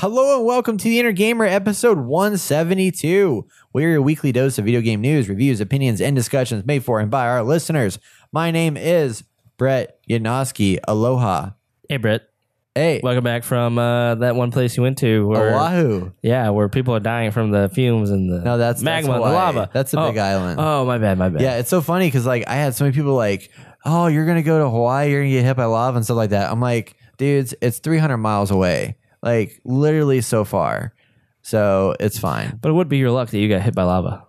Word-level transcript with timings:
Hello 0.00 0.36
and 0.36 0.46
welcome 0.46 0.78
to 0.78 0.84
the 0.84 1.00
Inner 1.00 1.10
Gamer 1.10 1.44
episode 1.44 1.98
172. 1.98 3.44
We're 3.72 3.90
your 3.90 4.00
weekly 4.00 4.30
dose 4.30 4.56
of 4.56 4.64
video 4.64 4.80
game 4.80 5.00
news, 5.00 5.28
reviews, 5.28 5.60
opinions, 5.60 6.00
and 6.00 6.14
discussions 6.14 6.64
made 6.64 6.84
for 6.84 7.00
and 7.00 7.10
by 7.10 7.26
our 7.26 7.42
listeners. 7.42 7.98
My 8.30 8.52
name 8.52 8.76
is 8.76 9.24
Brett 9.56 9.98
Yanoski. 10.08 10.78
Aloha. 10.86 11.50
Hey, 11.88 11.96
Brett. 11.96 12.28
Hey, 12.76 13.00
Welcome 13.02 13.24
back 13.24 13.42
from 13.42 13.76
uh, 13.76 14.14
that 14.14 14.36
one 14.36 14.52
place 14.52 14.76
you 14.76 14.84
went 14.84 14.98
to. 14.98 15.26
Where, 15.26 15.56
Oahu. 15.56 16.12
Yeah, 16.22 16.50
where 16.50 16.68
people 16.68 16.94
are 16.94 17.00
dying 17.00 17.32
from 17.32 17.50
the 17.50 17.68
fumes 17.68 18.10
and 18.10 18.30
the 18.30 18.38
No, 18.38 18.56
that's 18.56 18.80
magma, 18.80 19.14
that's 19.14 19.24
the 19.24 19.30
lava. 19.32 19.70
That's 19.72 19.94
a 19.94 20.00
oh. 20.00 20.10
big 20.10 20.18
island. 20.18 20.60
Oh, 20.60 20.84
my 20.84 20.98
bad, 20.98 21.18
my 21.18 21.28
bad. 21.28 21.42
Yeah, 21.42 21.56
it's 21.56 21.70
so 21.70 21.80
funny 21.80 22.06
because 22.06 22.24
like 22.24 22.46
I 22.46 22.54
had 22.54 22.76
so 22.76 22.84
many 22.84 22.94
people 22.94 23.14
like, 23.14 23.50
oh, 23.84 24.06
you're 24.06 24.26
gonna 24.26 24.44
go 24.44 24.60
to 24.60 24.70
Hawaii, 24.70 25.10
you're 25.10 25.22
gonna 25.22 25.32
get 25.32 25.44
hit 25.44 25.56
by 25.56 25.64
lava 25.64 25.96
and 25.96 26.04
stuff 26.04 26.18
like 26.18 26.30
that. 26.30 26.52
I'm 26.52 26.60
like, 26.60 26.94
dudes, 27.16 27.52
it's 27.60 27.80
300 27.80 28.16
miles 28.18 28.52
away, 28.52 28.96
like 29.22 29.60
literally 29.64 30.20
so 30.20 30.44
far, 30.44 30.94
so 31.42 31.94
it's 32.00 32.18
fine. 32.18 32.58
But 32.60 32.70
it 32.70 32.72
would 32.72 32.88
be 32.88 32.98
your 32.98 33.10
luck 33.10 33.30
that 33.30 33.38
you 33.38 33.48
got 33.48 33.62
hit 33.62 33.74
by 33.74 33.84
lava. 33.84 34.24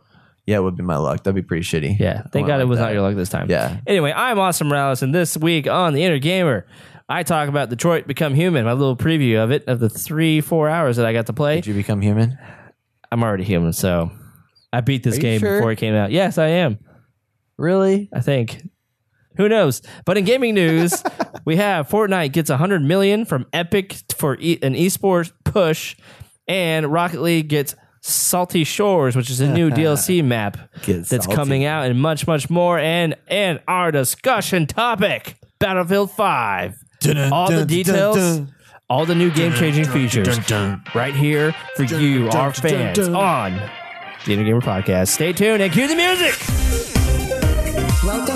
Yeah, 0.46 0.58
it 0.58 0.62
would 0.62 0.76
be 0.76 0.84
my 0.84 0.98
luck. 0.98 1.24
That'd 1.24 1.36
be 1.36 1.44
pretty 1.44 1.64
shitty. 1.64 2.00
Yeah. 2.00 2.24
Thank 2.32 2.48
God 2.48 2.60
it 2.60 2.66
was 2.66 2.80
that. 2.80 2.86
not 2.86 2.94
your 2.94 3.04
luck 3.04 3.16
this 3.16 3.30
time. 3.30 3.52
Yeah. 3.52 3.82
Anyway, 3.86 4.12
I'm 4.12 4.40
Austin 4.40 4.68
Morales, 4.68 5.04
and 5.04 5.14
this 5.14 5.38
week 5.38 5.68
on 5.68 5.94
the 5.94 6.04
Inner 6.04 6.18
Gamer, 6.18 6.66
I 7.08 7.24
talk 7.24 7.50
about 7.50 7.70
Detroit 7.70 8.08
Become 8.08 8.34
Human, 8.34 8.66
my 8.66 8.74
little 8.74 8.98
preview 8.98 9.44
of 9.44 9.52
it, 9.52 9.68
of 9.68 9.80
the 9.80 9.90
three, 9.90 10.42
four 10.42 10.68
hours 10.68 10.98
that 10.98 11.06
I 11.06 11.14
got 11.14 11.28
to 11.28 11.34
play. 11.34 11.56
Did 11.58 11.68
you 11.68 11.74
become 11.76 12.02
human? 12.02 12.38
I'm 13.12 13.24
already 13.24 13.44
human, 13.44 13.74
so 13.74 14.12
I 14.74 14.82
beat 14.82 15.04
this 15.04 15.18
Are 15.18 15.22
game 15.22 15.40
sure? 15.40 15.58
before 15.58 15.72
it 15.72 15.78
came 15.78 15.94
out. 15.94 16.12
Yes, 16.12 16.38
I 16.38 16.48
am. 16.48 16.80
Really? 17.58 18.10
I 18.14 18.22
think. 18.22 18.68
Who 19.40 19.48
knows? 19.48 19.82
But 20.04 20.18
in 20.18 20.26
gaming 20.26 20.54
news, 20.54 21.02
we 21.46 21.56
have 21.56 21.88
Fortnite 21.88 22.34
gets 22.34 22.50
100 22.50 22.84
million 22.84 23.24
from 23.24 23.46
Epic 23.54 23.96
for 24.14 24.36
e- 24.38 24.60
an 24.62 24.76
esports 24.76 25.32
push, 25.46 25.96
and 26.46 26.92
Rocket 26.92 27.22
League 27.22 27.48
gets 27.48 27.74
Salty 28.02 28.66
Shores, 28.66 29.16
which 29.16 29.30
is 29.30 29.40
a 29.40 29.48
new 29.50 29.70
DLC 29.72 30.22
map 30.22 30.58
Get 30.82 31.06
that's 31.06 31.24
salty. 31.24 31.36
coming 31.36 31.64
out, 31.64 31.86
and 31.90 32.02
much, 32.02 32.28
much 32.28 32.50
more. 32.50 32.78
And 32.80 33.16
and 33.30 33.62
our 33.66 33.94
discussion 33.94 34.68
topic: 34.68 35.38
Battlefield 35.60 36.12
5. 36.12 36.76
All 37.32 37.50
the 37.50 37.66
details, 37.66 38.42
all 38.90 39.06
the 39.06 39.16
new 39.16 39.32
game 39.32 39.54
changing 39.54 39.86
features, 39.86 40.38
right 40.94 41.16
here 41.16 41.56
for 41.78 41.84
you, 41.84 42.28
our 42.32 42.52
fans, 42.52 43.00
on 43.00 43.54
the 44.26 44.34
Inner 44.34 44.44
Gamer 44.44 44.60
Podcast. 44.60 45.08
Stay 45.08 45.32
tuned 45.32 45.62
and 45.62 45.72
cue 45.72 45.88
the 45.88 45.96
music. 45.96 46.36
Welcome 48.04 48.29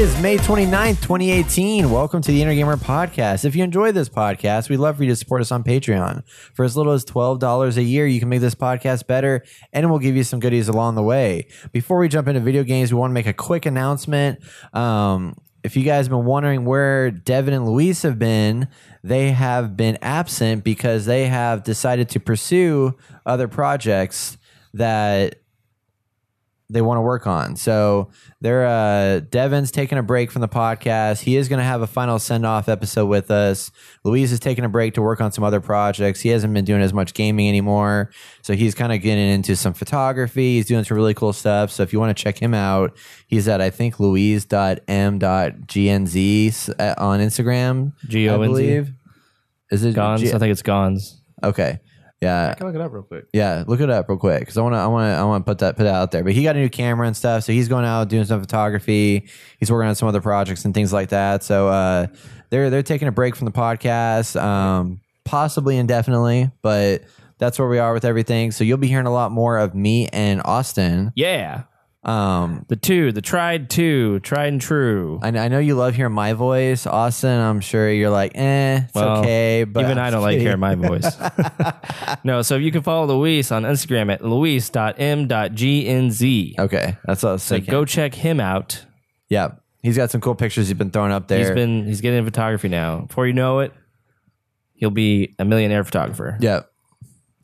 It 0.00 0.04
is 0.04 0.22
May 0.22 0.38
29th, 0.38 1.02
2018. 1.02 1.90
Welcome 1.90 2.22
to 2.22 2.32
the 2.32 2.40
Inner 2.40 2.54
Gamer 2.54 2.78
Podcast. 2.78 3.44
If 3.44 3.54
you 3.54 3.62
enjoy 3.62 3.92
this 3.92 4.08
podcast, 4.08 4.70
we'd 4.70 4.78
love 4.78 4.96
for 4.96 5.04
you 5.04 5.10
to 5.10 5.14
support 5.14 5.42
us 5.42 5.52
on 5.52 5.62
Patreon. 5.62 6.26
For 6.54 6.64
as 6.64 6.74
little 6.74 6.94
as 6.94 7.04
$12 7.04 7.76
a 7.76 7.82
year, 7.82 8.06
you 8.06 8.18
can 8.18 8.30
make 8.30 8.40
this 8.40 8.54
podcast 8.54 9.06
better 9.06 9.44
and 9.74 9.90
we'll 9.90 9.98
give 9.98 10.16
you 10.16 10.24
some 10.24 10.40
goodies 10.40 10.68
along 10.68 10.94
the 10.94 11.02
way. 11.02 11.48
Before 11.72 11.98
we 11.98 12.08
jump 12.08 12.28
into 12.28 12.40
video 12.40 12.64
games, 12.64 12.94
we 12.94 12.98
want 12.98 13.10
to 13.10 13.12
make 13.12 13.26
a 13.26 13.34
quick 13.34 13.66
announcement. 13.66 14.38
Um, 14.72 15.36
if 15.62 15.76
you 15.76 15.82
guys 15.82 16.06
have 16.06 16.12
been 16.12 16.24
wondering 16.24 16.64
where 16.64 17.10
Devin 17.10 17.52
and 17.52 17.66
Luis 17.66 18.00
have 18.00 18.18
been, 18.18 18.68
they 19.04 19.32
have 19.32 19.76
been 19.76 19.98
absent 20.00 20.64
because 20.64 21.04
they 21.04 21.26
have 21.26 21.62
decided 21.62 22.08
to 22.08 22.20
pursue 22.20 22.96
other 23.26 23.48
projects 23.48 24.38
that 24.72 25.40
they 26.72 26.82
want 26.82 26.98
to 26.98 27.02
work 27.02 27.26
on. 27.26 27.56
So 27.56 28.10
they're 28.40 28.66
uh 28.66 29.20
Devin's 29.20 29.70
taking 29.70 29.98
a 29.98 30.02
break 30.02 30.30
from 30.30 30.40
the 30.40 30.48
podcast. 30.48 31.20
He 31.20 31.36
is 31.36 31.48
going 31.48 31.58
to 31.58 31.64
have 31.64 31.82
a 31.82 31.86
final 31.86 32.18
send 32.18 32.46
off 32.46 32.68
episode 32.68 33.06
with 33.06 33.30
us. 33.30 33.70
Louise 34.04 34.32
is 34.32 34.40
taking 34.40 34.64
a 34.64 34.68
break 34.68 34.94
to 34.94 35.02
work 35.02 35.20
on 35.20 35.32
some 35.32 35.44
other 35.44 35.60
projects. 35.60 36.20
He 36.20 36.30
hasn't 36.30 36.54
been 36.54 36.64
doing 36.64 36.80
as 36.80 36.92
much 36.92 37.12
gaming 37.12 37.48
anymore, 37.48 38.10
so 38.42 38.54
he's 38.54 38.74
kind 38.74 38.92
of 38.92 39.02
getting 39.02 39.28
into 39.28 39.56
some 39.56 39.74
photography. 39.74 40.56
He's 40.56 40.66
doing 40.66 40.84
some 40.84 40.96
really 40.96 41.14
cool 41.14 41.32
stuff. 41.32 41.70
So 41.70 41.82
if 41.82 41.92
you 41.92 42.00
want 42.00 42.16
to 42.16 42.22
check 42.22 42.38
him 42.38 42.54
out, 42.54 42.96
he's 43.26 43.46
at 43.48 43.60
I 43.60 43.70
think 43.70 44.00
luis.m.gnz 44.00 44.80
uh, 46.78 46.94
on 46.98 47.20
Instagram. 47.20 47.92
I 48.04 48.06
G-O-N-Z. 48.08 48.46
believe. 48.48 48.92
Is 49.70 49.84
it 49.84 49.94
Gons. 49.94 50.20
G- 50.20 50.32
I 50.32 50.38
think 50.38 50.52
it's 50.52 50.62
Gons. 50.62 51.20
okay. 51.42 51.80
Yeah, 52.20 52.50
I 52.50 52.54
can 52.54 52.66
look 52.66 52.74
it 52.74 52.80
up 52.82 52.92
real 52.92 53.02
quick. 53.02 53.24
yeah, 53.32 53.64
look 53.66 53.80
it 53.80 53.88
up 53.88 54.08
real 54.08 54.18
quick 54.18 54.40
because 54.40 54.58
I 54.58 54.62
want 54.62 54.74
to, 54.74 54.78
I 54.78 54.86
want 54.88 55.10
to, 55.10 55.18
I 55.18 55.24
want 55.24 55.46
to 55.46 55.50
put 55.50 55.58
that, 55.60 55.76
put 55.76 55.84
that 55.84 55.94
out 55.94 56.10
there. 56.10 56.22
But 56.22 56.34
he 56.34 56.42
got 56.42 56.54
a 56.54 56.58
new 56.58 56.68
camera 56.68 57.06
and 57.06 57.16
stuff, 57.16 57.44
so 57.44 57.52
he's 57.52 57.66
going 57.68 57.86
out 57.86 58.08
doing 58.08 58.26
some 58.26 58.40
photography. 58.40 59.26
He's 59.58 59.72
working 59.72 59.88
on 59.88 59.94
some 59.94 60.06
other 60.06 60.20
projects 60.20 60.64
and 60.66 60.74
things 60.74 60.92
like 60.92 61.08
that. 61.10 61.42
So 61.42 61.68
uh, 61.68 62.08
they're 62.50 62.68
they're 62.68 62.82
taking 62.82 63.08
a 63.08 63.12
break 63.12 63.36
from 63.36 63.46
the 63.46 63.52
podcast, 63.52 64.40
um, 64.40 65.00
possibly 65.24 65.78
indefinitely, 65.78 66.50
but 66.60 67.04
that's 67.38 67.58
where 67.58 67.68
we 67.68 67.78
are 67.78 67.94
with 67.94 68.04
everything. 68.04 68.50
So 68.50 68.64
you'll 68.64 68.76
be 68.76 68.88
hearing 68.88 69.06
a 69.06 69.12
lot 69.12 69.32
more 69.32 69.56
of 69.56 69.74
me 69.74 70.08
and 70.08 70.42
Austin. 70.44 71.12
Yeah. 71.16 71.62
Um, 72.02 72.64
The 72.68 72.76
two, 72.76 73.12
the 73.12 73.20
tried 73.20 73.68
two, 73.68 74.20
tried 74.20 74.46
and 74.52 74.60
true. 74.60 75.18
I, 75.22 75.28
I 75.28 75.48
know 75.48 75.58
you 75.58 75.74
love 75.74 75.94
hearing 75.94 76.14
my 76.14 76.32
voice, 76.32 76.86
Austin. 76.86 77.38
I'm 77.38 77.60
sure 77.60 77.90
you're 77.92 78.08
like, 78.08 78.32
eh, 78.36 78.80
it's 78.84 78.94
Well, 78.94 79.18
okay, 79.18 79.64
but 79.64 79.84
Even 79.84 79.98
I 79.98 80.08
don't 80.10 80.22
like 80.22 80.38
hearing 80.38 80.60
my 80.60 80.76
voice. 80.76 81.04
no, 82.24 82.40
so 82.40 82.56
if 82.56 82.62
you 82.62 82.72
can 82.72 82.80
follow 82.82 83.06
Luis 83.18 83.52
on 83.52 83.64
Instagram 83.64 84.10
at 84.10 84.24
luis.m.gnz. 84.24 86.22
Okay, 86.58 86.96
that's 87.04 87.22
what 87.22 87.28
I 87.28 87.32
was 87.32 87.42
So 87.42 87.54
thinking. 87.56 87.70
go 87.70 87.84
check 87.84 88.14
him 88.14 88.40
out. 88.40 88.84
yeah, 89.28 89.52
he's 89.82 89.96
got 89.96 90.10
some 90.10 90.20
cool 90.20 90.34
pictures 90.34 90.68
he's 90.68 90.78
been 90.78 90.90
throwing 90.90 91.12
up 91.12 91.28
there. 91.28 91.38
He's 91.40 91.50
been 91.50 91.86
he's 91.86 92.00
getting 92.00 92.18
into 92.20 92.30
photography 92.30 92.68
now. 92.68 93.00
Before 93.00 93.26
you 93.26 93.32
know 93.34 93.58
it, 93.60 93.72
he'll 94.74 94.90
be 94.90 95.34
a 95.38 95.44
millionaire 95.44 95.84
photographer. 95.84 96.38
Yeah. 96.40 96.62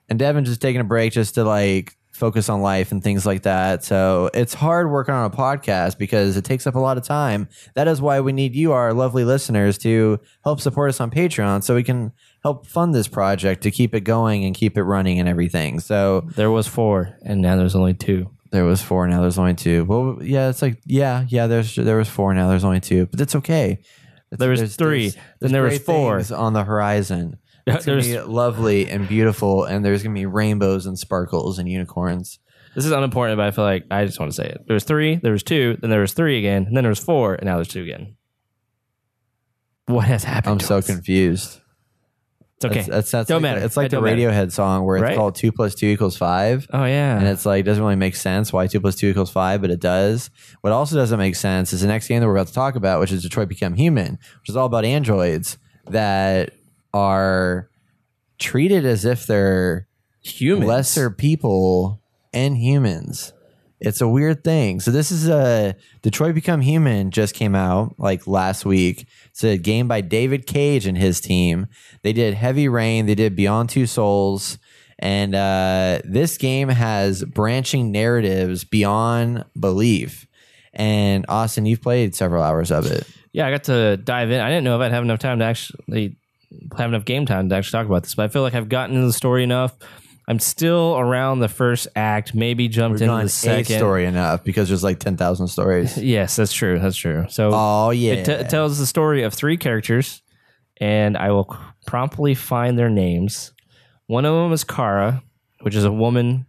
And 0.09 0.19
Devin's 0.19 0.49
just 0.49 0.63
taking 0.63 0.81
a 0.81 0.85
break 0.85 1.13
just 1.13 1.35
to 1.35 1.45
like 1.45 1.97
focus 2.17 2.49
on 2.49 2.61
life 2.63 2.93
and 2.93 3.03
things 3.03 3.25
like 3.27 3.43
that. 3.43 3.85
So 3.85 4.31
it's 4.35 4.55
hard 4.55 4.91
working 4.91 5.15
on 5.15 5.25
a 5.31 5.35
podcast 5.35 5.99
because 5.99 6.37
it 6.37 6.45
takes 6.45 6.67
up 6.67 6.75
a 6.75 6.79
lot 6.79 6.97
of 6.99 7.05
time. 7.05 7.49
That 7.75 7.87
is 7.89 8.01
why 8.01 8.21
we 8.21 8.33
need 8.33 8.55
you, 8.55 8.73
our 8.73 8.93
lovely 8.93 9.25
listeners, 9.25 9.79
to 9.79 10.19
help 10.45 10.61
support 10.61 10.89
us 10.91 11.01
on 11.01 11.11
Patreon 11.11 11.63
so 11.63 11.75
we 11.75 11.83
can 11.83 12.13
help 12.43 12.67
fund 12.67 12.95
this 12.95 13.09
project 13.09 13.63
to 13.65 13.71
keep 13.71 13.95
it 13.95 14.01
going 14.01 14.45
and 14.45 14.55
keep 14.55 14.77
it 14.77 14.83
running 14.83 15.19
and 15.21 15.29
everything. 15.29 15.81
So 15.81 16.23
There 16.37 16.51
was 16.51 16.67
four, 16.67 17.17
and 17.23 17.41
now 17.43 17.57
there's 17.57 17.75
only 17.77 17.95
two. 17.95 18.31
there 18.53 18.65
was 18.65 18.81
four, 18.81 19.07
now 19.09 19.21
there's 19.21 19.39
only 19.39 19.55
two. 19.55 19.85
Well, 19.85 20.19
yeah, 20.23 20.49
it's 20.49 20.63
like 20.63 20.81
yeah, 20.87 21.25
yeah. 21.29 21.47
There's 21.49 21.75
there 21.75 21.97
was 21.99 22.09
four, 22.09 22.33
now 22.35 22.49
there's 22.49 22.65
only 22.65 22.81
two, 22.81 23.07
but 23.07 23.21
it's 23.21 23.35
okay. 23.37 23.73
It's- 23.73 24.39
There 24.41 24.51
was 24.51 24.61
there's- 24.61 24.77
three, 24.77 25.09
there's- 25.11 25.17
then 25.41 25.53
there 25.53 25.63
was 25.63 25.79
four. 25.79 26.23
on 26.35 26.53
the 26.53 26.65
horizon. 26.65 27.37
It's 27.67 27.85
gonna 27.85 28.01
There's- 28.01 28.25
be 28.27 28.33
lovely 28.33 28.89
and 28.89 29.09
beautiful, 29.09 29.65
and 29.65 29.85
there's 29.85 30.03
gonna 30.03 30.15
be 30.15 30.27
rainbows 30.27 30.87
and 30.87 30.97
sparkles 30.99 31.59
and 31.59 31.69
unicorns. 31.69 32.39
This 32.75 32.85
is 32.85 32.93
unimportant, 32.93 33.39
but 33.39 33.47
I 33.47 33.51
feel 33.51 33.65
like 33.65 33.85
I 33.91 34.05
just 34.05 34.21
want 34.21 34.31
to 34.33 34.37
say 34.37 34.47
it. 34.49 34.61
There 34.67 34.75
was 34.75 34.85
three, 34.85 35.17
there 35.17 35.33
was 35.33 35.43
two, 35.43 35.77
then 35.81 35.91
there 35.91 36.01
was 36.01 36.13
three 36.13 36.39
again, 36.39 36.65
and 36.67 36.77
then 36.77 36.85
there 36.85 36.91
was 36.91 36.99
four, 36.99 37.35
and 37.35 37.45
now 37.47 37.57
there's 37.57 37.69
two 37.69 37.83
again. 37.83 38.17
What 39.87 40.05
has 40.07 40.25
happened? 40.25 40.53
I'm 40.53 40.61
so 40.61 40.79
us? 40.79 40.87
confused. 40.87 41.61
It's 42.57 42.65
okay. 42.65 42.75
That's, 42.77 42.89
that's, 42.89 43.11
that's 43.11 43.29
Don't 43.29 43.43
like 43.43 43.53
matter. 43.55 43.65
It's 43.67 43.77
like 43.77 43.87
It 43.87 43.89
the 43.91 43.97
don't 43.97 44.05
matter. 44.05 44.17
Radiohead 44.17 44.51
song 44.51 44.85
where 44.85 44.97
it's 44.97 45.03
Right? 45.03 45.17
called 45.17 45.35
two 45.35 45.53
plus 45.53 45.75
two 45.75 45.87
equals 45.89 46.17
five. 46.17 46.67
oh 46.73 46.85
yeah, 46.87 47.19
And 47.19 47.27
it's 47.29 47.45
like 47.45 47.65
doesn't 47.67 47.83
really 47.83 47.97
make 47.97 48.17
sense 48.17 48.53
why 48.53 48.67
two 48.67 48.81
plus 48.81 48.97
two 48.97 49.09
equals 49.09 49.31
five, 49.31 49.61
but 49.61 49.71
it 49.71 49.81
does. 49.81 50.31
What 50.63 50.73
also 50.73 50.97
doesn't 50.97 51.19
make 51.19 51.37
sense 51.37 51.73
is 51.75 51.83
the 51.83 51.87
next 51.87 52.09
game 52.09 52.21
that 52.21 52.27
we're 52.27 52.35
about 52.37 52.47
to 52.49 52.55
talk 52.55 52.75
about, 52.75 53.01
which 53.01 53.13
is 53.13 53.23
Detroit 53.23 53.49
Become 53.49 53.75
Human, 53.75 54.13
which 54.41 54.49
is 54.49 54.57
all 54.57 54.65
about 54.67 54.85
androids 54.87 55.59
that 55.91 56.51
are 56.97 57.69
treated 58.39 58.87
as 58.87 59.05
if 59.05 59.27
they're 59.27 59.87
humans. 60.23 60.67
lesser 60.67 61.11
people 61.11 62.01
and 62.33 62.57
humans. 62.57 63.33
It's 63.79 64.01
a 64.01 64.09
weird 64.09 64.43
thing. 64.43 64.81
So 64.81 64.91
this 64.91 65.11
is 65.11 65.29
a 65.29 65.77
Detroit 66.01 66.35
Become 66.35 66.63
Human 66.63 67.11
just 67.11 67.35
came 67.35 67.55
out 67.55 67.95
like 67.99 68.27
last 68.27 68.65
week. 68.65 69.07
It's 69.27 69.45
a 69.45 69.59
game 69.59 69.87
by 69.87 70.01
David 70.01 70.47
Cage 70.47 70.87
and 70.87 70.97
his 70.97 71.21
team. 71.21 71.67
They 72.03 72.15
did 72.15 72.33
Heavy 72.33 72.69
Rain. 72.69 73.05
They 73.05 73.15
did 73.15 73.37
Beyond 73.37 73.69
Two 73.69 73.87
Souls. 73.87 74.59
And 74.99 75.35
uh, 75.35 76.01
this 76.05 76.39
game 76.39 76.71
has 76.71 77.23
branching 77.23 77.93
narratives 77.93 78.65
beyond 78.65 79.45
belief. 79.59 80.27
And 80.73 81.27
Austin, 81.29 81.67
you've 81.67 81.83
played 81.83 82.15
several 82.15 82.43
hours 82.43 82.71
of 82.71 82.91
it. 82.91 83.07
Yeah, 83.33 83.47
I 83.47 83.51
got 83.51 83.65
to 83.65 83.99
dive 83.99 84.31
in. 84.31 84.41
I 84.41 84.49
didn't 84.49 84.65
know 84.65 84.77
if 84.77 84.81
I'd 84.81 84.93
have 84.93 85.05
enough 85.05 85.19
time 85.19 85.41
to 85.41 85.45
actually 85.45 86.17
have 86.77 86.91
enough 86.91 87.05
game 87.05 87.27
time 87.27 87.49
to 87.49 87.55
actually 87.55 87.79
talk 87.79 87.87
about 87.87 88.03
this, 88.03 88.15
but 88.15 88.25
I 88.25 88.29
feel 88.29 88.43
like 88.43 88.55
I've 88.55 88.69
gotten 88.69 88.97
into 88.97 89.07
the 89.07 89.13
story 89.13 89.43
enough. 89.43 89.75
I'm 90.29 90.41
still 90.41 90.97
around 90.99 91.39
the 91.39 91.49
first 91.49 91.87
act, 91.95 92.35
maybe 92.35 92.69
jumped 92.69 93.01
We've 93.01 93.09
into 93.09 93.23
the 93.23 93.29
second. 93.29 93.77
story 93.77 94.07
enough 94.07 94.43
because 94.43 94.69
there's 94.69 94.83
like 94.83 94.99
10,000 94.99 95.47
stories. 95.47 95.97
Yes, 96.03 96.35
that's 96.35 96.53
true. 96.53 96.81
That's 96.81 96.97
true. 96.97 97.27
So 97.29 97.51
oh, 97.53 97.91
yeah. 97.91 98.15
it, 98.15 98.25
t- 98.25 98.33
it 98.33 98.49
tells 98.49 98.79
the 98.79 98.87
story 98.87 99.23
of 99.23 99.35
three 99.35 99.57
characters 99.57 100.23
and 100.79 101.17
I 101.17 101.31
will 101.31 101.57
promptly 101.87 102.35
find 102.35 102.79
their 102.79 102.91
names. 102.91 103.53
One 104.09 104.25
of 104.25 104.35
them 104.35 104.53
is 104.53 104.65
Kara, 104.65 105.23
which 105.61 105.77
is 105.77 105.85
a 105.85 105.93
woman 105.93 106.47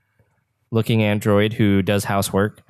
looking 0.72 1.04
android 1.04 1.54
who 1.54 1.82
does 1.82 2.04
housework. 2.04 2.62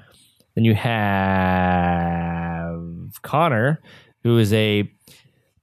Then 0.55 0.65
you 0.65 0.75
have 0.75 2.77
Connor, 3.21 3.81
who 4.23 4.37
is 4.37 4.53
a 4.53 4.91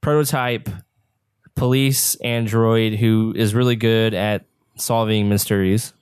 prototype 0.01 0.69
police 1.55 2.15
android 2.15 2.93
who 2.93 3.33
is 3.35 3.55
really 3.55 3.75
good 3.75 4.13
at 4.13 4.45
solving 4.75 5.29
mysteries. 5.29 5.93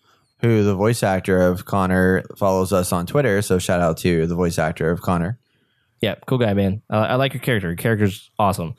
Who 0.42 0.64
the 0.64 0.76
voice 0.76 1.04
actor 1.04 1.42
of 1.42 1.66
Connor 1.66 2.24
follows 2.38 2.74
us 2.74 2.92
on 2.92 3.06
Twitter. 3.06 3.42
So 3.42 3.60
shout 3.60 3.80
out 3.80 3.98
to 4.00 4.28
the 4.28 4.36
voice 4.36 4.60
actor 4.60 4.92
of 4.92 5.02
Connor. 5.02 5.40
Yeah, 6.02 6.16
cool 6.28 6.38
guy, 6.38 6.54
man. 6.54 6.82
I, 6.90 6.98
I 6.98 7.16
like 7.16 7.34
your 7.34 7.42
character. 7.42 7.70
Your 7.70 7.78
character's 7.78 8.30
awesome. 8.38 8.76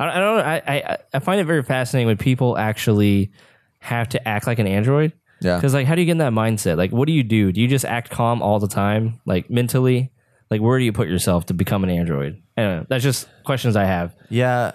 I, 0.00 0.08
I 0.08 0.18
don't. 0.18 0.40
I, 0.40 0.56
I 0.66 0.98
I 1.14 1.18
find 1.20 1.40
it 1.40 1.44
very 1.44 1.62
fascinating 1.62 2.08
when 2.08 2.16
people 2.16 2.58
actually 2.58 3.30
have 3.78 4.08
to 4.08 4.28
act 4.28 4.48
like 4.48 4.58
an 4.58 4.66
android. 4.66 5.12
Yeah. 5.40 5.56
Because 5.56 5.72
like, 5.72 5.86
how 5.86 5.94
do 5.94 6.00
you 6.00 6.06
get 6.06 6.12
in 6.12 6.18
that 6.18 6.32
mindset? 6.32 6.76
Like, 6.76 6.90
what 6.90 7.06
do 7.06 7.12
you 7.12 7.22
do? 7.22 7.52
Do 7.52 7.60
you 7.60 7.68
just 7.68 7.84
act 7.84 8.10
calm 8.10 8.42
all 8.42 8.58
the 8.58 8.66
time, 8.66 9.20
like 9.24 9.48
mentally? 9.50 10.10
Like, 10.50 10.60
where 10.60 10.78
do 10.78 10.84
you 10.84 10.92
put 10.92 11.06
yourself 11.06 11.46
to 11.46 11.54
become 11.54 11.84
an 11.84 11.90
android? 11.90 12.42
I 12.56 12.62
don't 12.62 12.76
know. 12.78 12.86
That's 12.88 13.04
just 13.04 13.28
questions 13.44 13.76
I 13.76 13.84
have. 13.84 14.16
Yeah. 14.30 14.72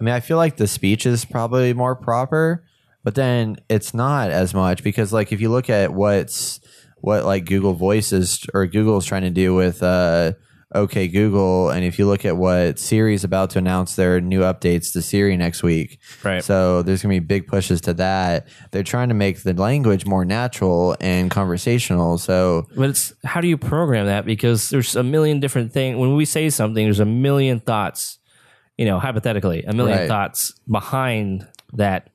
I 0.00 0.04
mean, 0.04 0.14
I 0.14 0.20
feel 0.20 0.36
like 0.36 0.56
the 0.56 0.68
speech 0.68 1.06
is 1.06 1.24
probably 1.24 1.74
more 1.74 1.96
proper, 1.96 2.64
but 3.04 3.14
then 3.14 3.56
it's 3.68 3.94
not 3.94 4.30
as 4.30 4.54
much 4.54 4.82
because, 4.84 5.12
like, 5.12 5.32
if 5.32 5.40
you 5.40 5.50
look 5.50 5.68
at 5.70 5.92
what's 5.92 6.60
what 7.00 7.24
like 7.24 7.44
Google 7.44 7.74
Voice 7.74 8.12
is 8.12 8.44
or 8.54 8.66
Google 8.66 8.98
is 8.98 9.04
trying 9.04 9.22
to 9.22 9.30
do 9.30 9.54
with 9.54 9.82
uh, 9.82 10.32
OK 10.74 11.08
Google, 11.08 11.70
and 11.70 11.84
if 11.84 11.98
you 11.98 12.06
look 12.06 12.24
at 12.24 12.36
what 12.36 12.78
Siri's 12.78 13.24
about 13.24 13.50
to 13.50 13.58
announce 13.58 13.96
their 13.96 14.20
new 14.20 14.40
updates 14.40 14.92
to 14.92 15.02
Siri 15.02 15.36
next 15.36 15.62
week, 15.62 15.98
Right. 16.22 16.42
So 16.44 16.82
there's 16.82 17.02
gonna 17.02 17.14
be 17.14 17.20
big 17.20 17.46
pushes 17.46 17.80
to 17.82 17.94
that. 17.94 18.48
They're 18.70 18.82
trying 18.82 19.08
to 19.08 19.14
make 19.14 19.42
the 19.42 19.54
language 19.54 20.06
more 20.06 20.24
natural 20.24 20.96
and 21.00 21.30
conversational. 21.30 22.18
So 22.18 22.66
But 22.76 22.90
it's 22.90 23.12
how 23.24 23.40
do 23.40 23.48
you 23.48 23.56
program 23.56 24.06
that? 24.06 24.26
Because 24.26 24.70
there's 24.70 24.96
a 24.96 25.02
million 25.02 25.40
different 25.40 25.72
things. 25.72 25.96
When 25.96 26.14
we 26.16 26.24
say 26.24 26.50
something, 26.50 26.84
there's 26.84 27.00
a 27.00 27.06
million 27.06 27.60
thoughts. 27.60 28.18
You 28.78 28.86
know, 28.86 28.98
hypothetically, 28.98 29.64
a 29.64 29.72
million 29.74 29.98
Right. 29.98 30.08
thoughts 30.08 30.54
behind 30.70 31.46
that 31.74 32.08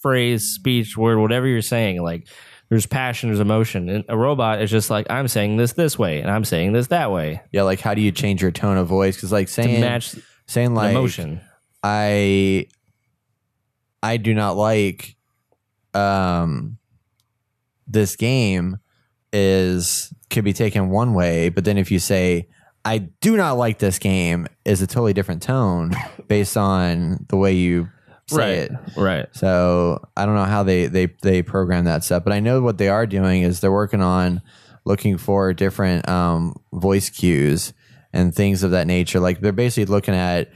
phrase, 0.00 0.48
speech, 0.48 0.96
word, 0.96 1.18
whatever 1.20 1.46
you're 1.46 1.62
saying. 1.62 2.02
Like 2.02 2.26
there's 2.70 2.86
passion, 2.86 3.28
there's 3.28 3.38
emotion. 3.40 3.88
And 3.88 4.04
a 4.08 4.16
robot 4.16 4.60
is 4.62 4.70
just 4.70 4.90
like 4.90 5.06
I'm 5.10 5.28
saying 5.28 5.58
this 5.58 5.74
this 5.74 5.98
way, 5.98 6.20
and 6.20 6.30
I'm 6.30 6.44
saying 6.44 6.72
this 6.72 6.88
that 6.88 7.12
way 7.12 7.42
yeah, 7.52 7.62
like 7.62 7.80
how 7.80 7.94
do 7.94 8.00
you 8.00 8.10
change 8.10 8.42
your 8.42 8.50
tone 8.50 8.78
of 8.78 8.88
voice? 8.88 9.16
Because 9.16 9.30
like 9.30 9.48
saying 9.48 9.80
match 9.80 10.16
saying 10.46 10.74
like 10.74 10.90
emotion. 10.90 11.40
I 11.82 12.66
I 14.02 14.16
do 14.16 14.34
not 14.34 14.56
like 14.56 15.14
um 15.94 16.78
this 17.86 18.16
game 18.16 18.78
is 19.32 20.12
could 20.30 20.44
be 20.44 20.52
taken 20.54 20.88
one 20.88 21.12
way, 21.14 21.50
but 21.50 21.64
then 21.64 21.76
if 21.76 21.90
you 21.90 21.98
say 21.98 22.48
I 22.84 22.98
do 22.98 23.36
not 23.36 23.52
like 23.52 23.78
this 23.78 23.98
game 23.98 24.46
is 24.64 24.82
a 24.82 24.86
totally 24.86 25.12
different 25.12 25.42
tone 25.42 25.92
based 26.28 26.56
on 26.56 27.26
the 27.28 27.36
way 27.36 27.52
you 27.52 27.88
say 28.26 28.58
it. 28.60 28.72
right. 28.96 29.26
So 29.32 30.02
I 30.16 30.26
don't 30.26 30.34
know 30.34 30.44
how 30.44 30.62
they 30.62 30.86
they 30.86 31.06
they 31.22 31.42
program 31.42 31.84
that 31.84 32.04
stuff, 32.04 32.24
but 32.24 32.32
I 32.32 32.40
know 32.40 32.60
what 32.60 32.78
they 32.78 32.88
are 32.88 33.06
doing 33.06 33.42
is 33.42 33.60
they're 33.60 33.72
working 33.72 34.02
on 34.02 34.42
looking 34.84 35.18
for 35.18 35.52
different 35.52 36.08
um, 36.08 36.56
voice 36.72 37.08
cues 37.08 37.72
and 38.12 38.34
things 38.34 38.62
of 38.62 38.72
that 38.72 38.86
nature. 38.86 39.20
Like 39.20 39.40
they're 39.40 39.52
basically 39.52 39.92
looking 39.92 40.14
at 40.14 40.50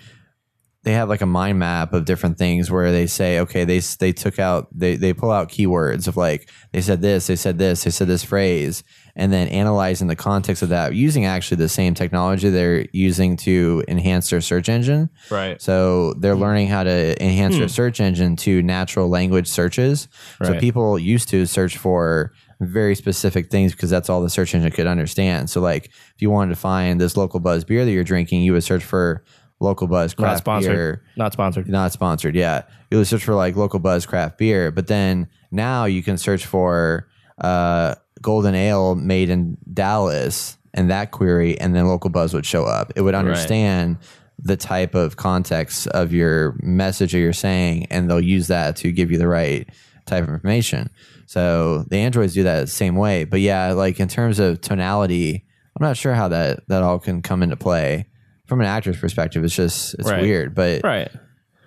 they 0.83 0.93
have 0.93 1.09
like 1.09 1.21
a 1.21 1.27
mind 1.27 1.59
map 1.59 1.93
of 1.93 2.05
different 2.05 2.39
things 2.39 2.71
where 2.71 2.93
they 2.93 3.07
say, 3.09 3.41
okay, 3.41 3.65
they 3.65 3.81
they 3.81 4.13
took 4.13 4.39
out 4.39 4.69
they 4.73 4.97
they 4.97 5.13
pull 5.13 5.31
out 5.31 5.51
keywords 5.51 6.07
of 6.07 6.17
like 6.17 6.49
they 6.73 6.81
said 6.81 7.03
this, 7.03 7.27
they 7.27 7.37
said 7.37 7.59
this, 7.59 7.85
they 7.85 7.91
said 7.91 8.07
this 8.09 8.25
phrase, 8.25 8.85
and 9.17 9.33
then 9.33 9.49
analyzing 9.49 10.09
the 10.09 10.15
context 10.15 10.63
of 10.63 10.69
that 10.69 10.95
using 10.95 11.25
actually 11.25 11.57
the 11.57 11.69
same 11.69 11.95
technology 11.95 12.51
they're 12.51 12.87
using 12.93 13.37
to 13.39 13.83
enhance 13.89 14.29
their 14.29 14.43
search 14.43 14.69
engine. 14.69 15.09
Right. 15.31 15.61
So 15.61 16.13
they're 16.15 16.37
learning 16.37 16.69
how 16.69 16.85
to 16.85 17.23
enhance 17.23 17.55
their 17.57 17.65
hmm. 17.65 17.71
search 17.71 17.99
engine 17.99 18.37
to 18.37 18.63
natural 18.63 19.09
language 19.09 19.49
searches. 19.49 20.07
Right. 20.39 20.49
So 20.49 20.61
people 20.61 20.99
used 20.99 21.31
to 21.31 21.47
search 21.47 21.79
for 21.79 22.33
very 22.61 22.95
specific 22.95 23.51
things 23.51 23.73
because 23.73 23.89
that's 23.89 24.11
all 24.11 24.21
the 24.23 24.31
search 24.31 24.55
engine 24.55 24.71
could 24.71 24.87
understand. 24.87 25.49
So 25.49 25.63
like 25.63 25.87
if 25.87 26.21
you 26.21 26.31
wanted 26.31 26.51
to 26.51 26.61
find 26.61 27.01
this 27.01 27.17
local 27.17 27.41
buzz 27.41 27.65
beer 27.65 27.87
that 27.87 27.91
you're 27.91 28.05
drinking, 28.05 28.43
you 28.43 28.53
would 28.53 28.65
search 28.65 28.85
for 28.85 29.25
local 29.61 29.87
buzz 29.87 30.13
Not 30.19 30.25
craft 30.25 30.39
sponsored. 30.41 30.73
beer. 30.73 31.03
Not 31.17 31.33
sponsored. 31.33 31.69
Not 31.69 31.93
sponsored, 31.93 32.35
yeah. 32.35 32.63
You 32.91 32.99
would 32.99 33.07
search 33.07 33.25
for 33.25 33.35
like 33.35 33.57
local 33.57 33.79
buzz 33.79 34.05
craft 34.05 34.37
beer, 34.37 34.71
but 34.71 34.89
then 34.89 35.29
now 35.51 35.87
you 35.87 36.03
can 36.03 36.19
search 36.19 36.45
for 36.45 37.09
uh, 37.41 37.95
golden 38.23 38.55
ale 38.55 38.95
made 38.95 39.31
in 39.31 39.57
Dallas 39.73 40.57
and 40.75 40.91
that 40.91 41.11
query, 41.11 41.59
and 41.61 41.75
then 41.75 41.87
local 41.87 42.11
buzz 42.11 42.35
would 42.35 42.47
show 42.47 42.65
up. 42.65 42.93
It 42.97 43.03
would 43.03 43.15
understand 43.15 43.99
the 44.39 44.57
type 44.57 44.95
of 44.95 45.17
context 45.17 45.87
of 45.89 46.13
your 46.13 46.55
message 46.61 47.15
or 47.15 47.19
you're 47.19 47.33
saying, 47.33 47.87
and 47.91 48.11
they'll 48.11 48.21
use 48.21 48.49
that 48.49 48.77
to 48.77 48.93
give 48.93 49.11
you 49.11 49.17
the 49.19 49.29
right 49.29 49.67
type 50.05 50.23
of 50.25 50.29
information. 50.31 50.91
So 51.27 51.85
the 51.89 51.97
androids 51.97 52.35
do 52.35 52.43
that 52.45 52.61
the 52.61 52.67
same 52.67 52.95
way. 52.97 53.25
But 53.25 53.41
yeah, 53.41 53.73
like 53.73 53.99
in 53.99 54.09
terms 54.09 54.39
of 54.39 54.61
tonality, 54.61 55.45
I'm 55.79 55.85
not 55.87 55.97
sure 55.97 56.15
how 56.15 56.29
that 56.29 56.69
that 56.69 56.83
all 56.83 56.99
can 56.99 57.23
come 57.23 57.43
into 57.43 57.57
play. 57.57 58.07
From 58.47 58.61
an 58.61 58.67
actor's 58.67 58.99
perspective, 58.99 59.43
it's 59.45 59.57
just 59.57 59.95
it's 59.95 60.09
Right. 60.09 60.21
weird. 60.23 60.55
But 60.55 60.83
Right. 60.85 61.09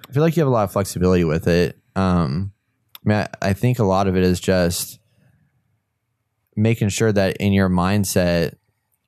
I 0.07 0.11
feel 0.13 0.23
like 0.23 0.37
you 0.37 0.41
have 0.41 0.47
a 0.47 0.51
lot 0.53 0.63
of 0.63 0.71
flexibility 0.71 1.23
with 1.23 1.47
it. 1.47 1.77
Um, 1.95 2.53
I 3.05 3.09
mean, 3.09 3.17
I, 3.17 3.49
I 3.49 3.53
think 3.53 3.79
a 3.79 3.83
lot 3.83 4.07
of 4.07 4.15
it 4.15 4.23
is 4.23 4.39
just 4.39 4.99
making 6.61 6.89
sure 6.89 7.11
that 7.11 7.37
in 7.37 7.53
your 7.53 7.69
mindset. 7.69 8.55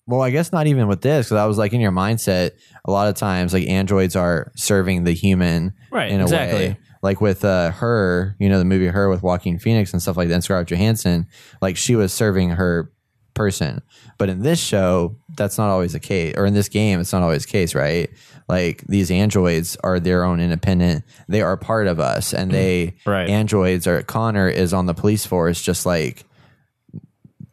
Well, 0.07 0.21
I 0.21 0.29
guess 0.31 0.51
not 0.51 0.67
even 0.67 0.87
with 0.87 1.01
this, 1.01 1.27
because 1.27 1.37
I 1.37 1.45
was 1.45 1.57
like 1.57 1.73
in 1.73 1.81
your 1.81 1.91
mindset. 1.91 2.51
A 2.85 2.91
lot 2.91 3.07
of 3.07 3.15
times, 3.15 3.53
like 3.53 3.67
androids 3.67 4.15
are 4.15 4.51
serving 4.55 5.03
the 5.03 5.13
human 5.13 5.73
Right, 5.91 6.11
in 6.11 6.19
a 6.19 6.23
exactly. 6.23 6.59
way. 6.69 6.77
Like 7.03 7.21
with 7.21 7.45
uh, 7.45 7.71
her, 7.71 8.35
you 8.39 8.49
know, 8.49 8.59
the 8.59 8.65
movie 8.65 8.87
Her 8.87 9.09
with 9.09 9.23
Joaquin 9.23 9.57
Phoenix 9.59 9.93
and 9.93 10.01
stuff 10.01 10.17
like 10.17 10.27
that, 10.29 10.33
and 10.35 10.43
Scarlett 10.43 10.67
Johansson. 10.69 11.27
Like 11.61 11.77
she 11.77 11.95
was 11.95 12.13
serving 12.13 12.49
her 12.51 12.91
person, 13.33 13.81
but 14.17 14.27
in 14.29 14.41
this 14.41 14.59
show, 14.59 15.15
that's 15.35 15.57
not 15.57 15.69
always 15.69 15.93
the 15.93 15.99
case. 15.99 16.33
Or 16.37 16.45
in 16.45 16.53
this 16.53 16.67
game, 16.69 16.99
it's 16.99 17.13
not 17.13 17.21
always 17.21 17.45
the 17.45 17.51
case, 17.51 17.73
right? 17.73 18.09
Like 18.49 18.83
these 18.87 19.09
androids 19.09 19.77
are 19.83 19.99
their 19.99 20.23
own 20.23 20.39
independent. 20.39 21.03
They 21.29 21.41
are 21.41 21.55
part 21.57 21.87
of 21.87 21.99
us, 21.99 22.33
and 22.33 22.51
they 22.51 22.95
Right. 23.05 23.29
androids 23.29 23.87
or 23.87 24.01
Connor 24.03 24.49
is 24.49 24.73
on 24.73 24.85
the 24.87 24.93
police 24.93 25.25
force, 25.25 25.61
just 25.61 25.85
like 25.85 26.25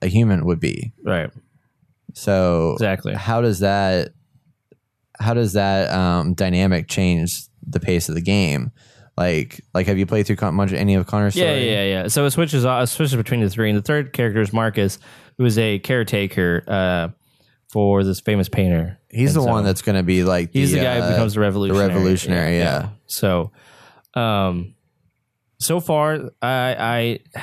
a 0.02 0.06
human 0.06 0.44
would 0.44 0.60
be. 0.60 0.92
Right. 1.04 1.30
So 2.14 2.72
Exactly. 2.74 3.14
how 3.14 3.40
does 3.40 3.60
that 3.60 4.10
how 5.20 5.34
does 5.34 5.52
that 5.54 5.90
um, 5.92 6.34
dynamic 6.34 6.88
change 6.88 7.46
the 7.66 7.80
pace 7.80 8.08
of 8.08 8.14
the 8.14 8.20
game? 8.20 8.70
Like 9.16 9.60
like 9.74 9.86
have 9.88 9.98
you 9.98 10.06
played 10.06 10.26
through 10.26 10.36
Con- 10.36 10.54
much 10.54 10.72
any 10.72 10.94
of 10.94 11.06
Connor's 11.06 11.34
Yeah, 11.36 11.44
story? 11.46 11.70
yeah, 11.70 11.84
yeah. 11.84 12.08
So 12.08 12.24
it 12.24 12.30
switches 12.30 12.64
off, 12.64 12.84
it 12.84 12.86
switches 12.86 13.16
between 13.16 13.40
the 13.40 13.50
three, 13.50 13.68
and 13.68 13.76
the 13.78 13.82
third 13.82 14.12
character 14.12 14.40
is 14.40 14.52
Marcus, 14.52 14.98
who 15.36 15.44
is 15.44 15.58
a 15.58 15.80
caretaker 15.80 16.62
uh, 16.68 17.08
for 17.72 18.04
this 18.04 18.20
famous 18.20 18.48
painter. 18.48 18.98
He's 19.10 19.30
And 19.34 19.42
the 19.42 19.46
so 19.46 19.50
one 19.52 19.64
that's 19.64 19.82
going 19.82 19.96
to 19.96 20.02
be 20.04 20.22
like 20.22 20.50
he's 20.52 20.70
the, 20.72 20.78
guy 20.78 20.98
uh, 20.98 21.02
who 21.06 21.12
becomes 21.14 21.34
the 21.34 21.40
revolutionary. 21.40 21.88
revolutionary, 21.88 22.58
yeah. 22.58 22.90
So, 23.06 23.50
um, 24.14 24.74
so 25.58 25.80
far, 25.80 26.30
I 26.40 27.18
I 27.34 27.40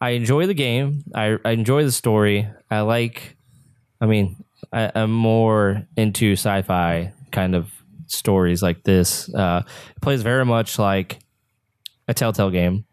I 0.00 0.10
enjoy 0.10 0.46
the 0.46 0.54
game. 0.54 1.04
I 1.14 1.36
I 1.44 1.50
enjoy 1.52 1.84
the 1.84 1.92
story. 1.92 2.48
I 2.70 2.80
like. 2.80 3.36
I 4.00 4.06
mean, 4.06 4.44
I, 4.72 4.90
I'm 4.94 5.12
more 5.12 5.86
into 5.96 6.32
sci-fi 6.32 7.12
kind 7.30 7.54
of 7.54 7.70
stories 8.06 8.62
like 8.62 8.82
this. 8.82 9.32
Uh, 9.32 9.62
it 9.96 10.02
plays 10.02 10.22
very 10.22 10.44
much 10.44 10.78
like 10.78 11.20
a 12.08 12.14
Telltale 12.14 12.50
game. 12.50 12.84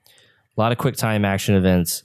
A 0.58 0.62
lot 0.62 0.72
of 0.72 0.78
quick 0.78 0.96
time 0.96 1.26
action 1.26 1.56
events. 1.56 2.04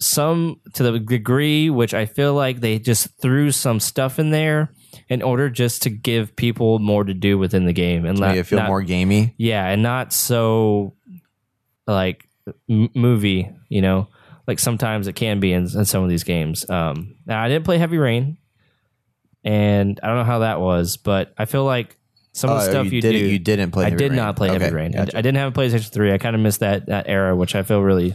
Some 0.00 0.60
to 0.74 0.84
the 0.84 0.98
degree 1.00 1.70
which 1.70 1.92
I 1.92 2.06
feel 2.06 2.32
like 2.34 2.60
they 2.60 2.78
just 2.78 3.08
threw 3.20 3.50
some 3.50 3.80
stuff 3.80 4.18
in 4.20 4.30
there 4.30 4.72
in 5.08 5.22
order 5.22 5.50
just 5.50 5.82
to 5.82 5.90
give 5.90 6.36
people 6.36 6.78
more 6.78 7.02
to 7.02 7.14
do 7.14 7.36
within 7.36 7.66
the 7.66 7.72
game 7.72 8.04
and 8.04 8.18
not, 8.18 8.36
it 8.36 8.46
feel 8.46 8.60
not- 8.60 8.68
more 8.68 8.82
gamey. 8.82 9.34
yeah, 9.38 9.66
and 9.66 9.82
not 9.82 10.12
so 10.12 10.94
like 11.86 12.27
m- 12.68 12.90
movie, 12.94 13.50
you 13.68 13.82
know. 13.82 14.08
Like 14.46 14.58
sometimes 14.58 15.06
it 15.08 15.12
can 15.14 15.40
be 15.40 15.52
in, 15.52 15.64
in 15.64 15.84
some 15.84 16.02
of 16.02 16.08
these 16.08 16.24
games. 16.24 16.68
Um, 16.70 17.16
now 17.26 17.42
I 17.42 17.48
didn't 17.48 17.64
play 17.64 17.76
Heavy 17.78 17.98
Rain, 17.98 18.38
and 19.44 19.98
I 20.02 20.06
don't 20.08 20.16
know 20.16 20.24
how 20.24 20.40
that 20.40 20.60
was, 20.60 20.96
but 20.96 21.32
I 21.38 21.44
feel 21.44 21.64
like 21.64 21.96
some 22.32 22.50
of 22.50 22.62
the 22.62 22.68
Oh, 22.68 22.70
stuff 22.70 22.86
you 22.86 22.92
you, 22.92 23.00
did 23.02 23.12
do. 23.12 23.18
you 23.18 23.38
didn't 23.38 23.70
play 23.72 23.86
I 23.86 23.90
Heavy 23.90 23.98
did 24.04 24.10
Rain. 24.12 24.16
not 24.16 24.36
play 24.36 24.48
Heavy 24.48 24.70
Rain. 24.74 24.94
I- 24.94 24.98
gotcha. 25.04 25.18
I, 25.18 25.22
didn't 25.22 25.38
have 25.38 25.56
a 25.56 25.60
PlayStation 25.60 25.90
Three. 25.92 26.12
I 26.12 26.18
kind 26.18 26.34
of 26.36 26.42
missed 26.42 26.60
that 26.60 26.86
that 26.86 27.08
era, 27.08 27.34
which 27.36 27.54
I 27.54 27.62
feel 27.62 27.80
really 27.82 28.14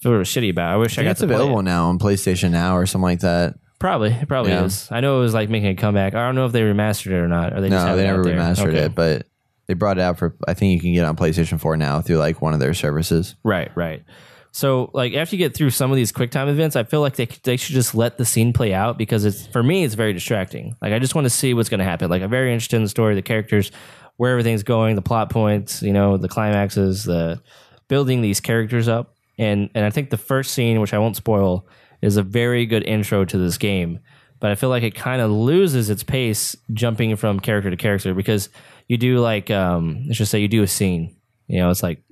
feel 0.00 0.12
really 0.12 0.24
shitty 0.24 0.50
about. 0.50 0.72
I 0.72 0.76
wish 0.76 0.98
I, 0.98 1.02
I 1.02 1.04
got 1.04 1.10
it's 1.12 1.22
available 1.22 1.60
it. 1.60 1.64
now 1.64 1.86
on 1.88 1.98
PlayStation 1.98 2.50
Now 2.52 2.76
or 2.76 2.86
something 2.86 3.02
like 3.04 3.20
that. 3.20 3.54
Probably, 3.78 4.12
it 4.12 4.28
probably 4.28 4.52
Yeah. 4.52 4.64
is. 4.64 4.88
I 4.92 5.00
know 5.00 5.18
it 5.18 5.22
was 5.22 5.32
like 5.34 5.48
making 5.48 5.70
a 5.70 5.74
comeback. 5.74 6.14
I 6.14 6.26
don't 6.26 6.34
know 6.34 6.44
if 6.46 6.52
they 6.52 6.60
remastered 6.60 7.08
it 7.12 7.14
or 7.14 7.28
not. 7.28 7.54
Or 7.54 7.60
they 7.62 7.70
No, 7.70 7.96
they 7.96 8.04
it 8.04 8.06
never 8.06 8.22
there. 8.22 8.36
remastered 8.36 8.68
Okay. 8.68 8.78
it, 8.84 8.94
but 8.94 9.26
they 9.70 9.74
brought 9.74 9.98
it 9.98 10.00
out 10.00 10.18
for. 10.18 10.34
I 10.48 10.54
think 10.54 10.72
you 10.72 10.80
can 10.80 10.92
get 10.92 11.04
on 11.04 11.14
PlayStation 11.14 11.60
Four 11.60 11.76
now 11.76 12.00
through 12.00 12.16
like 12.16 12.42
one 12.42 12.54
of 12.54 12.58
their 12.58 12.74
services. 12.74 13.36
Right, 13.44 13.70
right. 13.76 14.02
So 14.50 14.90
like 14.94 15.14
after 15.14 15.36
you 15.36 15.38
get 15.38 15.54
through 15.54 15.70
some 15.70 15.92
of 15.92 15.96
these 15.96 16.10
quick 16.10 16.32
time 16.32 16.48
events, 16.48 16.74
I 16.74 16.82
feel 16.82 17.00
like 17.00 17.14
they 17.14 17.26
they 17.44 17.56
should 17.56 17.76
just 17.76 17.94
let 17.94 18.18
the 18.18 18.24
scene 18.24 18.52
play 18.52 18.74
out 18.74 18.98
because 18.98 19.24
it's 19.24 19.46
for 19.46 19.62
me 19.62 19.84
it's 19.84 19.94
very 19.94 20.12
distracting. 20.12 20.74
Like 20.82 20.92
I 20.92 20.98
just 20.98 21.14
want 21.14 21.26
to 21.26 21.30
see 21.30 21.54
what's 21.54 21.68
going 21.68 21.78
to 21.78 21.84
happen. 21.84 22.10
Like 22.10 22.20
I'm 22.20 22.30
very 22.30 22.52
interested 22.52 22.74
in 22.78 22.82
the 22.82 22.88
story, 22.88 23.14
the 23.14 23.22
characters, 23.22 23.70
where 24.16 24.32
everything's 24.32 24.64
going, 24.64 24.96
the 24.96 25.02
plot 25.02 25.30
points, 25.30 25.82
you 25.82 25.92
know, 25.92 26.16
the 26.16 26.28
climaxes, 26.28 27.04
the 27.04 27.40
building 27.86 28.22
these 28.22 28.40
characters 28.40 28.88
up. 28.88 29.14
And 29.38 29.70
and 29.72 29.84
I 29.84 29.90
think 29.90 30.10
the 30.10 30.16
first 30.16 30.52
scene, 30.52 30.80
which 30.80 30.92
I 30.92 30.98
won't 30.98 31.14
spoil, 31.14 31.64
is 32.02 32.16
a 32.16 32.24
very 32.24 32.66
good 32.66 32.82
intro 32.82 33.24
to 33.24 33.38
this 33.38 33.56
game. 33.56 34.00
But 34.40 34.50
I 34.50 34.56
feel 34.56 34.70
like 34.70 34.82
it 34.82 34.96
kind 34.96 35.22
of 35.22 35.30
loses 35.30 35.90
its 35.90 36.02
pace 36.02 36.56
jumping 36.72 37.14
from 37.14 37.38
character 37.38 37.70
to 37.70 37.76
character 37.76 38.14
because 38.14 38.48
you 38.90 38.98
do 38.98 39.18
like 39.18 39.50
um 39.50 40.04
let's 40.06 40.18
just 40.18 40.30
say 40.30 40.40
you 40.40 40.48
do 40.48 40.62
a 40.62 40.68
scene. 40.68 41.16
You 41.46 41.60
know, 41.60 41.70
it's 41.70 41.82
like 41.82 42.02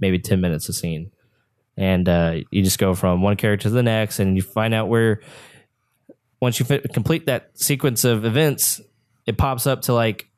maybe 0.00 0.18
ten 0.18 0.40
minutes 0.40 0.68
a 0.68 0.72
scene 0.72 1.12
and 1.76 2.08
uh, 2.08 2.36
you 2.50 2.62
just 2.62 2.78
go 2.78 2.94
from 2.94 3.22
one 3.22 3.36
character 3.36 3.68
to 3.68 3.70
the 3.70 3.82
next, 3.82 4.18
and 4.18 4.36
you 4.36 4.42
find 4.42 4.74
out 4.74 4.88
where 4.88 5.20
once 6.40 6.58
you 6.58 6.66
fit, 6.66 6.92
complete 6.92 7.26
that 7.26 7.58
sequence 7.58 8.04
of 8.04 8.24
events, 8.24 8.80
it 9.26 9.38
pops 9.38 9.66
up 9.66 9.82
to 9.82 9.94
like 9.94 10.28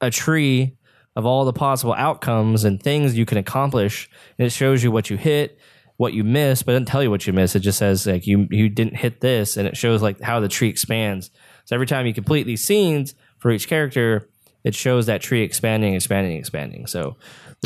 a 0.00 0.10
tree 0.10 0.76
of 1.16 1.26
all 1.26 1.44
the 1.44 1.52
possible 1.52 1.94
outcomes 1.94 2.64
and 2.64 2.82
things 2.82 3.16
you 3.16 3.26
can 3.26 3.38
accomplish, 3.38 4.08
and 4.38 4.46
it 4.46 4.50
shows 4.50 4.82
you 4.82 4.90
what 4.90 5.10
you 5.10 5.16
hit, 5.16 5.58
what 5.96 6.12
you 6.12 6.22
missed, 6.24 6.66
but 6.66 6.72
it 6.72 6.74
doesn't 6.74 6.86
tell 6.86 7.02
you 7.02 7.10
what 7.10 7.26
you 7.26 7.32
missed. 7.32 7.56
It 7.56 7.60
just 7.60 7.78
says 7.78 8.06
like 8.06 8.26
you 8.26 8.46
you 8.50 8.68
didn't 8.68 8.96
hit 8.96 9.20
this, 9.20 9.56
and 9.56 9.66
it 9.66 9.76
shows 9.76 10.02
like 10.02 10.20
how 10.20 10.40
the 10.40 10.48
tree 10.48 10.68
expands. 10.68 11.30
So 11.64 11.74
every 11.74 11.86
time 11.86 12.06
you 12.06 12.14
complete 12.14 12.44
these 12.44 12.62
scenes 12.62 13.14
for 13.44 13.50
each 13.50 13.68
character, 13.68 14.26
it 14.64 14.74
shows 14.74 15.04
that 15.04 15.20
tree 15.20 15.42
expanding, 15.42 15.92
expanding, 15.92 16.34
expanding. 16.38 16.86
So 16.86 17.16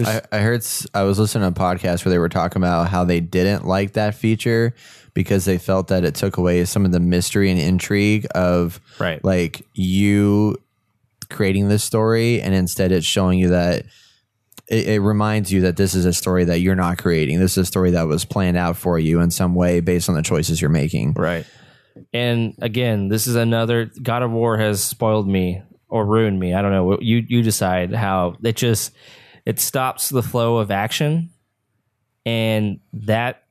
I, 0.05 0.21
I 0.33 0.39
heard 0.39 0.67
I 0.93 1.05
was 1.05 1.21
listening 1.21 1.53
to 1.53 1.61
a 1.61 1.65
podcast 1.65 2.05
where 2.05 2.11
they 2.11 2.19
were 2.19 2.29
talking 2.29 2.61
about 2.61 2.89
how 2.89 3.05
they 3.05 3.21
didn't 3.21 3.65
like 3.65 3.93
that 3.93 4.17
feature 4.17 4.75
because 5.15 5.45
they 5.45 5.57
felt 5.57 5.87
that 5.87 6.05
it 6.05 6.17
took 6.17 6.37
away 6.37 6.65
some 6.65 6.85
of 6.85 6.91
the 6.91 6.99
mystery 6.99 7.49
and 7.49 7.61
intrigue 7.61 8.27
of 8.35 8.81
Right. 8.99 9.25
like 9.25 9.63
you 9.73 10.57
creating 11.31 11.69
this 11.69 11.85
story 11.85 12.43
and 12.43 12.57
instead 12.57 12.91
it's 12.91 13.07
showing 13.07 13.39
you 13.39 13.51
that 13.51 13.85
it, 14.69 14.89
it 14.89 15.01
reminds 15.01 15.53
you 15.53 15.61
that 15.61 15.77
this 15.77 15.95
is 15.95 16.07
a 16.07 16.13
story 16.13 16.43
that 16.47 16.59
you're 16.59 16.75
not 16.75 16.99
creating. 16.99 17.39
This 17.39 17.53
is 17.53 17.59
a 17.59 17.67
story 17.67 17.93
that 17.93 18.09
was 18.09 18.25
planned 18.25 18.57
out 18.57 18.77
for 18.77 18.99
you 18.99 19.21
in 19.21 19.31
some 19.31 19.55
way 19.55 19.79
based 19.79 20.09
on 20.09 20.17
the 20.17 20.23
choices 20.23 20.61
you're 20.61 20.71
making. 20.71 21.13
Right. 21.13 21.47
And 22.13 22.55
again, 22.61 23.09
this 23.09 23.27
is 23.27 23.35
another 23.35 23.91
God 24.03 24.23
of 24.23 24.31
War 24.31 24.57
has 24.59 24.83
spoiled 24.83 25.29
me 25.29 25.63
or 25.89 26.05
ruin 26.05 26.39
me. 26.39 26.55
I 26.55 26.63
don't 26.63 26.73
know. 26.73 26.99
You 27.01 27.25
you 27.27 27.43
decide 27.43 27.95
how 27.95 28.37
it 28.43 28.57
just 28.57 28.93
it 29.45 29.59
stops 29.59 30.09
the 30.11 30.23
flow 30.23 30.59
of 30.59 30.71
action, 30.71 31.31
and 32.27 32.81
that 32.93 33.45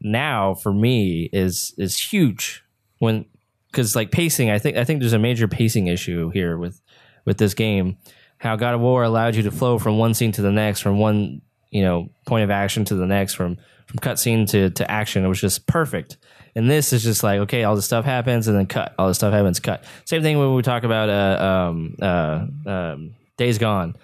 now 0.00 0.54
for 0.54 0.72
me 0.72 1.30
is 1.32 1.74
is 1.78 1.98
huge 1.98 2.62
when 2.98 3.24
because 3.70 3.96
like 3.96 4.10
pacing. 4.10 4.50
I 4.50 4.58
think 4.58 4.76
I 4.76 4.84
think 4.84 5.00
there's 5.00 5.12
a 5.12 5.18
major 5.18 5.48
pacing 5.48 5.86
issue 5.88 6.30
here 6.30 6.56
with 6.58 6.80
with 7.24 7.38
this 7.38 7.54
game. 7.54 7.96
How 8.38 8.56
God 8.56 8.74
of 8.74 8.80
War 8.80 9.02
allowed 9.02 9.36
you 9.36 9.42
to 9.44 9.50
flow 9.50 9.78
from 9.78 9.96
one 9.96 10.12
scene 10.12 10.32
to 10.32 10.42
the 10.42 10.52
next, 10.52 10.80
from 10.80 10.98
one 10.98 11.40
you 11.70 11.82
know 11.82 12.10
point 12.26 12.44
of 12.44 12.50
action 12.50 12.84
to 12.86 12.94
the 12.94 13.06
next, 13.06 13.34
from 13.34 13.56
from 13.86 13.98
cutscene 13.98 14.48
to 14.50 14.70
to 14.70 14.90
action. 14.90 15.24
It 15.24 15.28
was 15.28 15.40
just 15.40 15.66
perfect. 15.66 16.18
And 16.56 16.70
this 16.70 16.92
is 16.92 17.02
just 17.02 17.22
like 17.22 17.40
okay, 17.40 17.64
all 17.64 17.74
this 17.76 17.84
stuff 17.84 18.04
happens 18.04 18.46
and 18.48 18.56
then 18.56 18.66
cut. 18.66 18.94
All 18.98 19.08
this 19.08 19.16
stuff 19.16 19.32
happens, 19.32 19.60
cut. 19.60 19.84
Same 20.04 20.22
thing 20.22 20.38
when 20.38 20.54
we 20.54 20.62
talk 20.62 20.84
about 20.84 21.08
uh, 21.08 21.44
um, 21.44 21.96
uh, 22.00 22.46
um, 22.66 23.14
Days 23.36 23.58
Gone, 23.58 23.96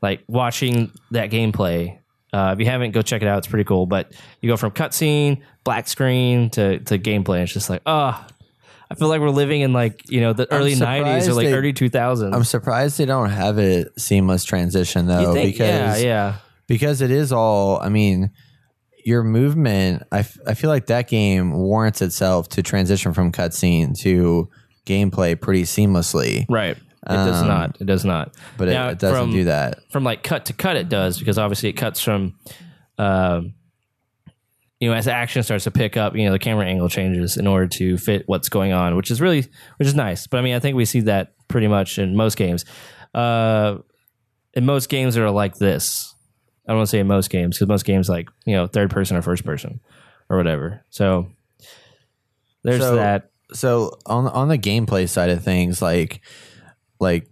like 0.00 0.22
watching 0.26 0.90
that 1.10 1.30
gameplay. 1.30 1.98
Uh, 2.32 2.52
if 2.54 2.60
you 2.60 2.66
haven't, 2.66 2.90
go 2.92 3.02
check 3.02 3.22
it 3.22 3.28
out. 3.28 3.38
It's 3.38 3.46
pretty 3.46 3.64
cool. 3.64 3.86
But 3.86 4.12
you 4.40 4.50
go 4.50 4.56
from 4.56 4.70
cutscene, 4.70 5.42
black 5.64 5.88
screen 5.88 6.50
to 6.50 6.78
to 6.80 6.98
gameplay. 6.98 7.36
And 7.36 7.42
it's 7.44 7.52
just 7.52 7.68
like, 7.70 7.82
oh, 7.84 8.26
I 8.90 8.94
feel 8.94 9.08
like 9.08 9.20
we're 9.20 9.28
living 9.30 9.60
in 9.60 9.72
like 9.72 10.10
you 10.10 10.20
know 10.20 10.32
the 10.32 10.50
early 10.52 10.74
'90s 10.74 11.28
or 11.28 11.34
like 11.34 11.46
they- 11.46 11.52
early 11.52 11.72
2000s. 11.72 12.34
I'm 12.34 12.44
surprised 12.44 12.98
they 12.98 13.04
don't 13.04 13.30
have 13.30 13.58
it 13.58 13.88
seamless 14.00 14.44
transition 14.44 15.06
though 15.06 15.34
think- 15.34 15.52
because 15.54 16.02
yeah, 16.02 16.06
yeah. 16.06 16.36
because 16.66 17.02
it 17.02 17.10
is 17.10 17.32
all 17.32 17.78
i 17.80 17.88
mean 17.88 18.30
your 19.04 19.22
movement 19.22 20.02
I, 20.12 20.20
f- 20.20 20.38
I 20.46 20.54
feel 20.54 20.70
like 20.70 20.86
that 20.86 21.08
game 21.08 21.52
warrants 21.52 22.02
itself 22.02 22.48
to 22.50 22.62
transition 22.62 23.12
from 23.14 23.32
cutscene 23.32 23.98
to 24.00 24.48
gameplay 24.86 25.40
pretty 25.40 25.62
seamlessly 25.62 26.44
Right. 26.48 26.76
It 26.76 27.12
does 27.14 27.40
Um, 27.42 27.48
not. 27.48 27.80
It 27.80 27.86
does 27.86 28.04
not. 28.04 28.34
but 28.56 28.68
it, 28.68 28.72
Now, 28.72 28.88
it 28.88 28.98
doesn't 28.98 29.18
from- 29.26 29.30
do 29.32 29.44
that 29.44 29.78
From 29.90 30.04
like 30.04 30.22
cut 30.22 30.46
to 30.46 30.52
cut, 30.52 30.76
it 30.76 30.88
does 30.88 31.18
because 31.18 31.38
obviously 31.38 31.68
it 31.70 31.74
cuts 31.74 32.00
from, 32.00 32.34
um, 32.98 33.54
you 34.80 34.88
know, 34.88 34.94
as 34.94 35.06
the 35.06 35.12
action 35.12 35.42
starts 35.42 35.64
to 35.64 35.70
pick 35.70 35.96
up, 35.96 36.14
you 36.16 36.24
know, 36.24 36.32
the 36.32 36.38
camera 36.38 36.64
angle 36.66 36.88
changes 36.88 37.36
in 37.36 37.46
order 37.46 37.66
to 37.66 37.98
fit 37.98 38.22
what's 38.26 38.48
going 38.48 38.72
on, 38.72 38.94
which 38.96 39.10
is 39.10 39.20
really, 39.20 39.44
which 39.76 39.88
is 39.88 39.94
nice. 39.94 40.26
But 40.26 40.38
I 40.38 40.42
mean, 40.42 40.54
I 40.54 40.60
think 40.60 40.76
we 40.76 40.84
see 40.84 41.00
that 41.00 41.32
pretty 41.48 41.66
much 41.66 41.98
in 41.98 42.14
most 42.14 42.36
games. 42.36 42.64
Uh, 43.14 43.78
in 44.54 44.64
most 44.66 44.88
games 44.88 45.14
that 45.14 45.22
are 45.24 45.30
like 45.30 45.56
this, 45.56 46.14
I 46.68 46.72
don't 46.72 46.78
want 46.80 46.88
to 46.88 46.90
say 46.90 46.98
in 47.00 47.06
most 47.06 47.30
games 47.30 47.56
because 47.56 47.66
most 47.68 47.84
games 47.86 48.08
like 48.10 48.28
you 48.44 48.54
know 48.54 48.66
third 48.66 48.90
person 48.90 49.16
or 49.16 49.22
first 49.22 49.44
person 49.44 49.80
or 50.28 50.36
whatever. 50.36 50.84
So 50.90 51.28
there's 52.62 52.80
So- 52.80 52.96
that. 52.96 53.30
so 53.54 53.98
on 54.06 54.26
on 54.28 54.48
the 54.48 54.58
gameplay 54.58 55.08
side 55.08 55.30
of 55.30 55.42
things 55.42 55.80
like 55.80 56.20
like 57.00 57.28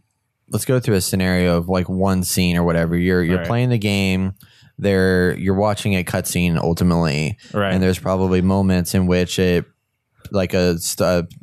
let's 0.50 0.64
go 0.64 0.80
through 0.80 0.94
a 0.94 1.00
scenario 1.00 1.58
of 1.58 1.68
like 1.68 1.88
one 1.88 2.22
scene 2.22 2.56
or 2.56 2.64
whatever 2.64 2.96
you're 2.96 3.22
you're 3.22 3.38
Right. 3.38 3.46
playing 3.46 3.68
the 3.68 3.78
game 3.78 4.34
there 4.78 5.36
you're 5.36 5.54
watching 5.54 5.94
a 5.94 6.04
cutscene 6.04 6.56
ultimately 6.56 7.36
Right. 7.52 7.74
and 7.74 7.82
there's 7.82 7.98
probably 7.98 8.40
moments 8.42 8.94
in 8.94 9.06
which 9.06 9.38
it 9.38 9.66
like 10.30 10.54
a 10.54 10.78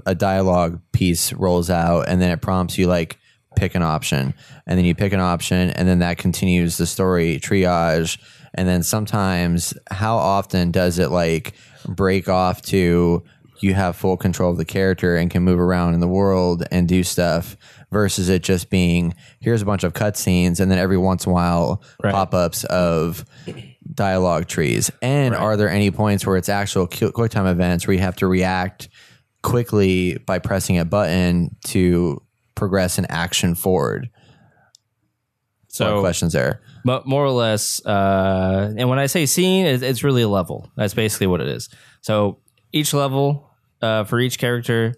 a 0.06 0.16
dialogue 0.16 0.82
piece 0.92 1.32
rolls 1.34 1.70
out 1.70 2.08
and 2.08 2.20
then 2.22 2.32
it 2.32 2.42
prompts 2.42 2.78
you 2.78 2.88
like 2.88 3.20
pick 3.56 3.76
an 3.76 3.82
option 3.82 4.34
and 4.66 4.78
then 4.78 4.86
you 4.86 4.96
pick 4.96 5.14
an 5.14 5.20
option 5.20 5.70
and 5.72 5.88
then 5.88 6.00
that 6.00 6.18
continues 6.18 6.78
the 6.78 6.86
story 6.86 7.40
triage 7.40 8.18
and 8.54 8.68
then 8.68 8.84
sometimes 8.84 9.74
how 9.92 10.16
often 10.18 10.72
does 10.72 11.00
it 11.00 11.10
like 11.10 11.54
break 11.88 12.30
off 12.30 12.62
to 12.62 13.24
you 13.60 13.74
have 13.74 13.96
full 13.96 14.18
control 14.18 14.52
of 14.52 14.58
the 14.58 14.66
character 14.66 15.16
and 15.16 15.32
can 15.32 15.42
move 15.44 15.60
around 15.60 15.94
in 15.94 16.00
the 16.02 16.08
world 16.08 16.64
and 16.72 16.88
do 16.88 17.04
stuff 17.04 17.56
versus 17.92 18.28
it 18.28 18.44
just 18.44 18.70
being 18.70 19.14
here's 19.40 19.62
a 19.62 19.66
bunch 19.66 19.84
of 19.84 19.94
cutscenes 19.94 20.60
and 20.60 20.70
then 20.72 20.80
every 20.80 20.98
once 20.98 21.26
in 21.26 21.32
a 21.32 21.34
while 21.34 21.82
Right. 22.04 22.14
pop-ups 22.14 22.64
of 22.66 23.24
dialogue 23.94 24.48
trees 24.48 24.92
and 25.02 25.36
are 25.36 25.56
there 25.58 25.70
any 25.70 25.92
points 25.92 26.26
where 26.26 26.36
it's 26.38 26.50
actual 26.50 26.88
quick 26.88 27.32
time 27.32 27.46
events 27.46 27.86
where 27.88 27.94
you 27.94 28.02
have 28.02 28.16
to 28.18 28.28
react 28.28 28.90
quickly 29.44 30.18
by 30.26 30.40
pressing 30.40 30.78
a 30.80 30.86
button 30.86 31.56
to 31.66 32.22
progress 32.56 32.98
an 32.98 33.06
action 33.10 33.56
forward 33.56 34.10
so 35.68 36.02
questions 36.02 36.34
there 36.34 36.62
Mo- 36.86 37.02
more 37.06 37.24
or 37.26 37.32
less. 37.32 37.84
Uh, 37.86 38.74
and 38.78 38.90
when 38.90 39.00
I 39.00 39.08
say 39.08 39.26
scene, 39.26 39.66
it's, 39.66 39.82
it's 39.82 40.04
really 40.04 40.22
a 40.22 40.28
level. 40.28 40.70
That's 40.76 40.94
basically 40.94 41.28
what 41.28 41.42
it 41.42 41.48
is. 41.48 41.70
So 42.02 42.40
each 42.72 42.94
level 42.94 43.50
uh, 43.82 44.04
for 44.04 44.20
each 44.20 44.38
character, 44.38 44.94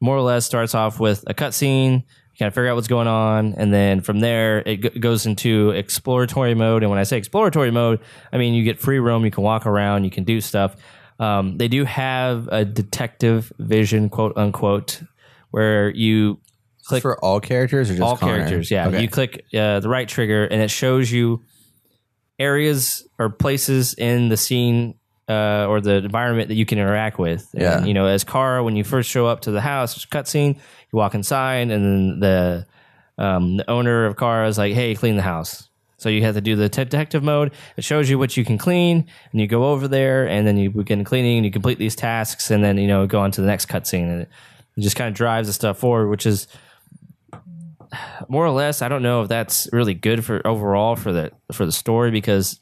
more 0.00 0.16
or 0.16 0.20
less, 0.20 0.44
starts 0.44 0.74
off 0.74 1.00
with 1.00 1.24
a 1.26 1.32
cutscene. 1.32 2.02
You 2.02 2.38
kind 2.38 2.48
of 2.48 2.54
figure 2.54 2.68
out 2.68 2.74
what's 2.74 2.88
going 2.88 3.06
on, 3.06 3.54
and 3.54 3.72
then 3.72 4.00
from 4.00 4.20
there 4.20 4.58
it 4.66 4.82
g- 4.82 4.98
goes 4.98 5.24
into 5.24 5.70
exploratory 5.70 6.54
mode. 6.54 6.82
And 6.82 6.90
when 6.90 6.98
I 6.98 7.04
say 7.04 7.16
exploratory 7.16 7.70
mode, 7.70 8.00
I 8.32 8.38
mean 8.38 8.54
you 8.54 8.64
get 8.64 8.80
free 8.80 8.98
roam. 8.98 9.24
You 9.24 9.30
can 9.30 9.44
walk 9.44 9.66
around. 9.66 10.04
You 10.04 10.10
can 10.10 10.24
do 10.24 10.40
stuff. 10.40 10.74
Um, 11.20 11.56
they 11.58 11.68
do 11.68 11.84
have 11.84 12.48
a 12.48 12.64
detective 12.64 13.52
vision, 13.58 14.08
quote 14.10 14.36
unquote, 14.36 15.00
where 15.50 15.90
you 15.90 16.40
click 16.86 17.02
for 17.02 17.18
all 17.24 17.40
characters 17.40 17.90
or 17.90 17.94
just 17.94 18.02
all 18.02 18.16
Connor? 18.16 18.36
characters. 18.38 18.70
Yeah, 18.70 18.88
Okay. 18.88 19.02
you 19.02 19.08
click 19.08 19.44
uh, 19.54 19.80
the 19.80 19.88
right 19.88 20.08
trigger, 20.08 20.44
and 20.44 20.60
it 20.62 20.70
shows 20.70 21.10
you 21.10 21.42
areas 22.38 23.06
or 23.18 23.30
places 23.30 23.94
in 23.94 24.28
the 24.28 24.36
scene 24.36 24.94
uh, 25.28 25.66
or 25.68 25.80
the 25.80 25.94
environment 25.96 26.48
that 26.48 26.54
you 26.54 26.66
can 26.66 26.78
interact 26.78 27.18
with. 27.18 27.48
And, 27.54 27.62
Yeah. 27.62 27.84
you 27.84 27.94
know, 27.94 28.06
as 28.06 28.24
Kara, 28.24 28.62
when 28.62 28.76
you 28.76 28.84
first 28.84 29.08
show 29.10 29.26
up 29.26 29.40
to 29.42 29.50
the 29.50 29.60
house, 29.60 29.96
it's 29.96 30.04
a 30.04 30.08
cutscene. 30.08 30.56
You 30.56 30.96
walk 30.98 31.14
inside, 31.14 31.70
and 31.70 31.70
then 31.70 32.20
the 32.20 32.66
um, 33.16 33.56
the 33.58 33.70
owner 33.70 34.06
of 34.06 34.16
Kara 34.16 34.48
is 34.48 34.58
like, 34.58 34.74
"Hey, 34.74 34.94
clean 34.94 35.16
the 35.16 35.22
house." 35.22 35.68
So 35.98 36.08
you 36.08 36.22
have 36.22 36.34
to 36.34 36.40
do 36.40 36.56
the 36.56 36.68
detective 36.68 37.22
mode. 37.22 37.52
It 37.76 37.84
shows 37.84 38.10
you 38.10 38.18
what 38.18 38.36
you 38.36 38.44
can 38.44 38.58
clean, 38.58 39.06
and 39.32 39.40
you 39.40 39.46
go 39.46 39.66
over 39.70 39.86
there, 39.88 40.28
and 40.28 40.46
then 40.46 40.58
you 40.58 40.70
begin 40.70 41.04
cleaning, 41.04 41.38
and 41.38 41.46
you 41.46 41.52
complete 41.52 41.78
these 41.78 41.94
tasks, 41.96 42.50
and 42.50 42.62
then 42.64 42.76
you 42.76 42.88
know 42.88 43.06
go 43.06 43.20
on 43.20 43.30
to 43.30 43.40
the 43.40 43.46
next 43.46 43.66
cutscene, 43.68 44.10
and 44.10 44.20
it, 44.22 44.28
it 44.76 44.80
just 44.80 44.96
kind 44.96 45.08
of 45.08 45.14
drives 45.14 45.46
the 45.46 45.52
stuff 45.54 45.78
forward, 45.78 46.08
which 46.08 46.26
is 46.26 46.48
more 48.28 48.44
or 48.44 48.50
less. 48.50 48.82
I 48.82 48.88
don't 48.88 49.02
know 49.02 49.22
if 49.22 49.28
that's 49.28 49.68
really 49.72 49.94
good 49.94 50.24
for 50.24 50.46
overall 50.46 50.96
for 50.96 51.12
the 51.12 51.30
for 51.52 51.64
the 51.66 51.72
story 51.72 52.10
because 52.10 52.60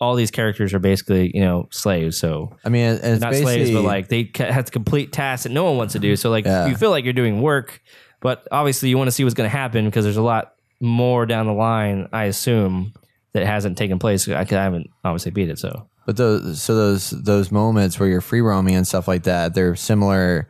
all 0.00 0.14
these 0.14 0.30
characters 0.30 0.74
are 0.74 0.78
basically 0.78 1.30
you 1.34 1.40
know 1.40 1.68
slaves. 1.70 2.16
So 2.18 2.54
i 2.64 2.68
mean 2.68 2.98
it's 3.02 3.20
not 3.20 3.30
basically 3.32 3.54
slaves, 3.64 3.70
but 3.70 3.82
like 3.82 4.08
they 4.08 4.24
ca- 4.24 4.52
have 4.52 4.66
to 4.66 4.72
complete 4.72 5.12
tasks 5.12 5.44
that 5.44 5.52
no 5.52 5.64
one 5.64 5.76
wants 5.76 5.92
to 5.94 5.98
do. 5.98 6.16
So 6.16 6.30
like 6.30 6.44
Yeah. 6.44 6.66
you 6.66 6.76
feel 6.76 6.90
like 6.90 7.04
you're 7.04 7.12
doing 7.12 7.40
work, 7.40 7.80
but 8.20 8.46
obviously 8.52 8.88
you 8.90 8.98
want 8.98 9.08
to 9.08 9.12
see 9.12 9.24
what's 9.24 9.34
going 9.34 9.48
to 9.50 9.56
happen 9.56 9.84
because 9.86 10.04
there's 10.04 10.16
a 10.18 10.22
lot 10.22 10.54
more 10.80 11.24
down 11.24 11.46
the 11.46 11.52
line. 11.54 12.08
I 12.12 12.24
assume 12.24 12.92
that 13.32 13.46
hasn't 13.46 13.78
taken 13.78 13.98
place. 13.98 14.28
I, 14.28 14.40
I 14.40 14.44
haven't 14.44 14.90
obviously 15.04 15.30
beat 15.30 15.48
it, 15.48 15.58
so 15.58 15.88
But 16.04 16.16
those 16.18 16.60
so 16.60 16.74
those 16.74 17.10
those 17.10 17.50
moments 17.50 17.98
where 17.98 18.08
you're 18.08 18.20
free 18.20 18.42
roaming 18.42 18.74
and 18.74 18.86
stuff 18.86 19.08
like 19.08 19.22
that, 19.24 19.54
they're 19.54 19.76
similar 19.76 20.48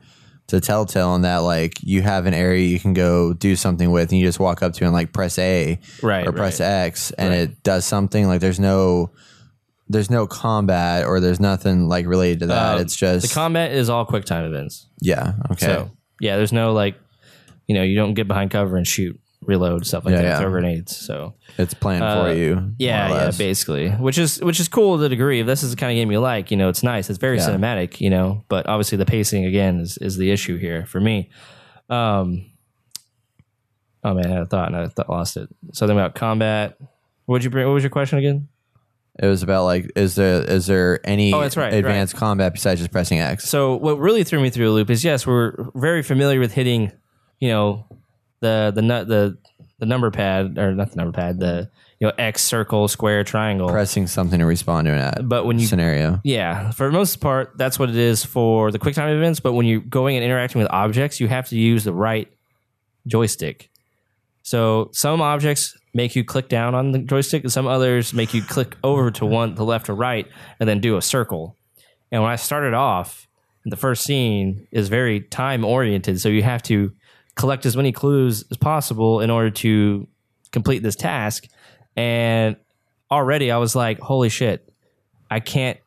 to 0.49 0.61
Telltale 0.61 1.15
in 1.17 1.23
that 1.23 1.39
like 1.39 1.79
you 1.83 2.03
have 2.03 2.27
an 2.27 2.35
area 2.35 2.67
you 2.67 2.79
can 2.79 2.95
go 2.95 3.33
do 3.33 3.57
something 3.57 3.91
with, 3.91 4.11
and 4.11 4.19
you 4.21 4.25
just 4.27 4.39
walk 4.39 4.63
up 4.63 4.73
to 4.75 4.85
and 4.85 4.93
like 4.93 5.13
press 5.13 5.39
A 5.39 5.79
Right, 6.03 6.27
or 6.27 6.33
press 6.33 6.61
right. 6.61 6.67
X, 6.67 7.11
and 7.13 7.31
Right. 7.31 7.39
it 7.41 7.63
does 7.63 7.85
something. 7.85 8.27
Like 8.29 8.41
there's 8.41 8.61
no 8.61 9.11
there's 9.89 10.11
no 10.11 10.27
combat 10.27 11.05
or 11.07 11.21
there's 11.21 11.39
nothing 11.41 11.89
like 11.89 12.07
related 12.07 12.41
to 12.41 12.47
that. 12.47 12.75
Um, 12.77 12.81
it's 12.81 12.97
just 12.97 13.29
the 13.29 13.35
combat 13.35 13.73
is 13.73 13.89
all 13.89 14.05
quick 14.05 14.25
time 14.25 14.45
events. 14.45 14.87
yeah 15.01 15.35
okay 15.51 15.67
So 15.67 15.91
yeah, 16.21 16.37
there's 16.37 16.53
no 16.53 16.73
like, 16.73 16.97
you 17.69 17.75
know, 17.75 17.83
you 17.83 17.95
don't 17.97 18.15
get 18.15 18.27
behind 18.27 18.51
cover 18.51 18.77
and 18.77 18.87
shoot, 18.87 19.19
reload 19.47 19.87
stuff 19.87 20.05
like 20.05 20.13
Yeah, 20.13 20.23
that, 20.23 20.29
yeah. 20.29 20.39
throw 20.41 20.51
grenades. 20.51 20.97
So 20.97 21.35
it's 21.59 21.75
planned 21.75 22.03
Uh, 22.05 22.25
for 22.25 22.33
you. 22.35 22.73
yeah, 22.79 23.09
yeah, 23.09 23.31
basically, 23.37 23.91
which 23.91 24.19
is 24.19 24.41
which 24.43 24.59
is 24.61 24.69
cool 24.69 24.99
to 24.99 25.05
a 25.05 25.09
degree. 25.09 25.41
If 25.41 25.47
this 25.47 25.63
is 25.63 25.71
the 25.71 25.77
kind 25.77 25.93
of 25.93 25.97
game 26.01 26.11
you 26.11 26.21
like, 26.21 26.51
you 26.51 26.57
know, 26.57 26.69
it's 26.69 26.83
nice. 26.83 27.09
It's 27.11 27.19
very 27.19 27.37
Yeah. 27.39 27.49
cinematic, 27.49 28.01
you 28.01 28.11
know, 28.11 28.45
but 28.49 28.67
obviously 28.67 28.99
the 28.99 29.07
pacing 29.07 29.45
again 29.45 29.81
is 29.81 29.97
is 29.99 30.17
the 30.17 30.31
issue 30.31 30.57
here 30.59 30.85
for 30.87 31.01
me. 31.01 31.31
Um, 31.89 32.47
oh 34.05 34.15
man, 34.15 34.27
I 34.27 34.33
had 34.35 34.43
a 34.43 34.47
thought 34.47 34.69
and 34.69 34.77
I 34.77 34.87
thought 34.89 35.09
lost 35.09 35.37
it. 35.37 35.49
Something 35.73 35.97
about 35.97 36.15
combat. 36.15 36.77
What'd 37.27 37.45
you 37.45 37.51
bring? 37.51 37.67
What 37.67 37.75
was 37.75 37.83
your 37.83 37.91
question 37.91 38.19
again? 38.19 38.49
It 39.19 39.27
was 39.27 39.43
about 39.43 39.65
like 39.65 39.91
is 39.97 40.15
there 40.15 40.43
is 40.43 40.67
there 40.67 41.01
any 41.09 41.33
Oh, 41.33 41.41
that's 41.41 41.57
right, 41.57 41.73
advanced 41.73 42.15
combat 42.17 42.53
besides 42.53 42.81
just 42.81 42.93
pressing 42.93 43.19
X? 43.19 43.49
So 43.49 43.77
what 43.77 43.99
really 43.99 44.25
threw 44.25 44.41
me 44.41 44.51
through 44.51 44.69
a 44.71 44.73
loop 44.73 44.91
is 44.91 45.03
yes, 45.05 45.27
we're 45.27 45.55
very 45.75 46.03
familiar 46.03 46.39
with 46.39 46.53
hitting, 46.53 46.93
you 47.41 47.49
know, 47.49 47.87
the 48.41 48.73
the 48.75 48.83
nut 48.83 49.09
the 49.09 49.39
the 49.79 49.87
number 49.87 50.11
pad 50.11 50.59
or 50.59 50.75
not 50.75 50.91
the 50.91 50.97
number 50.97 51.13
pad 51.13 51.39
the 51.39 51.71
you 52.01 52.07
know 52.07 52.13
X 52.19 52.43
circle 52.43 52.89
square 52.89 53.25
triangle. 53.25 53.69
Pressing 53.69 54.07
something 54.07 54.39
to 54.39 54.47
respond 54.47 54.87
to 54.87 54.93
an 54.93 54.99
ad 54.99 55.29
But 55.29 55.47
when 55.47 55.59
you 55.59 55.67
scenario. 55.67 56.21
yeah, 56.25 56.71
for 56.73 56.87
the 56.87 56.93
most 56.93 57.21
part, 57.21 57.57
that's 57.57 57.79
what 57.79 57.89
it 57.89 57.97
is 57.97 58.25
for 58.25 58.71
the 58.71 58.79
quick 58.79 58.95
time 58.95 59.09
events. 59.09 59.41
But 59.41 59.55
when 59.55 59.67
you're 59.67 59.81
going 59.81 60.17
and 60.17 60.25
interacting 60.25 60.61
with 60.61 60.71
objects, 60.71 61.21
you 61.21 61.29
have 61.29 61.49
to 61.49 61.57
use 61.59 61.85
the 61.85 61.93
right 61.93 62.29
joystick. 63.07 63.71
So 64.43 64.91
some 64.93 65.21
objects 65.21 65.77
make 65.95 66.15
you 66.15 66.23
click 66.23 66.49
down 66.49 66.75
on 66.75 66.93
the 66.93 66.99
joystick, 66.99 67.43
and 67.43 67.53
some 67.53 67.67
others 67.67 68.13
make 68.13 68.35
you 68.35 68.43
click 68.43 68.77
over 68.85 69.11
to 69.13 69.27
one, 69.27 69.55
the 69.55 69.65
left 69.65 69.89
or 69.89 69.95
right, 69.95 70.27
and 70.61 70.69
then 70.69 70.81
do 70.81 70.97
a 70.97 71.03
circle. 71.03 71.57
And 72.13 72.23
when 72.23 72.31
I 72.31 72.37
started 72.37 72.75
off, 72.75 73.27
the 73.65 73.77
first 73.77 74.05
scene 74.05 74.69
is 74.71 74.89
very 74.89 75.21
time 75.21 75.65
oriented, 75.65 76.21
so 76.21 76.29
you 76.29 76.43
have 76.43 76.63
to 76.65 76.93
collect 77.37 77.67
as 77.67 77.77
many 77.77 77.93
clues 77.93 78.45
as 78.51 78.57
possible 78.57 79.21
in 79.21 79.31
order 79.31 79.51
to 79.51 80.07
complete 80.53 80.83
this 80.83 80.97
task. 80.97 81.47
And 81.97 82.57
already 83.11 83.51
I 83.51 83.59
was 83.59 83.77
like, 83.77 83.99
holy 84.01 84.29
shit, 84.29 84.73
I 85.31 85.41
can't 85.41 85.79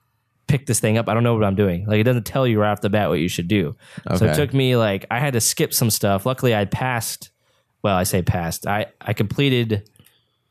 pick 0.48 0.66
this 0.66 0.80
thing 0.80 0.98
up. 0.98 1.10
I 1.10 1.14
don't 1.14 1.24
know 1.24 1.36
what 1.36 1.44
I'm 1.44 1.56
doing. 1.56 1.86
Like 1.86 2.00
it 2.00 2.04
doesn't 2.04 2.26
tell 2.26 2.48
you 2.48 2.60
right 2.60 2.72
off 2.72 2.82
the 2.82 2.90
bat 2.90 3.10
what 3.10 3.20
you 3.20 3.28
should 3.28 3.48
do. 3.48 3.76
So 4.16 4.26
it 4.26 4.36
took 4.36 4.54
me 4.54 4.76
like 4.76 5.06
I 5.12 5.20
had 5.20 5.34
to 5.34 5.42
skip 5.42 5.74
some 5.74 5.90
stuff. 5.90 6.26
Luckily 6.26 6.56
I 6.56 6.66
passed 6.66 7.32
well, 7.82 7.96
I 7.96 8.04
say 8.04 8.22
passed. 8.22 8.68
I, 8.68 8.88
I 9.00 9.14
completed 9.14 9.90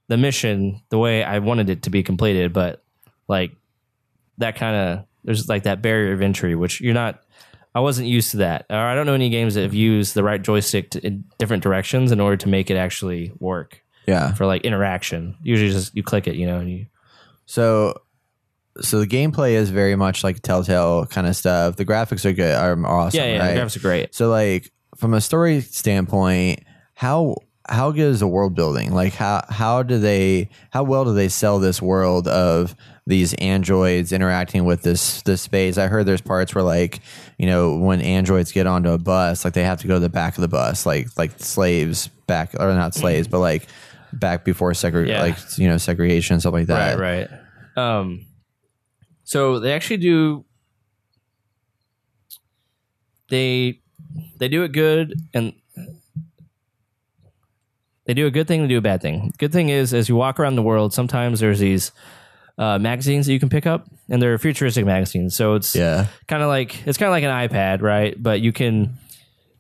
the 0.09 0.17
mission 0.17 0.81
the 0.89 0.99
way 0.99 1.23
I 1.23 1.39
wanted 1.41 1.69
it 1.69 1.83
to 1.83 1.91
be 1.91 2.03
completed, 2.03 2.53
but 2.53 2.83
like 3.29 3.53
that 4.39 4.57
kind 4.57 4.77
of 4.77 5.05
there's 5.25 5.49
like 5.49 5.65
that 5.65 5.83
barrier 5.83 6.13
of 6.13 6.23
entry, 6.23 6.55
which 6.55 6.81
you're 6.81 6.95
not. 6.95 7.23
I 7.79 7.81
wasn't 7.81 8.09
used 8.09 8.33
to 8.33 8.39
that. 8.39 8.67
Or 8.71 8.77
I 8.77 8.95
don't 8.97 9.07
know 9.07 9.15
any 9.15 9.31
games 9.31 9.55
that 9.55 9.63
have 9.63 9.75
used 9.75 10.15
the 10.15 10.25
right 10.25 10.43
joystick 10.43 10.91
to, 10.91 11.07
in 11.07 11.23
different 11.39 11.63
directions 11.63 12.11
in 12.11 12.19
order 12.19 12.37
to 12.39 12.49
make 12.49 12.71
it 12.73 12.77
actually 12.77 13.31
work 13.39 13.83
Yeah. 14.07 14.35
for 14.35 14.47
like 14.47 14.63
interaction. 14.63 15.37
Usually, 15.43 15.71
just 15.71 15.95
you 15.95 16.03
click 16.03 16.27
it, 16.27 16.35
you 16.35 16.47
know, 16.47 16.59
and 16.59 16.69
you 16.69 16.87
So, 17.47 17.95
so 18.81 18.99
the 18.99 19.07
gameplay 19.07 19.53
is 19.53 19.71
very 19.71 19.95
much 19.95 20.25
like 20.25 20.43
Telltale 20.43 21.07
kind 21.07 21.27
of 21.29 21.37
stuff. 21.37 21.77
The 21.77 21.85
graphics 21.85 22.25
are 22.25 22.33
good, 22.33 22.55
are 22.55 22.73
awesome. 22.87 23.19
yeah, 23.21 23.27
yeah. 23.27 23.39
right? 23.39 23.55
The 23.55 23.61
graphics 23.61 23.77
are 23.77 23.81
great. 23.81 24.15
So, 24.15 24.29
like 24.29 24.73
from 24.97 25.15
a 25.15 25.21
story 25.21 25.61
standpoint, 25.61 26.65
how 26.95 27.37
how 27.69 27.91
good 27.91 28.11
is 28.13 28.21
the 28.21 28.27
world 28.29 28.55
building? 28.55 28.93
Like 28.93 29.15
how 29.15 29.45
how 29.49 29.83
do 29.83 29.99
they 29.99 30.49
how 30.71 30.83
well 30.85 31.05
do 31.05 31.13
they 31.15 31.29
sell 31.29 31.59
this 31.59 31.81
world 31.83 32.27
of 32.29 32.75
these 33.07 33.33
androids 33.35 34.13
interacting 34.13 34.65
with 34.65 34.83
this 34.83 35.23
this 35.23 35.43
space? 35.43 35.79
I 35.79 35.87
heard 35.87 36.07
there's 36.07 36.21
parts 36.21 36.55
where 36.55 36.65
like 36.65 37.01
you 37.39 37.47
know 37.47 37.77
when 37.77 38.01
androids 38.01 38.53
get 38.53 38.67
onto 38.67 38.91
a 38.91 38.99
bus, 38.99 39.45
like 39.45 39.55
they 39.55 39.65
have 39.65 39.81
to 39.83 39.87
go 39.89 39.95
to 39.95 40.01
the 40.01 40.09
back 40.09 40.37
of 40.37 40.41
the 40.43 40.49
bus, 40.49 40.87
like 40.87 41.09
like 41.19 41.33
slaves 41.39 42.09
back 42.27 42.55
or 42.59 42.73
not 42.75 42.95
slaves, 42.95 43.29
but 43.29 43.41
like 43.41 43.67
back 44.13 44.45
before 44.45 44.73
segre- 44.73 45.07
Yeah. 45.09 45.21
like 45.23 45.37
you 45.59 45.69
know 45.69 45.77
segregation 45.79 46.35
and 46.35 46.41
stuff 46.43 46.55
like 46.55 46.67
that. 46.69 46.99
Right, 46.99 47.29
right. 47.77 47.99
Um, 48.01 48.27
so 49.25 49.61
they 49.61 49.73
actually 49.73 49.99
do. 49.99 50.45
They 53.31 53.81
they 54.39 54.49
do 54.49 54.63
it 54.63 54.73
good, 54.73 55.15
and 55.35 55.53
they 58.09 58.15
do 58.15 58.27
a 58.27 58.31
good 58.31 58.49
thing. 58.49 58.63
They 58.63 58.69
do 58.69 58.79
a 58.79 58.81
bad 58.81 59.03
thing. 59.03 59.33
Good 59.39 59.53
thing 59.53 59.69
is, 59.69 59.93
as 59.93 60.09
you 60.09 60.17
walk 60.17 60.41
around 60.41 60.57
the 60.57 60.63
world, 60.63 60.93
sometimes 60.95 61.41
there's 61.41 61.59
these 61.61 61.93
uh, 62.57 62.79
magazines 62.79 63.27
that 63.27 63.35
you 63.35 63.39
can 63.39 63.51
pick 63.51 63.67
up, 63.67 63.87
and 64.09 64.21
they're 64.21 64.39
futuristic 64.39 64.85
magazines. 64.87 65.37
So 65.37 65.55
it's 65.55 65.77
Yeah. 65.77 66.07
kind 66.27 66.43
of 66.43 66.49
like 66.49 66.87
it's 66.87 66.97
kind 66.99 67.09
of 67.09 67.13
like 67.13 67.23
an 67.25 67.49
iPad, 67.49 67.83
right? 67.83 68.21
But 68.21 68.41
you 68.41 68.53
can 68.53 68.97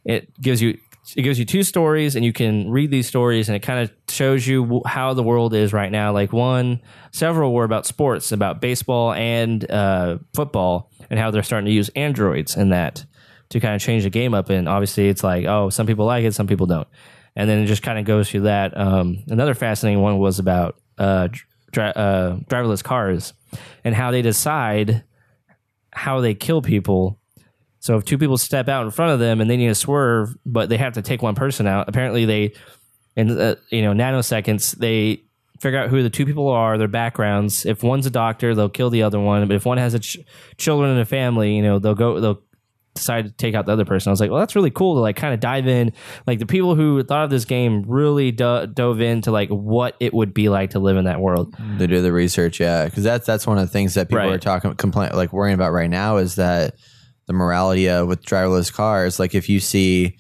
it 0.04 0.32
gives 0.40 0.62
you 0.62 0.78
it 1.16 1.22
gives 1.22 1.38
you 1.38 1.44
two 1.44 1.62
stories 1.62 2.16
and 2.16 2.24
you 2.24 2.32
can 2.32 2.70
read 2.70 2.90
these 2.90 3.06
stories 3.06 3.48
and 3.48 3.56
it 3.56 3.60
kind 3.60 3.80
of 3.80 3.90
shows 4.08 4.46
you 4.46 4.62
w- 4.62 4.82
how 4.86 5.14
the 5.14 5.22
world 5.22 5.54
is 5.54 5.72
right 5.72 5.90
now 5.90 6.12
like 6.12 6.32
one 6.34 6.80
several 7.12 7.54
were 7.54 7.64
about 7.64 7.86
sports 7.86 8.30
about 8.30 8.60
baseball 8.60 9.12
and 9.14 9.70
uh, 9.70 10.18
football 10.34 10.90
and 11.08 11.18
how 11.18 11.30
they're 11.30 11.42
starting 11.42 11.64
to 11.66 11.72
use 11.72 11.88
androids 11.96 12.56
in 12.56 12.68
that 12.70 13.06
to 13.48 13.58
kind 13.58 13.74
of 13.74 13.80
change 13.80 14.02
the 14.04 14.10
game 14.10 14.34
up 14.34 14.50
and 14.50 14.68
obviously 14.68 15.08
it's 15.08 15.24
like 15.24 15.46
oh 15.46 15.70
some 15.70 15.86
people 15.86 16.04
like 16.04 16.24
it 16.24 16.34
some 16.34 16.46
people 16.46 16.66
don't 16.66 16.88
and 17.38 17.48
then 17.48 17.60
it 17.60 17.66
just 17.66 17.82
kind 17.82 17.98
of 17.98 18.04
goes 18.04 18.28
through 18.28 18.42
that 18.42 18.76
um, 18.76 19.22
another 19.28 19.54
fascinating 19.54 20.02
one 20.02 20.18
was 20.18 20.38
about 20.38 20.76
uh, 20.98 21.28
dri- 21.72 21.94
uh, 21.96 22.36
driverless 22.50 22.84
cars 22.84 23.32
and 23.84 23.94
how 23.94 24.10
they 24.10 24.20
decide 24.20 25.04
how 25.92 26.20
they 26.20 26.34
kill 26.34 26.60
people 26.60 27.18
so 27.80 27.96
if 27.96 28.04
two 28.04 28.18
people 28.18 28.38
step 28.38 28.68
out 28.68 28.84
in 28.84 28.90
front 28.90 29.12
of 29.12 29.18
them 29.18 29.40
and 29.40 29.48
they 29.48 29.56
need 29.56 29.68
to 29.68 29.74
swerve, 29.74 30.36
but 30.44 30.68
they 30.68 30.76
have 30.76 30.94
to 30.94 31.02
take 31.02 31.22
one 31.22 31.34
person 31.34 31.66
out, 31.66 31.88
apparently 31.88 32.24
they, 32.24 32.52
in 33.16 33.30
uh, 33.30 33.54
you 33.70 33.82
know 33.82 33.92
nanoseconds, 33.92 34.76
they 34.76 35.22
figure 35.60 35.78
out 35.78 35.88
who 35.88 36.02
the 36.02 36.10
two 36.10 36.26
people 36.26 36.48
are, 36.48 36.78
their 36.78 36.88
backgrounds. 36.88 37.66
If 37.66 37.82
one's 37.82 38.06
a 38.06 38.10
doctor, 38.10 38.54
they'll 38.54 38.68
kill 38.68 38.90
the 38.90 39.02
other 39.02 39.20
one. 39.20 39.46
But 39.46 39.54
if 39.54 39.64
one 39.64 39.78
has 39.78 39.98
ch- 40.00 40.18
children 40.56 40.90
and 40.90 41.00
a 41.00 41.04
family, 41.04 41.54
you 41.54 41.62
know 41.62 41.78
they'll 41.78 41.94
go 41.94 42.20
they'll 42.20 42.42
decide 42.98 43.24
to 43.26 43.32
take 43.32 43.54
out 43.54 43.66
the 43.66 43.72
other 43.72 43.84
person. 43.84 44.10
I 44.10 44.12
was 44.12 44.20
like, 44.20 44.30
well, 44.30 44.40
that's 44.40 44.54
really 44.54 44.70
cool 44.70 44.94
to 44.94 45.00
like 45.00 45.16
kind 45.16 45.32
of 45.34 45.40
dive 45.40 45.66
in. 45.66 45.92
Like 46.26 46.38
the 46.38 46.46
people 46.46 46.74
who 46.74 47.02
thought 47.02 47.24
of 47.24 47.30
this 47.30 47.44
game 47.44 47.84
really 47.86 48.30
do- 48.30 48.66
dove 48.66 49.00
into 49.00 49.30
like 49.30 49.48
what 49.48 49.96
it 50.00 50.12
would 50.14 50.34
be 50.34 50.48
like 50.48 50.70
to 50.70 50.78
live 50.78 50.96
in 50.96 51.04
that 51.06 51.20
world. 51.20 51.54
They 51.78 51.86
do 51.86 52.02
the 52.02 52.12
research, 52.12 52.60
yeah, 52.60 52.84
because 52.84 53.04
that's 53.04 53.26
that's 53.26 53.46
one 53.46 53.58
of 53.58 53.64
the 53.66 53.72
things 53.72 53.94
that 53.94 54.08
people 54.08 54.18
Right. 54.24 54.32
are 54.34 54.38
talking, 54.38 54.74
complain, 54.74 55.10
like 55.14 55.32
worrying 55.32 55.54
about 55.54 55.72
right 55.72 55.90
now 55.90 56.16
is 56.18 56.34
that 56.36 56.74
the 57.26 57.32
morality 57.32 57.88
of 57.88 58.08
with 58.08 58.24
driverless 58.24 58.72
cars. 58.72 59.18
Like 59.18 59.34
if 59.34 59.48
you 59.48 59.60
see 59.60 60.16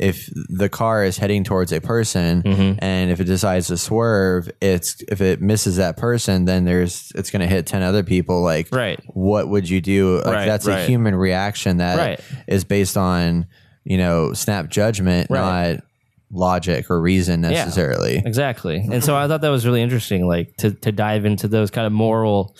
if 0.00 0.28
the 0.48 0.68
car 0.68 1.04
is 1.04 1.18
heading 1.18 1.44
towards 1.44 1.72
a 1.72 1.80
person 1.80 2.42
Mm-hmm. 2.42 2.78
and 2.84 3.10
if 3.12 3.20
it 3.20 3.24
decides 3.24 3.68
to 3.68 3.76
swerve, 3.76 4.50
it's 4.60 5.00
if 5.08 5.20
it 5.20 5.40
misses 5.40 5.76
that 5.76 5.96
person, 5.96 6.44
then 6.46 6.64
there's 6.64 7.12
it's 7.14 7.30
going 7.30 7.40
to 7.40 7.46
hit 7.46 7.66
ten 7.66 7.82
other 7.82 8.02
people. 8.02 8.42
Like, 8.42 8.68
Right. 8.72 8.98
what 9.08 9.48
would 9.48 9.68
you 9.68 9.80
do? 9.80 10.16
Like 10.16 10.26
Right, 10.26 10.46
that's 10.46 10.66
a 10.66 10.84
human 10.84 11.14
reaction 11.14 11.76
that 11.78 12.20
is 12.48 12.62
Right. 12.64 12.68
based 12.68 12.96
on 12.96 13.46
you 13.84 13.96
know 13.98 14.32
snap 14.32 14.68
judgment, 14.68 15.28
Right. 15.30 15.74
not 15.76 15.84
logic 16.32 16.90
or 16.90 17.00
reason 17.00 17.42
necessarily. 17.42 18.16
Exactly. 18.24 18.78
And 18.90 19.04
so 19.04 19.14
I 19.14 19.28
thought 19.28 19.42
that 19.42 19.50
was 19.50 19.64
really 19.64 19.82
interesting, 19.82 20.26
like 20.26 20.56
to, 20.56 20.72
to 20.72 20.90
dive 20.90 21.24
into 21.24 21.46
those 21.46 21.70
kind 21.70 21.86
of 21.86 21.92
moral 21.92 22.56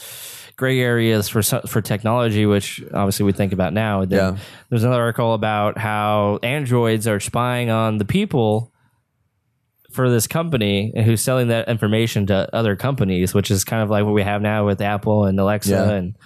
gray 0.56 0.80
areas 0.80 1.28
for 1.28 1.42
for 1.42 1.80
technology, 1.80 2.46
which 2.46 2.82
obviously 2.92 3.24
we 3.26 3.32
think 3.32 3.52
about 3.52 3.72
now. 3.72 4.02
And 4.02 4.12
Yeah. 4.12 4.36
There's 4.70 4.84
another 4.84 5.02
article 5.02 5.34
about 5.34 5.78
how 5.78 6.38
androids 6.42 7.06
are 7.08 7.20
spying 7.20 7.70
on 7.70 7.98
the 7.98 8.04
people 8.04 8.72
for 9.90 10.10
this 10.10 10.26
company 10.26 10.92
and 10.94 11.04
who's 11.06 11.20
selling 11.20 11.48
that 11.48 11.68
information 11.68 12.26
to 12.26 12.48
other 12.54 12.74
companies, 12.76 13.32
which 13.34 13.50
is 13.50 13.64
kind 13.64 13.82
of 13.82 13.90
like 13.90 14.04
what 14.04 14.12
we 14.14 14.22
have 14.22 14.42
now 14.42 14.66
with 14.66 14.80
Apple 14.80 15.24
and 15.24 15.38
Alexa 15.38 15.70
Yeah. 15.70 15.90
and 15.90 16.16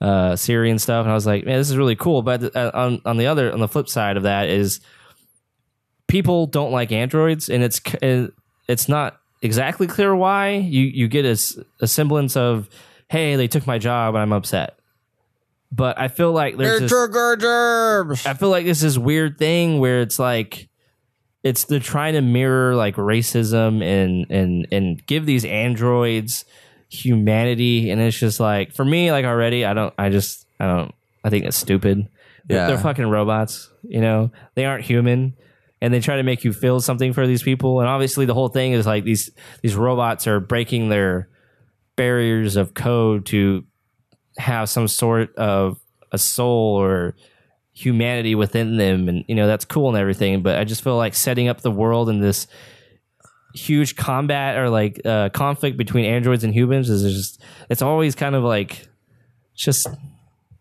uh, 0.00 0.36
Siri 0.36 0.70
and 0.70 0.80
stuff. 0.80 1.04
And 1.04 1.10
I 1.12 1.14
was 1.14 1.24
like, 1.26 1.44
man, 1.44 1.56
this 1.58 1.70
is 1.70 1.76
really 1.76 1.96
cool. 1.96 2.22
But 2.22 2.54
uh, 2.56 2.70
on 2.74 3.00
on 3.04 3.16
the 3.16 3.26
other 3.28 3.52
on 3.52 3.60
the 3.60 3.68
flip 3.68 3.88
side 3.88 4.16
of 4.16 4.24
that 4.24 4.48
is 4.48 4.80
people 6.08 6.46
don't 6.46 6.72
like 6.72 6.92
androids, 6.92 7.48
and 7.48 7.62
it's 7.62 7.80
it's 8.68 8.88
not 8.88 9.16
exactly 9.42 9.86
clear 9.86 10.14
why. 10.14 10.50
You 10.50 10.82
you 10.82 11.08
get 11.08 11.24
a 11.24 11.86
semblance 11.86 12.36
of, 12.36 12.68
hey, 13.14 13.36
they 13.36 13.46
took 13.46 13.64
my 13.64 13.78
job, 13.78 14.16
and 14.16 14.22
I'm 14.22 14.32
upset. 14.32 14.76
But 15.70 16.00
I 16.00 16.08
feel 16.08 16.32
like 16.32 16.56
there's 16.56 16.80
this, 16.80 16.90
I 18.26 18.34
feel 18.34 18.48
like 18.48 18.64
this 18.64 18.82
is 18.82 18.98
weird 18.98 19.38
thing 19.38 19.78
where 19.78 20.00
it's 20.00 20.18
like 20.18 20.68
it's 21.44 21.64
they're 21.64 21.78
trying 21.78 22.14
to 22.14 22.20
mirror 22.22 22.74
like 22.74 22.96
racism 22.96 23.84
and 23.84 24.26
and 24.30 24.66
and 24.72 25.06
give 25.06 25.26
these 25.26 25.44
androids 25.44 26.44
humanity, 26.90 27.90
and 27.90 28.00
it's 28.00 28.18
just 28.18 28.40
like 28.40 28.72
for 28.72 28.84
me, 28.84 29.12
like 29.12 29.24
already, 29.24 29.64
I 29.64 29.74
don't, 29.74 29.94
I 29.96 30.08
just, 30.10 30.46
I 30.58 30.66
don't, 30.66 30.94
I 31.22 31.30
think 31.30 31.44
it's 31.44 31.56
stupid. 31.56 32.08
Yeah. 32.48 32.66
they're 32.66 32.78
fucking 32.78 33.06
robots. 33.06 33.70
You 33.84 34.00
know, 34.00 34.32
they 34.54 34.64
aren't 34.64 34.84
human. 34.84 35.36
And 35.80 35.92
they 35.92 36.00
try 36.00 36.16
to 36.16 36.22
make 36.22 36.44
you 36.44 36.52
feel 36.54 36.80
something 36.80 37.12
for 37.12 37.26
these 37.26 37.42
people, 37.42 37.80
and 37.80 37.88
obviously 37.88 38.24
the 38.24 38.32
whole 38.32 38.48
thing 38.48 38.72
is 38.72 38.86
like 38.86 39.04
these 39.04 39.30
these 39.62 39.76
robots 39.76 40.26
are 40.26 40.40
breaking 40.40 40.88
their 40.88 41.28
barriers 41.96 42.56
of 42.56 42.74
code 42.74 43.26
to 43.26 43.64
have 44.38 44.68
some 44.68 44.88
sort 44.88 45.34
of 45.36 45.78
a 46.12 46.18
soul 46.18 46.76
or 46.76 47.14
humanity 47.72 48.34
within 48.34 48.76
them. 48.76 49.08
And 49.08 49.24
you 49.28 49.34
know 49.34 49.46
that's 49.46 49.64
cool 49.64 49.88
and 49.88 49.98
everything 49.98 50.42
but 50.42 50.58
i 50.58 50.64
just 50.64 50.82
feel 50.82 50.96
like 50.96 51.14
setting 51.14 51.48
up 51.48 51.60
the 51.60 51.70
world 51.70 52.08
in 52.08 52.20
this 52.20 52.46
huge 53.54 53.96
combat 53.96 54.56
or 54.58 54.68
like 54.68 55.00
uh, 55.04 55.28
conflict 55.28 55.76
between 55.76 56.04
androids 56.04 56.42
and 56.42 56.52
humans 56.52 56.90
is 56.90 57.02
just 57.02 57.40
it's 57.70 57.82
always 57.82 58.14
kind 58.14 58.34
of 58.34 58.42
like 58.42 58.88
just 59.54 59.86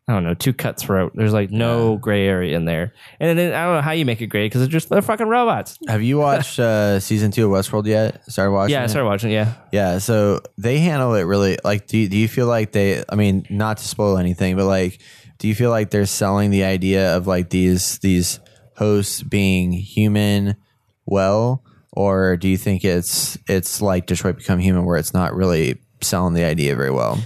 I 0.07 0.13
don't 0.13 0.25
know, 0.25 0.33
too 0.33 0.51
cutthroat. 0.51 1.13
There's 1.15 1.31
like 1.31 1.49
no 1.49 1.97
gray 1.97 2.27
area 2.27 2.57
in 2.57 2.65
there, 2.65 2.93
and 3.21 3.39
then 3.39 3.53
I 3.53 3.65
don't 3.65 3.75
know 3.75 3.81
how 3.81 3.91
you 3.91 4.05
make 4.05 4.21
it 4.21 4.27
gray 4.27 4.45
because 4.45 4.59
they're 4.59 4.67
just 4.67 4.89
they're 4.89 5.01
fucking 5.01 5.27
robots. 5.27 5.77
Have 5.87 6.03
you 6.03 6.17
watched 6.17 6.59
uh, 6.59 6.99
season 6.99 7.31
two 7.31 7.45
of 7.45 7.51
Westworld 7.51 7.85
yet? 7.85 8.29
Started 8.29 8.51
watching? 8.51 8.73
Yeah, 8.73 8.81
I 8.81 8.83
it? 8.83 8.89
started 8.89 9.07
watching. 9.07 9.31
it, 9.31 9.35
Yeah, 9.35 9.53
Yeah, 9.71 9.97
so 9.99 10.41
they 10.57 10.79
handle 10.79 11.15
it 11.15 11.23
really 11.23 11.57
like 11.63 11.87
do 11.87 11.97
you, 11.97 12.09
do 12.09 12.17
you 12.17 12.27
feel 12.27 12.47
like 12.47 12.73
they 12.73 13.03
I 13.07 13.15
mean 13.15 13.45
not 13.49 13.77
to 13.77 13.87
spoil 13.87 14.17
anything 14.17 14.57
but 14.57 14.65
like 14.65 15.01
do 15.37 15.47
you 15.47 15.55
feel 15.55 15.69
like 15.69 15.89
they're 15.89 16.05
selling 16.05 16.51
the 16.51 16.65
idea 16.65 17.15
of 17.15 17.25
like 17.25 17.49
these 17.49 17.99
these 17.99 18.39
hosts 18.75 19.23
being 19.23 19.71
human 19.71 20.57
well 21.05 21.63
or 21.95 22.37
do 22.37 22.47
you 22.47 22.57
think 22.57 22.83
it's 22.83 23.37
it's 23.47 23.81
like 23.81 24.07
Detroit 24.07 24.37
Become 24.37 24.59
Human 24.59 24.83
where 24.83 24.97
it's 24.97 25.13
not 25.13 25.35
really 25.35 25.79
selling 26.01 26.33
the 26.33 26.43
idea 26.43 26.75
very 26.75 26.89
well? 26.89 27.19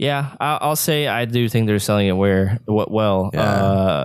Yeah, 0.00 0.34
I- 0.40 0.58
I'll 0.62 0.76
say 0.76 1.06
I 1.06 1.26
do 1.26 1.46
think 1.48 1.66
they're 1.66 1.78
selling 1.78 2.06
it 2.08 2.12
where 2.12 2.58
what 2.64 2.90
well. 2.90 3.30
Yeah. 3.34 3.42
Uh, 3.42 4.04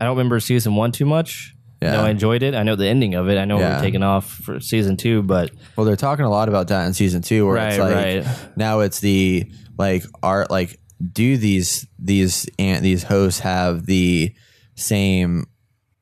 I 0.00 0.04
don't 0.06 0.16
remember 0.16 0.40
season 0.40 0.74
one 0.74 0.90
too 0.90 1.04
much. 1.04 1.54
Yeah. 1.82 1.92
No, 1.92 2.04
I 2.06 2.10
enjoyed 2.10 2.42
it. 2.42 2.54
I 2.54 2.62
know 2.62 2.76
the 2.76 2.86
ending 2.88 3.14
of 3.14 3.28
it. 3.28 3.36
I 3.36 3.44
know 3.44 3.58
Yeah. 3.58 3.76
we're 3.76 3.82
taking 3.82 4.02
off 4.02 4.24
for 4.28 4.58
season 4.58 4.96
two, 4.96 5.22
but 5.22 5.50
Well, 5.76 5.84
they're 5.84 5.96
talking 5.96 6.24
a 6.24 6.30
lot 6.30 6.48
about 6.48 6.68
that 6.68 6.86
in 6.86 6.94
season 6.94 7.20
2 7.22 7.46
where 7.46 7.56
it's 7.58 7.78
Right, 7.78 7.94
like 7.94 8.26
right. 8.26 8.36
now 8.56 8.80
it's 8.80 9.00
the 9.00 9.44
like 9.76 10.02
art 10.22 10.50
like 10.50 10.80
do 11.12 11.36
these 11.36 11.86
these 11.98 12.48
and 12.58 12.82
these 12.84 13.02
hosts 13.02 13.40
have 13.40 13.84
the 13.86 14.32
same 14.76 15.44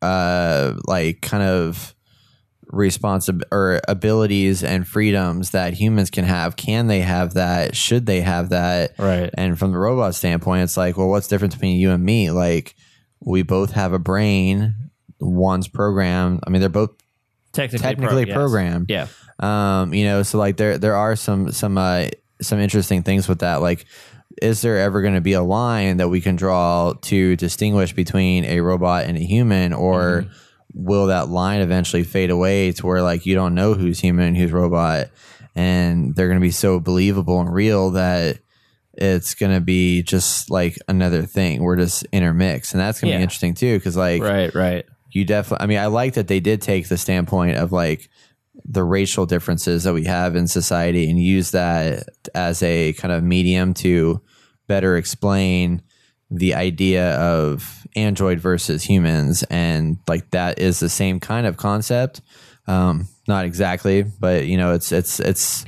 uh 0.03 0.75
like 0.87 1.21
kind 1.21 1.43
of 1.43 1.96
responsible 2.69 3.45
or 3.53 3.81
abilities 3.87 4.65
and 4.65 4.87
freedoms 4.89 5.51
that 5.51 5.73
humans 5.75 6.11
can 6.11 6.25
have 6.25 6.57
can 6.57 6.87
they 6.89 7.01
have 7.01 7.35
that? 7.35 7.77
Should 7.77 8.07
they 8.07 8.21
have 8.21 8.49
that? 8.51 8.99
Right. 8.99 9.31
and 9.35 9.59
from 9.59 9.73
the 9.73 9.79
robot 9.79 10.15
standpoint 10.15 10.65
it's 10.65 10.77
like 10.77 10.97
well 10.97 11.09
what's 11.09 11.29
the 11.29 11.35
difference 11.35 11.55
between 11.55 11.79
you 11.79 11.93
and 11.93 12.05
me? 12.05 12.31
Like 12.31 12.75
we 13.21 13.43
both 13.43 13.73
have 13.73 13.93
a 13.93 13.99
brain 13.99 14.75
one's 15.21 15.69
programmed. 15.69 16.41
I 16.47 16.51
mean 16.51 16.61
they're 16.61 16.69
both 16.69 16.91
technically, 17.53 17.83
technically 17.87 18.25
pro- 18.25 18.31
yes. 18.31 18.37
programmed. 18.37 18.91
Yeah, 18.91 19.07
um 19.39 19.95
you 19.95 20.05
know 20.05 20.23
so 20.23 20.39
like 20.39 20.57
there 20.57 20.77
there 20.77 20.97
are 20.97 21.15
some 21.17 21.53
some 21.53 21.79
uh 21.79 22.09
some 22.43 22.59
interesting 22.59 23.03
things 23.03 23.29
with 23.29 23.39
that. 23.41 23.57
Like 23.57 23.87
is 24.43 24.61
there 24.61 24.79
ever 24.79 25.01
going 25.01 25.15
to 25.15 25.23
be 25.23 25.33
a 25.33 25.43
line 25.43 25.97
that 25.97 26.09
we 26.09 26.21
can 26.21 26.37
draw 26.37 26.93
to 27.01 27.37
distinguish 27.37 27.95
between 27.95 28.45
a 28.45 28.61
robot 28.61 29.05
and 29.07 29.17
a 29.17 29.21
human 29.23 29.73
or 29.73 30.23
Mm-hmm. 30.23 30.33
Will 30.79 31.07
that 31.07 31.29
line 31.31 31.63
eventually 31.63 32.05
fade 32.05 32.31
away 32.31 32.71
to 32.71 32.87
where 32.87 33.01
like 33.03 33.25
you 33.25 33.35
don't 33.35 33.55
know 33.55 33.73
who's 33.75 33.99
human 33.99 34.27
and 34.27 34.37
who's 34.37 34.53
robot 34.53 35.07
and 35.55 36.15
they're 36.15 36.29
going 36.29 36.39
to 36.39 36.45
be 36.47 36.51
so 36.51 36.79
believable 36.79 37.41
and 37.41 37.51
real 37.53 37.93
that 37.93 38.39
it's 38.93 39.35
going 39.35 39.53
to 39.55 39.61
be 39.61 40.03
just 40.03 40.51
like 40.51 40.77
another 40.87 41.23
thing 41.23 41.63
we're 41.63 41.77
just 41.77 42.05
intermixed 42.13 42.73
and 42.73 42.81
that's 42.81 43.01
going 43.01 43.09
to 43.09 43.13
Yeah. 43.13 43.19
be 43.19 43.23
interesting 43.23 43.55
too 43.55 43.79
because 43.79 43.97
like 43.97 44.23
right, 44.23 44.55
right. 44.55 44.85
you 45.11 45.25
definitely 45.25 45.65
i 45.65 45.67
mean 45.67 45.79
i 45.79 45.87
like 45.87 46.13
that 46.15 46.29
they 46.29 46.41
did 46.41 46.61
take 46.61 46.89
the 46.89 46.99
standpoint 46.99 47.57
of 47.57 47.73
like 47.73 48.11
the 48.65 48.85
racial 48.85 49.25
differences 49.27 49.85
that 49.85 49.95
we 49.95 50.05
have 50.05 50.37
in 50.37 50.47
society 50.47 51.09
and 51.09 51.19
use 51.19 51.53
that 51.53 52.05
as 52.35 52.63
a 52.63 52.93
kind 52.95 53.13
of 53.13 53.23
medium 53.25 53.73
to 53.75 54.21
better 54.67 54.97
explain 54.97 55.81
the 56.31 56.55
idea 56.55 57.15
of 57.19 57.76
android 57.97 58.39
versus 58.39 58.85
humans 58.85 59.43
and 59.51 59.99
like 60.07 60.31
that 60.31 60.59
is 60.59 60.79
the 60.81 60.89
same 60.89 61.19
kind 61.19 61.47
of 61.47 61.57
concept 61.57 62.21
um 62.67 63.09
not 63.27 63.45
exactly 63.45 64.03
but 64.21 64.47
you 64.47 64.57
know 64.57 64.73
it's 64.75 64.93
it's 64.93 65.19
it's 65.21 65.65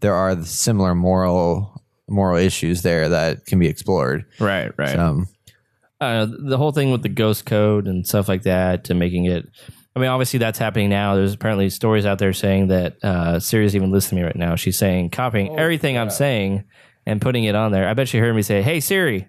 there 0.00 0.14
are 0.14 0.42
similar 0.44 0.94
moral 0.94 1.82
moral 2.08 2.36
issues 2.36 2.82
there 2.82 3.08
that 3.08 3.44
can 3.46 3.58
be 3.58 3.66
explored 3.66 4.24
Right, 4.38 4.70
right. 4.78 4.98
um 4.98 5.26
uh, 6.00 6.26
the 6.26 6.56
whole 6.56 6.72
thing 6.72 6.90
with 6.90 7.02
the 7.02 7.10
ghost 7.10 7.44
code 7.44 7.86
and 7.86 8.06
stuff 8.06 8.26
like 8.26 8.44
that 8.44 8.84
to 8.84 8.94
making 8.94 9.26
it. 9.26 9.46
I 9.94 10.00
mean, 10.00 10.08
obviously 10.08 10.38
that's 10.38 10.58
happening 10.58 10.88
now. 10.88 11.14
There's 11.14 11.34
apparently 11.34 11.68
stories 11.68 12.06
out 12.06 12.18
there 12.18 12.32
saying 12.32 12.68
that 12.68 12.96
uh, 13.04 13.38
Siri's 13.38 13.76
even 13.76 13.90
listening 13.90 14.20
to 14.20 14.22
me 14.22 14.26
right 14.28 14.36
now. 14.36 14.56
She's 14.56 14.78
saying 14.78 15.10
copying 15.10 15.58
everything 15.58 15.98
I'm 15.98 16.08
saying 16.08 16.64
and 17.04 17.20
putting 17.20 17.44
it 17.44 17.54
on 17.54 17.72
there. 17.72 17.86
I 17.86 17.92
bet 17.92 18.08
she 18.08 18.16
heard 18.16 18.34
me 18.34 18.40
say, 18.40 18.62
"Hey 18.62 18.80
Siri." 18.80 19.28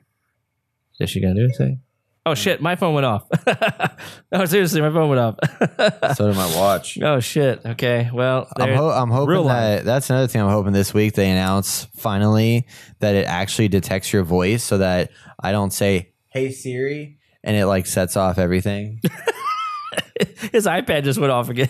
Is 1.02 1.10
she 1.10 1.20
gonna 1.20 1.36
do 1.36 1.50
it? 1.60 1.78
"Oh 2.26 2.34
shit, 2.36 2.62
my 2.62 2.76
phone 2.76 2.94
went 2.94 3.06
off." 3.06 3.28
no, 4.32 4.46
seriously, 4.46 4.82
my 4.82 4.92
phone 4.92 5.10
went 5.10 5.20
off. 5.20 5.36
so 6.16 6.28
did 6.28 6.36
my 6.36 6.56
watch 6.56 6.98
oh 7.02 7.20
shit. 7.20 7.66
Okay, 7.66 8.10
well, 8.14 8.48
I'm, 8.58 8.74
ho- 8.76 8.90
I'm 8.92 9.10
hoping 9.10 9.48
that 9.48 9.86
that's 9.86 10.10
another 10.10 10.28
thing 10.28 10.42
I'm 10.42 10.50
hoping 10.50 10.74
this 10.74 10.94
week 10.94 11.14
they 11.14 11.30
announce 11.30 11.86
finally 11.96 12.68
that 13.00 13.16
it 13.16 13.26
actually 13.26 13.68
detects 13.68 14.12
your 14.14 14.24
voice 14.24 14.64
so 14.64 14.78
that 14.80 15.12
I 15.42 15.52
don't 15.52 15.72
say, 15.72 16.14
hey 16.30 16.52
Siri, 16.52 17.18
and 17.44 17.56
it 17.56 17.66
like 17.66 17.86
sets 17.88 18.16
off 18.18 18.38
everything. 18.38 19.02
his 20.52 20.66
iPad 20.68 21.04
just 21.04 21.20
went 21.20 21.32
off 21.32 21.50
again. 21.50 21.70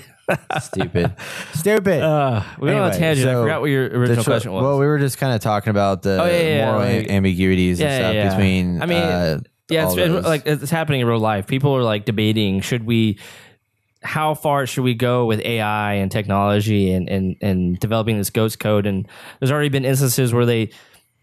Stupid. 0.61 1.13
Stupid. 1.53 2.01
uh, 2.01 2.43
we 2.59 2.67
went 2.67 2.77
on 2.79 2.83
a 2.83 2.87
Anyway, 2.87 2.99
tangent. 2.99 3.29
I 3.29 3.33
forgot 3.33 3.61
what 3.61 3.69
your 3.69 3.85
original 3.87 4.23
question 4.23 4.51
was. 4.51 4.63
Well, 4.63 4.79
we 4.79 4.85
were 4.85 4.99
just 4.99 5.17
kind 5.17 5.33
of 5.33 5.41
talking 5.41 5.71
about 5.71 6.03
the 6.03 6.21
Oh, 6.21 6.25
yeah, 6.25 6.39
yeah, 6.41 6.65
moral 6.71 6.81
am- 6.83 7.09
ambiguities 7.09 7.79
and 7.81 7.89
stuff 7.91 8.13
yeah, 8.13 8.23
yeah. 8.23 8.29
between. 8.29 8.81
I 8.81 8.85
mean, 8.85 8.97
uh, 9.03 9.39
yeah, 9.71 9.85
it's 9.85 9.95
those. 9.95 10.23
like 10.23 10.43
it's 10.45 10.69
happening 10.69 11.01
in 11.01 11.07
real 11.07 11.19
life. 11.19 11.47
People 11.47 11.75
are 11.75 11.83
like 11.83 12.05
debating 12.05 12.61
should 12.61 12.85
we, 12.85 13.19
how 14.03 14.33
far 14.33 14.65
should 14.65 14.83
we 14.83 14.93
go 14.93 15.25
with 15.25 15.39
AI 15.41 15.93
and 15.93 16.11
technology 16.11 16.91
and 16.91 17.09
and 17.09 17.35
and 17.41 17.79
developing 17.79 18.17
this 18.17 18.29
ghost 18.29 18.59
code? 18.59 18.85
And 18.85 19.07
there's 19.39 19.51
already 19.51 19.69
been 19.69 19.85
instances 19.85 20.33
where 20.33 20.45
they, 20.45 20.71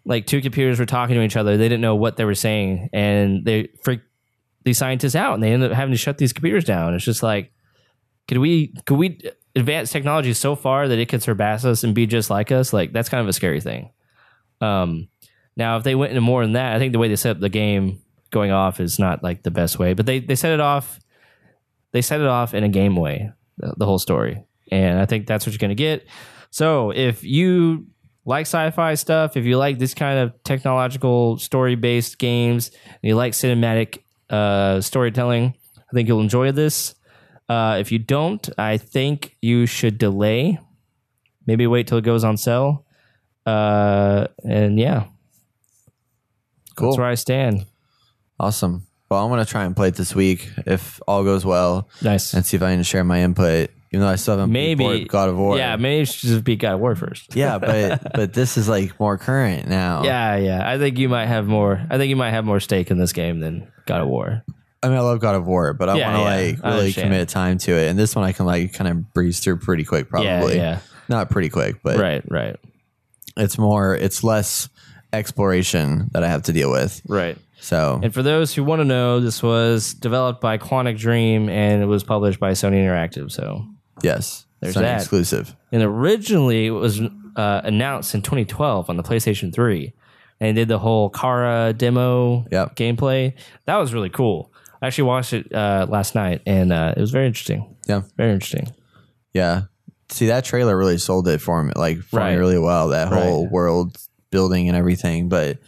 like, 0.04 0.26
two 0.26 0.40
computers 0.40 0.78
were 0.78 0.86
talking 0.86 1.16
to 1.16 1.22
each 1.22 1.36
other. 1.36 1.56
They 1.56 1.68
didn't 1.68 1.80
know 1.80 1.96
what 1.96 2.16
they 2.16 2.24
were 2.24 2.34
saying, 2.34 2.90
and 2.92 3.44
they 3.44 3.68
freaked 3.82 4.06
these 4.64 4.78
scientists 4.78 5.14
out, 5.14 5.34
and 5.34 5.42
they 5.42 5.52
ended 5.52 5.70
up 5.70 5.76
having 5.76 5.92
to 5.92 5.98
shut 5.98 6.18
these 6.18 6.32
computers 6.32 6.64
down. 6.64 6.94
It's 6.94 7.04
just 7.04 7.22
like, 7.22 7.52
could 8.28 8.38
we 8.38 8.74
could 8.86 8.96
we 8.96 9.20
advance 9.56 9.90
technology 9.90 10.32
so 10.32 10.54
far 10.54 10.88
that 10.88 10.98
it 10.98 11.08
could 11.08 11.22
surpass 11.22 11.64
us 11.64 11.84
and 11.84 11.94
be 11.94 12.06
just 12.06 12.30
like 12.30 12.52
us? 12.52 12.72
Like 12.72 12.92
that's 12.92 13.08
kind 13.08 13.22
of 13.22 13.28
a 13.28 13.32
scary 13.32 13.60
thing. 13.60 13.90
Um, 14.60 15.08
now, 15.56 15.76
if 15.76 15.84
they 15.84 15.94
went 15.94 16.10
into 16.10 16.20
more 16.20 16.42
than 16.42 16.52
that, 16.52 16.74
I 16.74 16.78
think 16.78 16.92
the 16.92 16.98
way 16.98 17.08
they 17.08 17.16
set 17.16 17.32
up 17.32 17.40
the 17.40 17.48
game 17.48 18.00
going 18.30 18.50
off 18.50 18.80
is 18.80 18.98
not 18.98 19.22
like 19.22 19.42
the 19.42 19.50
best 19.50 19.78
way. 19.78 19.94
But 19.94 20.06
they 20.06 20.20
they 20.20 20.34
set 20.34 20.52
it 20.52 20.60
off. 20.60 20.98
They 21.92 22.02
set 22.02 22.20
it 22.20 22.26
off 22.26 22.54
in 22.54 22.64
a 22.64 22.68
game 22.68 22.96
way, 22.96 23.32
the, 23.56 23.74
the 23.78 23.86
whole 23.86 23.98
story, 23.98 24.42
and 24.70 24.98
I 24.98 25.06
think 25.06 25.26
that's 25.26 25.46
what 25.46 25.52
you're 25.52 25.58
going 25.58 25.70
to 25.70 25.74
get. 25.74 26.06
So 26.50 26.90
if 26.90 27.24
you 27.24 27.86
like 28.24 28.42
sci-fi 28.42 28.94
stuff, 28.94 29.36
if 29.36 29.46
you 29.46 29.56
like 29.56 29.78
this 29.78 29.94
kind 29.94 30.18
of 30.18 30.42
technological 30.44 31.38
story-based 31.38 32.18
games, 32.18 32.70
and 32.84 32.98
you 33.02 33.16
like 33.16 33.32
cinematic 33.32 34.00
uh, 34.28 34.80
storytelling, 34.82 35.54
I 35.76 35.94
think 35.94 36.08
you'll 36.08 36.20
enjoy 36.20 36.52
this. 36.52 36.94
Uh, 37.48 37.78
if 37.80 37.90
you 37.90 37.98
don't, 37.98 38.46
I 38.58 38.76
think 38.76 39.36
you 39.40 39.64
should 39.64 39.96
delay. 39.96 40.58
Maybe 41.46 41.66
wait 41.66 41.86
till 41.86 41.96
it 41.96 42.04
goes 42.04 42.22
on 42.22 42.36
sale. 42.36 42.84
Uh, 43.46 44.26
and 44.44 44.78
yeah, 44.78 45.04
cool. 46.76 46.90
that's 46.90 46.98
where 46.98 47.06
I 47.06 47.14
stand. 47.14 47.64
Awesome. 48.40 48.86
Well, 49.10 49.24
I'm 49.24 49.30
going 49.30 49.44
to 49.44 49.50
try 49.50 49.64
and 49.64 49.74
play 49.74 49.88
it 49.88 49.94
this 49.94 50.14
week 50.14 50.50
if 50.66 51.00
all 51.08 51.24
goes 51.24 51.44
well 51.44 51.88
Nice. 52.02 52.34
and 52.34 52.44
see 52.44 52.56
if 52.58 52.62
I 52.62 52.74
can 52.74 52.82
share 52.82 53.02
my 53.04 53.22
input, 53.22 53.70
even 53.90 54.00
though 54.02 54.08
I 54.12 54.16
still 54.16 54.36
haven't 54.36 54.52
maybe 54.52 55.06
God 55.06 55.30
of 55.30 55.38
War. 55.38 55.56
Yeah, 55.56 55.76
maybe 55.76 56.00
you 56.00 56.04
should 56.04 56.28
just 56.28 56.44
beat 56.44 56.58
God 56.60 56.74
of 56.74 56.80
War 56.80 56.94
first. 56.94 57.34
yeah, 57.34 57.58
but 57.58 58.12
but 58.14 58.32
this 58.34 58.58
is 58.58 58.68
like 58.68 59.00
more 59.00 59.16
current 59.16 59.66
now. 59.66 60.02
Yeah, 60.04 60.36
yeah. 60.36 60.70
I 60.70 60.76
think 60.78 60.98
you 60.98 61.08
might 61.08 61.26
have 61.26 61.46
more. 61.46 61.80
I 61.90 61.96
think 61.96 62.10
you 62.10 62.16
might 62.16 62.32
have 62.32 62.44
more 62.44 62.60
stake 62.60 62.90
in 62.90 62.98
this 62.98 63.14
game 63.14 63.40
than 63.40 63.72
God 63.86 64.02
of 64.02 64.08
War. 64.08 64.44
I 64.82 64.88
mean, 64.88 64.98
I 64.98 65.00
love 65.00 65.20
God 65.20 65.34
of 65.34 65.46
War, 65.46 65.72
but 65.72 65.88
I 65.88 65.96
Yeah, 65.96 66.12
want 66.12 66.16
to 66.16 66.20
yeah, 66.36 66.50
like 66.52 66.62
really 66.76 66.92
commit 66.92 67.28
time 67.30 67.56
to 67.58 67.72
it. 67.72 67.88
And 67.88 67.98
this 67.98 68.14
one, 68.14 68.24
I 68.26 68.32
can 68.32 68.44
like 68.46 68.74
kind 68.74 68.88
of 68.88 69.12
breeze 69.14 69.40
through 69.40 69.56
pretty 69.60 69.84
quick, 69.84 70.08
probably. 70.10 70.56
Yeah, 70.56 70.80
Not 71.08 71.30
pretty 71.30 71.48
quick, 71.48 71.82
but. 71.82 71.98
Right, 71.98 72.22
right, 72.30 72.56
it's 73.38 73.56
more, 73.58 73.94
it's 73.96 74.22
less 74.22 74.68
exploration 75.12 76.10
that 76.12 76.22
I 76.22 76.28
have 76.28 76.42
to 76.44 76.52
deal 76.52 76.70
with. 76.70 77.00
right. 77.08 77.38
So 77.60 77.98
And 78.02 78.14
for 78.14 78.22
those 78.22 78.54
who 78.54 78.62
want 78.64 78.80
to 78.80 78.84
know, 78.84 79.20
this 79.20 79.42
was 79.42 79.94
developed 79.94 80.40
by 80.40 80.58
Quantic 80.58 80.96
Dream 80.98 81.48
and 81.48 81.82
it 81.82 81.86
was 81.86 82.04
published 82.04 82.38
by 82.40 82.52
Sony 82.52 82.74
Interactive. 82.76 83.30
So 83.32 83.64
Yes, 84.02 84.46
There's 84.60 84.74
Sony 84.76 84.82
that. 84.82 85.00
exclusive. 85.00 85.54
And 85.72 85.82
originally 85.82 86.66
it 86.66 86.70
was 86.70 87.00
uh, 87.36 87.60
announced 87.64 88.14
in 88.14 88.22
2012 88.22 88.88
on 88.88 88.96
the 88.96 89.02
PlayStation 89.02 89.52
3. 89.52 89.92
And 90.40 90.54
did 90.54 90.68
the 90.68 90.78
whole 90.78 91.10
Kara 91.10 91.72
demo 91.72 92.46
Yep. 92.52 92.76
gameplay. 92.76 93.32
That 93.66 93.76
was 93.76 93.92
really 93.92 94.08
cool. 94.10 94.52
I 94.80 94.86
actually 94.86 95.04
watched 95.08 95.32
it 95.32 95.52
uh, 95.52 95.86
last 95.88 96.14
night 96.14 96.42
and 96.46 96.72
uh, 96.72 96.94
it 96.96 97.00
was 97.00 97.10
very 97.10 97.26
interesting. 97.26 97.74
Yeah, 97.88 98.02
Very 98.16 98.32
interesting. 98.32 98.68
yeah. 99.34 99.62
See, 100.10 100.28
that 100.28 100.44
trailer 100.44 100.76
really 100.78 100.96
sold 100.98 101.26
it 101.28 101.40
for 101.40 101.62
me, 101.64 101.72
like 101.76 101.98
for 101.98 102.18
Right. 102.20 102.32
me 102.32 102.38
really 102.38 102.58
well. 102.58 102.88
That 102.88 103.08
whole 103.08 103.42
Right. 103.44 103.52
world 103.52 103.98
building 104.30 104.68
and 104.68 104.76
everything. 104.76 105.28
But 105.28 105.58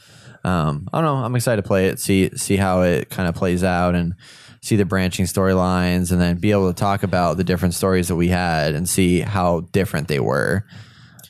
um, 0.44 0.88
I 0.92 1.00
don't 1.00 1.04
know. 1.04 1.24
I'm 1.24 1.34
excited 1.36 1.62
to 1.62 1.66
play 1.66 1.86
it, 1.88 2.00
see 2.00 2.30
see 2.36 2.56
how 2.56 2.82
it 2.82 3.10
kind 3.10 3.28
of 3.28 3.34
plays 3.34 3.62
out, 3.62 3.94
and 3.94 4.14
see 4.62 4.76
the 4.76 4.84
branching 4.84 5.26
storylines, 5.26 6.12
and 6.12 6.20
then 6.20 6.36
be 6.36 6.50
able 6.50 6.72
to 6.72 6.78
talk 6.78 7.02
about 7.02 7.36
the 7.36 7.44
different 7.44 7.74
stories 7.74 8.08
that 8.08 8.16
we 8.16 8.28
had 8.28 8.74
and 8.74 8.88
see 8.88 9.20
how 9.20 9.60
different 9.72 10.08
they 10.08 10.20
were. 10.20 10.64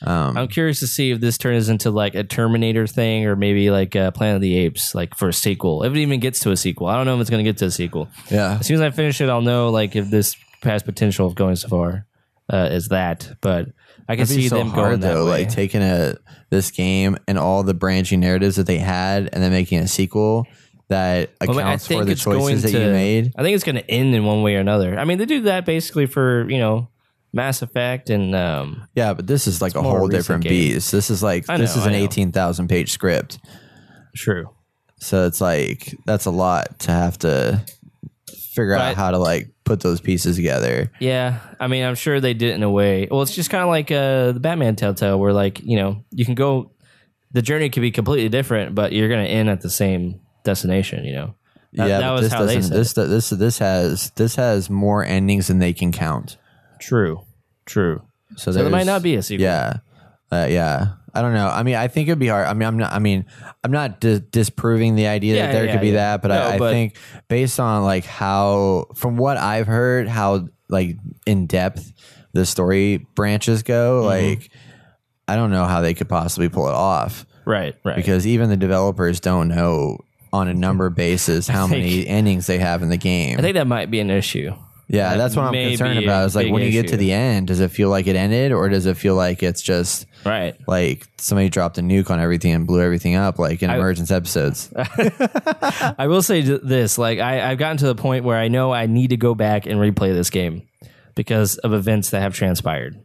Um, 0.03 0.35
I'm 0.35 0.47
curious 0.47 0.79
to 0.79 0.87
see 0.87 1.11
if 1.11 1.19
this 1.21 1.37
turns 1.37 1.69
into 1.69 1.91
like 1.91 2.15
a 2.15 2.23
Terminator 2.23 2.87
thing 2.87 3.27
or 3.27 3.35
maybe 3.35 3.69
like 3.69 3.95
uh, 3.95 4.11
Planet 4.11 4.37
of 4.37 4.41
the 4.41 4.57
Apes, 4.57 4.95
like 4.95 5.15
for 5.15 5.29
a 5.29 5.33
sequel. 5.33 5.83
If 5.83 5.93
it 5.93 5.99
even 5.99 6.19
gets 6.19 6.39
to 6.39 6.51
a 6.51 6.57
sequel, 6.57 6.87
I 6.87 6.95
don't 6.95 7.05
know 7.05 7.15
if 7.15 7.21
it's 7.21 7.29
going 7.29 7.43
to 7.43 7.49
get 7.49 7.57
to 7.59 7.65
a 7.65 7.71
sequel. 7.71 8.09
yeah, 8.29 8.57
As 8.59 8.65
soon 8.65 8.75
as 8.75 8.81
I 8.81 8.89
finish 8.89 9.21
it, 9.21 9.29
I'll 9.29 9.41
know 9.41 9.69
like 9.69 9.95
if 9.95 10.09
this 10.09 10.35
has 10.63 10.81
potential 10.83 11.27
of 11.27 11.35
going 11.35 11.55
so 11.55 11.67
far 11.67 12.05
uh, 12.49 12.67
as 12.71 12.87
that. 12.89 13.29
But 13.41 13.69
I 14.07 14.15
can 14.15 14.25
see 14.25 14.47
so 14.49 14.57
them 14.57 14.69
hard 14.69 14.85
going 14.89 14.99
that 15.01 15.13
though, 15.13 15.25
way. 15.25 15.45
like 15.45 15.49
taking 15.49 15.81
a 15.81 16.15
this 16.49 16.71
game 16.71 17.17
and 17.27 17.37
all 17.37 17.63
the 17.63 17.73
branching 17.73 18.19
narratives 18.19 18.57
that 18.57 18.67
they 18.67 18.77
had, 18.77 19.29
and 19.33 19.41
then 19.43 19.51
making 19.51 19.79
a 19.79 19.87
sequel 19.87 20.45
that 20.89 21.29
accounts 21.39 21.87
for 21.87 22.03
the 22.03 22.15
choices 22.15 22.63
that 22.63 22.71
to- 22.71 22.85
you 22.85 22.91
made. 22.91 23.31
I 23.37 23.43
think 23.43 23.55
it's 23.55 23.63
going 23.63 23.75
to 23.77 23.89
end 23.89 24.13
in 24.13 24.25
one 24.25 24.41
way 24.43 24.55
or 24.55 24.59
another. 24.59 24.99
I 24.99 25.05
mean, 25.05 25.17
they 25.17 25.25
do 25.25 25.41
that 25.43 25.65
basically 25.65 26.05
for 26.07 26.49
you 26.49 26.57
know 26.57 26.89
Mass 27.31 27.61
Effect 27.61 28.09
and 28.09 28.35
um, 28.35 28.85
Yeah, 28.95 29.13
but 29.13 29.25
this 29.27 29.47
is 29.47 29.61
like 29.61 29.75
a 29.75 29.81
whole 29.81 30.09
different 30.09 30.43
game. 30.43 30.49
beast. 30.51 30.91
This 30.91 31.09
is 31.09 31.23
like 31.23 31.49
I 31.49 31.57
this 31.57 31.77
is 31.77 31.85
an 31.85 31.93
know. 31.93 31.99
eighteen 31.99 32.33
thousand 32.33 32.67
page 32.67 32.91
script, 32.91 33.39
true. 34.15 34.49
so 34.99 35.25
it's 35.27 35.39
like 35.39 35.95
that's 36.05 36.25
a 36.25 36.31
lot 36.31 36.79
to 36.79 36.91
have 36.91 37.17
to 37.19 37.63
figure 38.53 38.73
out 38.73 38.89
But- 38.89 38.95
how 38.97 39.11
to 39.11 39.17
like 39.17 39.50
put 39.71 39.79
those 39.79 40.01
pieces 40.01 40.35
together. 40.35 40.91
Yeah, 40.99 41.39
I 41.59 41.67
mean, 41.67 41.85
I'm 41.85 41.95
sure 41.95 42.19
they 42.19 42.33
did 42.33 42.49
it 42.51 42.55
in 42.55 42.63
a 42.63 42.69
way. 42.69 43.07
Well, 43.09 43.21
it's 43.21 43.33
just 43.33 43.49
kind 43.49 43.63
of 43.63 43.69
like 43.69 43.89
uh, 43.91 44.33
the 44.33 44.39
Batman 44.41 44.75
Telltale, 44.75 45.17
where 45.19 45.31
like 45.33 45.61
you 45.63 45.77
know 45.77 46.03
you 46.11 46.25
can 46.25 46.35
go, 46.35 46.71
the 47.31 47.41
journey 47.41 47.69
could 47.69 47.81
be 47.81 47.91
completely 47.91 48.27
different, 48.29 48.75
but 48.75 48.91
you're 48.91 49.07
going 49.09 49.25
to 49.25 49.31
end 49.31 49.49
at 49.49 49.61
the 49.61 49.69
same 49.69 50.19
destination. 50.43 51.05
You 51.05 51.13
know, 51.13 51.35
That- 51.73 51.87
yeah, 51.89 51.99
that 51.99 52.11
was 52.11 52.21
this 52.23 52.33
how 52.33 52.45
they 52.45 52.61
said 52.61 52.71
This 52.71 52.93
this 52.93 53.29
this 53.29 53.57
has 53.59 54.11
this 54.11 54.35
has 54.35 54.69
more 54.69 55.05
endings 55.05 55.47
than 55.47 55.59
they 55.59 55.73
can 55.73 55.91
count. 55.93 56.37
true, 56.79 57.21
true. 57.65 58.01
So, 58.35 58.51
So 58.51 58.59
there 58.63 58.69
might 58.69 58.85
not 58.85 59.01
be 59.03 59.15
a 59.15 59.23
sequel. 59.23 59.43
Yeah, 59.43 59.77
uh, 60.31 60.47
yeah. 60.49 60.93
I 61.13 61.21
don't 61.21 61.33
know. 61.33 61.47
I 61.47 61.63
mean, 61.63 61.75
I 61.75 61.87
think 61.87 62.07
it'd 62.07 62.19
be 62.19 62.27
hard. 62.27 62.47
I 62.47 62.53
mean, 62.53 62.67
I'm 62.67 62.77
not. 62.77 62.93
I 62.93 62.99
mean, 62.99 63.25
I'm 63.63 63.71
not 63.71 63.99
dis- 63.99 64.21
disproving 64.31 64.95
the 64.95 65.07
idea 65.07 65.35
Yeah, 65.35 65.47
that 65.47 65.53
there 65.53 65.65
yeah, 65.65 65.71
could 65.73 65.81
be 65.81 65.87
yeah. 65.89 65.93
that, 66.17 66.21
but, 66.21 66.27
No, 66.29 66.35
I, 66.35 66.53
I 66.53 66.57
but- 66.57 66.71
think 66.71 66.95
based 67.27 67.59
on 67.59 67.83
like 67.83 68.05
how, 68.05 68.85
from 68.95 69.17
what 69.17 69.37
I've 69.37 69.67
heard, 69.67 70.07
how 70.07 70.47
like 70.69 70.95
in 71.25 71.47
depth 71.47 71.91
the 72.33 72.45
story 72.45 73.05
branches 73.15 73.63
go, 73.63 74.03
Mm-hmm. 74.03 74.07
like 74.39 74.51
I 75.27 75.35
don't 75.35 75.51
know 75.51 75.65
how 75.65 75.81
they 75.81 75.93
could 75.93 76.09
possibly 76.09 76.49
pull 76.49 76.67
it 76.67 76.73
off 76.73 77.25
Right, 77.45 77.75
right. 77.83 77.95
because 77.95 78.25
even 78.27 78.49
the 78.49 78.57
developers 78.57 79.19
don't 79.19 79.47
know 79.49 79.99
on 80.33 80.47
a 80.47 80.53
number 80.53 80.89
basis 80.89 81.47
how 81.49 81.67
think- 81.67 81.83
many 81.85 82.07
endings 82.07 82.47
they 82.47 82.57
have 82.57 82.81
in 82.81 82.89
the 82.89 82.97
game. 82.97 83.37
I 83.37 83.41
think 83.41 83.55
that 83.55 83.67
might 83.67 83.91
be 83.91 83.99
an 83.99 84.09
issue. 84.09 84.53
Yeah, 84.93 85.11
That 85.11 85.17
that's 85.17 85.35
what 85.37 85.43
I'm 85.45 85.51
may 85.53 85.69
concerned 85.69 85.99
be 85.99 86.05
about. 86.05 86.25
Is 86.25 86.35
like 86.35 86.47
big 86.47 86.53
when 86.53 86.63
you 86.63 86.71
get 86.71 86.81
to 86.89 86.93
issue. 86.93 86.97
the 86.97 87.13
end, 87.13 87.47
does 87.47 87.61
it 87.61 87.71
feel 87.71 87.89
like 87.89 88.07
it 88.07 88.15
ended, 88.17 88.51
or 88.51 88.67
does 88.67 88.85
it 88.85 88.97
feel 88.97 89.15
like 89.15 89.41
it's 89.41 89.61
just 89.61 90.05
Right. 90.25 90.55
like 90.67 91.07
somebody 91.17 91.47
dropped 91.49 91.77
a 91.77 91.81
nuke 91.81 92.09
on 92.09 92.19
everything 92.19 92.51
and 92.53 92.67
blew 92.67 92.81
everything 92.81 93.15
up, 93.15 93.39
like 93.39 93.63
in 93.63 93.69
emergence 93.69 94.11
episodes? 94.11 94.69
I 94.75 96.05
will 96.07 96.21
say 96.21 96.41
th- 96.41 96.61
this: 96.63 96.97
like 96.97 97.19
I, 97.19 97.49
I've 97.51 97.57
gotten 97.57 97.77
to 97.77 97.85
the 97.87 97.95
point 97.95 98.25
where 98.25 98.37
I 98.37 98.47
know 98.49 98.71
I 98.73 98.85
need 98.87 99.11
to 99.11 99.17
go 99.17 99.33
back 99.35 99.65
and 99.65 99.79
replay 99.79 100.13
this 100.13 100.29
game 100.29 100.67
because 101.15 101.57
of 101.59 101.73
events 101.73 102.09
that 102.11 102.21
have 102.21 102.35
transpired. 102.35 102.99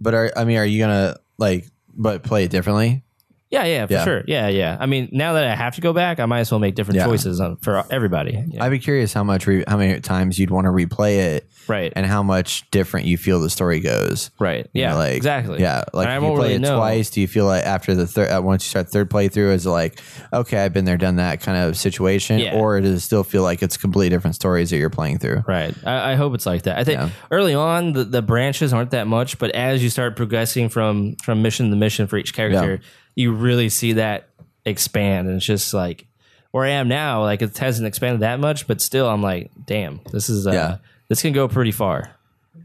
but 0.00 0.14
are 0.14 0.32
I 0.36 0.44
mean, 0.44 0.56
are 0.58 0.64
you 0.66 0.78
gonna 0.78 1.16
like, 1.38 1.66
but 1.88 2.22
play 2.22 2.44
it 2.44 2.50
differently? 2.50 3.02
Yeah, 3.50 3.64
yeah, 3.64 3.86
for 3.86 3.92
Yeah. 3.94 4.04
sure. 4.04 4.22
Yeah, 4.28 4.46
yeah. 4.48 4.76
I 4.78 4.86
mean, 4.86 5.08
now 5.10 5.32
that 5.32 5.44
I 5.44 5.56
have 5.56 5.74
to 5.74 5.80
go 5.80 5.92
back, 5.92 6.20
I 6.20 6.26
might 6.26 6.40
as 6.40 6.52
well 6.52 6.60
make 6.60 6.76
different 6.76 6.98
Yeah. 6.98 7.06
choices 7.06 7.40
on, 7.40 7.56
for 7.56 7.82
everybody. 7.90 8.32
you 8.32 8.58
know? 8.58 8.64
I'd 8.64 8.70
be 8.70 8.78
curious 8.78 9.12
how 9.12 9.24
much, 9.24 9.46
re- 9.48 9.64
how 9.66 9.76
many 9.76 9.98
times 10.00 10.38
you'd 10.38 10.50
want 10.50 10.66
to 10.66 10.70
replay 10.70 11.16
it, 11.18 11.50
right. 11.66 11.92
and 11.96 12.06
how 12.06 12.22
much 12.22 12.70
different 12.70 13.06
you 13.06 13.18
feel 13.18 13.40
the 13.40 13.50
story 13.50 13.80
goes. 13.80 14.30
right. 14.38 14.68
You 14.72 14.82
Yeah. 14.82 14.90
know, 14.92 14.98
like 14.98 15.16
exactly. 15.16 15.60
Yeah, 15.60 15.82
like 15.92 16.06
And 16.06 16.22
if 16.24 16.28
you 16.30 16.36
play 16.36 16.42
really 16.44 16.54
it 16.54 16.60
know. 16.60 16.76
twice, 16.76 17.10
do 17.10 17.20
you 17.20 17.26
feel 17.26 17.44
like 17.46 17.64
after 17.66 17.94
the 17.96 18.06
third, 18.06 18.30
uh, 18.30 18.40
once 18.40 18.64
you 18.64 18.68
start 18.70 18.88
third 18.88 19.10
playthrough, 19.10 19.52
is 19.52 19.66
it 19.66 19.70
like 19.70 20.00
okay, 20.32 20.58
I've 20.64 20.72
been 20.72 20.84
there, 20.84 20.96
done 20.96 21.16
that 21.16 21.40
kind 21.40 21.58
of 21.58 21.76
situation, 21.76 22.38
Yeah. 22.38 22.54
or 22.54 22.80
does 22.80 22.94
it 22.94 23.00
still 23.00 23.24
feel 23.24 23.42
like 23.42 23.62
it's 23.62 23.76
completely 23.76 24.10
different 24.10 24.36
stories 24.36 24.70
that 24.70 24.76
you're 24.76 24.90
playing 24.90 25.18
through? 25.18 25.42
Right. 25.48 25.74
I, 25.84 26.12
I 26.12 26.14
hope 26.14 26.34
it's 26.34 26.46
like 26.46 26.62
that. 26.62 26.78
I 26.78 26.84
think 26.84 27.00
early 27.32 27.54
on 27.54 27.94
the, 27.94 28.04
the 28.04 28.22
branches 28.22 28.72
aren't 28.72 28.92
that 28.92 29.08
much, 29.08 29.38
but 29.38 29.50
as 29.52 29.82
you 29.82 29.90
start 29.90 30.14
progressing 30.14 30.68
from 30.68 31.16
from 31.24 31.42
mission 31.42 31.68
to 31.70 31.76
mission 31.76 32.06
for 32.06 32.16
each 32.16 32.32
character, 32.32 32.78
you 33.14 33.32
really 33.32 33.68
see 33.68 33.94
that 33.94 34.28
expand. 34.64 35.28
And 35.28 35.36
it's 35.36 35.46
just 35.46 35.72
like 35.74 36.06
where 36.50 36.64
I 36.64 36.70
am 36.70 36.88
now, 36.88 37.22
like 37.22 37.42
it 37.42 37.56
hasn't 37.58 37.86
expanded 37.86 38.20
that 38.20 38.40
much, 38.40 38.66
but 38.66 38.80
still 38.80 39.08
I'm 39.08 39.22
like, 39.22 39.50
damn, 39.66 40.00
this 40.12 40.28
is 40.28 40.46
uh 40.46 40.52
Yeah. 40.52 40.76
this 41.08 41.22
can 41.22 41.32
go 41.32 41.48
pretty 41.48 41.72
far. 41.72 42.10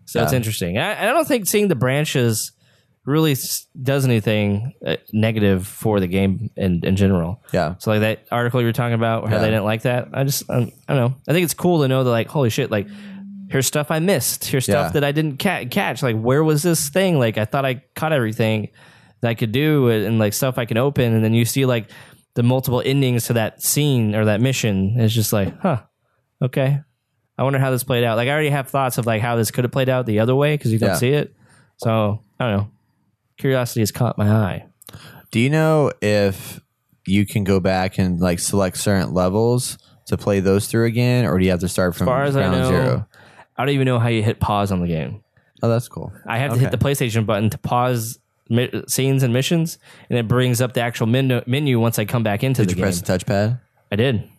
So 0.05 0.21
it's 0.23 0.33
interesting. 0.33 0.77
I, 0.77 1.01
I 1.01 1.05
don't 1.13 1.27
think 1.27 1.47
seeing 1.47 1.67
the 1.67 1.75
branches 1.75 2.51
really 3.05 3.35
does 3.81 4.05
anything 4.05 4.73
uh, 4.85 4.95
negative 5.13 5.65
for 5.67 5.99
the 5.99 6.07
game 6.07 6.49
in, 6.55 6.83
in 6.85 6.95
general. 6.95 7.41
Yeah, 7.53 7.75
So 7.79 7.91
like 7.91 8.01
that 8.01 8.25
article 8.31 8.59
you 8.61 8.65
were 8.67 8.73
talking 8.73 8.95
about, 8.95 9.27
how 9.29 9.35
Yeah. 9.35 9.41
they 9.41 9.47
didn't 9.49 9.65
like 9.65 9.83
that. 9.83 10.09
I 10.13 10.23
just 10.23 10.49
um, 10.49 10.71
I 10.87 10.93
don't 10.95 11.11
know. 11.11 11.17
I 11.27 11.33
think 11.33 11.43
it's 11.43 11.53
cool 11.53 11.81
to 11.81 11.87
know 11.87 12.03
that 12.03 12.09
like 12.09 12.27
holy 12.27 12.49
shit, 12.49 12.69
like 12.71 12.87
here's 13.49 13.67
stuff 13.67 13.91
I 13.91 13.99
missed. 13.99 14.45
Here's 14.45 14.63
stuff 14.65 14.87
Yeah. 14.87 14.91
that 14.93 15.03
I 15.03 15.11
didn't 15.11 15.37
ca- 15.39 15.65
catch. 15.65 16.01
Like 16.03 16.19
where 16.19 16.43
was 16.43 16.63
this 16.63 16.89
thing? 16.89 17.19
Like 17.19 17.37
I 17.37 17.45
thought 17.45 17.65
I 17.65 17.83
caught 17.95 18.11
everything 18.13 18.69
that 19.21 19.29
I 19.29 19.33
could 19.35 19.51
do 19.51 19.89
and, 19.89 20.19
like 20.19 20.33
stuff 20.33 20.57
I 20.57 20.65
can 20.65 20.77
open. 20.77 21.13
And 21.13 21.23
then 21.23 21.33
you 21.33 21.45
see 21.45 21.65
like 21.65 21.89
the 22.35 22.43
multiple 22.43 22.81
endings 22.85 23.25
to 23.27 23.33
that 23.33 23.61
scene 23.61 24.13
or 24.15 24.25
that 24.25 24.41
mission. 24.41 24.95
It's 24.99 25.13
just 25.13 25.31
like 25.33 25.57
huh, 25.59 25.81
okay. 26.41 26.79
I 27.37 27.43
wonder 27.43 27.59
how 27.59 27.71
this 27.71 27.83
played 27.83 28.03
out. 28.03 28.17
Like 28.17 28.27
I 28.27 28.31
already 28.31 28.49
have 28.49 28.69
thoughts 28.69 28.97
of 28.97 29.05
like 29.05 29.21
how 29.21 29.35
this 29.35 29.51
could 29.51 29.63
have 29.65 29.71
played 29.71 29.89
out 29.89 30.05
the 30.05 30.19
other 30.19 30.35
way 30.35 30.55
because 30.55 30.71
you 30.71 30.79
don't 30.79 30.89
Yeah. 30.89 30.95
see 30.95 31.09
it. 31.11 31.35
So 31.77 32.21
I 32.39 32.49
don't 32.49 32.57
know. 32.57 32.71
Curiosity 33.37 33.81
has 33.81 33.91
caught 33.91 34.17
my 34.17 34.29
eye. 34.29 34.65
Do 35.31 35.39
you 35.39 35.49
know 35.49 35.91
if 36.01 36.61
you 37.05 37.25
can 37.25 37.43
go 37.43 37.59
back 37.59 37.97
and 37.97 38.19
like 38.19 38.39
select 38.39 38.77
certain 38.77 39.13
levels 39.13 39.77
to 40.07 40.17
play 40.17 40.39
those 40.39 40.67
through 40.67 40.85
again, 40.85 41.25
or 41.25 41.37
do 41.37 41.43
you 41.45 41.51
have 41.51 41.59
to 41.59 41.67
start 41.67 41.95
from 41.95 42.07
As 42.07 42.11
far 42.11 42.23
as 42.23 42.35
I 42.37 42.41
ground 42.47 42.57
know, 42.61 42.67
zero? 42.69 43.07
I 43.57 43.65
don't 43.65 43.73
even 43.73 43.85
know 43.85 43.99
how 43.99 44.07
you 44.07 44.23
hit 44.23 44.39
pause 44.39 44.71
on 44.71 44.79
the 44.81 44.87
game. 44.87 45.21
Oh, 45.63 45.69
that's 45.69 45.87
cool. 45.87 46.13
I 46.27 46.37
have 46.37 46.53
to 46.53 46.59
hit 46.59 46.71
the 46.71 46.77
PlayStation 46.77 47.25
button 47.25 47.49
to 47.49 47.57
pause 47.57 48.19
mi- 48.49 48.83
scenes 48.87 49.23
and 49.23 49.33
missions, 49.33 49.77
and 50.09 50.17
it 50.19 50.27
brings 50.27 50.61
up 50.61 50.73
the 50.73 50.81
actual 50.81 51.07
menu, 51.07 51.41
menu 51.47 51.79
once 51.79 51.97
I 51.99 52.05
come 52.05 52.23
back 52.23 52.43
into 52.43 52.61
Did 52.61 52.69
the 52.69 52.71
you 52.71 52.75
game. 52.75 52.83
press 52.83 53.01
the 53.01 53.11
touchpad? 53.17 53.59
I 53.91 53.95
did. 53.95 54.29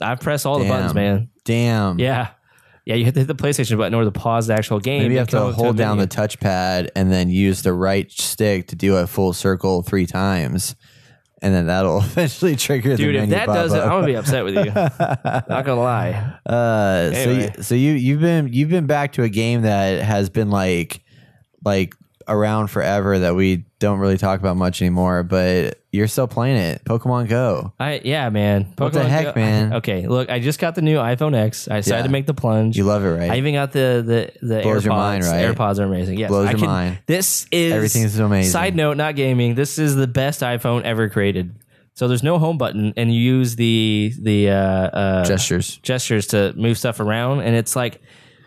I've 0.00 0.20
pressed 0.20 0.46
all 0.46 0.58
the 0.58 0.68
buttons, 0.68 0.92
Damn. 0.92 0.94
man. 1.16 1.30
Damn. 1.44 1.98
Yeah, 1.98 2.28
yeah. 2.86 2.94
You 2.94 3.04
have 3.06 3.14
to 3.14 3.20
hit 3.20 3.26
the 3.26 3.34
PlayStation 3.34 3.76
button 3.78 3.92
in 3.92 3.98
order 3.98 4.10
to 4.10 4.18
pause 4.18 4.46
the 4.46 4.54
actual 4.54 4.78
game. 4.78 5.02
Maybe 5.02 5.14
you 5.14 5.20
and 5.20 5.30
have 5.30 5.40
to 5.40 5.52
hold 5.52 5.74
a 5.74 5.78
down 5.78 5.98
the 5.98 6.06
touchpad 6.06 6.90
and 6.94 7.10
then 7.10 7.28
use 7.30 7.62
the 7.62 7.72
right 7.72 8.10
stick 8.12 8.68
to 8.68 8.76
do 8.76 8.96
a 8.96 9.06
full 9.06 9.32
circle 9.32 9.82
three 9.82 10.06
times, 10.06 10.76
and 11.42 11.52
then 11.52 11.66
that'll 11.66 11.98
eventually 12.02 12.54
trigger 12.54 12.96
Dude, 12.96 13.16
the 13.16 13.22
if 13.24 13.30
that 13.30 13.46
does 13.46 13.72
it. 13.72 13.80
I'm 13.80 13.88
gonna 13.88 14.06
be 14.06 14.14
upset 14.14 14.44
with 14.44 14.54
you. 14.54 14.64
Not 14.72 15.48
gonna 15.64 15.74
lie. 15.76 16.38
Uh, 16.48 17.10
Anyway. 17.12 17.50
so 17.50 17.56
you, 17.58 17.62
so 17.64 17.74
you 17.74 17.92
you've 17.94 18.20
been 18.20 18.52
you've 18.52 18.70
been 18.70 18.86
back 18.86 19.14
to 19.14 19.22
a 19.24 19.28
game 19.28 19.62
that 19.62 20.02
has 20.04 20.30
been 20.30 20.50
like 20.50 21.02
like 21.64 21.94
around 22.28 22.68
forever 22.68 23.18
that 23.20 23.34
we 23.34 23.64
don't 23.78 23.98
really 23.98 24.18
talk 24.18 24.40
about 24.40 24.56
much 24.56 24.82
anymore, 24.82 25.22
but 25.22 25.80
you're 25.92 26.08
still 26.08 26.28
playing 26.28 26.56
it. 26.56 26.84
Pokemon 26.84 27.28
Go. 27.28 27.72
I 27.80 28.00
yeah, 28.04 28.28
man. 28.30 28.72
What 28.76 28.92
the 28.92 29.08
heck, 29.08 29.34
Go- 29.34 29.40
man? 29.40 29.72
Okay, 29.78 30.06
look, 30.06 30.28
I 30.30 30.38
just 30.40 30.58
got 30.58 30.74
the 30.74 30.82
new 30.82 30.96
iPhone 30.98 31.34
X. 31.34 31.68
I 31.68 31.76
decided 31.76 31.98
Yeah. 32.00 32.02
to 32.04 32.08
make 32.10 32.26
the 32.26 32.34
plunge. 32.34 32.76
You 32.76 32.84
love 32.84 33.04
it, 33.04 33.08
right? 33.08 33.30
I 33.30 33.36
even 33.38 33.54
got 33.54 33.72
the 33.72 34.02
the 34.40 34.46
the 34.46 34.62
Blows 34.62 34.82
AirPods. 34.82 34.84
your 34.84 34.94
mind, 34.94 35.24
right? 35.24 35.44
AirPods 35.46 35.78
are 35.78 35.84
amazing. 35.84 36.18
Yes, 36.18 36.28
Blows 36.28 36.46
I 36.48 36.50
your 36.50 36.58
can- 36.60 36.68
mind. 36.68 36.98
This 37.06 37.46
is 37.50 37.72
Everything's 37.72 38.18
amazing. 38.18 38.50
Side 38.52 38.76
note, 38.76 38.96
not 38.96 39.16
gaming. 39.16 39.54
This 39.54 39.78
is 39.78 39.94
the 39.96 40.06
best 40.06 40.40
iPhone 40.42 40.82
ever 40.82 41.08
created. 41.08 41.54
So 41.94 42.06
there's 42.06 42.22
no 42.22 42.38
home 42.38 42.58
button, 42.58 42.92
and 42.96 43.12
you 43.12 43.20
use 43.20 43.56
the 43.56 44.12
the 44.20 44.50
uh, 44.50 44.54
uh, 44.54 45.24
Gestures. 45.24 45.78
gestures 45.78 46.26
to 46.28 46.52
move 46.56 46.78
stuff 46.78 47.00
around, 47.00 47.40
and 47.40 47.56
it's 47.56 47.74
like. 47.74 48.00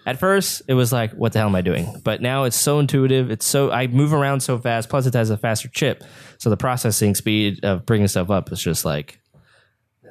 At 0.05 0.19
first, 0.19 0.63
it 0.67 0.73
was 0.73 0.91
like, 0.91 1.11
"What 1.13 1.33
the 1.33 1.39
hell 1.39 1.47
am 1.47 1.55
I 1.55 1.61
doing?" 1.61 2.01
But 2.03 2.21
now 2.21 2.45
it's 2.45 2.57
so 2.57 2.79
intuitive. 2.79 3.29
It's 3.29 3.45
so 3.45 3.71
I 3.71 3.87
move 3.87 4.13
around 4.13 4.39
so 4.39 4.57
fast. 4.57 4.89
Plus, 4.89 5.05
it 5.05 5.13
has 5.13 5.29
a 5.29 5.37
faster 5.37 5.67
chip, 5.67 6.03
so 6.37 6.49
the 6.49 6.57
processing 6.57 7.13
speed 7.15 7.63
of 7.63 7.85
bringing 7.85 8.07
stuff 8.07 8.29
up 8.29 8.51
is 8.51 8.61
just 8.61 8.83
like 8.83 9.21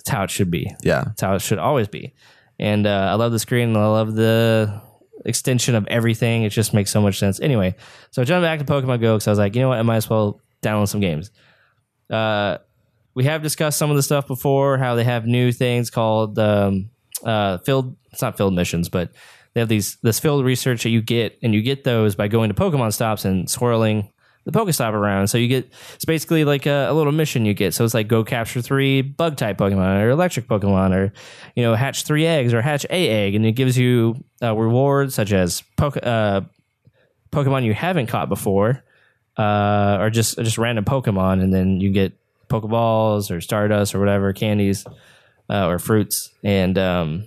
that's 0.00 0.09
how 0.09 0.22
it 0.22 0.31
should 0.31 0.50
be. 0.50 0.70
Yeah. 0.83 1.05
That's 1.05 1.20
how 1.20 1.35
it 1.35 1.42
should 1.42 1.59
always 1.59 1.88
be. 1.88 2.14
And 2.59 2.87
uh, 2.87 3.09
I 3.11 3.14
love 3.14 3.33
the 3.33 3.38
screen. 3.38 3.68
and 3.68 3.79
I 3.79 3.87
love 3.87 4.14
the 4.14 4.81
extension 5.26 5.74
of 5.74 5.87
everything. 5.88 6.44
It 6.44 6.50
just 6.50 6.72
makes 6.72 6.90
so 6.90 7.03
much 7.03 7.18
sense. 7.18 7.40
Anyway, 7.40 7.74
so 8.11 8.24
jumping 8.24 8.44
back 8.44 8.59
to 8.61 8.64
Pokemon 8.64 9.00
Go 9.00 9.16
because 9.16 9.29
I 9.29 9.31
was 9.31 9.38
like, 9.38 9.55
you 9.55 9.61
know 9.61 9.68
what, 9.68 9.79
I 9.79 9.83
might 9.83 9.96
as 9.96 10.09
well 10.09 10.40
download 10.62 10.88
some 10.88 11.00
games. 11.00 11.31
Uh, 12.09 12.59
we 13.14 13.24
have 13.24 13.42
discussed 13.42 13.79
some 13.79 13.90
of 13.90 13.96
the 13.96 14.03
stuff 14.03 14.26
before, 14.26 14.79
how 14.79 14.94
they 14.94 15.05
have 15.05 15.26
new 15.26 15.53
things 15.53 15.90
called 15.90 16.38
um, 16.38 16.90
uh, 17.22 17.59
field. 17.59 17.96
It's 18.12 18.22
not 18.22 18.37
field 18.37 18.55
missions, 18.55 18.88
but 18.88 19.12
they 19.55 19.61
have 19.61 19.69
these 19.69 19.97
this 20.03 20.21
field 20.21 20.45
research 20.45 20.83
that 20.85 20.91
you 20.91 21.03
get, 21.03 21.39
and 21.43 21.55
you 21.55 21.63
get 21.63 21.85
those 21.85 22.15
by 22.15 22.29
going 22.29 22.49
to 22.51 22.55
Pokemon 22.55 22.93
stops 22.93 23.25
and 23.25 23.51
swirling 23.51 24.09
the 24.45 24.53
Pokestop 24.53 24.93
around. 24.93 25.29
So 25.29 25.39
you 25.39 25.49
get 25.49 25.71
it's 25.95 26.05
basically 26.05 26.45
like 26.45 26.67
a, 26.67 26.87
a 26.89 26.93
little 26.93 27.13
mission 27.13 27.45
you 27.45 27.55
get. 27.55 27.75
So 27.75 27.85
it's 27.85 27.95
like 27.95 28.09
go 28.09 28.25
capture 28.25 28.63
three 28.63 29.03
bug 29.03 29.37
type 29.37 29.59
Pokemon 29.59 30.03
or 30.03 30.11
electric 30.11 30.47
Pokemon 30.47 30.95
or 30.95 31.13
you 31.55 31.63
know 31.63 31.75
hatch 31.75 32.05
three 32.05 32.27
eggs 32.27 32.55
or 32.55 32.63
hatch 32.63 32.85
a 32.85 33.09
egg, 33.09 33.35
and 33.35 33.45
it 33.45 33.53
gives 33.53 33.77
you 33.77 34.23
uh, 34.43 34.55
rewards 34.55 35.15
such 35.15 35.33
as 35.33 35.63
Poke, 35.77 35.99
uh, 36.03 36.43
Pokemon 37.33 37.65
you 37.65 37.75
haven't 37.75 38.07
caught 38.07 38.29
before, 38.29 38.83
uh, 39.37 39.99
or 40.01 40.11
just 40.11 40.39
just 40.39 40.59
random 40.59 40.85
Pokemon, 40.85 41.43
and 41.43 41.53
then 41.53 41.81
you 41.81 41.93
get 41.93 42.13
Pokeballs 42.49 43.31
or 43.31 43.41
Stardust 43.41 43.95
or 43.95 44.01
whatever 44.01 44.33
candies 44.33 44.87
uh, 45.49 45.67
or 45.67 45.79
fruits, 45.79 46.31
and 46.43 46.79
um, 46.79 47.25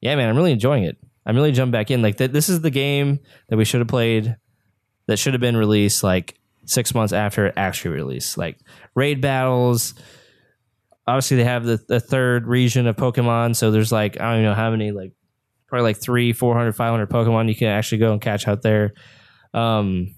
yeah, 0.00 0.14
man, 0.14 0.28
I'm 0.28 0.36
really 0.36 0.52
enjoying 0.52 0.84
it. 0.84 0.96
I'm 1.26 1.34
really 1.34 1.52
jumping 1.52 1.72
back 1.72 1.90
in. 1.90 2.02
Like 2.02 2.16
th- 2.16 2.30
this 2.30 2.48
is 2.48 2.60
the 2.60 2.70
game 2.70 3.18
that 3.48 3.56
we 3.56 3.64
should 3.64 3.80
have 3.80 3.88
played 3.88 4.36
that 5.06 5.18
should 5.18 5.34
have 5.34 5.40
been 5.40 5.56
released 5.56 6.02
like 6.02 6.38
six 6.66 6.94
months 6.94 7.12
after 7.12 7.46
it 7.46 7.54
actually 7.56 7.96
released. 7.96 8.38
Like 8.38 8.58
raid 8.94 9.20
battles. 9.20 9.94
Obviously, 11.08 11.36
they 11.36 11.44
have 11.44 11.64
the, 11.64 11.80
the 11.88 12.00
third 12.00 12.46
region 12.46 12.86
of 12.86 12.96
Pokemon, 12.96 13.54
so 13.56 13.70
there's 13.70 13.92
like 13.92 14.20
I 14.20 14.24
don't 14.24 14.34
even 14.34 14.44
know 14.44 14.54
how 14.54 14.70
many, 14.70 14.90
like 14.92 15.12
probably 15.66 15.84
like 15.84 16.00
three, 16.00 16.32
400, 16.32 16.74
500 16.74 17.10
Pokemon 17.10 17.48
you 17.48 17.54
can 17.54 17.68
actually 17.68 17.98
go 17.98 18.12
and 18.12 18.20
catch 18.20 18.48
out 18.48 18.62
there. 18.62 18.92
Um, 19.54 20.14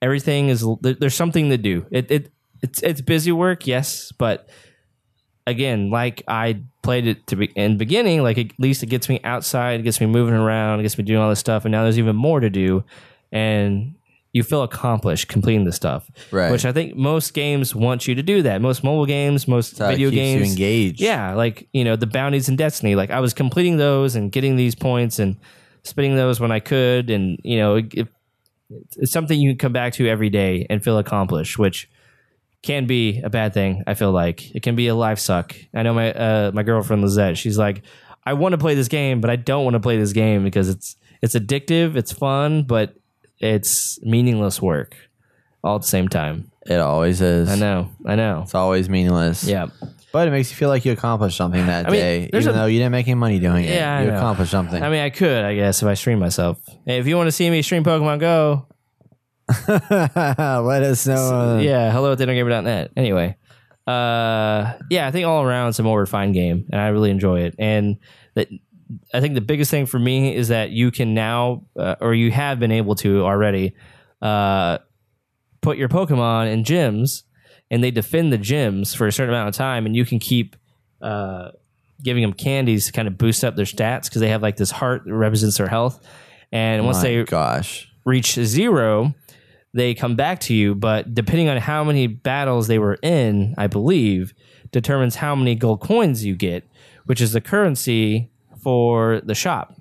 everything 0.00 0.48
is 0.48 0.64
there's 0.80 1.14
something 1.14 1.50
to 1.50 1.58
do. 1.58 1.86
It 1.90 2.10
it 2.10 2.32
it's 2.62 2.82
it's 2.82 3.00
busy 3.00 3.32
work, 3.32 3.66
yes, 3.66 4.12
but 4.12 4.48
again, 5.46 5.90
like 5.90 6.22
I 6.28 6.62
played 6.88 7.06
it 7.06 7.26
to 7.26 7.36
be 7.36 7.46
in 7.54 7.72
the 7.72 7.76
beginning, 7.76 8.22
like 8.22 8.38
at 8.38 8.46
least 8.58 8.82
it 8.82 8.86
gets 8.86 9.10
me 9.10 9.20
outside, 9.22 9.78
it 9.78 9.82
gets 9.82 10.00
me 10.00 10.06
moving 10.06 10.32
around, 10.32 10.80
it 10.80 10.84
gets 10.84 10.96
me 10.96 11.04
doing 11.04 11.20
all 11.20 11.28
this 11.28 11.38
stuff, 11.38 11.66
and 11.66 11.72
now 11.72 11.82
there's 11.82 11.98
even 11.98 12.16
more 12.16 12.40
to 12.40 12.48
do, 12.48 12.82
and 13.30 13.94
you 14.32 14.42
feel 14.42 14.62
accomplished 14.62 15.28
completing 15.28 15.64
the 15.66 15.72
stuff, 15.72 16.10
Right. 16.30 16.50
Which 16.50 16.64
I 16.64 16.72
think 16.72 16.96
most 16.96 17.34
games 17.34 17.74
want 17.74 18.08
you 18.08 18.14
to 18.14 18.22
do 18.22 18.40
that. 18.40 18.62
Most 18.62 18.82
mobile 18.82 19.04
games, 19.04 19.46
most 19.46 19.76
That's 19.76 19.90
video 19.92 20.08
keeps 20.08 20.16
you 20.16 20.22
games, 20.38 20.50
engaged. 20.52 21.00
yeah, 21.02 21.34
like 21.34 21.68
you 21.74 21.84
know 21.84 21.94
the 21.94 22.06
bounties 22.06 22.48
in 22.48 22.56
Destiny. 22.56 22.94
Like 22.94 23.10
I 23.10 23.20
was 23.20 23.34
completing 23.34 23.76
those 23.76 24.14
and 24.16 24.32
getting 24.32 24.56
these 24.56 24.74
points 24.74 25.18
and 25.18 25.36
spinning 25.84 26.16
those 26.16 26.40
when 26.40 26.50
I 26.52 26.60
could, 26.60 27.10
and 27.10 27.38
you 27.44 27.58
know 27.58 27.76
it, 27.76 28.08
it's 28.96 29.12
something 29.12 29.38
you 29.38 29.50
can 29.50 29.58
come 29.58 29.72
back 29.74 29.92
to 29.94 30.08
every 30.08 30.30
day 30.30 30.66
and 30.70 30.82
feel 30.82 30.96
accomplished, 30.96 31.58
which 31.58 31.86
can 32.62 32.86
be 32.86 33.20
a 33.22 33.30
bad 33.30 33.54
thing. 33.54 33.82
I 33.86 33.94
feel 33.94 34.10
like 34.12 34.54
it 34.54 34.62
can 34.62 34.74
be 34.76 34.88
a 34.88 34.94
life 34.94 35.18
suck. 35.18 35.54
I 35.74 35.82
know 35.82 35.94
my 35.94 36.12
uh, 36.12 36.50
my 36.52 36.62
girlfriend 36.62 37.02
Lizette. 37.02 37.38
She's 37.38 37.58
like, 37.58 37.82
I 38.26 38.32
want 38.34 38.52
to 38.52 38.58
play 38.58 38.74
this 38.74 38.88
game, 38.88 39.20
but 39.20 39.30
I 39.30 39.36
don't 39.36 39.64
want 39.64 39.74
to 39.74 39.80
play 39.80 39.96
this 39.96 40.12
game 40.12 40.44
because 40.44 40.68
it's 40.68 40.96
it's 41.22 41.34
addictive, 41.34 41.96
it's 41.96 42.12
fun, 42.12 42.62
but 42.64 42.94
it's 43.38 44.02
meaningless 44.02 44.60
work 44.60 44.96
all 45.62 45.76
at 45.76 45.82
the 45.82 45.88
same 45.88 46.08
time. 46.08 46.50
It 46.66 46.80
always 46.80 47.20
is. 47.20 47.48
I 47.48 47.54
know, 47.56 47.90
I 48.04 48.14
know. 48.16 48.42
It's 48.42 48.54
always 48.54 48.88
meaningless. 48.88 49.44
Yeah. 49.44 49.68
But 50.12 50.26
it 50.28 50.30
makes 50.30 50.50
you 50.50 50.56
feel 50.56 50.68
like 50.70 50.84
you 50.84 50.92
accomplished 50.92 51.36
something 51.36 51.64
that 51.66 51.86
I 51.88 51.90
mean, 51.90 52.00
day, 52.00 52.30
even 52.32 52.48
a- 52.48 52.52
though 52.52 52.66
you 52.66 52.78
didn't 52.78 52.92
make 52.92 53.06
any 53.08 53.14
money 53.14 53.38
doing 53.38 53.64
it. 53.64 53.70
Yeah, 53.70 54.02
you 54.02 54.08
accomplished 54.10 54.50
something. 54.50 54.82
I 54.82 54.88
mean, 54.90 55.00
I 55.00 55.10
could, 55.10 55.44
I 55.44 55.54
guess, 55.54 55.82
if 55.82 55.88
I 55.88 55.94
stream 55.94 56.18
myself. 56.18 56.58
Hey, 56.86 56.98
if 56.98 57.06
you 57.06 57.16
want 57.16 57.28
to 57.28 57.32
see 57.32 57.48
me 57.50 57.62
stream 57.62 57.84
Pokemon 57.84 58.20
Go, 58.20 58.66
Let 59.68 60.82
us 60.82 61.06
know. 61.06 61.56
uh, 61.56 61.58
yeah, 61.60 61.90
hello 61.90 62.12
at 62.12 62.18
thegamer.net. 62.18 62.92
Anyway, 62.96 63.36
uh, 63.86 64.74
yeah, 64.90 65.06
I 65.06 65.10
think 65.10 65.26
all 65.26 65.42
around 65.42 65.70
it's 65.70 65.78
a 65.78 65.82
more 65.82 66.00
refined 66.00 66.34
game, 66.34 66.66
and 66.70 66.80
I 66.80 66.88
really 66.88 67.10
enjoy 67.10 67.40
it. 67.40 67.54
And 67.58 67.96
that 68.34 68.48
I 69.12 69.20
think 69.20 69.34
the 69.34 69.40
biggest 69.40 69.70
thing 69.70 69.86
for 69.86 69.98
me 69.98 70.34
is 70.34 70.48
that 70.48 70.70
you 70.70 70.90
can 70.90 71.14
now, 71.14 71.64
uh, 71.78 71.96
or 72.00 72.14
you 72.14 72.30
have 72.30 72.58
been 72.60 72.72
able 72.72 72.94
to 72.96 73.24
already, 73.24 73.74
uh, 74.20 74.78
put 75.62 75.78
your 75.78 75.88
Pokemon 75.88 76.52
in 76.52 76.62
gyms, 76.64 77.22
and 77.70 77.82
they 77.82 77.90
defend 77.90 78.32
the 78.32 78.38
gyms 78.38 78.94
for 78.94 79.06
a 79.06 79.12
certain 79.12 79.32
amount 79.34 79.48
of 79.48 79.54
time, 79.54 79.86
and 79.86 79.96
you 79.96 80.04
can 80.04 80.18
keep. 80.18 80.56
Uh, 81.00 81.50
giving 82.00 82.22
them 82.22 82.32
candies 82.32 82.86
to 82.86 82.92
kind 82.92 83.08
of 83.08 83.18
boost 83.18 83.42
up 83.42 83.56
their 83.56 83.64
stats 83.64 84.04
because 84.04 84.20
they 84.20 84.28
have 84.28 84.40
like 84.40 84.56
this 84.56 84.70
heart 84.70 85.02
that 85.04 85.12
represents 85.12 85.58
their 85.58 85.66
health 85.66 86.00
and 86.52 86.84
once 86.84 86.98
My 86.98 87.02
they 87.02 87.24
gosh. 87.24 87.88
reach 88.04 88.34
zero, 88.34 89.14
they 89.74 89.94
come 89.94 90.16
back 90.16 90.40
to 90.40 90.54
you. 90.54 90.74
But 90.74 91.14
depending 91.14 91.48
on 91.48 91.58
how 91.58 91.84
many 91.84 92.06
battles 92.06 92.66
they 92.66 92.78
were 92.78 92.98
in, 93.02 93.54
I 93.58 93.66
believe, 93.66 94.34
determines 94.72 95.16
how 95.16 95.34
many 95.34 95.54
gold 95.54 95.80
coins 95.80 96.24
you 96.24 96.34
get, 96.34 96.64
which 97.06 97.20
is 97.20 97.32
the 97.32 97.40
currency 97.40 98.30
for 98.62 99.20
the 99.24 99.34
shop. 99.34 99.74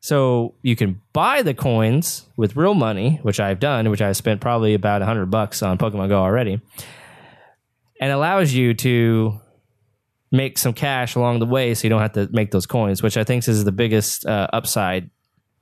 So 0.00 0.54
you 0.62 0.76
can 0.76 1.00
buy 1.12 1.42
the 1.42 1.52
coins 1.52 2.26
with 2.36 2.56
real 2.56 2.74
money, 2.74 3.20
which 3.22 3.38
I've 3.38 3.60
done, 3.60 3.90
which 3.90 4.00
I've 4.00 4.16
spent 4.16 4.40
probably 4.40 4.72
about 4.72 5.02
100 5.02 5.26
bucks 5.26 5.62
on 5.62 5.76
Pokemon 5.76 6.08
Go 6.08 6.18
already, 6.18 6.60
and 8.00 8.10
allows 8.10 8.52
you 8.54 8.72
to 8.74 9.38
make 10.32 10.56
some 10.56 10.72
cash 10.72 11.16
along 11.16 11.40
the 11.40 11.46
way 11.46 11.74
so 11.74 11.84
you 11.84 11.90
don't 11.90 12.00
have 12.00 12.12
to 12.12 12.28
make 12.32 12.50
those 12.50 12.66
coins, 12.66 13.02
which 13.02 13.16
I 13.18 13.24
think 13.24 13.46
is 13.46 13.64
the 13.64 13.72
biggest 13.72 14.24
uh, 14.24 14.48
upside 14.52 15.10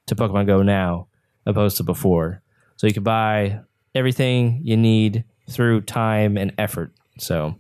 to 0.06 0.14
Pokemon 0.14 0.46
Go 0.46 0.62
now 0.62 1.08
opposed 1.44 1.78
to 1.78 1.82
before. 1.82 2.42
So 2.78 2.86
you 2.86 2.94
can 2.94 3.02
buy 3.02 3.60
everything 3.94 4.60
you 4.64 4.76
need 4.76 5.24
through 5.50 5.82
time 5.82 6.36
and 6.38 6.52
effort. 6.58 6.92
So 7.18 7.54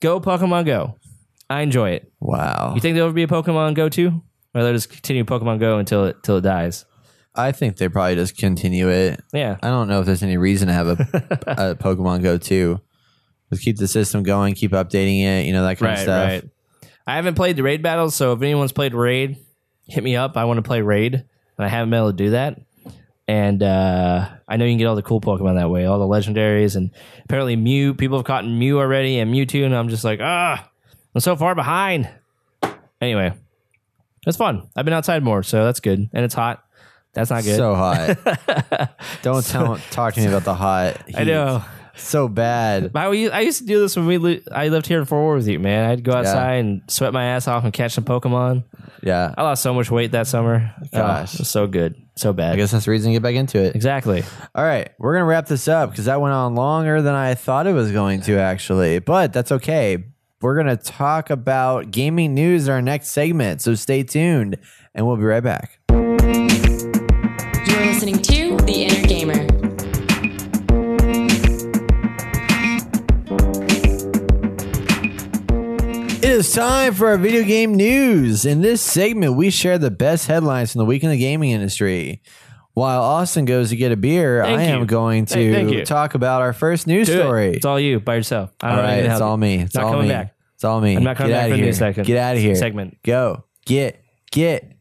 go 0.00 0.20
Pokemon 0.20 0.66
Go. 0.66 0.96
I 1.48 1.60
enjoy 1.60 1.90
it. 1.90 2.10
Wow. 2.18 2.72
You 2.74 2.80
think 2.80 2.94
there'll 2.94 3.08
ever 3.08 3.14
be 3.14 3.22
a 3.22 3.28
Pokemon 3.28 3.74
Go 3.74 3.88
too? 3.88 4.22
Or 4.54 4.62
they'll 4.64 4.72
just 4.72 4.90
continue 4.90 5.24
Pokemon 5.24 5.60
Go 5.60 5.78
until 5.78 6.06
it 6.06 6.22
till 6.22 6.38
it 6.38 6.42
dies? 6.42 6.84
I 7.34 7.52
think 7.52 7.76
they 7.76 7.88
probably 7.90 8.14
just 8.14 8.36
continue 8.38 8.88
it. 8.88 9.20
Yeah. 9.34 9.58
I 9.62 9.68
don't 9.68 9.88
know 9.88 10.00
if 10.00 10.06
there's 10.06 10.22
any 10.22 10.38
reason 10.38 10.68
to 10.68 10.74
have 10.74 10.86
a, 10.88 10.92
a 11.46 11.74
Pokemon 11.76 12.22
Go 12.22 12.38
2. 12.38 12.80
Just 13.52 13.62
keep 13.62 13.76
the 13.76 13.86
system 13.86 14.22
going, 14.22 14.54
keep 14.54 14.72
updating 14.72 15.22
it, 15.22 15.44
you 15.46 15.52
know, 15.52 15.62
that 15.62 15.78
kind 15.78 15.92
of 15.92 15.98
Right, 15.98 16.02
stuff. 16.02 16.28
right. 16.28 16.44
I 17.06 17.14
haven't 17.16 17.34
played 17.34 17.56
the 17.56 17.62
raid 17.62 17.82
battles, 17.82 18.14
so 18.16 18.32
if 18.32 18.42
anyone's 18.42 18.72
played 18.72 18.94
raid, 18.94 19.36
hit 19.86 20.02
me 20.02 20.16
up. 20.16 20.36
I 20.36 20.44
want 20.46 20.58
to 20.58 20.62
play 20.62 20.80
raid, 20.82 21.14
and 21.14 21.24
I 21.64 21.68
haven't 21.68 21.90
been 21.90 21.98
able 21.98 22.10
to 22.10 22.16
do 22.16 22.30
that. 22.30 22.58
And 23.28 23.62
uh, 23.62 24.28
I 24.46 24.56
know 24.56 24.64
you 24.64 24.70
can 24.72 24.78
get 24.78 24.86
all 24.86 24.94
the 24.94 25.02
cool 25.02 25.20
Pokemon 25.20 25.56
that 25.56 25.68
way, 25.68 25.84
all 25.84 25.98
the 25.98 26.04
legendaries, 26.06 26.76
and 26.76 26.90
apparently 27.24 27.56
Mew. 27.56 27.92
People 27.94 28.18
have 28.18 28.24
caught 28.26 28.46
Mew 28.46 28.78
already, 28.78 29.18
and 29.18 29.32
Mewtwo, 29.34 29.64
and 29.66 29.74
I'm 29.74 29.88
just 29.88 30.04
like, 30.04 30.20
ah, 30.22 30.68
I'm 31.14 31.20
so 31.20 31.34
far 31.34 31.54
behind. 31.56 32.08
Anyway, 33.00 33.32
it's 34.26 34.36
fun. 34.36 34.68
I've 34.76 34.84
been 34.84 34.94
outside 34.94 35.22
more, 35.24 35.42
so 35.42 35.64
that's 35.64 35.80
good, 35.80 36.08
and 36.12 36.24
it's 36.24 36.34
hot. 36.34 36.62
That's 37.14 37.30
not 37.30 37.42
good. 37.44 37.56
So 37.56 37.74
hot. 37.74 38.90
don't 39.22 39.44
tell, 39.44 39.76
talk 39.90 40.14
to 40.14 40.20
me 40.20 40.26
about 40.26 40.44
the 40.44 40.54
hot. 40.54 41.02
I 41.16 41.24
know. 41.24 41.64
So 41.96 42.28
bad. 42.28 42.90
I, 42.94 43.10
used- 43.10 43.32
I 43.32 43.40
used 43.40 43.58
to 43.60 43.66
do 43.66 43.80
this 43.80 43.96
when 43.96 44.06
we 44.06 44.18
li- 44.18 44.42
I 44.52 44.68
lived 44.68 44.86
here 44.86 44.98
in 44.98 45.06
Fort 45.06 45.24
Worth 45.26 45.38
with 45.38 45.48
you, 45.48 45.58
man. 45.58 45.88
I'd 45.90 46.04
go 46.04 46.12
outside 46.12 46.56
and 46.56 46.82
sweat 46.88 47.12
my 47.14 47.24
ass 47.24 47.48
off 47.48 47.64
and 47.64 47.72
catch 47.72 47.92
some 47.92 48.04
Pokemon. 48.04 48.64
Yeah. 49.02 49.34
I 49.36 49.42
lost 49.42 49.62
so 49.62 49.72
much 49.72 49.90
weight 49.90 50.12
that 50.12 50.26
summer. 50.26 50.74
Gosh. 50.92 51.30
oh, 51.32 51.34
it 51.34 51.38
was 51.40 51.48
so 51.50 51.66
good, 51.66 51.96
so 52.16 52.32
bad. 52.32 52.54
I 52.54 52.56
guess 52.56 52.70
that's 52.72 52.86
the 52.86 52.90
reason 52.90 53.12
to 53.12 53.16
get 53.16 53.22
back 53.22 53.34
into 53.34 53.58
it. 53.58 53.74
exactly. 53.76 54.24
All 54.54 54.64
right, 54.64 54.90
we're 54.98 55.14
gonna 55.14 55.26
wrap 55.26 55.46
this 55.46 55.68
up 55.68 55.90
because 55.90 56.06
that 56.06 56.20
went 56.20 56.34
on 56.34 56.54
longer 56.54 57.02
than 57.02 57.14
I 57.14 57.34
thought 57.34 57.66
it 57.66 57.72
was 57.72 57.92
going 57.92 58.22
to 58.22 58.38
actually, 58.38 58.98
but 58.98 59.32
that's 59.32 59.52
okay. 59.52 60.04
We're 60.40 60.56
gonna 60.56 60.76
talk 60.76 61.30
about 61.30 61.90
gaming 61.90 62.34
news 62.34 62.68
in 62.68 62.74
our 62.74 62.82
next 62.82 63.08
segment, 63.08 63.62
so 63.62 63.74
stay 63.74 64.02
tuned, 64.02 64.58
and 64.94 65.06
we'll 65.06 65.16
be 65.16 65.24
right 65.24 65.42
back. 65.42 65.78
You're 65.90 67.86
listening 67.86 68.20
to 68.22 68.35
It 76.46 76.50
is 76.50 76.54
time 76.54 76.94
for 76.94 77.08
our 77.08 77.18
video 77.18 77.42
game 77.42 77.74
news. 77.74 78.46
In 78.46 78.60
this 78.62 78.80
segment, 78.80 79.34
we 79.34 79.50
share 79.50 79.78
the 79.78 79.90
best 79.90 80.28
headlines 80.28 80.70
from 80.70 80.78
the 80.78 80.84
week 80.84 81.02
in 81.02 81.10
the 81.10 81.16
gaming 81.18 81.50
industry. 81.50 82.22
While 82.72 83.02
Austin 83.02 83.46
goes 83.46 83.70
to 83.70 83.76
get 83.76 83.90
a 83.90 83.96
beer, 83.96 84.44
Thank 84.44 84.60
I 84.60 84.62
am 84.62 84.86
going 84.86 85.26
Hey, 85.26 85.52
thank 85.52 85.70
to 85.70 85.78
you. 85.78 85.84
talk 85.84 86.14
about 86.14 86.42
our 86.42 86.52
first 86.52 86.86
news 86.86 87.08
Do 87.08 87.18
story. 87.18 87.48
it. 87.48 87.56
It's 87.56 87.66
all 87.66 87.80
you 87.80 87.98
by 87.98 88.14
yourself. 88.14 88.52
I 88.60 88.70
all 88.70 88.76
don't 88.76 88.84
right, 88.84 88.94
to 88.94 88.98
it's 89.00 89.08
help 89.08 89.22
all 89.22 89.32
you. 89.32 89.38
me. 89.38 89.54
It's 89.62 89.74
Not 89.74 89.84
all 89.84 89.90
coming 89.90 90.06
me. 90.06 90.14
back. 90.14 90.34
It's 90.54 90.62
all 90.62 90.80
me. 90.80 90.94
I'm 90.96 91.02
not 91.02 91.16
coming 91.16 91.32
Get 91.32 91.34
back 91.36 91.42
out 91.42 91.48
for 91.48 91.52
of 91.54 91.58
the 91.58 91.64
here. 91.64 91.94
news 91.96 92.06
Get 92.06 92.16
out 92.18 92.36
of 92.36 92.42
here. 92.42 92.54
segment. 92.54 92.98
Go. 93.02 93.44
Get. 93.64 94.00
Get. 94.30 94.72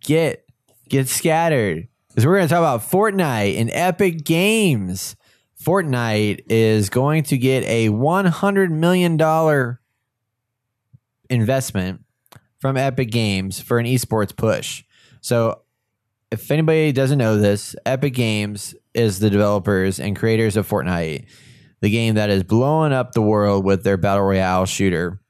Get. 0.00 0.44
Get 0.90 1.08
scattered. 1.08 1.88
Because 2.10 2.26
we're 2.26 2.36
going 2.36 2.48
to 2.48 2.52
talk 2.52 2.58
about 2.58 2.82
Fortnite 2.82 3.58
and 3.58 3.70
Epic 3.72 4.24
Games. 4.26 5.16
Fortnite 5.64 6.44
is 6.50 6.90
going 6.90 7.22
to 7.24 7.38
get 7.38 7.64
a 7.64 7.88
$100 7.88 8.70
million 8.70 9.16
investment 11.30 12.04
from 12.58 12.76
Epic 12.76 13.10
Games 13.10 13.60
for 13.60 13.78
an 13.78 13.86
esports 13.86 14.34
push. 14.34 14.84
So 15.20 15.62
if 16.30 16.50
anybody 16.50 16.92
doesn't 16.92 17.18
know 17.18 17.38
this, 17.38 17.76
Epic 17.86 18.14
Games 18.14 18.74
is 18.94 19.18
the 19.18 19.30
developers 19.30 20.00
and 20.00 20.16
creators 20.16 20.56
of 20.56 20.68
Fortnite, 20.68 21.26
the 21.80 21.90
game 21.90 22.14
that 22.14 22.30
is 22.30 22.42
blowing 22.42 22.92
up 22.92 23.12
the 23.12 23.22
world 23.22 23.64
with 23.64 23.84
their 23.84 23.96
battle 23.96 24.24
royale 24.24 24.66
shooter. 24.66 25.20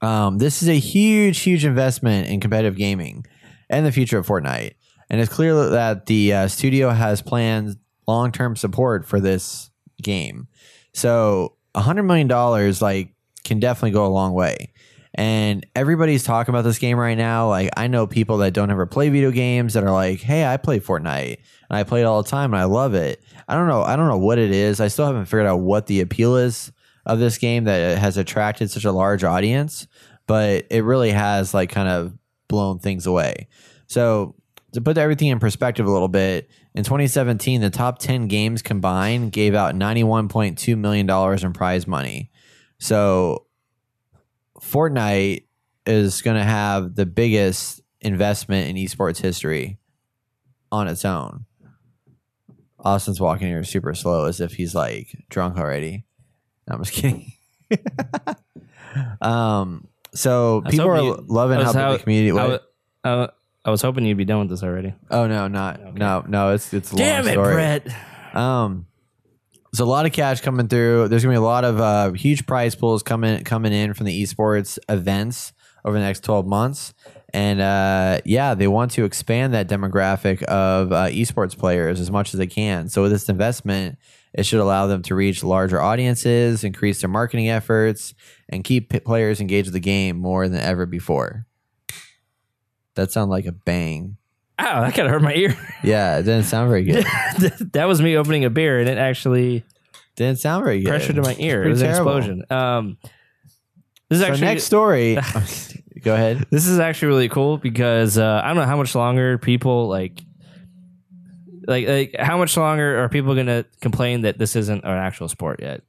Um, 0.00 0.38
this 0.38 0.62
is 0.62 0.68
a 0.68 0.78
huge, 0.78 1.40
huge 1.40 1.64
investment 1.64 2.28
in 2.28 2.40
competitive 2.40 2.76
gaming 2.76 3.26
and 3.70 3.84
the 3.84 3.92
future 3.92 4.18
of 4.18 4.26
Fortnite. 4.26 4.74
And 5.10 5.20
it's 5.20 5.32
clear 5.32 5.54
that 5.70 6.06
the 6.06 6.32
uh, 6.32 6.48
studio 6.48 6.90
has 6.90 7.22
planned 7.22 7.76
long 8.06 8.32
term 8.32 8.56
support 8.56 9.06
for 9.06 9.20
this 9.20 9.70
game. 10.02 10.48
So 10.92 11.56
$100 11.74 12.04
million 12.06 12.28
like 12.80 13.14
can 13.44 13.60
definitely 13.60 13.90
go 13.90 14.06
a 14.06 14.08
long 14.08 14.32
way. 14.32 14.72
And 15.14 15.64
everybody's 15.76 16.24
talking 16.24 16.52
about 16.52 16.62
this 16.62 16.78
game 16.78 16.98
right 16.98 17.16
now. 17.16 17.48
Like 17.48 17.70
I 17.76 17.86
know 17.86 18.06
people 18.06 18.38
that 18.38 18.52
don't 18.52 18.70
ever 18.70 18.84
play 18.84 19.08
video 19.10 19.30
games 19.30 19.74
that 19.74 19.84
are 19.84 19.92
like, 19.92 20.20
"Hey, 20.20 20.44
I 20.44 20.56
play 20.56 20.80
Fortnite 20.80 21.36
and 21.36 21.76
I 21.76 21.84
play 21.84 22.00
it 22.00 22.04
all 22.04 22.22
the 22.22 22.28
time 22.28 22.52
and 22.52 22.60
I 22.60 22.64
love 22.64 22.94
it." 22.94 23.22
I 23.46 23.54
don't 23.54 23.68
know. 23.68 23.82
I 23.82 23.94
don't 23.94 24.08
know 24.08 24.18
what 24.18 24.38
it 24.38 24.50
is. 24.50 24.80
I 24.80 24.88
still 24.88 25.06
haven't 25.06 25.26
figured 25.26 25.46
out 25.46 25.60
what 25.60 25.86
the 25.86 26.00
appeal 26.00 26.36
is 26.36 26.72
of 27.06 27.18
this 27.18 27.38
game 27.38 27.64
that 27.64 27.98
has 27.98 28.16
attracted 28.16 28.70
such 28.70 28.84
a 28.84 28.92
large 28.92 29.22
audience, 29.22 29.86
but 30.26 30.66
it 30.70 30.82
really 30.82 31.12
has 31.12 31.54
like 31.54 31.70
kind 31.70 31.88
of 31.88 32.16
blown 32.48 32.78
things 32.78 33.06
away. 33.06 33.48
So 33.86 34.34
to 34.72 34.80
put 34.80 34.98
everything 34.98 35.28
in 35.28 35.38
perspective 35.38 35.86
a 35.86 35.90
little 35.90 36.08
bit, 36.08 36.50
in 36.74 36.82
2017, 36.82 37.60
the 37.60 37.70
top 37.70 37.98
10 37.98 38.26
games 38.26 38.62
combined 38.62 39.30
gave 39.30 39.54
out 39.54 39.74
91.2 39.74 40.76
million 40.76 41.06
dollars 41.06 41.44
in 41.44 41.52
prize 41.52 41.86
money. 41.86 42.30
So 42.78 43.43
Fortnite 44.70 45.44
is 45.86 46.22
going 46.22 46.36
to 46.36 46.42
have 46.44 46.94
the 46.94 47.06
biggest 47.06 47.80
investment 48.00 48.68
in 48.68 48.76
esports 48.76 49.18
history 49.18 49.78
on 50.72 50.88
its 50.88 51.04
own. 51.04 51.44
Austin's 52.80 53.20
walking 53.20 53.48
here 53.48 53.64
super 53.64 53.94
slow 53.94 54.26
as 54.26 54.40
if 54.40 54.54
he's 54.54 54.74
like 54.74 55.24
drunk 55.30 55.56
already. 55.56 56.04
No, 56.68 56.76
I'm 56.76 56.84
just 56.84 56.92
kidding. 56.92 57.32
um, 59.20 59.86
so 60.14 60.62
people 60.68 60.88
are 60.88 61.02
you- 61.02 61.24
loving 61.26 61.60
how 61.60 61.72
how- 61.72 61.92
the 61.92 61.98
community. 61.98 62.38
I, 62.38 62.58
I 63.04 63.28
I 63.66 63.70
was 63.70 63.80
hoping 63.80 64.04
you'd 64.04 64.18
be 64.18 64.26
done 64.26 64.40
with 64.40 64.50
this 64.50 64.62
already. 64.62 64.92
oh 65.10 65.26
no, 65.26 65.48
not 65.48 65.94
no, 65.94 66.24
no. 66.28 66.50
It's 66.52 66.72
it's 66.74 66.92
a 66.92 66.96
long 66.96 66.98
Damn 66.98 67.26
it, 67.28 67.32
story. 67.32 67.54
Brett. 67.54 67.86
Um, 68.34 68.86
there's 69.74 69.80
a 69.80 69.84
lot 69.84 70.06
of 70.06 70.12
cash 70.12 70.40
coming 70.40 70.68
through. 70.68 71.08
There's 71.08 71.24
gonna 71.24 71.32
be 71.32 71.38
a 71.38 71.40
lot 71.40 71.64
of 71.64 71.80
uh, 71.80 72.12
huge 72.12 72.46
prize 72.46 72.76
pools 72.76 73.02
coming 73.02 73.42
coming 73.42 73.72
in 73.72 73.92
from 73.92 74.06
the 74.06 74.22
esports 74.22 74.78
events 74.88 75.52
over 75.84 75.98
the 75.98 76.04
next 76.04 76.22
12 76.22 76.46
months. 76.46 76.94
And 77.32 77.60
uh, 77.60 78.20
yeah, 78.24 78.54
they 78.54 78.68
want 78.68 78.92
to 78.92 79.04
expand 79.04 79.52
that 79.52 79.68
demographic 79.68 80.44
of 80.44 80.92
uh, 80.92 81.06
esports 81.06 81.58
players 81.58 81.98
as 81.98 82.08
much 82.08 82.32
as 82.32 82.38
they 82.38 82.46
can. 82.46 82.88
So 82.88 83.02
with 83.02 83.10
this 83.10 83.28
investment, 83.28 83.98
it 84.32 84.46
should 84.46 84.60
allow 84.60 84.86
them 84.86 85.02
to 85.02 85.16
reach 85.16 85.42
larger 85.42 85.82
audiences, 85.82 86.62
increase 86.62 87.00
their 87.00 87.10
marketing 87.10 87.48
efforts, 87.48 88.14
and 88.48 88.62
keep 88.62 88.90
players 89.04 89.40
engaged 89.40 89.66
with 89.66 89.74
the 89.74 89.80
game 89.80 90.16
more 90.16 90.48
than 90.48 90.60
ever 90.60 90.86
before. 90.86 91.48
That 92.94 93.10
sounded 93.10 93.32
like 93.32 93.46
a 93.46 93.52
bang. 93.52 94.18
Ow, 94.58 94.82
that 94.82 94.94
kind 94.94 95.06
of 95.06 95.12
hurt 95.12 95.22
my 95.22 95.34
ear. 95.34 95.56
Yeah, 95.84 96.16
it 96.16 96.22
didn't 96.22 96.44
sound 96.44 96.70
very 96.70 96.82
good. 96.84 97.04
that 97.72 97.84
was 97.86 98.00
me 98.00 98.16
opening 98.16 98.46
a 98.46 98.50
beer, 98.50 98.80
and 98.80 98.88
it 98.88 98.96
actually 98.96 99.64
didn't 100.16 100.38
sound 100.38 100.64
very 100.64 100.80
good. 100.80 100.88
Pressure 100.88 101.12
to 101.12 101.20
my 101.20 101.36
ear. 101.38 101.62
It 101.62 101.68
was 101.68 101.82
an 101.82 101.90
explosion. 101.90 102.42
Um, 102.48 102.96
this 104.08 104.18
is 104.18 104.20
So 104.20 104.26
actually 104.32 104.46
next 104.46 104.64
story. 104.64 105.18
Go 106.02 106.14
ahead. 106.14 106.46
this 106.50 106.66
is 106.66 106.78
actually 106.78 107.08
really 107.08 107.28
cool 107.28 107.58
because 107.58 108.16
uh, 108.16 108.40
I 108.42 108.48
don't 108.48 108.56
know 108.56 108.64
how 108.64 108.76
much 108.78 108.94
longer 108.94 109.36
people 109.38 109.88
like. 109.88 110.22
Like, 111.66 111.88
like, 111.88 112.16
how 112.18 112.36
much 112.36 112.56
longer 112.58 113.02
are 113.02 113.08
people 113.08 113.32
going 113.34 113.46
to 113.46 113.64
complain 113.80 114.22
that 114.22 114.36
this 114.38 114.54
isn't 114.54 114.84
an 114.84 114.90
actual 114.90 115.28
sport 115.28 115.60
yet? 115.62 115.80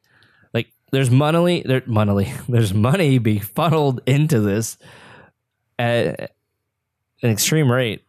Like, 0.53 0.71
there's 0.91 1.11
money, 1.11 1.63
there, 1.65 1.83
money, 1.85 2.33
there's 2.47 2.73
money 2.73 3.17
being 3.17 3.41
funneled 3.41 3.99
into 4.05 4.39
this 4.39 4.77
at 5.77 6.31
an 7.21 7.29
extreme 7.29 7.69
rate, 7.69 8.04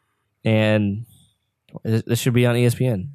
and 0.46 1.04
this 1.82 2.20
should 2.20 2.32
be 2.32 2.46
on 2.46 2.54
ESPN. 2.54 3.08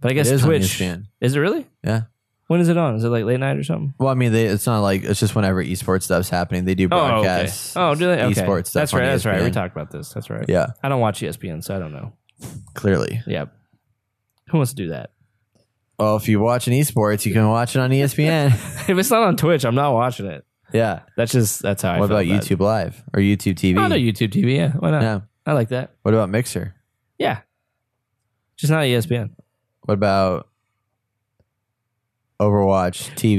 But 0.00 0.10
I 0.10 0.14
guess 0.14 0.28
is 0.28 0.42
on 0.44 0.52
E 0.52 0.58
Twitch 0.58 0.78
ESPN. 0.78 1.06
is 1.20 1.36
it 1.36 1.38
really? 1.38 1.66
Yeah. 1.84 2.02
When 2.48 2.60
is 2.60 2.68
it 2.68 2.76
on? 2.76 2.96
Is 2.96 3.04
it 3.04 3.08
like 3.08 3.24
late 3.24 3.40
night 3.40 3.56
or 3.56 3.62
something? 3.62 3.94
Well, 3.98 4.08
I 4.10 4.14
mean, 4.14 4.32
they, 4.32 4.46
it's 4.46 4.66
not 4.66 4.80
like 4.80 5.04
it's 5.04 5.20
just 5.20 5.34
whenever 5.34 5.64
esports 5.64 6.02
stuff's 6.02 6.28
happening, 6.28 6.64
they 6.64 6.74
do 6.74 6.88
broadcasts. 6.88 7.76
Oh, 7.76 7.80
okay. 7.80 7.90
Oh, 7.90 7.94
do 7.94 8.06
they? 8.06 8.22
Okay. 8.24 8.42
esports 8.42 8.66
stuff 8.66 8.80
That's 8.80 8.94
right. 8.94 9.06
That's 9.06 9.24
right. 9.24 9.40
We 9.40 9.48
ESPN. 9.48 9.52
talked 9.52 9.74
about 9.74 9.90
this. 9.90 10.12
That's 10.12 10.28
right. 10.28 10.44
Yeah, 10.48 10.66
I 10.82 10.88
don't 10.88 11.00
watch 11.00 11.20
ESPN, 11.20 11.64
so 11.64 11.74
I 11.74 11.78
don't 11.78 11.92
know. 11.92 12.12
clearly. 12.74 13.22
Yeah. 13.26 13.46
Who 14.50 14.58
wants 14.58 14.72
to 14.72 14.76
do 14.76 14.88
that? 14.88 15.12
Well, 15.98 16.16
if 16.16 16.28
you 16.28 16.40
watch 16.40 16.66
an 16.66 16.74
esports, 16.74 17.24
you 17.24 17.32
can 17.32 17.48
watch 17.48 17.76
it 17.76 17.78
on 17.78 17.90
ESPN. 17.90 18.48
if 18.88 18.98
it's 18.98 19.10
not 19.10 19.22
on 19.22 19.36
Twitch, 19.36 19.64
I'm 19.64 19.76
not 19.76 19.94
watching 19.94 20.26
it. 20.26 20.44
yeah. 20.74 21.02
That's 21.16 21.32
just 21.32 21.62
that's 21.62 21.82
how 21.82 21.92
I 21.92 22.00
What 22.00 22.08
feel 22.08 22.18
about 22.18 22.26
about 22.26 22.42
YouTube 22.42 22.60
Live 22.60 23.02
or 23.14 23.20
YouTube 23.20 23.54
TV? 23.54 23.76
It. 23.76 23.78
I'll 23.78 23.88
do 23.88 23.94
YouTube 23.94 24.30
TV. 24.30 24.56
Yeah, 24.56 24.72
why 24.72 24.90
not? 24.90 25.02
Yeah. 25.02 25.20
I 25.46 25.52
like 25.52 25.68
that. 25.70 25.90
What 26.02 26.14
about 26.14 26.30
Mixer? 26.30 26.74
Yeah, 27.18 27.40
just 28.56 28.70
not 28.70 28.82
ESPN. 28.82 29.30
What 29.82 29.94
about 29.94 30.48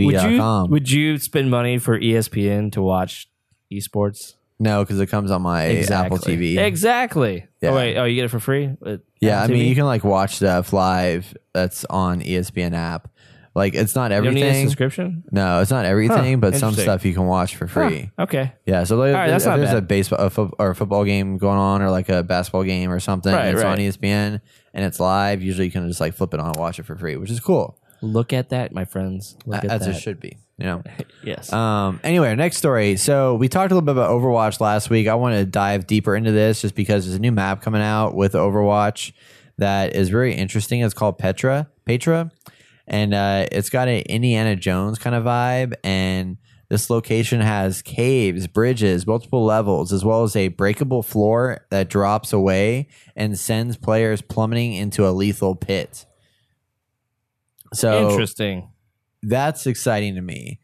Would 0.06 0.22
you 0.24 0.42
would 0.70 0.92
you 0.92 1.18
spend 1.18 1.52
money 1.52 1.78
for 1.78 2.00
ESPN 2.00 2.72
to 2.74 2.82
watch 2.82 3.30
esports? 3.72 4.36
no, 4.60 4.84
because 4.84 5.00
it 5.00 5.08
comes 5.08 5.30
on 5.32 5.42
my 5.42 5.66
Apple 5.66 6.18
TV. 6.20 6.58
Exactly. 6.58 7.48
Yeah. 7.62 7.72
Oh 7.72 7.76
wait. 7.76 7.98
Oh, 7.98 8.06
you 8.06 8.16
get 8.16 8.26
it 8.26 8.30
for 8.30 8.40
free? 8.40 8.70
Yeah, 9.20 9.42
I 9.42 9.44
Apple 9.44 9.56
mean, 9.56 9.66
TV? 9.66 9.70
you 9.70 9.76
can 9.76 9.86
like 9.86 10.04
watch 10.04 10.36
stuff 10.38 10.72
live 10.72 11.36
that's 11.54 11.86
on 11.86 12.22
ESPN 12.22 12.74
app. 12.74 13.10
Like, 13.56 13.76
it's 13.76 13.94
not 13.96 14.10
You 14.12 14.22
don't 14.22 14.34
need 14.34 14.42
a 14.42 14.46
everything. 14.48 14.68
subscription. 14.68 15.24
No, 15.32 15.62
it's 15.62 15.70
not 15.70 15.86
everything, 15.86 16.34
Huh, 16.34 16.40
but 16.40 16.56
some 16.56 16.70
interesting. 16.70 16.84
stuff 16.84 17.06
you 17.06 17.14
can 17.14 17.26
watch 17.28 17.56
for 17.56 17.68
free. 17.68 18.10
Huh, 18.18 18.24
okay. 18.24 18.52
Yeah, 18.66 18.84
so 18.84 18.96
like, 18.98 19.14
right, 19.14 19.28
that's 19.30 19.44
if 19.44 19.50
not 19.50 19.58
there's 19.58 19.70
bad. 19.70 19.78
a 19.78 19.82
baseball 19.82 20.20
a 20.20 20.30
fo- 20.32 20.52
or 20.58 20.72
a 20.72 20.76
football 20.76 21.04
game 21.06 21.38
going 21.38 21.60
on, 21.60 21.82
or 21.84 21.92
like 21.92 22.10
a 22.10 22.24
basketball 22.24 22.64
game 22.64 22.90
or 22.92 23.00
something, 23.00 23.32
Right, 23.32 23.46
and 23.46 23.56
it's 23.56 23.64
on 23.64 23.80
E. 23.80 23.88
ESPN 23.90 24.42
and 24.74 24.86
it's 24.86 25.00
live. 25.00 25.44
Usually, 25.44 25.66
you 25.66 25.72
can 25.72 25.88
just 25.88 26.02
like 26.02 26.16
flip 26.16 26.34
it 26.34 26.40
on 26.40 26.48
and 26.48 26.56
watch 26.58 26.80
it 26.80 26.84
for 26.84 26.96
free, 26.96 27.16
which 27.16 27.30
is 27.30 27.40
cool. 27.40 27.78
Look 28.02 28.34
at 28.34 28.50
that, 28.50 28.74
my 28.74 28.86
friends. 28.86 29.38
Look 29.46 29.64
at 29.64 29.72
As 29.72 29.86
that. 29.86 29.96
it 29.96 30.00
should 30.00 30.20
be, 30.20 30.38
you 30.58 30.66
know. 30.66 30.84
Yes. 31.24 31.54
Um, 31.54 32.02
anyway, 32.04 32.28
our 32.30 32.36
next 32.36 32.58
story. 32.58 32.98
So 32.98 33.36
we 33.36 33.48
talked 33.48 33.72
a 33.72 33.76
little 33.76 33.86
bit 33.86 33.94
about 33.94 34.10
Overwatch 34.10 34.60
last 34.60 34.90
week. 34.90 35.08
I 35.08 35.14
want 35.16 35.36
to 35.36 35.46
dive 35.46 35.88
deeper 35.88 36.16
into 36.18 36.32
this 36.34 36.62
just 36.62 36.76
because 36.76 37.06
there's 37.06 37.16
a 37.16 37.20
new 37.20 37.32
map 37.32 37.62
coming 37.62 37.82
out 37.82 38.14
with 38.14 38.34
Overwatch 38.34 39.14
that 39.58 39.96
is 39.96 40.10
very 40.10 40.34
interesting. 40.34 40.82
It's 40.82 40.94
called 40.94 41.18
Petra, 41.18 41.70
Petra, 41.86 42.30
and 42.88 43.14
uh, 43.14 43.48
it's 43.52 43.70
got 43.70 43.88
an 43.88 44.04
Indiana 44.08 44.56
Jones 44.56 45.00
kind 45.00 45.16
of 45.16 45.24
vibe. 45.24 45.74
And 45.84 46.38
this 46.70 46.90
location 46.90 47.42
has 47.42 47.82
caves, 47.82 48.48
bridges, 48.48 49.06
multiple 49.06 49.46
levels, 49.46 49.94
as 49.94 50.04
well 50.04 50.24
as 50.24 50.36
a 50.36 50.50
breakable 50.50 51.04
floor 51.04 51.66
that 51.70 51.90
drops 51.90 52.34
away 52.34 52.88
and 53.16 53.38
sends 53.38 53.78
players 53.78 54.22
plummeting 54.22 54.74
into 54.74 55.08
a 55.08 55.12
lethal 55.12 55.56
pit. 55.56 56.06
So 57.74 58.10
Interesting. 58.10 58.70
that's 59.22 59.66
exciting 59.66 60.16
to 60.16 60.22
me 60.22 60.60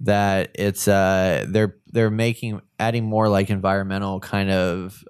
that 0.00 0.50
it's 0.56 0.88
uh 0.88 1.46
they're 1.48 1.76
they're 1.86 2.10
making 2.10 2.60
adding 2.78 3.04
more 3.04 3.28
like 3.28 3.50
environmental 3.50 4.18
kind 4.18 4.50
of 4.50 5.04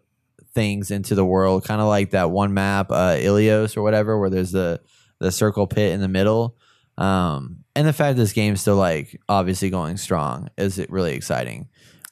things 0.54 0.90
into 0.90 1.14
the 1.14 1.24
world 1.24 1.64
kind 1.64 1.80
of 1.80 1.88
like 1.88 2.10
that 2.10 2.30
one 2.30 2.52
map 2.52 2.90
uh 2.90 3.16
Ilios 3.16 3.74
or 3.74 3.82
whatever 3.82 4.18
where 4.18 4.28
there's 4.28 4.52
the 4.52 4.80
the 5.22 5.32
circle 5.32 5.66
pit 5.66 5.92
in 5.92 6.00
the 6.00 6.08
middle 6.08 6.56
um 6.98 7.64
and 7.74 7.86
the 7.86 7.92
fact 7.92 8.16
this 8.18 8.32
game's 8.32 8.60
still 8.60 8.76
like 8.76 9.18
obviously 9.28 9.70
going 9.70 9.96
strong 9.96 10.48
is 10.58 10.84
really 10.90 11.14
exciting 11.14 11.68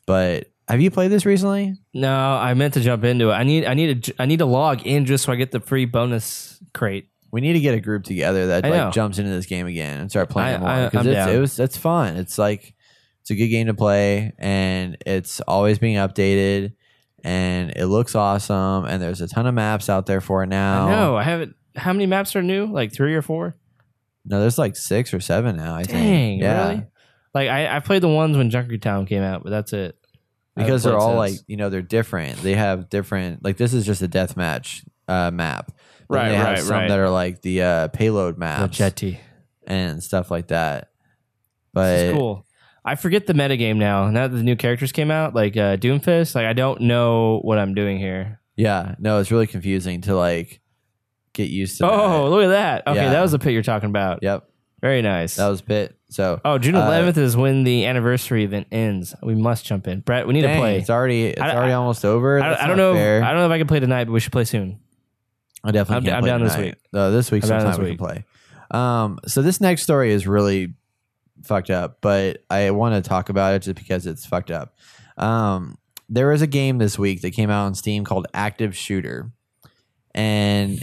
but 0.07 0.47
have 0.69 0.81
you 0.81 0.91
played 0.91 1.11
this 1.11 1.27
recently 1.27 1.75
No, 1.93 2.15
I 2.15 2.55
meant 2.55 2.75
to 2.75 2.81
jump 2.81 3.03
into 3.03 3.31
it. 3.31 3.33
I 3.33 3.43
need 3.43 3.65
I 3.67 3.75
need 3.75 4.05
to 4.05 4.15
I 4.21 4.27
need 4.27 4.39
to 4.39 4.47
log 4.47 4.87
in 4.87 5.05
just 5.05 5.25
so 5.25 5.33
I 5.33 5.37
get 5.37 5.51
the 5.51 5.59
free 5.59 5.85
bonus 5.85 6.63
crate. 6.73 7.09
we 7.33 7.41
need 7.41 7.55
to 7.55 7.61
get 7.61 7.75
a 7.75 7.81
group 7.81 8.05
together 8.05 8.47
that 8.47 8.65
like 8.65 8.93
jumps 8.93 9.19
into 9.19 9.31
this 9.33 9.47
game 9.47 9.67
again 9.67 9.99
and 9.99 10.09
start 10.11 10.31
playing 10.31 10.55
I- 10.55 10.55
it 10.55 10.61
more 10.61 10.91
because 10.91 11.07
it's 11.07 11.15
down. 11.15 11.29
it 11.29 11.39
was 11.41 11.59
it's 11.59 11.77
fun. 11.77 12.17
It's 12.17 12.39
like 12.39 12.75
it's 13.21 13.31
a 13.31 13.35
good 13.35 13.49
game 13.49 13.67
to 13.67 13.75
play 13.75 14.33
and 14.39 14.97
it's 15.05 15.41
always 15.41 15.81
being 15.81 15.97
updated 15.97 16.73
and 17.25 17.73
it 17.75 17.87
looks 17.87 18.15
awesome 18.15 18.85
and 18.85 19.03
there's 19.03 19.21
a 19.21 19.27
ton 19.29 19.47
of 19.47 19.55
maps 19.55 19.89
out 19.89 20.07
there 20.07 20.21
for 20.21 20.45
it 20.45 20.49
now. 20.49 20.89
No, 20.89 21.17
I 21.17 21.25
haven't. 21.25 21.57
How 21.77 21.93
many 21.93 22.07
maps 22.07 22.35
are 22.37 22.43
new? 22.43 22.67
Like 22.67 22.93
three 22.93 23.15
or 23.15 23.23
four? 23.23 23.57
No, 24.25 24.41
there's 24.41 24.59
like 24.59 24.77
six 24.77 25.15
or 25.15 25.21
seven 25.21 25.57
now. 25.57 25.75
I 25.75 25.83
Dang, 25.85 25.95
think. 26.03 26.43
Yeah, 26.43 26.69
really? 26.69 26.87
Like 27.35 27.49
I, 27.49 27.77
I 27.77 27.81
played 27.81 28.03
the 28.03 28.09
ones 28.09 28.37
when 28.37 28.51
Junkertown 28.51 29.07
came 29.07 29.23
out, 29.23 29.43
but 29.43 29.51
that's 29.51 29.73
it. 29.73 29.97
Because 30.57 30.83
they're 30.83 30.99
all 30.99 31.23
since. 31.25 31.39
like 31.39 31.49
you 31.49 31.57
know 31.57 31.71
they're 31.71 31.81
different. 31.81 32.43
They 32.43 32.55
have 32.55 32.91
different. 32.91 33.43
Like 33.45 33.57
this 33.57 33.73
is 33.73 33.87
just 33.87 34.03
a 34.03 34.09
deathmatch 34.09 34.87
uh, 35.09 35.31
map. 35.31 35.69
Then 35.69 35.77
Right, 36.19 36.29
they 36.31 36.35
have 36.37 36.47
right, 36.47 36.59
some 36.59 36.71
right. 36.77 36.89
that 36.89 36.99
are 36.99 37.09
like 37.09 37.41
the 37.43 37.63
uh, 37.63 37.89
payload 37.89 38.35
the 38.35 38.41
maps 38.41 38.77
jetty. 38.77 39.21
and 39.67 40.03
stuff 40.03 40.31
like 40.31 40.49
that. 40.49 40.81
This 40.83 40.89
But 41.73 41.99
is 42.01 42.13
cool. 42.15 42.47
I 42.85 42.97
forget 42.97 43.27
the 43.27 43.33
metagame 43.33 43.77
now. 43.77 44.11
Now 44.11 44.27
that 44.27 44.37
the 44.37 44.43
new 44.43 44.57
characters 44.57 44.91
came 44.91 45.11
out, 45.11 45.35
like 45.35 45.57
uh, 45.57 45.77
Doomfist, 45.77 46.35
like 46.35 46.47
I 46.47 46.53
don't 46.53 46.81
know 46.83 47.39
what 47.43 47.59
I'm 47.59 47.75
doing 47.75 47.99
here. 47.99 48.41
Yeah, 48.57 48.97
no, 48.99 49.21
it's 49.21 49.31
really 49.31 49.47
confusing 49.47 50.01
to 50.03 50.17
like 50.17 50.60
get 51.33 51.49
used 51.51 51.79
to. 51.79 51.91
Oh, 51.91 52.25
that. 52.25 52.31
look 52.31 52.45
at 52.45 52.49
that. 52.49 52.87
Okay, 52.87 53.01
Yeah. 53.03 53.11
that 53.11 53.23
was 53.23 53.33
the 53.33 53.39
pit 53.39 53.53
you're 53.53 53.63
talking 53.63 53.89
about. 53.89 54.21
yep, 54.23 54.49
Very 54.81 55.03
nice. 55.03 55.37
that 55.37 55.49
was 55.49 55.63
pit. 55.63 55.97
So 56.11 56.41
oh, 56.45 56.59
June 56.59 56.75
uh, 56.75 56.89
11th 56.89 57.17
is 57.19 57.37
when 57.37 57.63
the 57.65 57.87
anniversary 57.87 58.43
event 58.45 58.67
ends. 58.73 59.15
We 59.23 59.35
must 59.37 59.65
jump 59.65 59.87
in. 59.87 60.01
Brett, 60.01 60.27
we 60.27 60.33
need 60.35 60.43
dang, 60.43 60.57
to 60.57 60.61
play. 60.61 60.79
It's 60.79 60.91
already 60.91 61.27
it's 61.27 61.41
I- 61.41 61.55
already 61.55 61.73
I- 61.73 61.77
almost 61.77 62.05
over. 62.05 62.43
I, 62.43 62.49
That's 62.51 62.63
I 62.63 62.67
don't 62.67 62.77
not 62.77 62.83
know. 62.83 62.95
Fair. 62.95 63.23
I 63.23 63.29
don't 63.31 63.39
know 63.41 63.47
if 63.47 63.53
I 63.53 63.59
can 63.59 63.67
play 63.69 63.79
tonight, 63.81 64.05
but 64.05 64.13
we 64.13 64.21
should 64.21 64.33
play 64.33 64.45
soon. 64.45 64.81
I 65.63 65.71
definitely 65.71 65.95
I'm- 65.97 66.05
can't 66.05 66.17
I'm 66.17 66.23
play 66.23 66.31
down 66.31 66.43
this 66.43 66.55
tonight. 66.55 66.65
week. 66.67 66.75
No, 66.93 67.11
this 67.13 67.31
week 67.31 67.45
I'm 67.45 67.49
down 67.51 67.61
sometime 67.61 67.81
this 67.85 67.91
we 67.91 67.97
can 67.97 68.07
play. 68.07 68.25
Um, 68.73 69.19
so 69.27 69.43
this 69.43 69.61
next 69.61 69.83
story 69.83 70.13
is 70.13 70.27
really 70.27 70.75
fucked 71.45 71.71
up, 71.71 71.99
but 72.01 72.45
I 72.51 72.71
want 72.73 73.03
to 73.03 73.09
talk 73.09 73.29
about 73.29 73.55
it 73.55 73.63
just 73.63 73.77
because 73.77 74.07
it's 74.07 74.27
fucked 74.27 74.51
up. 74.51 74.75
Um, 75.17 75.77
there 76.09 76.29
was 76.29 76.43
a 76.43 76.47
game 76.49 76.79
this 76.79 76.99
week 76.99 77.21
that 77.23 77.33
came 77.33 77.51
out 77.51 77.67
on 77.67 77.75
Steam 77.75 78.05
called 78.05 78.27
Active 78.35 78.77
Shooter, 78.77 79.31
and 80.15 80.83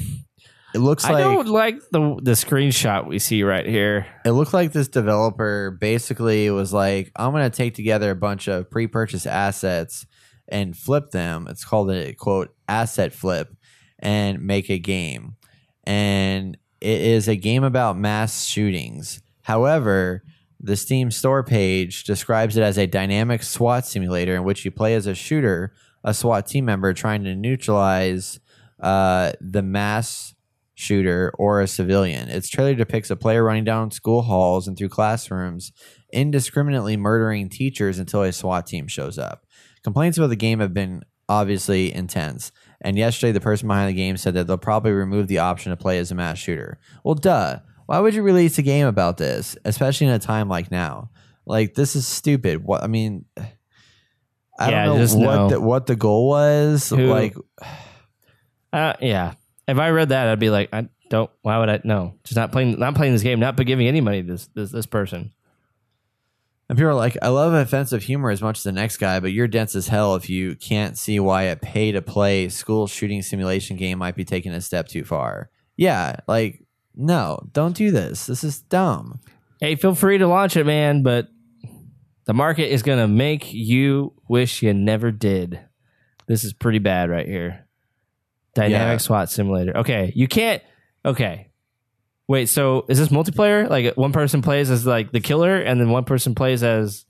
it 0.77 0.81
looks 0.81 1.05
I 1.05 1.13
like 1.13 1.23
don't 1.23 1.47
like 1.47 1.79
the 1.89 2.19
the 2.21 2.33
screenshot 2.33 3.07
we 3.07 3.17
see 3.17 3.41
right 3.41 3.65
here. 3.65 4.05
it 4.23 4.31
looked 4.31 4.53
like 4.53 4.73
this 4.73 4.87
developer 4.87 5.71
basically 5.71 6.51
was 6.51 6.71
like, 6.71 7.11
I'm 7.15 7.31
going 7.31 7.49
to 7.49 7.55
take 7.55 7.73
together 7.73 8.11
a 8.11 8.15
bunch 8.15 8.47
of 8.47 8.69
pre 8.69 8.85
purchase 8.85 9.25
assets 9.25 10.05
and 10.47 10.77
flip 10.77 11.09
them. 11.09 11.47
It's 11.49 11.65
called 11.65 11.89
a 11.89 12.13
quote 12.13 12.55
asset 12.69 13.11
flip 13.11 13.55
and 13.97 14.39
make 14.39 14.69
a 14.69 14.77
game. 14.77 15.35
And 15.83 16.55
it 16.79 17.01
is 17.01 17.27
a 17.27 17.35
game 17.35 17.63
about 17.63 17.97
mass 17.97 18.45
shootings. 18.45 19.23
However, 19.41 20.23
the 20.59 20.75
Steam 20.75 21.09
store 21.09 21.43
page 21.43 22.03
describes 22.03 22.55
it 22.55 22.61
as 22.61 22.77
a 22.77 22.85
dynamic 22.85 23.41
SWAT 23.41 23.87
simulator 23.87 24.35
in 24.35 24.43
which 24.43 24.63
you 24.63 24.69
play 24.69 24.93
as 24.93 25.07
a 25.07 25.15
shooter, 25.15 25.73
a 26.03 26.13
SWAT 26.13 26.45
team 26.45 26.65
member 26.65 26.93
trying 26.93 27.23
to 27.23 27.35
neutralize 27.35 28.39
uh, 28.79 29.31
the 29.41 29.63
mass 29.63 30.35
shooter 30.79 31.33
or 31.39 31.59
a 31.59 31.67
civilian. 31.67 32.29
Its 32.29 32.47
trailer 32.47 32.75
depicts 32.75 33.09
a 33.09 33.15
player 33.15 33.43
running 33.43 33.63
down 33.63 33.89
school 33.89 34.21
halls 34.21 34.67
and 34.67 34.77
through 34.77 34.89
classrooms, 34.89 35.71
indiscriminately 36.13 36.95
murdering 36.95 37.49
teachers 37.49 37.97
until 37.97 38.21
a 38.21 38.31
SWAT 38.31 38.67
team 38.67 38.87
shows 38.87 39.17
up. 39.17 39.43
Complaints 39.83 40.19
about 40.19 40.27
the 40.29 40.35
game 40.35 40.59
have 40.59 40.75
been 40.75 41.01
obviously 41.27 41.91
intense. 41.93 42.51
And 42.79 42.95
yesterday, 42.95 43.31
the 43.31 43.41
person 43.41 43.67
behind 43.67 43.89
the 43.89 43.93
game 43.93 44.17
said 44.17 44.35
that 44.35 44.45
they'll 44.45 44.57
probably 44.59 44.91
remove 44.91 45.27
the 45.27 45.39
option 45.39 45.71
to 45.71 45.77
play 45.77 45.97
as 45.97 46.11
a 46.11 46.15
mass 46.15 46.37
shooter. 46.37 46.79
Well, 47.03 47.15
duh. 47.15 47.59
Why 47.87 47.99
would 47.99 48.13
you 48.13 48.21
release 48.21 48.57
a 48.59 48.61
game 48.61 48.85
about 48.85 49.17
this, 49.17 49.57
especially 49.65 50.07
in 50.07 50.13
a 50.13 50.19
time 50.19 50.47
like 50.47 50.69
now? 50.69 51.09
Like 51.47 51.73
this 51.73 51.95
is 51.95 52.05
stupid. 52.05 52.63
What 52.63 52.83
I 52.83 52.87
mean, 52.87 53.25
I 54.59 54.69
Yeah, 54.69 54.85
don't 54.85 54.97
know 54.97 55.01
just 55.03 55.17
what 55.17 55.23
no. 55.35 55.49
the, 55.49 55.59
what 55.61 55.85
the 55.87 55.95
goal 55.95 56.27
was. 56.27 56.89
Who- 56.89 57.07
Like 57.07 57.35
Uh, 58.73 58.93
yeah. 59.01 59.33
If 59.67 59.77
I 59.77 59.89
read 59.89 60.09
that, 60.09 60.27
I'd 60.27 60.39
be 60.39 60.49
like, 60.49 60.69
I 60.71 60.87
don't. 61.09 61.29
Why 61.41 61.59
would 61.59 61.69
I? 61.69 61.81
No, 61.83 62.15
just 62.23 62.35
not 62.35 62.51
playing. 62.51 62.79
Not 62.79 62.95
playing 62.95 63.13
this 63.13 63.23
game. 63.23 63.39
Not 63.39 63.57
giving 63.57 63.87
any 63.87 64.01
money 64.01 64.21
to 64.21 64.27
this 64.27 64.47
this 64.53 64.71
this 64.71 64.85
person. 64.85 65.33
And 66.69 66.77
people 66.77 66.89
are 66.89 66.95
like, 66.95 67.17
I 67.21 67.29
love 67.29 67.53
offensive 67.53 68.03
humor 68.03 68.29
as 68.29 68.41
much 68.41 68.57
as 68.59 68.63
the 68.63 68.73
next 68.73 68.97
guy, 68.97 69.21
but 69.21 69.31
you're 69.31 69.47
dense 69.47 69.73
as 69.73 69.87
hell 69.87 70.15
if 70.15 70.29
you 70.29 70.55
can't 70.55 70.97
see 70.97 71.17
why 71.17 71.43
a 71.43 71.55
pay 71.55 71.93
to 71.93 72.01
play 72.01 72.49
school 72.49 72.87
shooting 72.87 73.21
simulation 73.21 73.77
game 73.77 73.99
might 73.99 74.15
be 74.15 74.25
taking 74.25 74.51
a 74.51 74.59
step 74.59 74.89
too 74.89 75.05
far. 75.05 75.49
Yeah, 75.77 76.17
like, 76.27 76.65
no, 76.93 77.39
don't 77.53 77.75
do 77.75 77.91
this. 77.91 78.25
This 78.25 78.43
is 78.43 78.59
dumb. 78.59 79.21
Hey, 79.61 79.75
feel 79.75 79.95
free 79.95 80.17
to 80.17 80.27
launch 80.27 80.57
it, 80.57 80.65
man. 80.65 81.03
But 81.03 81.29
the 82.25 82.33
market 82.33 82.71
is 82.71 82.83
gonna 82.83 83.07
make 83.07 83.53
you 83.53 84.13
wish 84.27 84.61
you 84.61 84.73
never 84.73 85.11
did. 85.11 85.61
This 86.27 86.43
is 86.43 86.51
pretty 86.51 86.79
bad 86.79 87.09
right 87.09 87.27
here. 87.27 87.66
Dynamic 88.57 88.93
Yeah. 88.95 88.97
SWAT 88.97 89.29
simulator. 89.29 89.77
Okay, 89.77 90.11
you 90.15 90.27
can't. 90.27 90.63
Okay, 91.05 91.49
wait. 92.27 92.49
So 92.49 92.85
is 92.89 92.97
this 92.97 93.09
multiplayer? 93.09 93.69
Like 93.69 93.95
one 93.95 94.11
person 94.11 94.41
plays 94.41 94.71
as 94.71 94.85
like 94.85 95.11
the 95.11 95.19
killer, 95.19 95.57
and 95.57 95.79
then 95.79 95.91
one 95.91 96.05
person 96.05 96.33
plays 96.33 96.63
as 96.63 97.05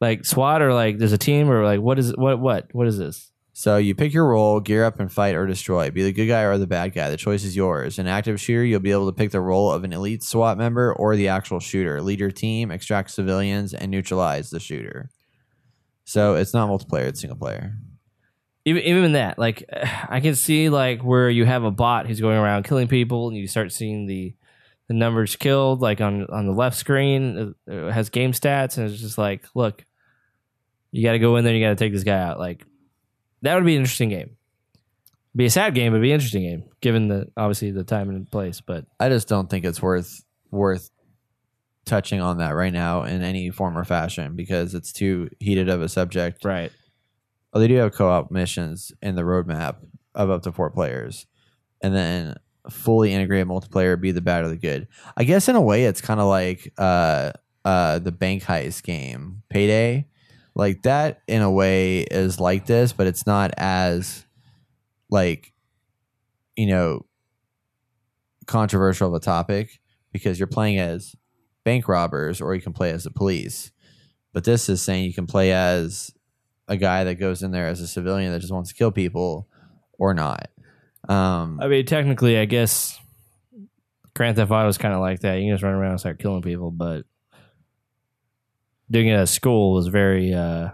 like 0.00 0.24
SWAT, 0.24 0.62
or 0.62 0.74
like 0.74 0.98
there's 0.98 1.12
a 1.12 1.18
team, 1.18 1.48
or 1.48 1.64
like 1.64 1.80
what 1.80 1.98
is 2.00 2.16
what 2.16 2.40
what 2.40 2.68
what 2.72 2.88
is 2.88 2.98
this? 2.98 3.30
So 3.52 3.76
you 3.76 3.94
pick 3.94 4.12
your 4.12 4.26
role, 4.26 4.58
gear 4.58 4.84
up 4.84 4.98
and 4.98 5.12
fight 5.12 5.36
or 5.36 5.46
destroy. 5.46 5.90
Be 5.90 6.02
the 6.02 6.12
good 6.12 6.26
guy 6.26 6.42
or 6.42 6.58
the 6.58 6.66
bad 6.66 6.92
guy. 6.92 7.08
The 7.10 7.16
choice 7.16 7.44
is 7.44 7.54
yours. 7.54 7.98
In 7.98 8.08
active 8.08 8.40
shooter, 8.40 8.64
you'll 8.64 8.80
be 8.80 8.90
able 8.90 9.06
to 9.06 9.16
pick 9.16 9.30
the 9.30 9.40
role 9.40 9.70
of 9.70 9.84
an 9.84 9.92
elite 9.92 10.24
SWAT 10.24 10.58
member 10.58 10.92
or 10.92 11.14
the 11.14 11.28
actual 11.28 11.60
shooter. 11.60 12.02
Lead 12.02 12.18
your 12.18 12.30
team, 12.32 12.72
extract 12.72 13.10
civilians, 13.10 13.74
and 13.74 13.90
neutralize 13.90 14.50
the 14.50 14.58
shooter. 14.60 15.10
So 16.04 16.34
it's 16.34 16.52
not 16.54 16.68
multiplayer, 16.68 17.06
it's 17.06 17.20
single 17.20 17.38
player. 17.38 17.76
Even 18.64 18.82
even 18.82 19.12
that 19.12 19.38
like 19.38 19.64
i 20.08 20.20
can 20.20 20.34
see 20.34 20.68
like 20.68 21.02
where 21.02 21.30
you 21.30 21.44
have 21.44 21.64
a 21.64 21.70
bot 21.70 22.06
who's 22.06 22.20
going 22.20 22.36
around 22.36 22.64
killing 22.64 22.88
people 22.88 23.28
and 23.28 23.36
you 23.36 23.46
start 23.46 23.72
seeing 23.72 24.06
the 24.06 24.34
the 24.88 24.94
numbers 24.94 25.36
killed 25.36 25.80
like 25.80 26.00
on 26.00 26.26
on 26.26 26.46
the 26.46 26.52
left 26.52 26.76
screen 26.76 27.54
uh, 27.68 27.72
it 27.72 27.92
has 27.92 28.08
game 28.10 28.32
stats 28.32 28.76
and 28.76 28.90
it's 28.90 29.00
just 29.00 29.18
like 29.18 29.44
look 29.54 29.84
you 30.92 31.02
got 31.02 31.12
to 31.12 31.18
go 31.18 31.36
in 31.36 31.44
there 31.44 31.52
and 31.52 31.60
you 31.60 31.66
got 31.66 31.70
to 31.70 31.84
take 31.84 31.92
this 31.92 32.04
guy 32.04 32.18
out. 32.18 32.38
Like 32.38 32.64
that 33.42 33.54
would 33.54 33.64
be 33.64 33.74
an 33.74 33.82
interesting 33.82 34.08
game. 34.08 34.36
Be 35.36 35.46
a 35.46 35.50
sad 35.50 35.74
game 35.74 35.92
but 35.92 36.00
be 36.00 36.10
an 36.10 36.14
interesting 36.14 36.42
game 36.42 36.64
given 36.80 37.08
the 37.08 37.28
obviously 37.36 37.70
the 37.70 37.84
time 37.84 38.10
and 38.10 38.28
place 38.28 38.60
but 38.60 38.86
I 38.98 39.08
just 39.08 39.28
don't 39.28 39.48
think 39.48 39.64
it's 39.64 39.80
worth 39.80 40.24
worth 40.50 40.90
touching 41.84 42.20
on 42.20 42.38
that 42.38 42.50
right 42.50 42.72
now 42.72 43.04
in 43.04 43.22
any 43.22 43.50
form 43.50 43.78
or 43.78 43.84
fashion 43.84 44.34
because 44.34 44.74
it's 44.74 44.92
too 44.92 45.30
heated 45.38 45.68
of 45.68 45.82
a 45.82 45.88
subject. 45.88 46.44
right 46.44 46.72
Oh, 47.52 47.60
they 47.60 47.68
do 47.68 47.76
have 47.76 47.92
co-op 47.92 48.30
missions 48.30 48.92
in 49.02 49.16
the 49.16 49.22
roadmap 49.22 49.76
of 50.14 50.30
up 50.30 50.42
to 50.42 50.52
four 50.52 50.70
players, 50.70 51.26
and 51.82 51.94
then 51.94 52.36
fully 52.68 53.12
integrated 53.12 53.48
multiplayer 53.48 54.00
be 54.00 54.12
the 54.12 54.20
bad 54.20 54.44
or 54.44 54.48
the 54.48 54.56
good. 54.56 54.86
I 55.16 55.24
guess 55.24 55.48
in 55.48 55.56
a 55.56 55.60
way 55.60 55.84
it's 55.84 56.00
kind 56.00 56.20
of 56.20 56.26
like 56.26 56.72
uh 56.78 57.32
uh 57.64 57.98
the 57.98 58.12
bank 58.12 58.44
heist 58.44 58.82
game 58.82 59.42
Payday, 59.48 60.06
like 60.54 60.82
that 60.82 61.22
in 61.26 61.42
a 61.42 61.50
way 61.50 62.00
is 62.00 62.38
like 62.38 62.66
this, 62.66 62.92
but 62.92 63.06
it's 63.06 63.26
not 63.26 63.52
as 63.56 64.24
like 65.10 65.52
you 66.56 66.66
know 66.66 67.06
controversial 68.46 69.08
of 69.08 69.14
a 69.14 69.24
topic 69.24 69.80
because 70.12 70.38
you're 70.38 70.46
playing 70.46 70.78
as 70.78 71.14
bank 71.64 71.88
robbers 71.88 72.40
or 72.40 72.54
you 72.54 72.60
can 72.60 72.72
play 72.72 72.90
as 72.90 73.04
the 73.04 73.10
police. 73.10 73.70
But 74.32 74.44
this 74.44 74.68
is 74.68 74.82
saying 74.82 75.04
you 75.04 75.14
can 75.14 75.26
play 75.26 75.52
as 75.52 76.10
a 76.70 76.76
guy 76.76 77.04
that 77.04 77.16
goes 77.16 77.42
in 77.42 77.50
there 77.50 77.66
as 77.66 77.80
a 77.80 77.86
civilian 77.86 78.32
that 78.32 78.38
just 78.38 78.52
wants 78.52 78.70
to 78.70 78.76
kill 78.76 78.92
people 78.92 79.48
or 79.98 80.14
not. 80.14 80.48
Um, 81.08 81.58
i 81.60 81.66
mean 81.66 81.86
technically 81.86 82.36
i 82.36 82.44
guess 82.44 83.00
grand 84.14 84.36
theft 84.36 84.50
auto 84.50 84.68
is 84.68 84.76
kind 84.76 84.92
of 84.92 85.00
like 85.00 85.20
that 85.20 85.36
you 85.36 85.46
can 85.46 85.54
just 85.54 85.62
run 85.62 85.72
around 85.72 85.92
and 85.92 86.00
start 86.00 86.18
killing 86.18 86.42
people 86.42 86.70
but 86.70 87.04
doing 88.90 89.08
it 89.08 89.14
at 89.14 89.30
school 89.30 89.72
was 89.72 89.88
very 89.88 90.34
uh 90.34 90.68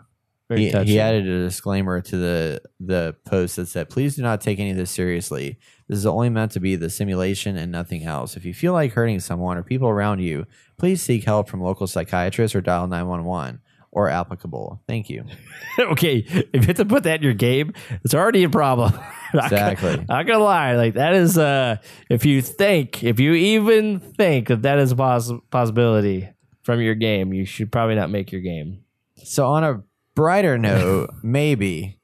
very 0.48 0.68
he, 0.68 0.84
he 0.84 1.00
added 1.00 1.26
a 1.26 1.44
disclaimer 1.44 2.00
to 2.00 2.16
the 2.16 2.62
the 2.78 3.16
post 3.24 3.56
that 3.56 3.66
said, 3.66 3.90
"Please 3.90 4.14
do 4.14 4.22
not 4.22 4.40
take 4.40 4.60
any 4.60 4.70
of 4.70 4.76
this 4.76 4.92
seriously. 4.92 5.58
This 5.88 5.98
is 5.98 6.06
only 6.06 6.28
meant 6.28 6.52
to 6.52 6.60
be 6.60 6.76
the 6.76 6.88
simulation 6.88 7.56
and 7.56 7.72
nothing 7.72 8.04
else. 8.04 8.36
If 8.36 8.44
you 8.44 8.54
feel 8.54 8.72
like 8.72 8.92
hurting 8.92 9.18
someone 9.18 9.58
or 9.58 9.64
people 9.64 9.88
around 9.88 10.20
you, 10.20 10.46
please 10.76 11.02
seek 11.02 11.24
help 11.24 11.48
from 11.48 11.62
local 11.62 11.88
psychiatrists 11.88 12.54
or 12.54 12.60
dial 12.60 12.86
nine 12.86 13.08
one 13.08 13.24
one 13.24 13.60
or 13.96 14.08
applicable. 14.08 14.80
Thank 14.86 15.10
you." 15.10 15.24
okay, 15.80 16.18
if 16.28 16.52
you 16.52 16.60
have 16.68 16.76
to 16.76 16.84
put 16.84 17.02
that 17.04 17.16
in 17.16 17.22
your 17.22 17.34
game, 17.34 17.72
it's 18.04 18.14
already 18.14 18.44
a 18.44 18.50
problem. 18.50 18.92
Not 19.34 19.50
gonna- 19.50 20.04
Not 20.08 20.26
gonna 20.26 20.38
lie, 20.44 20.76
like 20.76 20.94
that 20.94 21.14
is 21.14 21.36
uh 21.36 21.76
if 22.08 22.24
you 22.24 22.40
think, 22.42 23.02
if 23.02 23.18
you 23.18 23.32
even 23.32 23.98
think 23.98 24.48
that 24.48 24.62
that 24.62 24.78
is 24.78 24.92
a 24.92 24.96
poss- 24.96 25.32
possibility 25.50 26.28
from 26.62 26.80
your 26.80 26.94
game, 26.94 27.32
you 27.32 27.44
should 27.44 27.72
probably 27.72 27.94
not 27.96 28.10
make 28.10 28.30
your 28.32 28.40
game. 28.40 28.84
So 29.24 29.46
on 29.46 29.64
a 29.64 29.82
brighter 30.14 30.56
note, 30.70 31.10
maybe, 31.22 31.98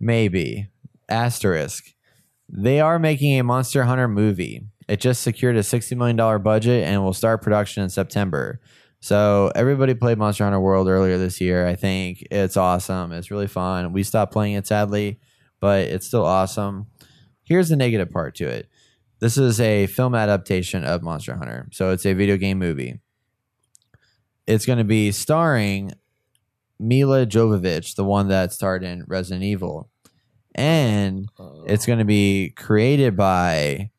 maybe 0.00 0.68
asterisk, 1.08 1.84
they 2.48 2.80
are 2.80 2.98
making 2.98 3.38
a 3.38 3.42
Monster 3.44 3.84
Hunter 3.84 4.08
movie. 4.08 4.66
It 4.88 5.00
just 5.00 5.22
secured 5.22 5.56
a 5.56 5.62
sixty 5.62 5.94
million 5.94 6.16
dollar 6.16 6.38
budget 6.38 6.84
and 6.86 7.02
will 7.02 7.12
start 7.14 7.42
production 7.42 7.82
in 7.82 7.88
September. 7.90 8.60
So 9.00 9.52
everybody 9.54 9.94
played 9.94 10.18
Monster 10.18 10.44
Hunter 10.44 10.60
World 10.60 10.88
earlier 10.88 11.18
this 11.18 11.40
year. 11.40 11.66
I 11.66 11.76
think 11.76 12.26
it's 12.30 12.56
awesome. 12.56 13.12
It's 13.12 13.30
really 13.30 13.46
fun. 13.46 13.92
We 13.92 14.02
stopped 14.02 14.32
playing 14.32 14.54
it 14.54 14.66
sadly, 14.66 15.20
but 15.60 15.80
it's 15.86 16.06
still 16.06 16.24
awesome. 16.24 16.86
Here's 17.44 17.68
the 17.68 17.76
negative 17.76 18.10
part 18.10 18.34
to 18.36 18.48
it. 18.48 18.68
This 19.20 19.38
is 19.38 19.60
a 19.60 19.86
film 19.86 20.14
adaptation 20.14 20.84
of 20.84 21.02
Monster 21.02 21.36
Hunter. 21.36 21.68
So 21.72 21.90
it's 21.90 22.04
a 22.04 22.12
video 22.12 22.36
game 22.36 22.58
movie. 22.58 23.00
It's 24.46 24.66
going 24.66 24.78
to 24.78 24.84
be 24.84 25.12
starring 25.12 25.92
Milla 26.78 27.26
Jovovich, 27.26 27.94
the 27.94 28.04
one 28.04 28.28
that 28.28 28.52
starred 28.52 28.82
in 28.82 29.04
Resident 29.06 29.44
Evil. 29.44 29.88
And 30.54 31.28
it's 31.66 31.86
going 31.86 31.98
to 31.98 32.04
be 32.04 32.50
created 32.56 33.16
by 33.16 33.90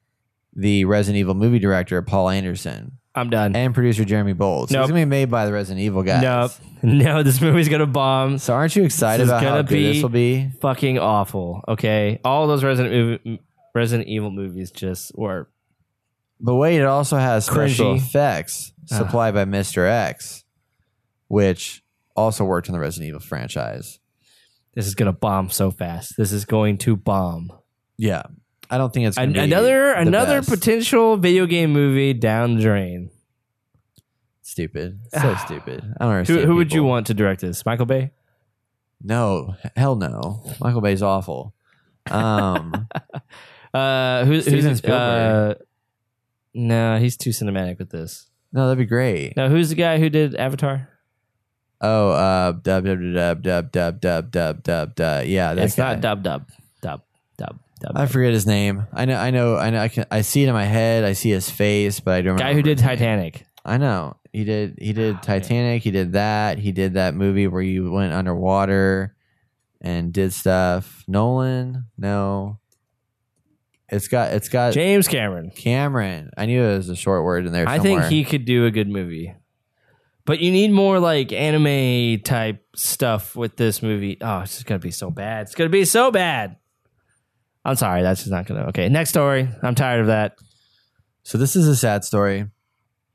the 0.54 0.86
Resident 0.86 1.20
Evil 1.20 1.36
movie 1.36 1.60
director, 1.60 2.02
Paul 2.02 2.30
Anderson, 2.30 2.98
I'm 3.18 3.30
done. 3.30 3.56
and 3.56 3.74
producer 3.74 4.06
Jeremy 4.06 4.34
Bowles. 4.34 4.72
Nope. 4.72 4.84
It's 4.84 4.92
going 4.92 5.02
to 5.02 5.06
be 5.06 5.10
made 5.10 5.30
by 5.32 5.46
the 5.46 5.54
Resident 5.54 5.84
Evil 5.84 6.04
guys. 6.04 6.22
Nope. 6.22 6.52
No, 6.84 7.24
this 7.24 7.42
movie's 7.42 7.70
gonna 7.70 7.88
bomb. 7.88 8.38
So 8.38 8.54
aren't 8.54 8.76
you 8.76 8.84
excited 8.84 9.22
This 9.22 9.26
is 9.26 9.32
about 9.32 9.42
how 9.44 9.50
gonna 9.50 9.64
good 9.64 9.74
be- 9.74 9.94
this 9.94 10.04
will 10.04 10.10
be? 10.10 10.52
Fucking 10.62 11.00
awful. 11.00 11.64
Okay, 11.68 12.20
all 12.24 12.46
those 12.46 12.64
Resident 12.64 13.20
Evil, 13.26 13.40
Resident 13.74 14.08
Evil 14.08 14.30
movies 14.30 14.70
just 14.70 15.12
were. 15.18 15.50
But 16.40 16.54
wait, 16.54 16.78
it 16.80 16.86
also 16.86 17.18
has 17.18 17.48
special 17.48 17.96
Cringy. 17.96 17.98
effects 17.98 18.74
Ah. 18.92 18.98
supplied 19.00 19.34
by 19.34 19.46
Mr. 19.46 19.90
X, 19.90 20.44
which 21.30 21.82
also 22.16 22.46
worked 22.46 22.68
in 22.68 22.74
the 22.74 22.80
Resident 22.80 23.08
Evil 23.10 23.22
franchise. 23.22 24.00
this 24.76 24.86
is 24.86 24.94
gonna 24.94 25.12
bomb 25.12 25.50
so 25.50 25.72
fast. 25.72 26.14
This 26.16 26.32
is 26.32 26.46
going 26.46 26.78
to 26.78 26.96
bomb. 26.96 27.52
Yeah. 27.98 28.22
I 28.70 28.78
don't 28.78 28.94
think 28.94 29.08
it's 29.08 29.18
An- 29.18 29.34
be 29.34 29.40
another 29.40 29.94
the 29.94 30.00
another 30.02 30.40
best. 30.40 30.50
potential 30.50 31.18
video 31.18 31.46
game 31.46 31.72
movie 31.72 32.14
down 32.14 32.56
the 32.56 32.62
drain. 32.62 33.10
stupid. 34.42 35.00
So 35.14 35.36
stupid. 35.46 35.84
I 36.00 36.04
don't 36.06 36.14
understand. 36.14 36.40
Who, 36.42 36.46
who 36.48 36.56
would 36.56 36.74
you 36.74 36.84
want 36.84 37.08
to 37.08 37.14
direct 37.14 37.42
this? 37.42 37.66
Michael 37.66 37.86
Bay? 37.86 38.12
No, 39.04 39.56
hell 39.76 39.96
no. 39.96 40.44
Michael 40.60 40.82
Bay's 40.82 41.02
awful. 41.04 41.54
Um, 42.10 42.88
Uh, 43.74 44.26
who, 44.26 44.42
Steven 44.42 44.66
who's 44.66 44.78
Spielberg. 44.80 45.58
Uh, 45.58 45.64
no, 46.54 46.98
he's 46.98 47.16
too 47.18 47.30
cinematic 47.32 47.78
with 47.78 47.90
this. 47.92 48.28
no, 48.52 48.66
that'd 48.68 48.78
be 48.80 48.86
great. 48.86 49.36
Now, 49.38 49.50
who's 49.50 49.70
the 49.70 49.76
guy 49.76 50.00
who 50.00 50.10
did 50.10 50.36
Avatar? 50.36 50.90
Oh, 51.80 52.10
uh, 52.12 52.54
dub 52.54 52.86
dub 52.86 53.00
dub 53.14 53.44
dub 53.44 53.72
dub 53.72 54.00
dub 54.02 54.32
dub 54.32 54.64
dub 54.64 54.96
dub. 54.96 55.26
Yeah, 55.28 55.54
that's 55.54 55.74
it's 55.74 55.78
not 55.78 56.02
dub 56.02 56.24
dub 56.24 56.50
dub 56.82 57.04
dub. 57.38 57.60
I 57.96 58.06
forget 58.08 58.34
his 58.34 58.48
name. 58.48 58.88
I 58.94 59.06
know. 59.06 59.18
I 59.18 59.32
know. 59.32 59.56
I 59.56 59.70
know. 59.70 59.80
I 59.80 59.88
can. 59.88 60.06
I 60.10 60.22
see 60.22 60.44
it 60.44 60.48
in 60.48 60.54
my 60.54 60.66
head. 60.66 61.04
I 61.04 61.14
see 61.14 61.30
his 61.30 61.50
face, 61.50 62.00
but 62.00 62.16
I 62.16 62.22
don't. 62.22 62.34
Remember. 62.34 62.44
Guy 62.44 62.54
who 62.54 62.62
did. 62.62 62.78
Titanic. 62.78 63.46
I 63.66 63.78
know. 63.78 64.18
He 64.34 64.44
did. 64.44 64.78
He 64.80 64.94
did 64.94 65.16
Oh, 65.16 65.20
Titanic. 65.22 65.84
He 65.84 65.92
did 65.92 66.14
that. 66.14 66.58
He 66.60 66.72
did 66.72 66.94
that 66.96 67.14
movie 67.16 67.48
where 67.48 67.62
you 67.62 67.92
went 67.92 68.14
underwater 68.14 69.16
and 69.82 70.14
did 70.14 70.34
stuff. 70.34 71.04
Nolan. 71.08 71.86
No. 71.98 72.60
It's 73.90 74.08
got. 74.08 74.34
It's 74.34 74.50
got 74.50 74.74
James 74.74 75.08
Cameron. 75.08 75.52
Cameron. 75.56 76.32
I 76.38 76.46
knew 76.46 76.64
it 76.64 76.78
was 76.78 76.90
a 76.90 76.96
short 76.96 77.24
word 77.24 77.46
in 77.46 77.52
there. 77.54 77.68
I 77.68 77.80
think 77.80 78.04
he 78.06 78.24
could 78.24 78.46
do 78.46 78.66
a 78.66 78.72
good 78.72 78.90
movie. 78.90 79.34
But 80.26 80.40
you 80.42 80.52
need 80.52 80.72
more 80.72 81.00
like 81.00 81.32
anime 81.32 82.20
type 82.22 82.66
stuff 82.76 83.34
with 83.36 83.56
this 83.56 83.82
movie. 83.82 84.18
Oh, 84.20 84.40
it's 84.42 84.56
just 84.56 84.66
gonna 84.66 84.80
be 84.80 84.92
so 84.92 85.10
bad. 85.10 85.44
It's 85.44 85.56
gonna 85.56 85.70
be 85.70 85.86
so 85.86 86.12
bad. 86.12 86.58
I'm 87.68 87.76
sorry, 87.76 88.02
that's 88.02 88.22
just 88.22 88.32
not 88.32 88.46
gonna. 88.46 88.68
Okay, 88.70 88.88
next 88.90 89.10
story. 89.10 89.48
I'm 89.62 89.76
tired 89.76 90.02
of 90.02 90.08
that. 90.08 90.38
So 91.24 91.38
this 91.38 91.56
is 91.58 91.68
a 91.68 91.76
sad 91.76 92.06
story. 92.06 92.46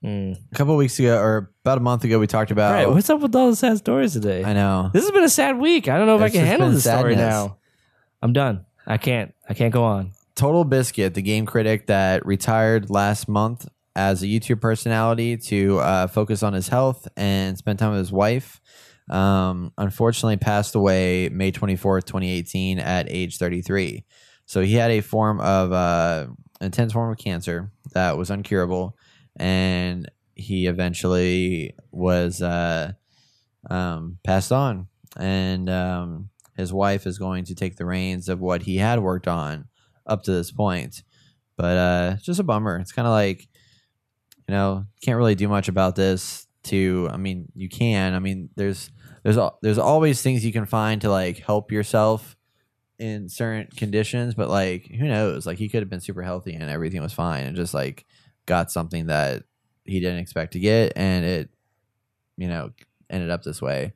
Mm. 0.04 0.36
A 0.52 0.54
couple 0.54 0.76
weeks 0.76 0.98
ago, 0.98 1.16
or 1.18 1.50
about 1.64 1.78
a 1.78 1.80
month 1.80 2.04
ago, 2.04 2.18
we 2.18 2.26
talked 2.26 2.50
about. 2.50 2.72
Right, 2.74 2.88
what's 2.88 3.08
up 3.08 3.20
with 3.20 3.34
all 3.34 3.48
the 3.50 3.56
sad 3.56 3.78
stories 3.78 4.12
today? 4.12 4.44
I 4.44 4.52
know. 4.52 4.90
This 4.92 5.04
has 5.04 5.10
been 5.10 5.24
a 5.24 5.28
sad 5.30 5.58
week. 5.58 5.88
I 5.88 5.96
don't 5.96 6.06
know 6.06 6.16
if 6.16 6.22
It's 6.22 6.34
I 6.34 6.38
can 6.38 6.40
just 6.40 6.50
handle 6.50 6.68
been 6.68 6.74
this 6.74 6.82
story 6.84 7.14
sadness. 7.14 7.34
now. 7.34 7.56
I'm 8.20 8.32
done. 8.34 8.66
I 8.86 8.98
can't. 8.98 9.32
I 9.48 9.54
can't 9.54 9.72
go 9.72 9.84
on. 9.84 10.10
Total 10.34 10.64
Biscuit, 10.64 11.14
the 11.14 11.22
game 11.22 11.46
critic 11.46 11.86
that 11.86 12.26
retired 12.26 12.90
last 12.90 13.28
month 13.28 13.66
as 13.94 14.22
a 14.22 14.26
YouTube 14.26 14.60
personality 14.60 15.36
to 15.36 15.78
uh, 15.78 16.06
focus 16.08 16.42
on 16.42 16.52
his 16.52 16.68
health 16.68 17.06
and 17.16 17.56
spend 17.56 17.78
time 17.78 17.90
with 17.90 17.98
his 18.00 18.12
wife, 18.12 18.60
um, 19.10 19.72
unfortunately 19.78 20.36
passed 20.36 20.74
away 20.74 21.28
May 21.28 21.52
24th, 21.52 22.04
2018, 22.04 22.78
at 22.78 23.06
age 23.10 23.38
33. 23.38 24.04
So 24.52 24.60
he 24.60 24.74
had 24.74 24.90
a 24.90 25.00
form 25.00 25.40
of 25.40 25.72
uh, 25.72 26.26
intense 26.60 26.92
form 26.92 27.10
of 27.10 27.16
cancer 27.16 27.72
that 27.94 28.18
was 28.18 28.28
uncurable, 28.28 28.92
and 29.34 30.10
he 30.34 30.66
eventually 30.66 31.74
was 31.90 32.42
uh, 32.42 32.92
um, 33.70 34.18
passed 34.24 34.52
on. 34.52 34.88
And 35.16 35.70
um, 35.70 36.28
his 36.54 36.70
wife 36.70 37.06
is 37.06 37.18
going 37.18 37.44
to 37.46 37.54
take 37.54 37.76
the 37.76 37.86
reins 37.86 38.28
of 38.28 38.40
what 38.40 38.60
he 38.60 38.76
had 38.76 39.00
worked 39.00 39.26
on 39.26 39.68
up 40.06 40.22
to 40.24 40.32
this 40.32 40.50
point. 40.50 41.02
But 41.56 41.78
uh, 41.78 42.16
just 42.20 42.38
a 42.38 42.44
bummer. 42.44 42.76
It's 42.76 42.92
kind 42.92 43.08
of 43.08 43.12
like, 43.12 43.48
you 44.46 44.52
know, 44.52 44.84
can't 45.02 45.16
really 45.16 45.34
do 45.34 45.48
much 45.48 45.68
about 45.68 45.96
this. 45.96 46.46
To, 46.64 47.08
I 47.10 47.16
mean, 47.16 47.50
you 47.54 47.70
can. 47.70 48.12
I 48.12 48.18
mean, 48.18 48.50
there's 48.56 48.90
there's 49.22 49.38
there's 49.62 49.78
always 49.78 50.20
things 50.20 50.44
you 50.44 50.52
can 50.52 50.66
find 50.66 51.00
to 51.00 51.10
like 51.10 51.38
help 51.38 51.72
yourself 51.72 52.36
in 52.98 53.28
certain 53.28 53.68
conditions. 53.76 54.34
But 54.34 54.48
like, 54.48 54.86
who 54.86 55.06
knows? 55.06 55.46
Like, 55.46 55.58
he 55.58 55.68
could 55.68 55.80
have 55.80 55.90
been 55.90 56.00
super 56.00 56.22
healthy 56.22 56.54
and 56.54 56.62
everything 56.70 57.02
was 57.02 57.12
fine, 57.12 57.44
and 57.46 57.56
just 57.56 57.74
like 57.74 58.04
got 58.46 58.70
something 58.70 59.06
that 59.06 59.44
he 59.84 60.00
didn't 60.00 60.18
expect 60.20 60.52
to 60.52 60.60
get, 60.60 60.92
and 60.96 61.24
it, 61.24 61.50
you 62.36 62.48
know, 62.48 62.70
ended 63.10 63.30
up 63.30 63.42
this 63.42 63.60
way. 63.62 63.92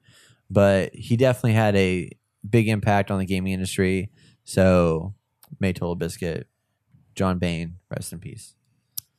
But 0.51 0.95
he 0.95 1.17
definitely 1.17 1.55
had 1.55 1.75
a 1.77 2.11
big 2.49 2.69
impact 2.69 3.11
on 3.11 3.19
the 3.19 3.27
gaming 3.27 3.53
industry. 3.53 4.11
So 4.45 5.15
May 5.61 5.73
Total 5.73 5.95
Biscuit, 5.97 6.47
John 7.15 7.39
Bain, 7.39 7.77
rest 7.91 8.13
in 8.13 8.19
peace. 8.21 8.55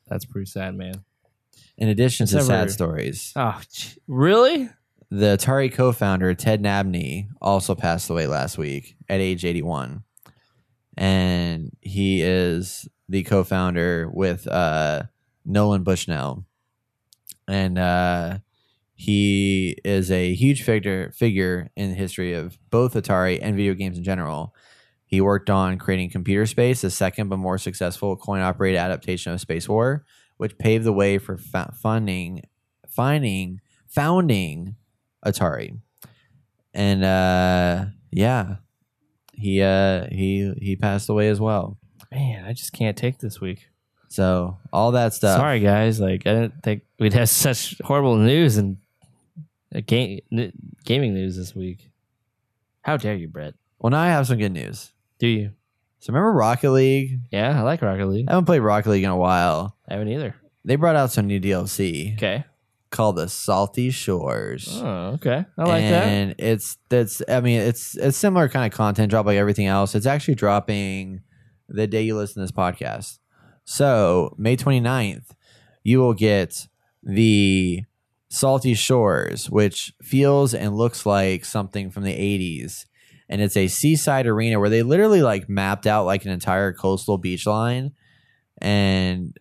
That's 0.08 0.24
pretty 0.26 0.46
sad, 0.46 0.76
man. 0.76 1.04
In 1.78 1.90
addition 1.90 2.24
It's 2.24 2.32
to 2.32 2.38
never- 2.38 2.48
sad 2.48 2.72
stories, 2.72 3.34
Oh, 3.36 3.60
really? 4.08 4.70
The 5.10 5.38
Atari 5.38 5.72
co-founder 5.72 6.34
Ted 6.34 6.64
Dabney 6.64 7.30
also 7.42 7.76
passed 7.76 8.10
away 8.10 8.28
last 8.28 8.58
week 8.58 8.98
at 9.08 9.22
age 9.22 9.46
81, 9.46 10.04
and 10.98 11.72
he 11.80 12.22
is 12.22 12.90
the 13.08 13.24
co-founder 13.24 14.10
with 14.12 14.46
uh, 14.48 15.04
Nolan 15.46 15.84
Bushnell, 15.84 16.44
and 17.48 17.80
uh, 17.80 18.40
he 18.96 19.78
is 19.86 20.12
a 20.12 20.34
huge 20.34 20.64
figure 20.64 21.12
figure 21.12 21.70
in 21.78 21.92
the 21.92 21.96
history 21.96 22.34
of 22.34 22.58
both 22.70 22.94
Atari 22.94 23.40
and 23.42 23.56
video 23.56 23.76
games 23.76 23.98
in 23.98 24.04
general. 24.04 24.54
He 25.06 25.22
worked 25.22 25.50
on 25.50 25.78
creating 25.78 26.10
Computer 26.10 26.46
Space, 26.46 26.82
the 26.82 26.92
second 26.92 27.30
but 27.30 27.38
more 27.38 27.58
successful 27.58 28.18
coin-operated 28.18 28.78
adaptation 28.78 29.32
of 29.32 29.40
Space 29.40 29.70
War, 29.70 30.04
which 30.36 30.58
paved 30.58 30.84
the 30.84 30.92
way 30.92 31.18
for 31.18 31.38
fa- 31.38 31.74
funding, 31.74 32.42
finding, 32.90 33.62
founding 33.88 34.76
Atari. 35.32 35.78
And 36.74 37.04
uh, 37.04 37.86
yeah, 38.12 38.58
he 39.34 39.62
uh, 39.62 40.08
he 40.12 40.54
he 40.62 40.76
passed 40.76 41.10
away 41.10 41.30
as 41.30 41.40
well. 41.40 41.78
Man, 42.12 42.46
I 42.46 42.54
just 42.54 42.74
can't 42.74 42.98
take 42.98 43.20
this 43.20 43.42
week. 43.42 43.68
So 44.10 44.58
all 44.72 44.92
that 44.94 45.14
stuff. 45.14 45.38
Sorry, 45.40 45.60
guys. 45.60 46.00
Like 46.00 46.26
I 46.26 46.34
didn't 46.34 46.64
think 46.64 46.84
we'd 47.00 47.14
have 47.14 47.30
such 47.48 47.80
horrible 47.84 48.16
news 48.18 48.58
and 48.58 48.78
uh, 49.76 49.82
game 49.86 50.20
n- 50.32 50.54
gaming 50.86 51.14
news 51.14 51.36
this 51.36 51.56
week. 51.56 51.90
How 52.82 52.96
dare 52.98 53.16
you, 53.16 53.28
Brett? 53.28 53.54
Well, 53.80 53.92
now 53.92 54.00
I 54.02 54.08
have 54.08 54.28
some 54.28 54.38
good 54.38 54.54
news. 54.54 54.92
Do 55.20 55.28
you? 55.28 55.52
So 56.00 56.14
remember 56.14 56.32
Rocket 56.32 56.72
League? 56.72 57.20
Yeah, 57.32 57.60
I 57.60 57.64
like 57.64 57.82
Rocket 57.82 58.06
League. 58.08 58.26
I 58.30 58.34
haven't 58.34 58.46
played 58.46 58.60
Rocket 58.60 58.90
League 58.92 59.04
in 59.04 59.10
a 59.10 59.18
while. 59.18 59.76
I 59.90 59.94
haven't 59.94 60.10
either. 60.10 60.36
They 60.64 60.76
brought 60.76 60.96
out 60.96 61.12
some 61.12 61.28
new 61.28 61.40
DLC 61.40 62.14
Okay. 62.14 62.46
Called 62.90 63.18
the 63.18 63.28
Salty 63.28 63.90
Shores. 63.90 64.80
Oh, 64.82 65.12
okay. 65.16 65.46
I 65.58 65.64
like 65.64 65.84
that. 65.84 66.04
and 66.08 66.36
it's 66.38 66.78
that's 66.90 67.22
I 67.28 67.42
mean 67.42 67.60
it's 67.60 67.96
it's 67.98 68.18
similar 68.18 68.48
kind 68.50 68.72
of 68.72 68.76
content 68.78 69.10
drop 69.10 69.26
like 69.26 69.38
everything 69.38 69.68
else. 69.68 69.96
It's 69.96 70.06
actually 70.06 70.36
dropping 70.36 71.22
the 71.68 71.88
day 71.88 72.02
you 72.04 72.16
listen 72.16 72.36
to 72.36 72.42
this 72.42 72.52
podcast. 72.52 73.20
So 73.66 74.34
May 74.38 74.56
29th, 74.56 75.32
you 75.84 76.00
will 76.00 76.14
get 76.14 76.68
the 77.04 77.84
Salty 78.30 78.74
Shores, 78.74 79.50
which 79.50 79.94
feels 80.02 80.54
and 80.54 80.76
looks 80.76 81.06
like 81.06 81.44
something 81.46 81.92
from 81.92 82.04
the 82.04 82.14
80s. 82.14 82.86
And 83.30 83.42
it's 83.42 83.58
a 83.58 83.68
seaside 83.68 84.26
arena 84.26 84.60
where 84.60 84.70
they 84.70 84.84
literally 84.84 85.22
like 85.22 85.50
mapped 85.50 85.86
out 85.86 86.06
like 86.06 86.24
an 86.24 86.32
entire 86.32 86.72
coastal 86.72 87.18
beach 87.18 87.46
line. 87.46 87.92
And 88.60 89.38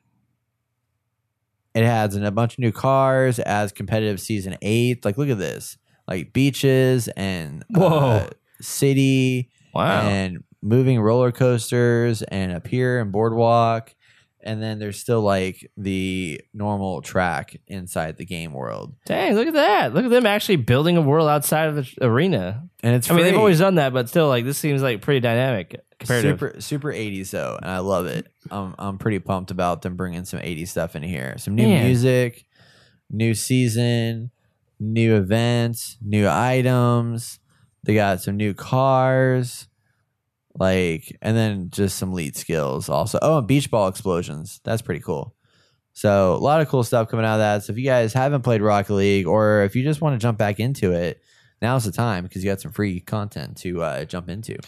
it 1.76 1.84
adds 1.84 2.16
in 2.16 2.24
a 2.24 2.30
bunch 2.30 2.54
of 2.54 2.58
new 2.60 2.72
cars, 2.72 3.38
adds 3.38 3.70
competitive 3.70 4.18
season 4.18 4.56
eight. 4.62 5.04
Like, 5.04 5.18
look 5.18 5.28
at 5.28 5.36
this. 5.36 5.76
Like 6.08 6.32
beaches 6.32 7.08
and 7.08 7.64
Whoa. 7.68 7.88
uh, 7.88 8.30
city 8.62 9.50
wow. 9.74 10.00
and 10.00 10.42
moving 10.62 10.98
roller 10.98 11.32
coasters 11.32 12.22
and 12.22 12.52
a 12.52 12.60
pier 12.60 12.98
and 12.98 13.12
boardwalk. 13.12 13.94
And 14.42 14.62
then 14.62 14.78
there's 14.78 14.98
still 14.98 15.20
like 15.20 15.70
the 15.76 16.40
normal 16.54 17.02
track 17.02 17.60
inside 17.66 18.16
the 18.16 18.24
game 18.24 18.54
world. 18.54 18.94
Dang, 19.04 19.34
look 19.34 19.48
at 19.48 19.54
that. 19.54 19.92
Look 19.92 20.04
at 20.04 20.10
them 20.10 20.24
actually 20.24 20.56
building 20.56 20.96
a 20.96 21.02
world 21.02 21.28
outside 21.28 21.68
of 21.68 21.74
the 21.74 21.92
arena. 22.00 22.68
And 22.82 22.94
it's 22.94 23.10
I 23.10 23.14
mean, 23.14 23.24
they've 23.24 23.36
always 23.36 23.58
done 23.58 23.74
that, 23.74 23.92
but 23.92 24.08
still, 24.08 24.28
like 24.28 24.44
this 24.44 24.56
seems 24.56 24.82
like 24.82 25.02
pretty 25.02 25.20
dynamic 25.20 25.78
comparative. 25.98 26.38
super 26.38 26.60
super 26.60 26.92
80s 26.92 27.30
though, 27.30 27.58
and 27.60 27.70
I 27.70 27.78
love 27.78 28.06
it. 28.06 28.26
I'm 28.50 28.74
I'm 28.78 28.98
pretty 28.98 29.18
pumped 29.18 29.50
about 29.50 29.82
them 29.82 29.96
bringing 29.96 30.24
some 30.24 30.40
80s 30.40 30.68
stuff 30.68 30.96
in 30.96 31.02
here. 31.02 31.36
Some 31.38 31.54
new 31.54 31.66
Man. 31.66 31.84
music, 31.84 32.44
new 33.10 33.34
season, 33.34 34.30
new 34.78 35.16
events, 35.16 35.96
new 36.02 36.28
items. 36.28 37.38
They 37.84 37.94
got 37.94 38.20
some 38.20 38.36
new 38.36 38.52
cars, 38.52 39.68
like, 40.58 41.16
and 41.22 41.36
then 41.36 41.70
just 41.70 41.96
some 41.98 42.12
lead 42.12 42.36
skills 42.36 42.88
also. 42.88 43.18
Oh, 43.22 43.38
and 43.38 43.46
beach 43.46 43.70
ball 43.70 43.88
explosions. 43.88 44.60
That's 44.64 44.82
pretty 44.82 45.00
cool. 45.00 45.36
So 45.92 46.34
a 46.34 46.36
lot 46.36 46.60
of 46.60 46.68
cool 46.68 46.82
stuff 46.82 47.08
coming 47.08 47.24
out 47.24 47.34
of 47.34 47.38
that. 47.38 47.64
So 47.64 47.72
if 47.72 47.78
you 47.78 47.84
guys 47.84 48.12
haven't 48.12 48.42
played 48.42 48.60
Rocket 48.60 48.92
League, 48.92 49.26
or 49.26 49.62
if 49.62 49.74
you 49.74 49.82
just 49.82 50.00
want 50.00 50.14
to 50.14 50.22
jump 50.22 50.36
back 50.36 50.60
into 50.60 50.92
it, 50.92 51.22
now's 51.62 51.84
the 51.84 51.92
time 51.92 52.24
because 52.24 52.44
you 52.44 52.50
got 52.50 52.60
some 52.60 52.72
free 52.72 53.00
content 53.00 53.56
to 53.58 53.82
uh, 53.82 54.04
jump 54.04 54.28
into. 54.28 54.58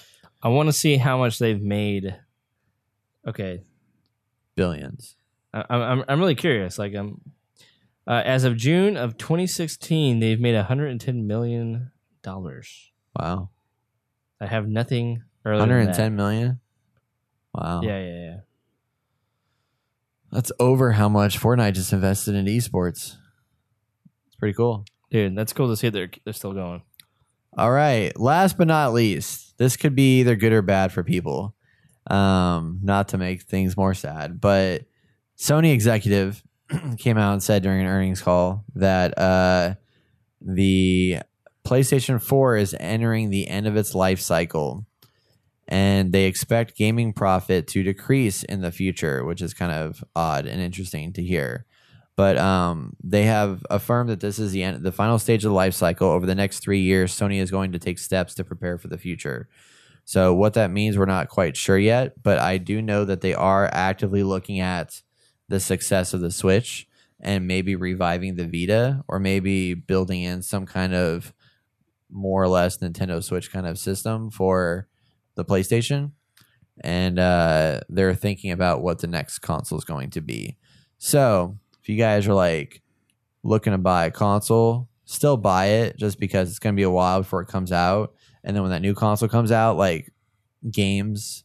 I 0.43 0.49
want 0.49 0.69
to 0.69 0.73
see 0.73 0.97
how 0.97 1.19
much 1.19 1.39
they've 1.39 1.61
made 1.61 2.17
Okay, 3.27 3.63
Billions. 4.55 5.17
I, 5.53 5.65
I'm 5.69 6.05
I'm 6.09 6.19
really 6.19 6.35
curious. 6.35 6.79
Like, 6.79 6.95
um, 6.95 7.21
uh, 8.07 8.23
as 8.25 8.45
of 8.45 8.57
June 8.57 8.97
of 8.97 9.19
2016, 9.19 10.21
they've 10.21 10.41
made 10.41 10.55
110 10.55 11.27
million 11.27 11.91
dollars. 12.23 12.93
Wow. 13.19 13.51
I 14.41 14.47
have 14.47 14.67
nothing 14.67 15.25
earlier. 15.45 15.59
than 15.61 15.69
that. 15.69 15.99
110 15.99 16.17
million. 16.17 16.61
Wow. 17.53 17.83
Yeah, 17.83 17.99
yeah, 17.99 18.15
yeah. 18.25 18.37
That's 20.31 20.53
over 20.61 20.93
how 20.93 21.09
much 21.09 21.39
Fortnite 21.41 21.75
just 21.75 21.93
invested 21.93 22.35
in 22.35 22.47
esports. 22.47 23.17
It's 24.27 24.37
pretty 24.39 24.55
cool. 24.55 24.85
Dude, 25.11 25.37
that's 25.37 25.53
cool 25.53 25.69
to 25.69 25.77
see 25.77 25.89
they're 25.89 26.11
they're 26.25 26.33
still 26.33 26.53
going. 26.53 26.83
All 27.57 27.71
right. 27.71 28.19
Last 28.19 28.57
but 28.57 28.69
not 28.69 28.93
least, 28.93 29.48
this 29.59 29.77
could 29.77 29.95
be 29.95 30.21
either 30.21 30.37
good 30.37 30.53
or 30.53 30.63
bad 30.63 30.93
for 30.93 31.05
people. 31.05 31.55
Um, 32.11 32.81
not 32.83 33.09
to 33.09 33.19
make 33.19 33.43
things 33.43 33.77
more 33.77 33.93
sad, 33.93 34.41
but 34.41 34.87
Sony 35.37 35.73
executive 35.73 36.43
came 36.99 37.19
out 37.19 37.35
and 37.35 37.43
said 37.43 37.63
during 37.63 37.81
an 37.81 37.87
earnings 37.87 38.23
call 38.23 38.65
that 38.75 39.19
uh, 39.19 39.75
the 40.41 41.19
PlayStation 41.67 42.21
4 42.23 42.57
is 42.57 42.77
entering 42.81 43.29
the 43.29 43.47
end 43.47 43.67
of 43.67 43.77
its 43.77 43.95
life 43.95 44.21
cycle 44.21 44.87
and 45.69 46.13
they 46.13 46.25
expect 46.25 46.77
gaming 46.77 47.13
profit 47.13 47.67
to 47.69 47.83
decrease 47.83 48.43
in 48.43 48.63
the 48.63 48.73
future, 48.73 49.23
which 49.23 49.43
is 49.43 49.53
kind 49.53 49.71
of 49.71 50.03
odd 50.17 50.47
and 50.47 50.63
interesting 50.63 51.13
to 51.13 51.23
hear. 51.23 51.67
But 52.19 52.37
um, 52.37 52.97
they 53.01 53.23
have 53.27 53.65
affirmed 53.71 54.11
that 54.11 54.19
this 54.19 54.41
is 54.41 54.51
the 54.51 54.65
end, 54.65 54.83
the 54.83 54.91
final 54.91 55.21
stage 55.21 55.45
of 55.45 55.51
the 55.51 55.55
life 55.55 55.73
cycle. 55.73 56.09
Over 56.09 56.27
the 56.27 56.35
next 56.35 56.59
three 56.59 56.81
years, 56.81 57.17
Sony 57.17 57.41
is 57.41 57.53
going 57.53 57.71
to 57.71 57.79
take 57.79 57.97
steps 57.97 58.35
to 58.35 58.45
prepare 58.45 58.77
for 58.77 58.89
the 58.89 58.99
future. 58.99 59.49
So 60.05 60.35
what 60.35 60.55
that 60.55 60.73
means, 60.73 60.99
we're 60.99 61.05
not 61.07 61.29
quite 61.29 61.57
sure 61.57 61.79
yet. 61.79 62.21
But 62.21 62.41
I 62.41 62.59
do 62.59 62.83
know 62.83 63.05
that 63.05 63.21
they 63.21 63.35
are 63.35 63.71
actively 63.73 64.25
looking 64.25 64.59
at 64.59 65.01
the 65.49 65.61
success 65.61 66.13
of 66.13 66.21
the 66.21 66.33
Switch 66.33 66.89
and 67.21 67.47
maybe 67.47 67.77
reviving 67.77 68.35
the 68.35 68.49
Vita, 68.49 69.05
or 69.07 69.21
maybe 69.21 69.75
building 69.75 70.23
in 70.23 70.43
some 70.43 70.67
kind 70.67 70.95
of 70.95 71.33
more 72.11 72.43
or 72.43 72.49
less 72.49 72.79
Nintendo 72.79 73.23
Switch 73.23 73.53
kind 73.53 73.65
of 73.65 73.79
system 73.79 74.33
for 74.33 74.89
the 75.37 75.45
PlayStation. 75.45 76.11
And 76.81 77.21
uh, 77.21 77.79
they're 77.89 78.17
thinking 78.17 78.51
about 78.51 78.83
what 78.83 78.99
the 78.99 79.07
next 79.07 79.39
console 79.39 79.79
is 79.79 79.85
going 79.85 80.11
to 80.11 80.21
be. 80.21 80.57
So 80.99 81.59
if 81.89 81.93
you 81.93 81.99
guys 81.99 82.29
are 82.29 82.35
like 82.35 82.83
looking 83.43 83.71
to 83.73 83.79
buy 83.79 84.05
a 84.05 84.11
console, 84.11 84.91
still 85.07 85.39
buy 85.39 85.67
it 85.67 85.97
just 85.97 86.21
because 86.21 86.51
it's 86.51 86.59
going 86.59 86.75
to 86.75 86.77
be 86.77 86.83
a 86.83 86.91
while 86.91 87.21
before 87.21 87.41
it 87.41 87.49
comes 87.49 87.73
out. 87.73 88.13
And 88.45 88.55
then 88.55 88.63
when 88.63 88.73
that 88.73 88.83
new 88.83 88.95
console 88.95 89.27
comes 89.27 89.51
out, 89.51 89.79
like 89.79 90.13
games, 90.71 91.45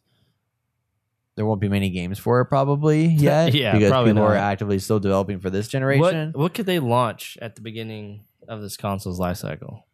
there 1.36 1.46
won't 1.46 1.62
be 1.62 1.70
many 1.70 1.89
games 1.91 2.20
for 2.20 2.41
it 2.41 2.48
probably 2.48 3.06
yet. 3.18 3.54
Yeah, 3.54 3.72
because 3.72 3.89
probably 3.89 4.12
people 4.12 4.26
are 4.26 4.36
actively 4.36 4.80
still 4.80 5.00
developing 5.00 5.39
for 5.39 5.50
this 5.50 5.68
What 5.68 5.72
generation. 5.72 6.32
what 6.36 6.54
could 6.54 6.66
they 6.66 6.80
launch 6.80 7.38
at 7.41 7.56
the 7.56 7.62
beginning 7.62 8.26
of 8.50 8.62
this 8.62 8.76
console's 8.76 9.22
life 9.22 9.38
cycle? 9.38 9.88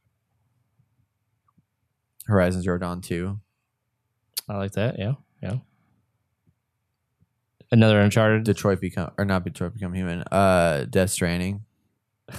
Horizon 2.26 2.64
Zero 2.64 2.80
Dawn 2.80 3.02
2. 3.02 3.40
I 4.50 4.58
like 4.58 4.72
that. 4.72 4.98
Yeah, 4.98 5.14
yeah. 5.44 5.58
Another 7.72 8.00
Uncharted. 8.02 8.44
Detroit 8.44 8.82
become 8.82 9.12
or 9.18 9.26
not 9.26 9.44
Detroit 9.44 9.74
become 9.74 9.94
human. 9.94 10.24
Uh, 10.32 10.86
Death 10.90 11.12
Stranding. 11.12 11.66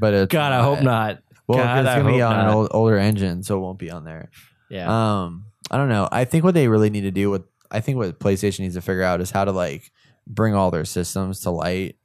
But 0.00 0.14
it's 0.14 0.32
God, 0.32 0.52
I 0.52 0.62
hope 0.64 0.82
not. 0.82 1.22
Well, 1.46 1.58
God, 1.58 1.84
it's 1.86 1.94
gonna 1.94 2.12
be 2.12 2.20
on 2.20 2.40
an 2.40 2.48
old, 2.48 2.68
older 2.72 2.98
engine, 2.98 3.44
so 3.44 3.56
it 3.56 3.60
won't 3.60 3.78
be 3.78 3.90
on 3.90 4.02
there. 4.02 4.30
Yeah, 4.68 4.88
Um, 5.22 5.44
I 5.70 5.76
don't 5.76 5.88
know. 5.88 6.08
I 6.10 6.24
think 6.24 6.42
what 6.42 6.54
they 6.54 6.66
really 6.66 6.90
need 6.90 7.02
to 7.02 7.12
do, 7.12 7.30
with 7.30 7.42
I 7.70 7.78
think 7.80 7.96
what 7.96 8.18
PlayStation 8.18 8.60
needs 8.60 8.74
to 8.74 8.80
figure 8.80 9.04
out 9.04 9.20
is 9.20 9.30
how 9.30 9.44
to 9.44 9.52
like 9.52 9.92
bring 10.26 10.56
all 10.56 10.72
their 10.72 10.84
systems 10.84 11.40
to 11.42 11.50
light 11.50 11.96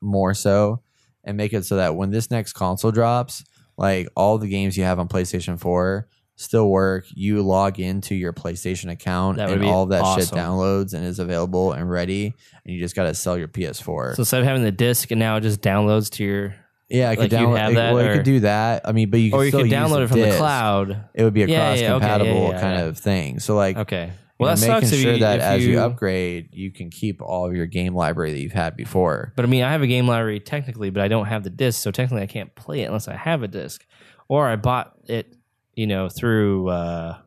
more 0.00 0.34
so, 0.34 0.82
and 1.22 1.36
make 1.36 1.52
it 1.52 1.64
so 1.64 1.76
that 1.76 1.94
when 1.94 2.10
this 2.10 2.32
next 2.32 2.54
console 2.54 2.90
drops, 2.90 3.44
like 3.76 4.08
all 4.16 4.38
the 4.38 4.48
games 4.48 4.76
you 4.76 4.82
have 4.82 4.98
on 4.98 5.06
PlayStation 5.06 5.60
Four 5.60 6.08
still 6.36 6.68
work. 6.70 7.04
You 7.14 7.42
log 7.42 7.78
into 7.78 8.14
your 8.14 8.32
PlayStation 8.32 8.90
account, 8.90 9.36
That 9.38 9.48
would 9.48 9.54
and 9.58 9.62
be 9.62 9.68
all 9.68 9.86
that 9.86 10.02
shit 10.18 10.28
downloads 10.30 10.94
and 10.94 11.04
is 11.04 11.18
available 11.18 11.72
and 11.72 11.88
ready, 11.90 12.34
and 12.64 12.74
you 12.74 12.80
just 12.80 12.94
got 12.96 13.04
to 13.04 13.14
sell 13.14 13.38
your 13.38 13.48
PS4. 13.48 14.14
so 14.16 14.20
instead 14.22 14.40
of 14.40 14.46
having 14.46 14.62
the 14.64 14.72
disc 14.72 15.10
and 15.10 15.18
now 15.20 15.36
it 15.36 15.42
just 15.42 15.60
downloads 15.60 16.10
to 16.12 16.24
your, 16.24 16.54
yeah, 16.88 17.10
I 17.10 17.16
could 17.16 17.32
like, 17.32 17.40
you 17.40 17.46
download. 17.46 17.58
have 17.58 17.72
it- 17.72 17.74
that, 17.76 17.94
well, 17.94 18.04
you 18.04 18.10
or- 18.10 18.14
could 18.16 18.24
do 18.24 18.40
that. 18.40 18.82
I 18.84 18.92
mean, 18.92 19.10
but 19.10 19.20
you 19.20 19.30
could 19.30 19.36
or 19.38 19.44
you 19.44 19.50
still 19.50 19.60
can 19.60 19.70
use 19.70 19.74
download 19.78 20.04
it 20.04 20.08
from 20.08 20.18
the 20.20 20.26
disc. 20.26 20.38
cloud. 20.38 21.04
It 21.14 21.24
would 21.24 21.34
be 21.34 21.42
a 21.42 21.46
Yeah, 21.46 21.58
cross 21.70 21.80
yeah, 21.80 21.94
okay, 21.94 22.06
yeah, 22.50 22.60
kind 22.60 22.76
yeah. 22.78 22.84
of 22.84 22.98
thing. 22.98 23.38
So 23.38 23.54
like, 23.54 23.76
Okay. 23.78 24.06
well, 24.38 24.48
Well, 24.48 24.56
that 24.56 24.60
making 24.66 24.80
sucks 24.88 24.92
if 24.92 25.00
sure 25.00 25.12
you, 25.14 25.18
that 25.20 25.38
if 25.38 25.42
as 25.44 25.64
you, 25.64 25.72
you 25.72 25.80
upgrade, 25.80 26.48
you 26.52 26.70
can 26.72 26.90
keep 26.90 27.22
all 27.22 27.46
of 27.46 27.54
your 27.54 27.66
game 27.66 27.94
library 27.94 28.32
that 28.32 28.40
you've 28.40 28.52
had 28.52 28.76
before. 28.76 29.32
But 29.36 29.44
I 29.44 29.48
mean, 29.48 29.62
I 29.62 29.70
have 29.72 29.82
a 29.82 29.86
game 29.86 30.06
library 30.08 30.40
technically, 30.40 30.90
but 30.90 31.02
I 31.02 31.08
don't 31.08 31.26
have 31.26 31.44
the 31.44 31.50
disc, 31.50 31.80
so 31.82 31.90
technically 31.90 32.22
I 32.22 32.26
can't 32.26 32.54
play 32.56 32.80
it 32.80 32.86
unless 32.86 33.06
I 33.08 33.14
have 33.16 33.42
a 33.42 33.48
disc, 33.48 33.86
or 34.28 34.48
I 34.48 34.56
bought 34.56 34.92
it, 35.08 35.34
you 35.74 35.86
know, 35.86 36.08
through. 36.08 36.68
Uh, 36.68 37.18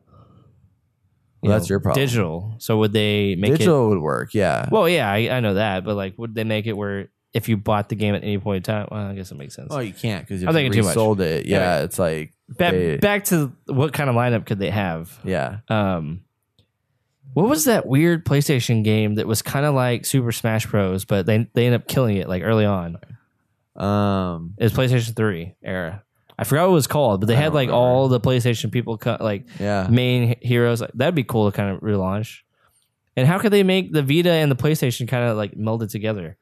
you 1.42 1.50
Well, 1.50 1.58
that's 1.58 1.68
know, 1.68 1.74
your 1.74 1.80
problem. 1.80 2.04
Digital. 2.04 2.54
So 2.58 2.78
would 2.78 2.92
they 2.92 3.34
make 3.36 3.50
it? 3.52 3.58
Digital 3.58 3.88
would 3.90 4.00
work, 4.00 4.34
yeah. 4.34 4.68
Well, 4.70 4.88
yeah, 4.88 5.10
I, 5.10 5.36
I 5.36 5.40
know 5.40 5.54
that, 5.54 5.84
but 5.84 5.94
like, 5.94 6.14
would 6.18 6.34
they 6.34 6.44
make 6.44 6.66
it 6.66 6.72
where 6.72 7.08
if 7.34 7.48
you 7.48 7.56
bought 7.58 7.88
the 7.90 7.94
game 7.94 8.14
at 8.14 8.22
any 8.22 8.38
point 8.38 8.56
in 8.58 8.62
time? 8.62 8.88
Well, 8.90 9.06
I 9.06 9.14
guess 9.14 9.30
it 9.30 9.36
makes 9.36 9.54
sense. 9.54 9.68
oh, 9.70 9.78
you 9.80 9.92
can't 9.92 10.26
because 10.26 10.42
I'm 10.42 10.48
you 10.48 10.54
thinking 10.54 10.72
too 10.72 10.82
much. 10.82 10.96
resold 10.96 11.20
it, 11.20 11.46
yeah, 11.46 11.58
Yeah. 11.78 11.84
it's 11.84 11.98
like 11.98 12.32
back 12.48 12.72
they- 12.72 12.96
back 12.96 13.24
to 13.26 13.52
what 13.66 13.92
kind 13.92 14.08
of 14.08 14.16
lineup 14.16 14.46
could 14.46 14.58
they 14.58 14.70
have? 14.70 15.18
yeah. 15.24 15.58
Um, 15.68 16.22
what 17.34 17.48
was 17.50 17.64
that 17.66 17.86
weird 17.86 18.24
PlayStation 18.24 18.82
game 18.82 19.16
that 19.16 19.26
was 19.26 19.42
kind 19.42 19.66
of 19.66 19.74
like 19.74 20.06
Super 20.06 20.32
Smash 20.32 20.66
Bros, 20.66 21.04
but 21.04 21.26
they 21.26 21.46
they 21.52 21.66
end 21.66 21.74
up 21.74 21.86
killing 21.86 22.16
it 22.16 22.28
like 22.30 22.42
early 22.42 22.64
on? 22.64 22.96
Um, 23.76 24.54
It 24.56 24.64
was 24.64 24.72
PlayStation 24.72 25.14
Three 25.14 25.54
era. 25.62 26.02
I 26.38 26.44
forgot 26.44 26.64
what 26.64 26.72
it 26.72 26.74
was 26.74 26.86
called, 26.86 27.20
but 27.20 27.26
they 27.26 27.34
I 27.34 27.38
had 27.38 27.44
don't 27.46 27.54
like 27.54 27.68
remember. 27.68 27.86
all 27.86 28.08
the 28.08 28.20
PlayStation 28.20 28.70
people 28.70 28.98
cut 28.98 29.20
like 29.20 29.46
yeah. 29.58 29.86
main 29.90 30.36
he- 30.40 30.48
heroes. 30.48 30.80
Like, 30.80 30.90
that'd 30.94 31.14
be 31.14 31.24
cool 31.24 31.50
to 31.50 31.56
kind 31.56 31.74
of 31.74 31.80
relaunch. 31.80 32.40
And 33.16 33.26
how 33.26 33.38
could 33.38 33.52
they 33.52 33.62
make 33.62 33.92
the 33.92 34.02
Vita 34.02 34.30
and 34.30 34.50
the 34.50 34.56
PlayStation 34.56 35.08
kind 35.08 35.24
of 35.24 35.36
like 35.36 35.52
melded 35.52 35.90
together? 35.90 36.36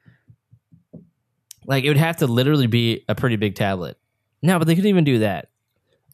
Like 1.65 1.83
it 1.83 1.87
would 1.89 1.97
have 1.97 2.17
to 2.17 2.27
literally 2.27 2.67
be 2.67 3.05
a 3.07 3.15
pretty 3.15 3.37
big 3.37 3.55
tablet. 3.55 3.97
No, 4.41 4.59
but 4.59 4.67
they 4.67 4.75
couldn't 4.75 4.89
even 4.89 5.03
do 5.05 5.19
that 5.19 5.49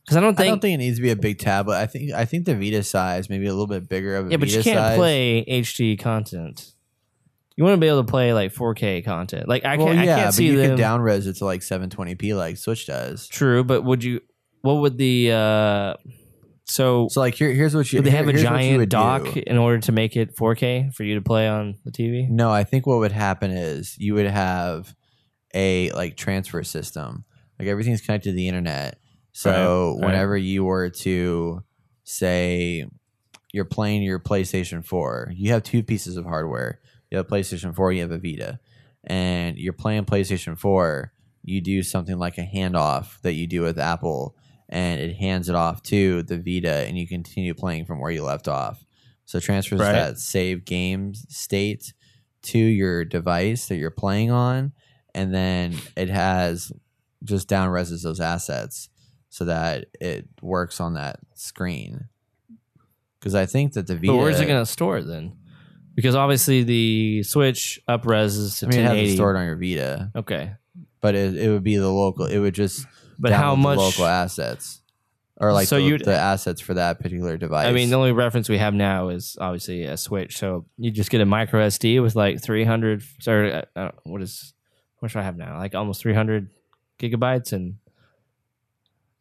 because 0.04 0.18
I 0.18 0.22
don't 0.22 0.34
I 0.40 0.44
think. 0.44 0.52
don't 0.52 0.60
think 0.62 0.76
it 0.76 0.78
needs 0.78 0.98
to 0.98 1.02
be 1.02 1.10
a 1.10 1.16
big 1.16 1.40
tablet. 1.40 1.78
I 1.78 1.88
think 1.88 2.12
I 2.12 2.26
think 2.26 2.46
the 2.46 2.56
Vita 2.56 2.84
size, 2.84 3.30
maybe 3.30 3.48
a 3.48 3.52
little 3.52 3.68
bit 3.68 3.90
bigger 3.90 4.16
of 4.16 4.28
a 4.28 4.32
yeah, 4.32 4.38
but 4.38 4.48
Vita 4.48 4.58
you 4.60 4.64
can't 4.64 4.78
size. 4.78 4.98
play 4.98 5.46
HD 5.48 6.00
content. 6.00 6.72
You 7.58 7.64
want 7.66 7.74
to 7.76 7.80
be 7.82 7.88
able 7.88 8.04
to 8.04 8.10
play 8.10 8.34
like 8.34 8.54
4K 8.54 9.04
content. 9.04 9.47
Like 9.47 9.66
I 9.66 9.78
can't. 9.78 9.95
yeah, 9.95 10.02
I 10.02 10.06
can't 10.06 10.28
but 10.28 10.34
see 10.34 10.47
you 10.47 10.58
them. 10.58 10.70
could 10.72 10.78
down 10.78 11.02
res 11.02 11.28
it 11.28 11.36
to 11.38 11.45
like 11.45 11.62
720p 11.62 12.36
like 12.36 12.58
Switch 12.58 12.86
does. 12.88 13.28
True, 13.28 13.64
but 13.64 13.84
would 13.84 14.04
you? 14.04 14.22
What 14.62 14.76
would 14.76 14.97
the? 14.97 15.32
uh 15.32 15.93
So 16.66 17.08
So 17.10 17.20
like 17.20 17.36
here, 17.36 17.52
here's 17.52 17.76
what 17.76 17.91
you 17.91 17.97
would 17.99 18.06
they 18.06 18.12
have 18.12 18.28
a 18.28 18.32
here's 18.32 18.43
what 18.45 18.52
you 18.54 18.58
giant 18.60 18.78
would 18.80 18.89
dock 18.89 19.24
do. 19.34 19.43
in 19.45 19.58
order 19.58 19.80
to 19.80 19.91
make 19.91 20.16
it 20.16 20.36
4K 20.38 20.93
for 20.93 21.04
you 21.04 21.16
to 21.16 21.22
play 21.22 21.47
on 21.47 21.76
the 21.84 21.91
TV? 21.91 22.30
No, 22.30 22.49
I 22.52 22.64
think 22.64 22.88
what 22.88 22.99
would 22.99 23.12
happen 23.12 23.52
is 23.52 23.95
you 23.97 24.14
would 24.14 24.28
have 24.28 24.95
a 25.54 25.91
like 25.91 26.16
transfer 26.16 26.64
system. 26.64 27.26
Like 27.60 27.68
everything's 27.68 28.02
connected 28.02 28.30
to 28.32 28.36
the 28.36 28.47
internet. 28.47 28.97
So 29.34 29.52
Right, 29.52 30.02
right. 30.02 30.06
whenever 30.08 30.38
you 30.38 30.64
were 30.64 30.89
to 30.89 31.64
say 32.04 32.86
you're 33.54 33.66
playing 33.66 34.04
your 34.04 34.20
PlayStation 34.20 34.84
4, 34.86 35.34
you 35.36 35.52
have 35.52 35.64
two 35.64 35.84
pieces 35.84 36.16
of 36.18 36.26
hardware. 36.26 36.80
You 37.12 37.18
have 37.18 37.28
a 37.28 37.30
PlayStation 37.30 37.76
4, 37.76 37.91
you 37.91 38.01
have 38.01 38.12
a 38.12 38.18
Vita. 38.18 38.59
And 39.03 39.57
you're 39.57 39.74
playing 39.74 40.05
PlayStation 40.05 40.57
4, 40.57 41.12
you 41.43 41.59
do 41.62 41.84
something 41.84 42.18
like 42.18 42.38
a 42.38 42.45
handoff 42.45 43.20
that 43.22 43.34
you 43.34 43.47
do 43.47 43.62
with 43.62 43.78
Apple 43.78 44.36
and 44.70 45.01
it 45.01 45.16
hands 45.18 45.49
it 45.49 45.55
off 45.55 45.84
to 45.84 46.24
the 46.24 46.38
Vita 46.38 46.88
and 46.88 46.97
you 46.97 47.07
continue 47.07 47.53
playing 47.53 47.86
from 47.86 47.99
where 47.99 48.12
you 48.12 48.24
left 48.24 48.47
off. 48.47 48.86
So 49.26 49.38
it 49.39 49.41
transfers 49.43 49.80
Right. 49.80 49.91
that 49.91 50.20
save 50.20 50.66
game 50.66 51.14
state 51.14 51.93
to 52.43 52.57
your 52.57 53.03
device 53.05 53.68
that 53.68 53.76
you're 53.76 53.91
playing 53.91 54.32
on, 54.32 54.72
and 55.14 55.34
then 55.34 55.76
it 55.95 56.09
has 56.09 56.72
just 57.24 57.47
down 57.47 57.70
reses 57.70 58.01
those 58.03 58.20
assets 58.20 58.89
so 59.30 59.45
that 59.45 59.86
it 59.99 60.28
works 60.41 60.80
on 60.80 60.93
that 60.95 61.20
screen. 61.36 62.05
Because 63.20 63.36
I 63.36 63.45
think 63.45 63.74
that 63.74 63.86
the 63.88 63.95
Vita, 63.95 64.07
But 64.07 64.18
where's 64.18 64.39
it 64.39 64.47
going 64.47 64.62
to 64.62 64.66
store 64.66 64.97
it 64.97 65.03
then? 65.07 65.34
Because 65.96 66.16
obviously 66.16 66.64
the 66.64 67.24
Switch 67.24 67.80
up 67.88 68.06
res 68.06 68.60
to 68.60 68.66
I 68.66 68.70
mean, 68.70 68.80
it 68.80 68.84
has 68.84 68.92
to 68.92 68.96
1080. 68.96 69.16
store 69.16 69.36
it 69.36 69.39
on 69.39 69.46
your 69.46 69.56
Vita, 69.58 70.12
okay, 70.16 70.54
but 71.02 71.16
it, 71.16 71.36
it 71.38 71.50
would 71.50 71.64
be 71.64 71.76
the 71.78 71.89
local. 71.89 72.26
It 72.26 72.39
would 72.39 72.54
just 72.56 72.86
but 73.20 73.32
how 73.34 73.54
download 73.54 73.58
the 73.58 73.62
much? 73.62 73.78
local 73.78 74.06
assets, 74.06 74.82
or 75.38 75.52
like 75.54 75.68
So 75.68 75.76
the, 75.76 75.82
you'd- 75.84 76.04
the 76.06 76.16
assets 76.18 76.62
for 76.62 76.74
that 76.76 77.00
particular 77.00 77.38
device. 77.38 77.68
I 77.68 77.72
mean, 77.74 77.89
the 77.89 77.98
only 77.98 78.14
reference 78.14 78.48
we 78.50 78.58
have 78.58 78.74
now 78.74 79.10
is 79.10 79.38
obviously 79.39 79.84
a 79.84 79.98
Switch. 79.98 80.38
So 80.38 80.66
you 80.78 80.92
just 80.92 81.10
get 81.12 81.20
a 81.22 81.26
micro 81.26 81.68
SD 81.68 82.02
with 82.02 82.16
like 82.16 82.42
300. 82.42 83.04
Sorry, 83.20 83.52
uh, 83.54 83.62
uh, 83.76 83.92
what 84.04 84.22
is 84.22 84.54
what 85.00 85.12
should 85.12 85.20
I 85.20 85.24
have 85.24 85.36
now? 85.38 85.58
Like 85.58 85.76
almost 85.76 86.02
300 86.02 86.50
gigabytes, 87.00 87.52
and 87.54 87.76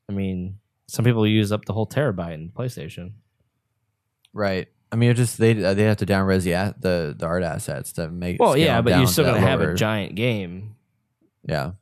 I 0.08 0.12
mean, 0.12 0.58
some 0.86 1.04
people 1.04 1.26
use 1.26 1.50
up 1.52 1.64
the 1.64 1.72
whole 1.72 1.86
terabyte 1.86 2.34
in 2.34 2.50
PlayStation. 2.50 3.12
right? 4.32 4.68
I 4.92 4.96
mean, 4.96 5.10
it 5.10 5.14
just 5.14 5.38
they 5.38 5.52
they 5.52 5.82
have 5.84 5.98
to 5.98 6.06
downres 6.06 6.42
the 6.44 6.74
the 6.80 7.14
the 7.16 7.26
art 7.26 7.42
assets 7.42 7.92
to 7.92 8.08
make. 8.10 8.40
Well, 8.40 8.56
yeah, 8.56 8.80
but 8.80 8.96
you're 8.96 9.06
still 9.06 9.24
gonna 9.24 9.40
have 9.40 9.60
lower- 9.60 9.72
a 9.72 9.76
giant 9.76 10.14
game. 10.16 10.74
Yeah, 11.46 11.72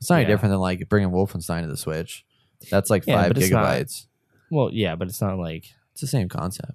it's 0.00 0.10
not 0.10 0.16
any 0.16 0.26
different 0.26 0.52
than 0.52 0.60
like 0.60 0.88
bringing 0.88 1.10
Wolfenstein 1.10 1.62
to 1.62 1.68
the 1.68 1.76
Switch. 1.76 2.24
That's 2.70 2.90
like 2.90 3.04
Yeah, 3.06 3.22
five 3.22 3.32
it's 3.36 3.50
not- 3.50 3.64
gigabytes. 3.66 4.06
Well, 4.50 4.70
yeah, 4.72 4.94
but 4.96 5.08
it's 5.08 5.20
not 5.20 5.38
like 5.38 5.66
It's 5.92 6.00
the 6.00 6.06
same 6.06 6.28
concept. 6.28 6.72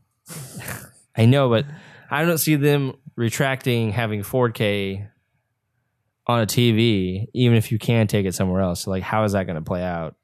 I 1.16 1.26
know, 1.26 1.50
but 1.50 1.66
I 2.10 2.26
don't 2.26 2.38
see 2.38 2.56
them 2.56 2.94
retracting 3.16 3.92
having 3.92 4.22
4K 4.24 5.08
on 6.28 6.42
a 6.42 6.46
TV, 6.46 7.28
even 7.34 7.58
if 7.58 7.72
you 7.72 7.80
can 7.80 8.08
take 8.08 8.26
it 8.26 8.34
somewhere 8.36 8.62
else. 8.62 8.82
So 8.82 8.92
like, 8.92 9.04
how 9.04 9.24
is 9.24 9.34
that 9.34 9.46
going 9.46 9.56
to 9.56 9.62
play 9.64 9.84
out 9.84 10.16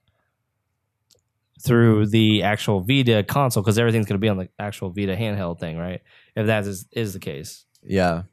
through 1.65 2.07
the 2.07 2.43
actual 2.43 2.81
Vita 2.81 3.23
console? 3.23 3.63
Because 3.63 3.77
everything's 3.77 4.05
going 4.05 4.15
to 4.19 4.23
be 4.23 4.29
on 4.29 4.37
the 4.37 4.49
actual 4.59 4.89
Vita 4.91 5.15
handheld 5.15 5.59
thing, 5.59 5.77
right? 5.77 6.01
If 6.35 6.47
that 6.47 6.65
is 6.65 6.87
is 6.91 7.13
the 7.13 7.19
case, 7.19 7.65
Yeah, 7.83 8.23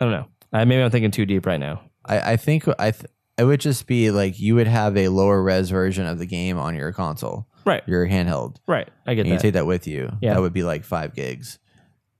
I 0.00 0.04
don't 0.04 0.12
know. 0.12 0.26
I, 0.52 0.64
maybe 0.64 0.82
I'm 0.82 0.90
thinking 0.90 1.10
too 1.10 1.26
deep 1.26 1.44
right 1.46 1.60
now. 1.60 1.82
I 2.04 2.32
I 2.32 2.36
think 2.36 2.66
I 2.78 2.92
th- 2.92 3.10
it 3.36 3.44
would 3.44 3.60
just 3.60 3.86
be 3.86 4.10
like 4.10 4.40
you 4.40 4.54
would 4.56 4.66
have 4.66 4.96
a 4.96 5.08
lower 5.08 5.42
res 5.42 5.70
version 5.70 6.06
of 6.06 6.18
the 6.18 6.26
game 6.26 6.58
on 6.58 6.74
your 6.74 6.92
console, 6.92 7.46
Right, 7.64 7.82
your 7.86 8.06
handheld. 8.06 8.56
right. 8.66 8.88
I 9.06 9.14
get 9.14 9.26
and 9.26 9.34
you 9.34 9.38
take 9.38 9.54
that 9.54 9.66
with 9.66 9.86
you. 9.86 10.10
Yeah. 10.20 10.34
That 10.34 10.40
would 10.40 10.52
be 10.54 10.62
like 10.64 10.84
five 10.84 11.14
gigs. 11.14 11.58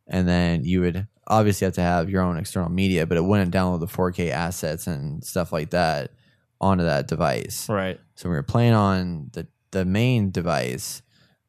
And 0.06 0.28
then 0.28 0.64
you 0.64 0.80
would 0.80 1.06
obviously 1.26 1.64
have 1.66 1.74
to 1.74 1.82
have 1.82 2.09
your 2.09 2.22
own 2.22 2.38
external 2.38 2.70
media, 2.70 3.04
but 3.06 3.18
it 3.18 3.24
wouldn't 3.24 3.52
download 3.52 3.80
the 3.80 3.86
4K 3.86 4.30
assets 4.30 4.86
and 4.86 5.22
stuff 5.24 5.52
like 5.52 5.70
that 5.70 6.12
onto 6.61 6.84
that 6.84 7.06
device. 7.09 7.68
right. 7.68 8.00
So 8.14 8.28
when 8.28 8.34
you're 8.36 8.42
playing 8.42 8.72
on 8.74 9.30
the, 9.32 9.46
the 9.71 9.85
main 9.85 10.31
device, 10.31 11.03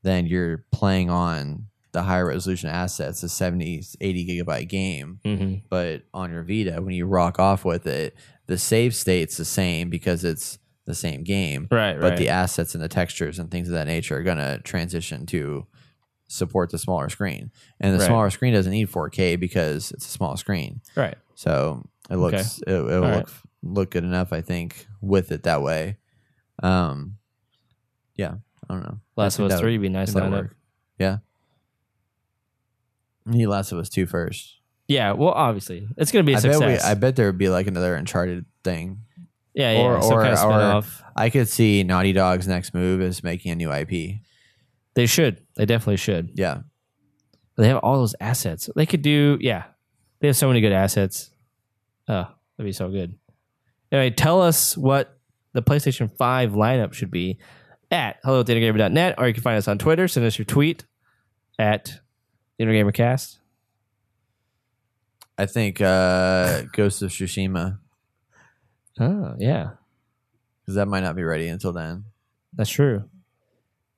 then 0.04 0.26
you're 0.26 0.66
playing 0.72 1.10
on 1.10 1.68
the 1.92 2.04
higher 2.04 2.28
resolution 2.28 2.70
assets, 2.70 3.22
the 3.22 3.30
70, 3.30 3.84
80 4.00 4.28
gigabyte 4.44 4.68
game. 4.70 5.20
hmm 5.24 5.56
But 5.70 6.04
on 6.14 6.32
your 6.32 6.44
Vita, 6.44 6.82
when 6.82 6.94
you 6.94 7.06
rock 7.06 7.40
off 7.40 7.66
with 7.66 7.88
it, 7.88 8.16
the 8.48 8.58
save 8.58 8.94
state's 8.96 9.38
the 9.38 9.46
same 9.46 9.90
because 9.90 10.24
it's 10.24 10.60
the 10.86 10.96
same 10.96 11.24
game 11.24 11.68
Right, 11.70 12.00
but 12.00 12.10
right. 12.10 12.18
the 12.18 12.30
assets 12.30 12.74
and 12.74 12.84
the 12.84 12.88
textures 12.88 13.38
and 13.40 13.52
things 13.52 13.68
of 13.68 13.74
that 13.76 13.86
nature 13.88 14.18
are 14.18 14.24
going 14.24 14.38
to 14.38 14.60
transition 14.64 15.26
to 15.28 15.68
support 16.28 16.72
the 16.72 16.78
smaller 16.80 17.10
screen. 17.10 17.52
And 17.80 17.94
the 17.94 18.00
Right. 18.00 18.08
smaller 18.08 18.30
screen 18.32 18.54
doesn't 18.54 18.72
need 18.72 18.90
4K 18.90 19.36
because 19.40 19.92
it's 19.92 20.06
a 20.08 20.10
small 20.10 20.36
screen. 20.38 20.82
right. 20.96 21.16
So 21.36 21.88
it 22.10 22.16
looks 22.18 22.60
it, 22.68 22.72
it'll 22.74 22.94
All 22.96 23.02
right. 23.02 23.16
look 23.18 23.30
look 23.62 23.92
good 23.92 24.04
enough, 24.04 24.34
I 24.34 24.42
think, 24.42 24.88
with 25.02 25.32
it 25.32 25.44
that 25.44 25.62
way. 25.62 25.98
Um, 26.62 27.18
yeah, 28.20 28.36
I 28.70 28.74
don't 28.74 28.84
know. 28.84 29.00
I 29.18 29.22
Last 29.22 29.40
of 29.40 29.50
Us 29.52 29.60
Three 29.60 29.78
would- 29.78 29.82
be 29.84 29.90
nice 29.90 30.14
lineup. 30.14 30.32
work. 30.32 30.56
Yeah. 30.98 31.18
I 33.28 33.32
need 33.32 33.48
Last 33.48 33.72
of 33.72 33.78
Us 33.80 33.90
two 33.90 34.06
first. 34.06 34.58
Yeah, 34.88 35.12
well, 35.14 35.30
obviously 35.30 35.88
it's 35.98 36.12
going 36.12 36.26
to 36.26 36.28
be 36.30 36.34
a 36.34 36.38
I 36.38 36.42
bet 36.42 36.54
success. 36.54 36.84
we, 36.84 36.90
I 36.90 36.94
bet 36.96 37.16
there 37.16 37.28
would 37.28 37.38
be 37.38 37.50
like 37.50 37.68
another 37.68 37.96
Uncharted 37.96 38.46
thing. 38.64 39.02
yeah, 39.54 39.72
yeah, 39.74 39.80
or- 39.80 39.98
or- 40.04 40.24
kind 40.24 40.36
of 40.36 41.02
or-. 41.04 41.12
I 41.16 41.30
could 41.30 41.48
see 41.48 41.84
Naughty 41.84 42.12
Dog's 42.14 42.48
next 42.48 42.74
move 42.74 43.02
is 43.02 43.24
making 43.24 43.52
a 43.52 43.56
new 43.56 43.72
IP. 43.72 44.20
They 44.96 45.06
should. 45.06 45.42
They 45.56 45.66
definitely 45.66 45.98
should. 45.98 46.32
Yeah, 46.36 46.62
They 47.56 47.68
have 47.68 47.78
all 47.78 47.98
those 48.00 48.16
assets. 48.20 48.70
They 48.76 48.86
could 48.86 49.02
do, 49.04 49.38
yeah. 49.42 49.66
They 50.20 50.28
have 50.28 50.36
so 50.38 50.48
many 50.48 50.60
good 50.62 50.72
assets. 50.74 51.30
Oh, 52.08 52.28
that'd 52.58 52.68
be 52.68 52.72
so 52.74 52.90
good. 52.90 53.16
Anyway, 53.92 54.10
tell 54.10 54.42
us 54.42 54.76
what 54.76 55.18
the 55.54 55.62
PlayStation 55.62 56.12
5 56.18 56.52
lineup 56.54 56.94
should 56.94 57.12
be 57.12 57.38
at 57.92 58.18
hello 58.24 58.44
or 58.44 59.28
you 59.28 59.34
can 59.34 59.44
find 59.44 59.58
us 59.58 59.68
on 59.68 59.78
Twitter. 59.78 60.08
Send 60.08 60.26
us 60.26 60.38
your 60.38 60.46
tweet 60.46 60.86
at 61.58 62.00
InnerGamerCast. 62.60 63.38
I 65.38 65.46
think 65.46 65.82
uh, 65.82 66.64
Ghost 66.74 67.02
of 67.02 67.12
Tsushima 67.12 67.80
Oh, 69.00 69.36
yeah. 69.40 69.72
because 70.62 70.76
that 70.76 70.88
might 70.88 71.02
not 71.04 71.16
be 71.16 71.24
ready 71.24 71.48
until 71.48 71.72
then. 71.72 72.04
That's 72.54 72.70
true. 72.70 73.06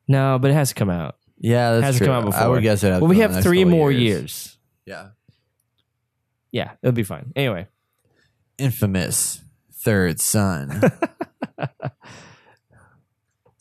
No, 0.07 0.37
but 0.39 0.51
it 0.51 0.53
has 0.53 0.69
to 0.69 0.75
come 0.75 0.89
out. 0.91 1.15
Yeah, 1.39 1.71
that's 1.71 1.85
hasn't 1.85 1.97
true. 1.99 2.07
come 2.07 2.15
out 2.17 2.25
before. 2.25 2.41
I 2.43 2.47
would 2.47 2.61
guess 2.61 2.83
it. 2.83 2.89
Well, 3.01 3.07
we 3.07 3.19
have 3.19 3.41
three 3.41 3.65
more 3.65 3.91
years. 3.91 4.57
Yeah, 4.85 5.09
Yeah, 6.51 6.71
it'll 6.83 6.91
be 6.93 7.03
fine. 7.03 7.31
Anyway, 7.35 7.67
infamous 8.59 9.41
third 9.73 10.19
son. 10.19 10.81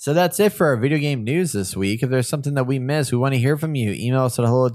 so 0.00 0.14
that's 0.14 0.40
it 0.40 0.54
for 0.54 0.68
our 0.68 0.78
video 0.78 0.96
game 0.96 1.24
news 1.24 1.52
this 1.52 1.76
week. 1.76 2.02
If 2.02 2.08
there's 2.08 2.26
something 2.26 2.54
that 2.54 2.64
we 2.64 2.78
missed, 2.78 3.12
we 3.12 3.18
want 3.18 3.34
to 3.34 3.38
hear 3.38 3.58
from 3.58 3.74
you. 3.74 3.92
Email 3.92 4.22
us 4.22 4.38
at 4.38 4.46
hello 4.46 4.64
at 4.64 4.74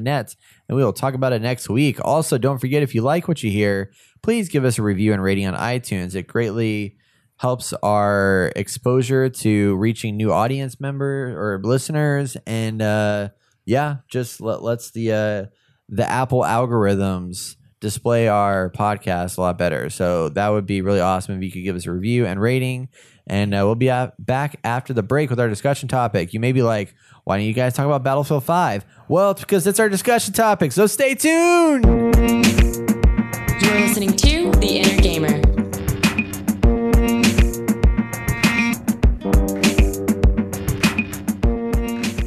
net 0.00 0.36
and 0.68 0.76
we 0.76 0.84
will 0.84 0.92
talk 0.92 1.14
about 1.14 1.32
it 1.32 1.42
next 1.42 1.68
week. 1.68 1.98
Also, 2.04 2.38
don't 2.38 2.60
forget 2.60 2.80
if 2.80 2.94
you 2.94 3.02
like 3.02 3.26
what 3.26 3.42
you 3.42 3.50
hear, 3.50 3.90
please 4.22 4.48
give 4.48 4.64
us 4.64 4.78
a 4.78 4.82
review 4.84 5.12
and 5.12 5.24
rating 5.24 5.44
on 5.48 5.54
iTunes. 5.54 6.14
It 6.14 6.28
greatly 6.28 6.96
helps 7.38 7.72
our 7.82 8.52
exposure 8.54 9.28
to 9.28 9.74
reaching 9.74 10.16
new 10.16 10.30
audience 10.32 10.78
members 10.78 11.34
or 11.34 11.60
listeners 11.64 12.36
and 12.46 12.80
uh 12.80 13.28
yeah 13.64 13.96
just 14.08 14.40
let, 14.40 14.62
lets 14.62 14.92
the 14.92 15.10
uh 15.10 15.46
the 15.88 16.08
apple 16.08 16.42
algorithms 16.42 17.56
display 17.80 18.28
our 18.28 18.70
podcast 18.70 19.38
a 19.38 19.40
lot 19.40 19.56
better 19.56 19.88
so 19.88 20.28
that 20.28 20.50
would 20.50 20.66
be 20.66 20.82
really 20.82 21.00
awesome 21.00 21.34
if 21.34 21.42
you 21.42 21.50
could 21.50 21.64
give 21.64 21.76
us 21.76 21.86
a 21.86 21.90
review 21.92 22.26
and 22.26 22.42
rating 22.42 22.90
and 23.30 23.54
uh, 23.54 23.58
we'll 23.64 23.74
be 23.76 23.88
a- 23.88 24.12
back 24.18 24.56
after 24.64 24.92
the 24.92 25.02
break 25.02 25.30
with 25.30 25.38
our 25.40 25.48
discussion 25.48 25.88
topic 25.88 26.34
you 26.34 26.40
may 26.40 26.52
be 26.52 26.62
like 26.62 26.94
why 27.24 27.36
don't 27.38 27.46
you 27.46 27.54
guys 27.54 27.72
talk 27.74 27.86
about 27.86 28.02
battlefield 28.02 28.44
5 28.44 28.84
well 29.08 29.30
it's 29.30 29.40
because 29.40 29.66
it's 29.66 29.80
our 29.80 29.88
discussion 29.88 30.34
topic 30.34 30.72
so 30.72 30.86
stay 30.86 31.14
tuned 31.14 31.84
You're 31.86 33.80
listening 33.80 34.14
to 34.16 34.50
The 34.52 34.78
Inner 34.78 35.00
Gamer. 35.00 35.40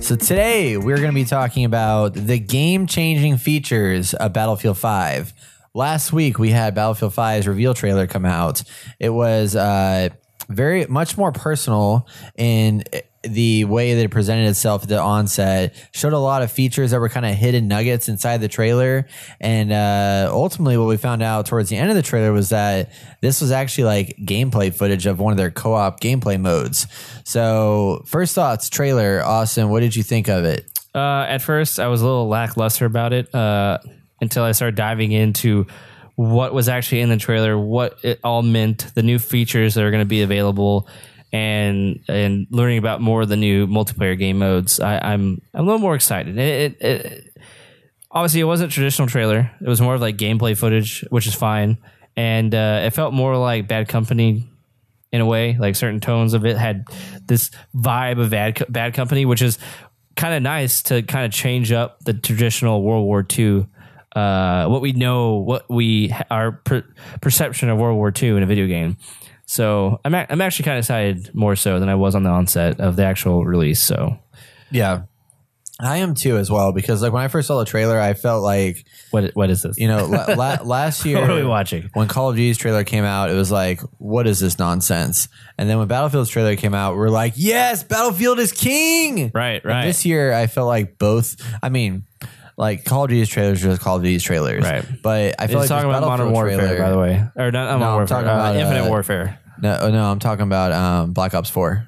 So 0.01 0.17
today 0.17 0.75
we're 0.75 0.97
going 0.97 1.09
to 1.11 1.15
be 1.15 1.23
talking 1.23 1.63
about 1.63 2.13
the 2.13 2.37
game-changing 2.37 3.37
features 3.37 4.13
of 4.13 4.33
Battlefield 4.33 4.77
5. 4.77 5.33
Last 5.73 6.11
week 6.11 6.37
we 6.37 6.49
had 6.49 6.75
Battlefield 6.75 7.13
5's 7.13 7.47
reveal 7.47 7.73
trailer 7.73 8.05
come 8.05 8.25
out. 8.25 8.63
It 8.99 9.09
was 9.11 9.55
uh, 9.55 10.09
very 10.49 10.85
much 10.85 11.17
more 11.17 11.31
personal 11.31 12.07
in 12.37 12.83
the 13.23 13.63
way 13.63 13.95
that 13.95 14.01
it 14.01 14.11
presented 14.11 14.49
itself 14.49 14.83
at 14.83 14.89
the 14.89 14.99
onset. 14.99 15.73
Showed 15.93 16.13
a 16.13 16.19
lot 16.19 16.41
of 16.41 16.51
features 16.51 16.91
that 16.91 16.99
were 16.99 17.09
kind 17.09 17.25
of 17.25 17.33
hidden 17.33 17.67
nuggets 17.67 18.09
inside 18.09 18.41
the 18.41 18.47
trailer, 18.47 19.07
and 19.39 19.71
uh, 19.71 20.29
ultimately 20.31 20.77
what 20.77 20.87
we 20.87 20.97
found 20.97 21.23
out 21.23 21.45
towards 21.45 21.69
the 21.69 21.77
end 21.77 21.89
of 21.89 21.95
the 21.95 22.01
trailer 22.01 22.33
was 22.33 22.49
that 22.49 22.91
this 23.21 23.41
was 23.41 23.51
actually 23.51 23.85
like 23.85 24.17
gameplay 24.17 24.73
footage 24.73 25.05
of 25.05 25.19
one 25.19 25.31
of 25.31 25.37
their 25.37 25.51
co-op 25.51 25.99
gameplay 26.01 26.39
modes. 26.39 26.87
So 27.23 28.03
first 28.05 28.35
thoughts, 28.35 28.69
trailer, 28.69 29.23
Austin. 29.23 29.69
What 29.69 29.79
did 29.79 29.95
you 29.95 30.03
think 30.03 30.27
of 30.27 30.43
it? 30.43 30.67
Uh, 30.93 31.25
at 31.27 31.41
first, 31.41 31.79
I 31.79 31.87
was 31.87 32.01
a 32.01 32.05
little 32.05 32.27
lackluster 32.27 32.85
about 32.85 33.13
it 33.13 33.33
uh, 33.33 33.79
until 34.21 34.43
I 34.43 34.51
started 34.51 34.75
diving 34.75 35.11
into 35.11 35.65
what 36.15 36.53
was 36.53 36.69
actually 36.69 37.01
in 37.01 37.09
the 37.09 37.17
trailer, 37.17 37.57
what 37.57 37.97
it 38.03 38.19
all 38.23 38.41
meant, 38.41 38.93
the 38.95 39.03
new 39.03 39.19
features 39.19 39.73
that 39.73 39.83
are 39.83 39.91
going 39.91 40.01
to 40.01 40.05
be 40.05 40.21
available, 40.21 40.87
and 41.31 41.99
and 42.07 42.47
learning 42.51 42.77
about 42.77 43.01
more 43.01 43.23
of 43.23 43.29
the 43.29 43.37
new 43.37 43.65
multiplayer 43.67 44.17
game 44.17 44.37
modes. 44.37 44.79
I, 44.79 44.97
I'm 44.97 45.41
I'm 45.53 45.61
a 45.61 45.63
little 45.63 45.79
more 45.79 45.95
excited. 45.95 46.37
It, 46.37 46.77
it, 46.79 46.81
it, 46.81 47.37
obviously, 48.11 48.41
it 48.41 48.45
wasn't 48.45 48.71
a 48.71 48.73
traditional 48.73 49.07
trailer. 49.07 49.51
It 49.59 49.67
was 49.67 49.81
more 49.81 49.95
of 49.95 50.01
like 50.01 50.17
gameplay 50.17 50.57
footage, 50.57 51.03
which 51.09 51.25
is 51.25 51.33
fine, 51.33 51.77
and 52.15 52.53
uh, 52.53 52.81
it 52.83 52.91
felt 52.91 53.13
more 53.13 53.35
like 53.37 53.67
Bad 53.67 53.87
Company 53.87 54.49
in 55.13 55.21
a 55.21 55.25
way. 55.25 55.55
Like 55.57 55.75
certain 55.75 56.01
tones 56.01 56.33
of 56.33 56.45
it 56.45 56.57
had 56.57 56.85
this 57.27 57.51
vibe 57.73 58.19
of 58.19 58.31
bad, 58.31 58.65
bad 58.67 58.93
company, 58.93 59.25
which 59.25 59.41
is 59.41 59.57
kind 60.15 60.33
of 60.33 60.41
nice 60.41 60.81
to 60.83 61.03
kind 61.03 61.25
of 61.25 61.31
change 61.31 61.71
up 61.71 61.99
the 62.03 62.13
traditional 62.13 62.83
World 62.83 63.05
War 63.05 63.25
II. 63.37 63.67
Uh, 64.15 64.67
what 64.67 64.81
we 64.81 64.91
know, 64.93 65.37
what 65.37 65.69
we 65.69 66.13
our 66.29 66.51
per, 66.51 66.83
perception 67.21 67.69
of 67.69 67.77
World 67.77 67.97
War 67.97 68.11
II 68.15 68.29
in 68.37 68.43
a 68.43 68.45
video 68.45 68.67
game. 68.67 68.97
So 69.45 69.99
I'm 70.05 70.13
a- 70.13 70.25
I'm 70.29 70.41
actually 70.41 70.65
kind 70.65 70.77
of 70.77 70.83
excited 70.83 71.33
more 71.33 71.55
so 71.55 71.79
than 71.79 71.89
I 71.89 71.95
was 71.95 72.15
on 72.15 72.23
the 72.23 72.29
onset 72.29 72.79
of 72.79 72.95
the 72.95 73.05
actual 73.05 73.43
release. 73.45 73.81
So 73.81 74.17
Yeah, 74.71 75.03
I 75.79 75.97
am 75.97 76.13
too 76.13 76.37
as 76.37 76.49
well 76.51 76.71
because 76.71 77.01
like 77.01 77.11
when 77.11 77.23
I 77.23 77.27
first 77.27 77.47
saw 77.47 77.57
the 77.59 77.65
trailer, 77.65 77.99
I 77.99 78.13
felt 78.13 78.43
like 78.43 78.85
what 79.11 79.31
what 79.33 79.49
is 79.49 79.63
this? 79.63 79.77
you 79.77 79.87
know 79.87 80.05
la- 80.05 80.33
la- 80.35 80.59
last 80.63 81.03
year 81.05 81.19
what 81.19 81.29
are 81.29 81.35
we 81.35 81.43
watching? 81.43 81.89
when 81.93 82.07
Call 82.07 82.29
of 82.29 82.35
Duty's 82.35 82.57
trailer 82.57 82.83
came 82.83 83.03
out, 83.03 83.29
it 83.31 83.33
was 83.35 83.51
like, 83.51 83.81
what 83.97 84.27
is 84.27 84.39
this 84.39 84.59
nonsense? 84.59 85.27
And 85.57 85.67
then 85.69 85.77
when 85.79 85.87
Battlefield's 85.87 86.29
trailer 86.29 86.55
came 86.55 86.73
out, 86.75 86.95
we're 86.95 87.09
like, 87.09 87.33
yes, 87.35 87.83
Battlefield 87.83 88.39
is 88.39 88.51
king. 88.51 89.31
Right, 89.33 89.55
And 89.63 89.65
right. 89.65 89.85
this 89.85 90.05
year, 90.05 90.31
I 90.33 90.47
felt 90.47 90.67
like 90.67 90.97
both. 90.99 91.35
I 91.61 91.69
mean, 91.69 92.05
like 92.57 92.85
Call 92.85 93.03
of 93.05 93.09
Duty's 93.09 93.29
trailers 93.29 93.63
are 93.63 93.69
just 93.69 93.81
Call 93.81 93.97
of 93.97 94.03
Duty's 94.03 94.23
trailers, 94.23 94.63
Right. 94.63 94.85
But 95.01 95.35
I 95.39 95.47
feel 95.47 95.61
He's 95.61 95.69
like 95.69 95.83
talking 95.83 95.89
about 95.89 96.03
Modern 96.07 96.31
Warfare, 96.31 96.57
trailer- 96.57 96.79
by 96.79 96.89
the 96.89 96.97
way, 96.99 97.23
or 97.35 97.51
not, 97.51 97.65
not 97.69 97.79
Modern 97.79 97.81
I'm 97.81 97.95
Warfare, 97.95 98.07
talking 98.07 98.29
uh, 98.29 98.33
about, 98.33 98.55
Infinite 98.55 98.85
uh, 98.85 98.89
Warfare. 98.89 99.39
No, 99.61 99.89
no, 99.91 100.03
I'm 100.11 100.19
talking 100.19 100.43
about 100.43 100.71
um, 100.71 101.13
Black 101.13 101.33
Ops 101.33 101.49
Four. 101.49 101.87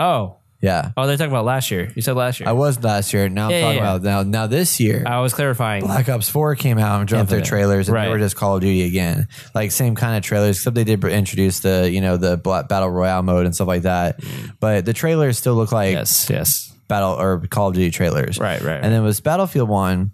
Oh, 0.00 0.36
Yeah. 0.60 0.92
Oh, 0.96 1.06
they're 1.06 1.16
talking 1.16 1.32
about 1.32 1.44
last 1.44 1.70
year. 1.70 1.92
You 1.94 2.02
said 2.02 2.14
last 2.16 2.38
year. 2.40 2.48
I 2.48 2.52
was 2.52 2.82
last 2.82 3.12
year. 3.12 3.28
Now 3.28 3.46
I'm 3.50 3.60
talking 3.60 3.76
yeah, 3.78 3.94
about 3.94 4.02
now. 4.02 4.22
Now 4.22 4.46
this 4.46 4.78
year, 4.80 5.02
I 5.06 5.18
was 5.20 5.34
clarifying. 5.34 5.82
Black 5.84 6.08
Ops 6.08 6.28
4 6.28 6.54
came 6.54 6.78
out 6.78 7.00
and 7.00 7.08
dropped 7.08 7.30
their 7.30 7.40
trailers, 7.42 7.88
and 7.88 7.94
Right. 7.94 8.04
they 8.04 8.10
were 8.10 8.18
just 8.18 8.36
Call 8.36 8.54
of 8.56 8.62
Duty 8.62 8.84
again. 8.84 9.26
Like 9.54 9.70
same 9.72 9.94
kind 9.96 10.16
of 10.16 10.22
trailers, 10.22 10.58
except 10.58 10.74
they 10.76 10.84
did 10.84 11.04
introduce 11.04 11.60
the 11.60 11.90
you 11.90 12.00
know 12.00 12.16
the 12.16 12.36
battle 12.36 12.88
royale 12.90 13.22
mode 13.22 13.44
and 13.44 13.54
stuff 13.54 13.68
like 13.68 13.82
that. 13.82 14.20
But 14.60 14.84
the 14.86 14.92
trailers 14.92 15.36
still 15.36 15.54
look 15.54 15.72
like 15.72 15.92
yes, 15.92 16.30
yes. 16.30 16.71
Battle 16.92 17.12
or 17.12 17.40
Call 17.48 17.68
of 17.68 17.74
Duty 17.74 17.90
trailers. 17.90 18.38
Right, 18.38 18.60
right, 18.60 18.80
And 18.82 18.92
then 18.92 19.02
with 19.04 19.22
Battlefield 19.22 19.68
One, 19.68 20.12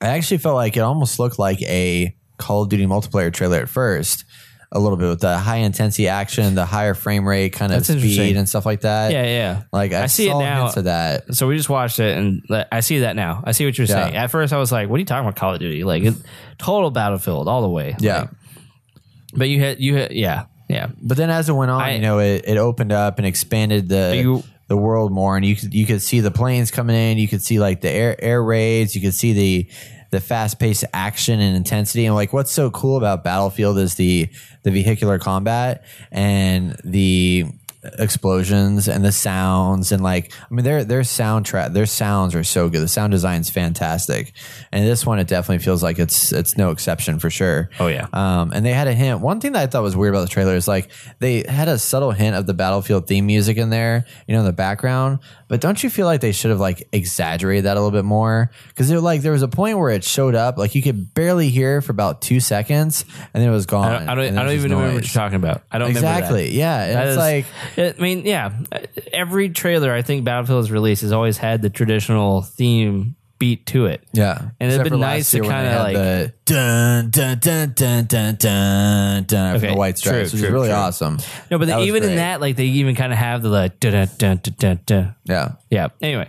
I 0.00 0.08
actually 0.08 0.38
felt 0.38 0.54
like 0.56 0.76
it 0.76 0.80
almost 0.80 1.18
looked 1.18 1.38
like 1.38 1.62
a 1.62 2.14
Call 2.38 2.62
of 2.62 2.68
Duty 2.68 2.86
multiplayer 2.86 3.32
trailer 3.32 3.58
at 3.58 3.68
first. 3.68 4.24
A 4.72 4.80
little 4.80 4.98
bit 4.98 5.08
with 5.08 5.20
the 5.20 5.38
high 5.38 5.58
intensity 5.58 6.08
action, 6.08 6.54
the 6.56 6.66
higher 6.66 6.92
frame 6.94 7.26
rate, 7.26 7.52
kind 7.52 7.72
of 7.72 7.78
That's 7.78 7.86
speed 7.86 8.10
interesting. 8.10 8.36
and 8.36 8.48
stuff 8.48 8.66
like 8.66 8.80
that. 8.80 9.12
Yeah, 9.12 9.22
yeah. 9.24 9.62
Like 9.72 9.92
I, 9.92 10.02
I 10.02 10.06
see 10.06 10.26
it 10.26 10.32
saw 10.32 10.40
now. 10.40 10.62
hints 10.62 10.76
of 10.76 10.84
that. 10.84 11.34
So 11.36 11.46
we 11.46 11.56
just 11.56 11.68
watched 11.70 12.00
it, 12.00 12.18
and 12.18 12.42
like, 12.48 12.66
I 12.72 12.80
see 12.80 12.98
that 13.00 13.14
now. 13.16 13.42
I 13.46 13.52
see 13.52 13.64
what 13.64 13.78
you're 13.78 13.86
Yeah. 13.86 14.04
saying. 14.04 14.16
At 14.16 14.30
first, 14.32 14.52
I 14.52 14.58
was 14.58 14.72
like, 14.72 14.88
"What 14.90 14.96
are 14.96 14.98
you 14.98 15.04
talking 15.06 15.24
about, 15.26 15.36
Call 15.38 15.54
of 15.54 15.60
Duty? 15.60 15.84
Like 15.84 16.02
it, 16.02 16.14
total 16.58 16.90
Battlefield 16.90 17.46
all 17.48 17.62
the 17.62 17.68
way." 17.70 17.94
Yeah. 18.00 18.18
Like, 18.22 18.30
but 19.34 19.48
you 19.48 19.60
had 19.60 19.80
you 19.80 19.94
had 19.96 20.12
yeah 20.12 20.46
yeah. 20.68 20.88
But 21.00 21.16
then 21.16 21.30
as 21.30 21.48
it 21.48 21.52
went 21.52 21.70
on, 21.70 21.80
I- 21.80 21.94
you 21.94 22.00
know, 22.02 22.18
it, 22.18 22.44
it 22.46 22.58
opened 22.58 22.92
up 22.92 23.18
and 23.18 23.26
expanded 23.26 23.88
the 23.88 24.16
You- 24.16 24.42
the 24.68 24.76
world 24.76 25.12
more, 25.12 25.36
and 25.36 25.44
you 25.44 25.56
could 25.56 25.74
you 25.74 25.86
could 25.86 26.02
see 26.02 26.20
the 26.20 26.30
planes 26.30 26.70
coming 26.70 26.96
in. 26.96 27.18
You 27.18 27.28
could 27.28 27.42
see 27.42 27.58
like 27.60 27.80
the 27.80 27.90
air 27.90 28.16
air 28.18 28.42
raids. 28.42 28.94
You 28.94 29.00
could 29.00 29.14
see 29.14 29.32
the 29.32 29.70
the 30.10 30.20
fast 30.20 30.58
paced 30.58 30.84
action 30.92 31.40
and 31.40 31.56
intensity. 31.56 32.06
And 32.06 32.14
like, 32.14 32.32
what's 32.32 32.52
so 32.52 32.70
cool 32.70 32.96
about 32.96 33.24
Battlefield 33.24 33.78
is 33.78 33.94
the 33.94 34.28
the 34.62 34.70
vehicular 34.70 35.18
combat 35.18 35.84
and 36.10 36.76
the 36.84 37.46
explosions 37.98 38.88
and 38.88 39.04
the 39.04 39.12
sounds 39.12 39.92
and 39.92 40.02
like 40.02 40.32
I 40.50 40.54
mean 40.54 40.64
their 40.64 40.84
their 40.84 41.02
soundtrack 41.02 41.72
their 41.72 41.86
sounds 41.86 42.34
are 42.34 42.44
so 42.44 42.68
good 42.68 42.80
the 42.80 42.88
sound 42.88 43.12
design's 43.12 43.50
fantastic 43.50 44.32
and 44.72 44.86
this 44.86 45.04
one 45.04 45.18
it 45.18 45.28
definitely 45.28 45.62
feels 45.64 45.82
like 45.82 45.98
it's 45.98 46.32
it's 46.32 46.56
no 46.56 46.70
exception 46.70 47.18
for 47.18 47.30
sure 47.30 47.70
Oh, 47.78 47.88
yeah. 47.88 48.06
um, 48.12 48.52
and 48.54 48.64
they 48.64 48.72
had 48.72 48.88
a 48.88 48.92
hint. 48.94 49.20
One 49.20 49.40
thing 49.40 49.52
that 49.52 49.62
I 49.62 49.66
thought 49.66 49.82
was 49.82 49.96
weird 49.96 50.14
about 50.14 50.22
the 50.22 50.28
trailer 50.32 50.54
is 50.54 50.66
like 50.68 50.90
they 51.18 51.44
had 51.48 51.68
a 51.68 51.78
subtle 51.78 52.10
hint 52.12 52.34
of 52.36 52.46
the 52.46 52.54
Battlefield 52.54 53.06
theme 53.06 53.26
music 53.26 53.56
in 53.56 53.70
there, 53.70 54.04
you 54.26 54.34
know, 54.34 54.40
in 54.40 54.46
the 54.46 54.52
background. 54.52 55.18
But 55.48 55.60
don't 55.60 55.80
you 55.82 55.90
feel 55.90 56.06
like 56.06 56.20
they 56.20 56.32
should 56.32 56.50
have 56.50 56.58
like 56.58 56.88
exaggerated 56.92 57.66
that 57.66 57.76
a 57.76 57.80
little 57.80 57.96
bit 57.96 58.04
more? 58.04 58.50
Because 58.68 58.88
there 58.88 59.00
like 59.00 59.22
there 59.22 59.32
was 59.32 59.42
a 59.42 59.48
point 59.48 59.78
where 59.78 59.90
it 59.90 60.02
showed 60.02 60.34
up, 60.34 60.58
like 60.58 60.74
you 60.74 60.82
could 60.82 61.14
barely 61.14 61.50
hear 61.50 61.80
for 61.80 61.92
about 61.92 62.20
two 62.20 62.40
seconds, 62.40 63.04
and 63.32 63.42
then 63.42 63.48
it 63.48 63.52
was 63.54 63.66
gone. 63.66 63.92
I 63.92 63.98
don't, 63.98 64.08
I 64.08 64.14
don't, 64.14 64.38
I 64.38 64.42
don't 64.42 64.52
even 64.52 64.54
just 64.54 64.72
remember 64.74 64.94
what 64.94 65.04
you're 65.04 65.22
talking 65.22 65.36
about. 65.36 65.62
I 65.70 65.78
don't 65.78 65.90
Exactly. 65.90 66.20
remember 66.28 66.50
that. 66.50 66.52
Yeah, 66.52 66.82
and 66.84 66.94
That 66.96 67.06
it's 67.06 67.46
is- 67.76 67.86
like 67.86 67.96
I 67.98 68.02
mean, 68.02 68.26
yeah. 68.26 68.52
Every 69.12 69.48
trailer 69.50 69.92
I 69.92 70.02
think 70.02 70.24
Battlefield 70.24 70.64
has 70.64 70.70
released 70.72 71.02
has 71.02 71.12
always 71.12 71.38
had 71.38 71.62
the 71.62 71.70
traditional 71.70 72.42
theme 72.42 73.14
beat 73.38 73.66
to 73.66 73.86
it. 73.86 74.02
yeah, 74.12 74.50
And 74.60 74.72
it'd 74.72 74.84
been 74.90 75.00
nice 75.00 75.30
to 75.32 75.38
they 75.40 75.48
kinda, 75.48 75.78
like- 75.82 75.94
the 75.94 76.32
dun 76.46 77.10
dun 77.10 77.38
dun 77.38 77.72
dun 77.74 78.04
dun 78.06 78.34
dun 78.36 79.24
dun 79.24 79.60
from 79.60 79.68
the 79.70 79.74
White 79.76 79.96
true, 79.96 80.10
Stripes, 80.12 80.32
which 80.32 80.42
is 80.42 80.48
really 80.50 80.68
true. 80.68 80.76
awesome. 80.76 81.18
No, 81.50 81.58
but 81.58 81.68
That 81.68 81.80
even 81.80 82.02
in 82.04 82.16
that, 82.16 82.40
like 82.40 82.56
they 82.56 82.64
even 82.66 82.94
kind 82.94 83.12
of 83.12 83.18
have 83.18 83.42
the 83.42 83.48
like 83.50 83.78
dun 83.80 83.92
dun 83.92 84.08
dun 84.18 84.40
dun 84.42 84.52
dun. 84.58 84.80
dun. 84.86 85.14
Yeah, 85.24 85.48
Yeah. 85.70 85.88
Anyway, 86.00 86.28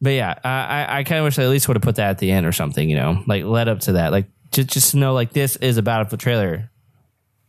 but 0.00 0.10
yeah, 0.10 0.34
I 0.44 0.98
I, 1.00 1.04
kind 1.04 1.18
of 1.18 1.24
wish 1.24 1.36
they 1.36 1.44
at 1.44 1.50
least 1.50 1.68
would 1.68 1.76
have 1.76 1.82
put 1.82 1.96
that 1.96 2.10
at 2.10 2.18
the 2.18 2.30
end 2.30 2.46
or 2.46 2.52
something. 2.52 2.88
You 2.88 2.96
know, 2.96 3.22
like 3.26 3.44
led 3.44 3.68
up 3.68 3.80
to 3.80 3.92
that, 3.92 4.12
like 4.12 4.26
just 4.52 4.68
just 4.70 4.90
to 4.92 4.96
know 4.98 5.12
like 5.14 5.32
this 5.32 5.56
is 5.56 5.76
a 5.76 5.82
Battlefield 5.82 6.20
trailer. 6.20 6.70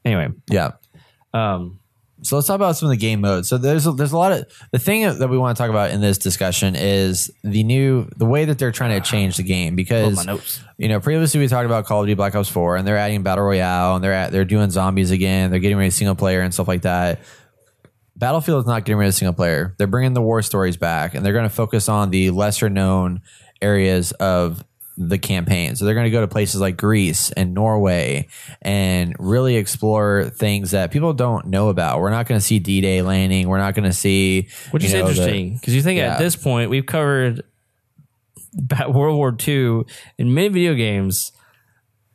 Anyway, 0.03 0.29
yeah. 0.49 0.71
um, 1.33 1.78
So 2.21 2.35
let's 2.35 2.47
talk 2.47 2.55
about 2.55 2.75
some 2.75 2.87
of 2.87 2.91
the 2.91 2.97
game 2.97 3.21
modes. 3.21 3.47
So 3.47 3.57
there's 3.57 3.87
a, 3.87 3.91
there's 3.91 4.11
a 4.11 4.17
lot 4.17 4.31
of 4.31 4.45
the 4.71 4.79
thing 4.79 5.03
that 5.03 5.29
we 5.29 5.37
want 5.37 5.55
to 5.55 5.61
talk 5.61 5.69
about 5.69 5.91
in 5.91 6.01
this 6.01 6.17
discussion 6.17 6.75
is 6.75 7.31
the 7.43 7.63
new 7.63 8.09
the 8.17 8.25
way 8.25 8.45
that 8.45 8.59
they're 8.59 8.71
trying 8.71 9.01
to 9.01 9.09
change 9.09 9.37
the 9.37 9.43
game 9.43 9.75
because 9.75 10.27
you 10.77 10.87
know 10.89 10.99
previously 10.99 11.39
we 11.39 11.47
talked 11.47 11.65
about 11.65 11.85
Call 11.85 12.01
of 12.01 12.07
Duty 12.07 12.15
Black 12.15 12.35
Ops 12.35 12.49
4 12.49 12.77
and 12.77 12.87
they're 12.87 12.97
adding 12.97 13.23
battle 13.23 13.45
royale 13.45 13.95
and 13.95 14.03
they're 14.03 14.13
at, 14.13 14.31
they're 14.31 14.45
doing 14.45 14.69
zombies 14.69 15.11
again. 15.11 15.49
They're 15.49 15.59
getting 15.59 15.77
rid 15.77 15.87
of 15.87 15.93
single 15.93 16.15
player 16.15 16.41
and 16.41 16.53
stuff 16.53 16.67
like 16.67 16.81
that. 16.81 17.21
Battlefield 18.15 18.63
is 18.63 18.67
not 18.67 18.83
getting 18.83 18.97
rid 18.97 19.07
of 19.07 19.13
single 19.13 19.33
player. 19.33 19.75
They're 19.77 19.87
bringing 19.87 20.13
the 20.13 20.21
war 20.21 20.41
stories 20.41 20.75
back 20.75 21.15
and 21.15 21.25
they're 21.25 21.33
going 21.33 21.47
to 21.47 21.49
focus 21.49 21.87
on 21.87 22.09
the 22.09 22.31
lesser 22.31 22.69
known 22.69 23.21
areas 23.61 24.11
of 24.13 24.63
the 24.99 25.17
campaign. 25.17 25.77
So 25.77 25.85
they're 25.85 25.93
going 25.93 26.05
to 26.05 26.11
go 26.11 26.19
to 26.19 26.27
places 26.27 26.59
like 26.59 26.75
Greece 26.75 27.31
and 27.31 27.53
Norway 27.53 28.27
and 28.61 29.15
really 29.17 29.55
explore 29.55 30.25
things 30.25 30.71
that 30.71 30.91
people 30.91 31.13
don't 31.13 31.47
know 31.47 31.69
about. 31.69 32.01
We're 32.01 32.11
not 32.11 32.27
going 32.27 32.39
to 32.39 32.45
see 32.45 32.59
D-Day 32.59 33.01
landing. 33.01 33.47
We're 33.47 33.59
not 33.59 33.75
going 33.75 33.89
to 33.89 33.93
see 33.93 34.49
which 34.71 34.83
is 34.83 34.91
you 34.91 34.99
know, 34.99 35.07
interesting 35.07 35.53
because 35.53 35.73
you 35.73 35.81
think 35.81 35.99
yeah. 35.99 36.13
at 36.13 36.19
this 36.19 36.35
point 36.35 36.69
we've 36.69 36.85
covered 36.85 37.43
World 38.89 39.15
War 39.15 39.35
II 39.47 39.83
in 40.17 40.33
many 40.33 40.49
video 40.49 40.73
games. 40.73 41.31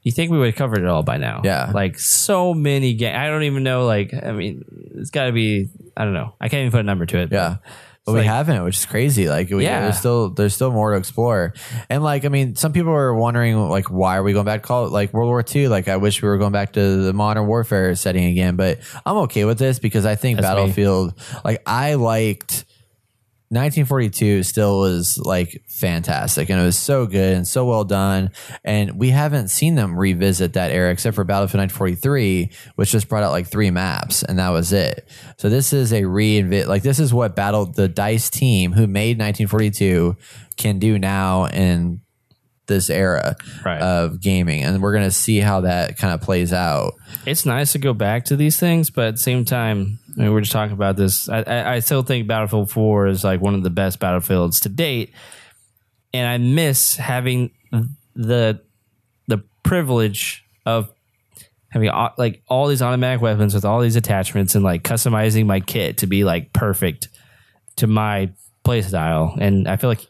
You 0.03 0.13
think 0.13 0.31
we 0.31 0.37
would 0.37 0.49
have 0.49 0.57
covered 0.57 0.81
it 0.81 0.87
all 0.87 1.03
by 1.03 1.17
now? 1.17 1.41
Yeah. 1.43 1.71
like 1.73 1.99
so 1.99 2.53
many 2.53 2.93
games. 2.93 3.17
I 3.17 3.29
don't 3.29 3.45
even 3.45 3.63
know. 3.63 3.87
Like, 3.87 4.13
I 4.13 4.33
mean, 4.33 4.63
it's 4.97 5.09
got 5.09 5.25
to 5.27 5.33
be. 5.33 5.71
I 5.97 6.05
don't 6.05 6.13
know. 6.13 6.35
I 6.39 6.51
can't 6.51 6.61
even 6.61 6.73
put 6.73 6.81
a 6.81 6.83
number 6.83 7.07
to 7.07 7.19
it. 7.21 7.33
Yeah. 7.33 7.57
But 7.57 7.71
we 8.13 8.21
like- 8.21 8.27
haven't, 8.27 8.63
which 8.65 8.77
is 8.79 8.87
crazy. 8.87 9.29
Like, 9.29 9.49
we, 9.51 9.65
Yeah. 9.65 9.83
there's 9.83 9.99
still 9.99 10.29
there's 10.31 10.55
still 10.55 10.71
more 10.71 10.93
to 10.93 10.99
explore. 10.99 11.55
And 11.89 12.03
like, 12.03 12.25
I 12.25 12.29
mean, 12.29 12.55
some 12.55 12.73
people 12.73 12.93
are 12.93 13.15
wondering, 13.15 13.57
like, 13.69 13.91
why 13.91 14.17
are 14.17 14.23
we 14.23 14.33
going 14.35 14.45
back 14.45 14.61
to 14.63 14.67
call 14.69 14.87
it 14.87 14.93
like 14.93 15.13
World 15.15 15.29
War 15.29 15.43
II? 15.55 15.69
Like, 15.69 15.89
I 15.89 15.97
wish 15.97 16.21
we 16.23 16.29
were 16.29 16.37
going 16.39 16.53
back 16.53 16.75
to 16.75 17.03
the 17.03 17.13
modern 17.15 17.47
warfare 17.47 17.95
setting 17.95 18.25
again. 18.27 18.57
But 18.57 18.81
I'm 19.07 19.17
okay 19.19 19.45
with 19.47 19.59
this 19.59 19.79
because 19.79 20.05
I 20.05 20.17
think 20.17 20.39
That's 20.39 20.49
me. 20.55 20.61
Battlefield, 20.61 21.15
like, 21.45 21.63
I 21.67 21.95
liked 21.95 22.65
1942 23.51 24.43
still 24.43 24.81
was 24.81 25.19
like 25.19 25.63
fantastic 25.69 26.49
and 26.49 26.61
it 26.61 26.65
was 26.65 26.79
so 26.79 27.07
good 27.07 27.35
and 27.37 27.47
so 27.47 27.65
well 27.67 27.85
done. 27.85 28.31
And 28.65 28.99
we 28.99 29.11
haven't 29.11 29.49
seen 29.49 29.75
them 29.75 29.97
revisit 29.99 30.55
that 30.55 30.73
era 30.73 30.91
except 30.91 31.15
for 31.15 31.25
Battlefield 31.25 31.61
1943, 31.61 32.51
which 32.77 32.91
just 32.91 33.09
brought 33.09 33.23
out 33.23 33.31
like 33.33 33.47
three 33.49 33.71
maps 33.71 34.23
and 34.23 34.39
that 34.39 34.49
was 34.51 34.73
it. 34.73 35.07
So 35.37 35.49
this 35.49 35.73
is 35.73 35.93
a 35.93 36.03
reinvent, 36.03 36.67
like 36.67 36.83
this 36.83 36.99
is 36.99 37.13
what 37.15 37.37
Battle, 37.37 37.67
the 37.67 37.87
DICE 37.89 38.31
team 38.31 38.73
who 38.73 38.87
made 38.87 39.19
1942 39.19 40.17
can 40.57 40.79
do 40.79 40.99
now 40.99 41.47
in 41.47 42.01
this 42.67 42.89
era 42.89 43.37
Right. 43.65 43.81
of 43.81 44.21
gaming. 44.23 44.63
And 44.65 44.81
we're 44.83 44.93
going 44.93 45.05
to 45.05 45.11
see 45.11 45.39
how 45.39 45.61
that 45.61 45.99
kind 45.99 46.15
of 46.15 46.23
plays 46.23 46.53
out. 46.53 46.95
it's 47.27 47.45
nice 47.45 47.73
to 47.73 47.79
go 47.79 47.93
back 47.93 48.25
to 48.27 48.37
these 48.37 48.59
things, 48.59 48.89
but 48.91 49.05
at 49.09 49.11
the 49.17 49.21
same 49.21 49.45
time, 49.45 49.99
Mean, 50.17 50.33
we're 50.33 50.41
just 50.41 50.53
talking 50.53 50.73
about 50.73 50.97
this. 50.97 51.29
I, 51.29 51.43
I, 51.43 51.75
I 51.75 51.79
still 51.81 52.03
think 52.03 52.29
Battlefield 52.29 52.71
4 52.71 53.09
is 53.09 53.25
like 53.25 53.41
one 53.41 53.55
of 53.55 53.63
the 53.63 53.71
best 53.71 53.99
battlefields 53.99 54.61
to 54.61 54.69
date, 54.69 55.13
and 56.13 56.27
I 56.27 56.39
miss 56.39 56.97
having 56.97 57.51
the 58.15 58.61
the 59.27 59.43
privilege 59.63 60.45
of 60.67 60.93
having 61.71 61.91
like 62.17 62.43
all 62.49 62.69
these 62.69 62.83
automatic 62.83 63.21
weapons 63.21 63.55
with 63.55 63.65
all 63.65 63.81
these 63.81 63.97
attachments 63.97 64.55
and 64.55 64.63
like 64.65 64.85
customizing 64.85 65.47
my 65.47 65.59
kit 65.59 65.99
to 65.99 66.07
be 66.07 66.23
like 66.23 66.53
perfect 66.53 67.09
to 67.77 67.89
my 67.89 68.31
playstyle. 68.65 69.37
And 69.41 69.67
I 69.67 69.77
feel 69.77 69.91
like 69.91 70.07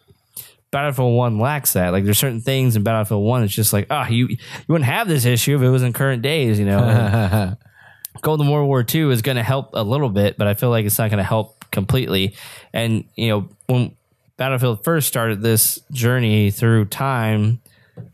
Battlefield 0.71 1.17
One 1.17 1.39
lacks 1.39 1.73
that. 1.73 1.91
Like 1.91 2.05
there's 2.05 2.19
certain 2.19 2.43
things 2.43 2.77
in 2.77 2.83
Battlefield 2.83 3.25
One. 3.25 3.43
It's 3.43 3.55
just 3.55 3.73
like, 3.73 3.87
ah, 3.91 4.09
you 4.09 4.27
you 4.29 4.37
wouldn't 4.69 4.91
have 4.91 5.09
this 5.09 5.25
issue 5.25 5.57
if 5.57 5.63
it 5.63 5.71
was 5.71 5.83
in 5.83 5.93
current 5.93 6.21
days, 6.21 6.59
you 6.59 6.67
know. 6.67 7.57
Golden 8.21 8.49
World 8.49 8.69
War 8.69 8.85
II 8.93 9.12
is 9.12 9.23
going 9.23 9.37
to 9.37 9.43
help 9.43 9.71
a 9.75 9.83
little 9.83 10.09
bit, 10.09 10.37
but 10.37 10.47
I 10.47 10.55
feel 10.55 10.71
like 10.71 10.87
it's 10.87 10.99
not 10.99 11.11
going 11.11 11.19
to 11.19 11.25
help 11.25 11.65
completely. 11.71 12.35
And 12.73 13.05
you 13.17 13.29
know, 13.29 13.49
when 13.67 13.97
Battlefield 14.37 14.85
first 14.85 15.09
started 15.09 15.43
this 15.43 15.79
journey 15.91 16.51
through 16.51 16.87
time 16.87 17.61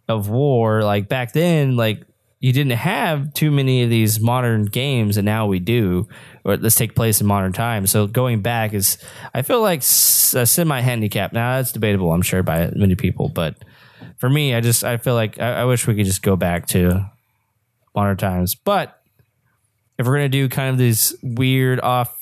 of 0.08 0.28
war, 0.28 0.82
like 0.82 1.08
back 1.08 1.32
then, 1.32 1.76
like 1.76 2.02
you 2.40 2.52
didn't 2.52 2.72
have 2.72 3.34
too 3.34 3.50
many 3.50 3.82
of 3.82 3.90
these 3.90 4.18
modern 4.18 4.64
games, 4.64 5.16
and 5.16 5.26
now 5.26 5.46
we 5.46 5.58
do. 5.58 6.08
Or 6.44 6.56
let's 6.56 6.74
take 6.74 6.94
place 6.94 7.20
in 7.20 7.26
modern 7.26 7.52
times. 7.52 7.90
So 7.90 8.06
going 8.06 8.40
back 8.40 8.72
is, 8.72 8.96
I 9.34 9.42
feel 9.42 9.60
like 9.60 9.80
a 9.80 10.46
semi 10.46 10.80
handicap. 10.80 11.32
Now 11.34 11.56
that's 11.56 11.72
debatable, 11.72 12.12
I'm 12.12 12.22
sure, 12.22 12.42
by 12.42 12.70
many 12.74 12.94
people, 12.94 13.28
but 13.28 13.56
for 14.20 14.28
me, 14.28 14.54
I 14.54 14.60
just 14.60 14.84
I 14.84 14.98
feel 14.98 15.14
like 15.14 15.40
I, 15.40 15.62
I 15.62 15.64
wish 15.64 15.86
we 15.86 15.94
could 15.94 16.06
just 16.06 16.22
go 16.22 16.36
back 16.36 16.66
to 16.68 17.10
modern 17.94 18.16
times. 18.16 18.54
But 18.54 18.99
if 20.00 20.06
we're 20.06 20.14
gonna 20.16 20.28
do 20.28 20.48
kind 20.48 20.70
of 20.70 20.78
these 20.78 21.14
weird 21.22 21.80
off 21.80 22.16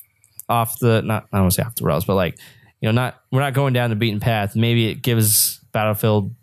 off 0.48 0.78
the 0.80 1.00
not 1.02 1.24
I 1.32 1.36
don't 1.38 1.44
want 1.44 1.52
to 1.52 1.62
say 1.62 1.66
off 1.66 1.74
the 1.76 1.84
rails, 1.84 2.04
but 2.04 2.14
like 2.16 2.36
you 2.80 2.88
know, 2.88 2.92
not 2.92 3.20
we're 3.32 3.40
not 3.40 3.54
going 3.54 3.72
down 3.72 3.90
the 3.90 3.96
beaten 3.96 4.20
path. 4.20 4.54
Maybe 4.56 4.88
it 4.88 5.02
gives 5.02 5.58
Battlefield 5.72 6.34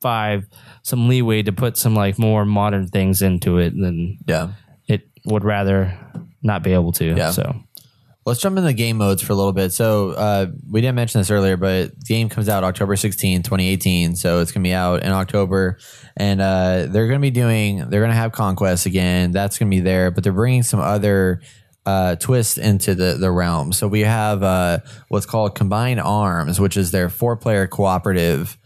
Five 0.00 0.46
some 0.82 1.08
leeway 1.08 1.42
to 1.42 1.52
put 1.52 1.76
some 1.76 1.94
like 1.94 2.18
more 2.18 2.44
modern 2.46 2.88
things 2.88 3.20
into 3.22 3.58
it 3.58 3.74
than 3.78 4.18
Yeah. 4.26 4.52
it 4.88 5.02
would 5.26 5.44
rather 5.44 5.98
not 6.42 6.62
be 6.62 6.72
able 6.72 6.92
to. 6.92 7.04
Yeah. 7.14 7.30
So 7.32 7.54
Let's 8.30 8.40
jump 8.40 8.56
into 8.56 8.68
the 8.68 8.74
game 8.74 8.96
modes 8.96 9.22
for 9.22 9.32
a 9.32 9.34
little 9.34 9.52
bit. 9.52 9.72
So 9.72 10.10
uh, 10.10 10.46
we 10.70 10.80
didn't 10.80 10.94
mention 10.94 11.20
this 11.20 11.32
earlier, 11.32 11.56
but 11.56 11.98
the 11.98 12.04
game 12.06 12.28
comes 12.28 12.48
out 12.48 12.62
October 12.62 12.94
16, 12.94 13.42
2018. 13.42 14.14
So 14.14 14.38
it's 14.38 14.52
going 14.52 14.62
to 14.62 14.68
be 14.68 14.72
out 14.72 15.02
in 15.02 15.10
October. 15.10 15.78
And 16.16 16.40
uh, 16.40 16.86
they're 16.88 17.08
going 17.08 17.18
to 17.18 17.22
be 17.22 17.32
doing, 17.32 17.78
they're 17.78 18.00
going 18.00 18.12
to 18.12 18.16
have 18.16 18.30
Conquest 18.30 18.86
again. 18.86 19.32
That's 19.32 19.58
going 19.58 19.68
to 19.68 19.76
be 19.76 19.80
there. 19.80 20.12
But 20.12 20.22
they're 20.22 20.32
bringing 20.32 20.62
some 20.62 20.78
other 20.78 21.40
uh, 21.84 22.14
into 22.56 22.94
the 22.94 23.16
the 23.18 23.32
realm. 23.32 23.72
So 23.72 23.88
we 23.88 24.00
have 24.00 24.44
uh, 24.44 24.78
what's 25.08 25.26
called 25.26 25.56
Combined 25.56 26.00
Arms, 26.00 26.60
which 26.60 26.76
is 26.76 26.92
their 26.92 27.08
four 27.08 27.36
player 27.36 27.66
cooperative 27.66 28.56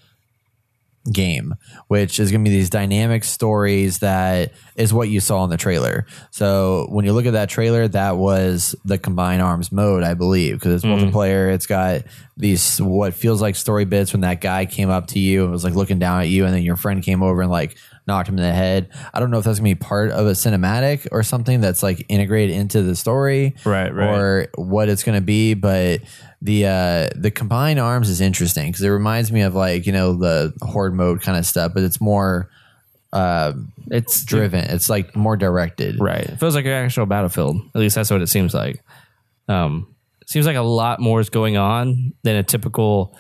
game, 1.13 1.55
which 1.89 2.19
is 2.19 2.31
going 2.31 2.43
to 2.45 2.49
be 2.49 2.57
these 2.57 2.71
dynamic 2.71 3.25
stories 3.25 3.99
that 3.99 4.53
is 4.77 4.93
what 4.93 5.09
you 5.09 5.21
saw 5.21 5.45
in 5.45 5.51
the 5.51 5.57
trailer. 5.57 6.07
So 6.31 6.87
when 6.89 7.05
you 7.05 7.13
look 7.13 7.27
at 7.27 7.35
that 7.35 7.49
trailer, 7.49 7.87
that 7.89 8.17
was 8.17 8.75
the 8.85 8.99
combined 8.99 9.43
arms 9.43 9.71
mode, 9.71 10.03
I 10.03 10.15
believe, 10.15 10.55
because 10.55 10.75
it's 10.75 10.85
mm-hmm. 10.85 11.09
multiplayer. 11.09 11.53
It's 11.53 11.67
got 11.67 12.03
these 12.37 12.81
what 12.81 13.15
feels 13.15 13.41
like 13.41 13.55
story 13.55 13.85
bits 13.85 14.13
when 14.13 14.23
that 14.23 14.41
guy 14.41 14.67
came 14.67 14.91
up 14.91 15.09
to 15.09 15.19
you 15.19 15.45
and 15.45 15.53
was 15.53 15.65
like 15.65 15.75
looking 15.75 15.99
down 15.99 16.21
at 16.21 16.29
you, 16.29 16.45
and 16.47 16.55
then 16.55 16.63
your 16.63 16.77
friend 16.77 17.03
came 17.03 17.23
over 17.23 17.43
and 17.43 17.51
like 17.51 17.77
knocked 18.07 18.29
him 18.29 18.37
in 18.37 18.43
the 18.43 18.53
head. 18.53 18.89
I 19.13 19.21
don't 19.21 19.31
know 19.31 19.39
if 19.39 19.45
that's 19.45 19.59
gonna 19.59 19.71
be 19.71 19.75
part 19.75 20.11
of 20.11 20.27
a 20.27 20.33
cinematic 20.33 21.07
or 21.13 21.23
something 21.23 21.61
that's 21.61 21.83
like 21.83 22.05
integrated 22.09 22.57
into 22.57 22.83
the 22.83 22.97
story, 22.97 23.55
Right, 23.65 23.95
right. 23.95 24.09
Or 24.09 24.49
what 24.57 24.89
it's 24.89 25.05
gonna 25.05 25.21
be, 25.21 25.55
but 25.55 26.01
the 26.45 26.67
uh 26.67 27.09
the 27.17 27.31
combined 27.31 27.81
arms 27.81 28.09
is 28.11 28.21
interesting 28.21 28.71
because 28.71 28.83
it 28.83 28.91
reminds 28.91 29.33
me 29.33 29.41
of 29.41 29.55
like 29.55 29.87
you 29.87 29.93
know 29.93 30.15
the 30.15 30.53
horde 30.61 30.95
mode 30.95 31.23
kind 31.23 31.37
of 31.39 31.47
stuff, 31.47 31.73
but 31.75 31.83
it's 31.83 32.01
more 32.01 32.51
uh 33.13 33.55
It's 33.91 34.25
driven. 34.25 34.65
It's 34.65 34.91
like 34.91 35.17
more 35.17 35.37
directed, 35.37 35.99
Right. 36.01 36.25
It 36.25 36.39
feels 36.39 36.55
like 36.55 36.67
an 36.67 36.73
actual 36.73 37.07
battlefield. 37.07 37.57
At 37.75 37.81
least 37.81 37.95
that's 37.97 38.11
what 38.11 38.21
it 38.23 38.29
seems 38.29 38.53
like. 38.55 38.83
Um, 39.49 39.95
seems 40.27 40.47
like 40.47 40.57
a 40.57 40.63
lot 40.63 41.01
more 41.01 41.21
is 41.21 41.31
going 41.31 41.57
on 41.57 42.13
than 42.23 42.37
a 42.37 42.43
typical, 42.43 43.17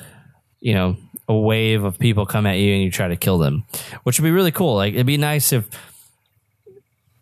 you 0.60 0.74
know, 0.74 0.96
a 1.28 1.34
wave 1.34 1.84
of 1.84 1.98
people 1.98 2.26
come 2.26 2.44
at 2.46 2.58
you 2.58 2.74
and 2.74 2.82
you 2.82 2.90
try 2.90 3.08
to 3.08 3.16
kill 3.16 3.38
them, 3.38 3.64
which 4.02 4.18
would 4.20 4.24
be 4.24 4.30
really 4.32 4.52
cool. 4.52 4.74
Like 4.76 4.92
it'd 4.94 5.06
be 5.06 5.16
nice 5.16 5.52
if 5.52 5.68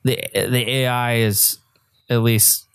the 0.03 0.17
the 0.35 0.69
AI 0.69 1.15
is 1.19 1.59
at 2.11 2.23
least 2.23 2.67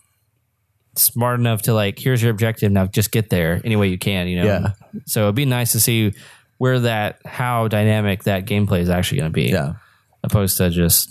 smart 0.98 1.40
enough 1.40 1.62
to 1.64 1.74
like, 1.74 2.00
here's 2.00 2.22
your 2.22 2.32
objective 2.32 2.72
now, 2.72 2.86
just 2.88 3.12
get 3.12 3.30
there 3.30 3.62
any 3.64 3.76
way 3.76 3.88
you 3.88 3.98
can. 3.98 4.28
You 4.28 4.38
know. 4.42 4.46
Yeah. 4.46 4.74
So 5.06 5.24
it'd 5.24 5.36
be 5.36 5.46
nice 5.46 5.72
to 5.74 5.80
see 5.80 6.14
where 6.58 6.80
that 6.82 7.20
how 7.26 7.68
dynamic 7.68 8.24
that 8.24 8.46
gameplay 8.46 8.80
is 8.82 8.90
actually 8.90 9.20
going 9.20 9.32
to 9.32 9.34
be, 9.36 9.44
Yeah. 9.50 9.74
opposed 10.24 10.58
to 10.58 10.70
just 10.70 11.10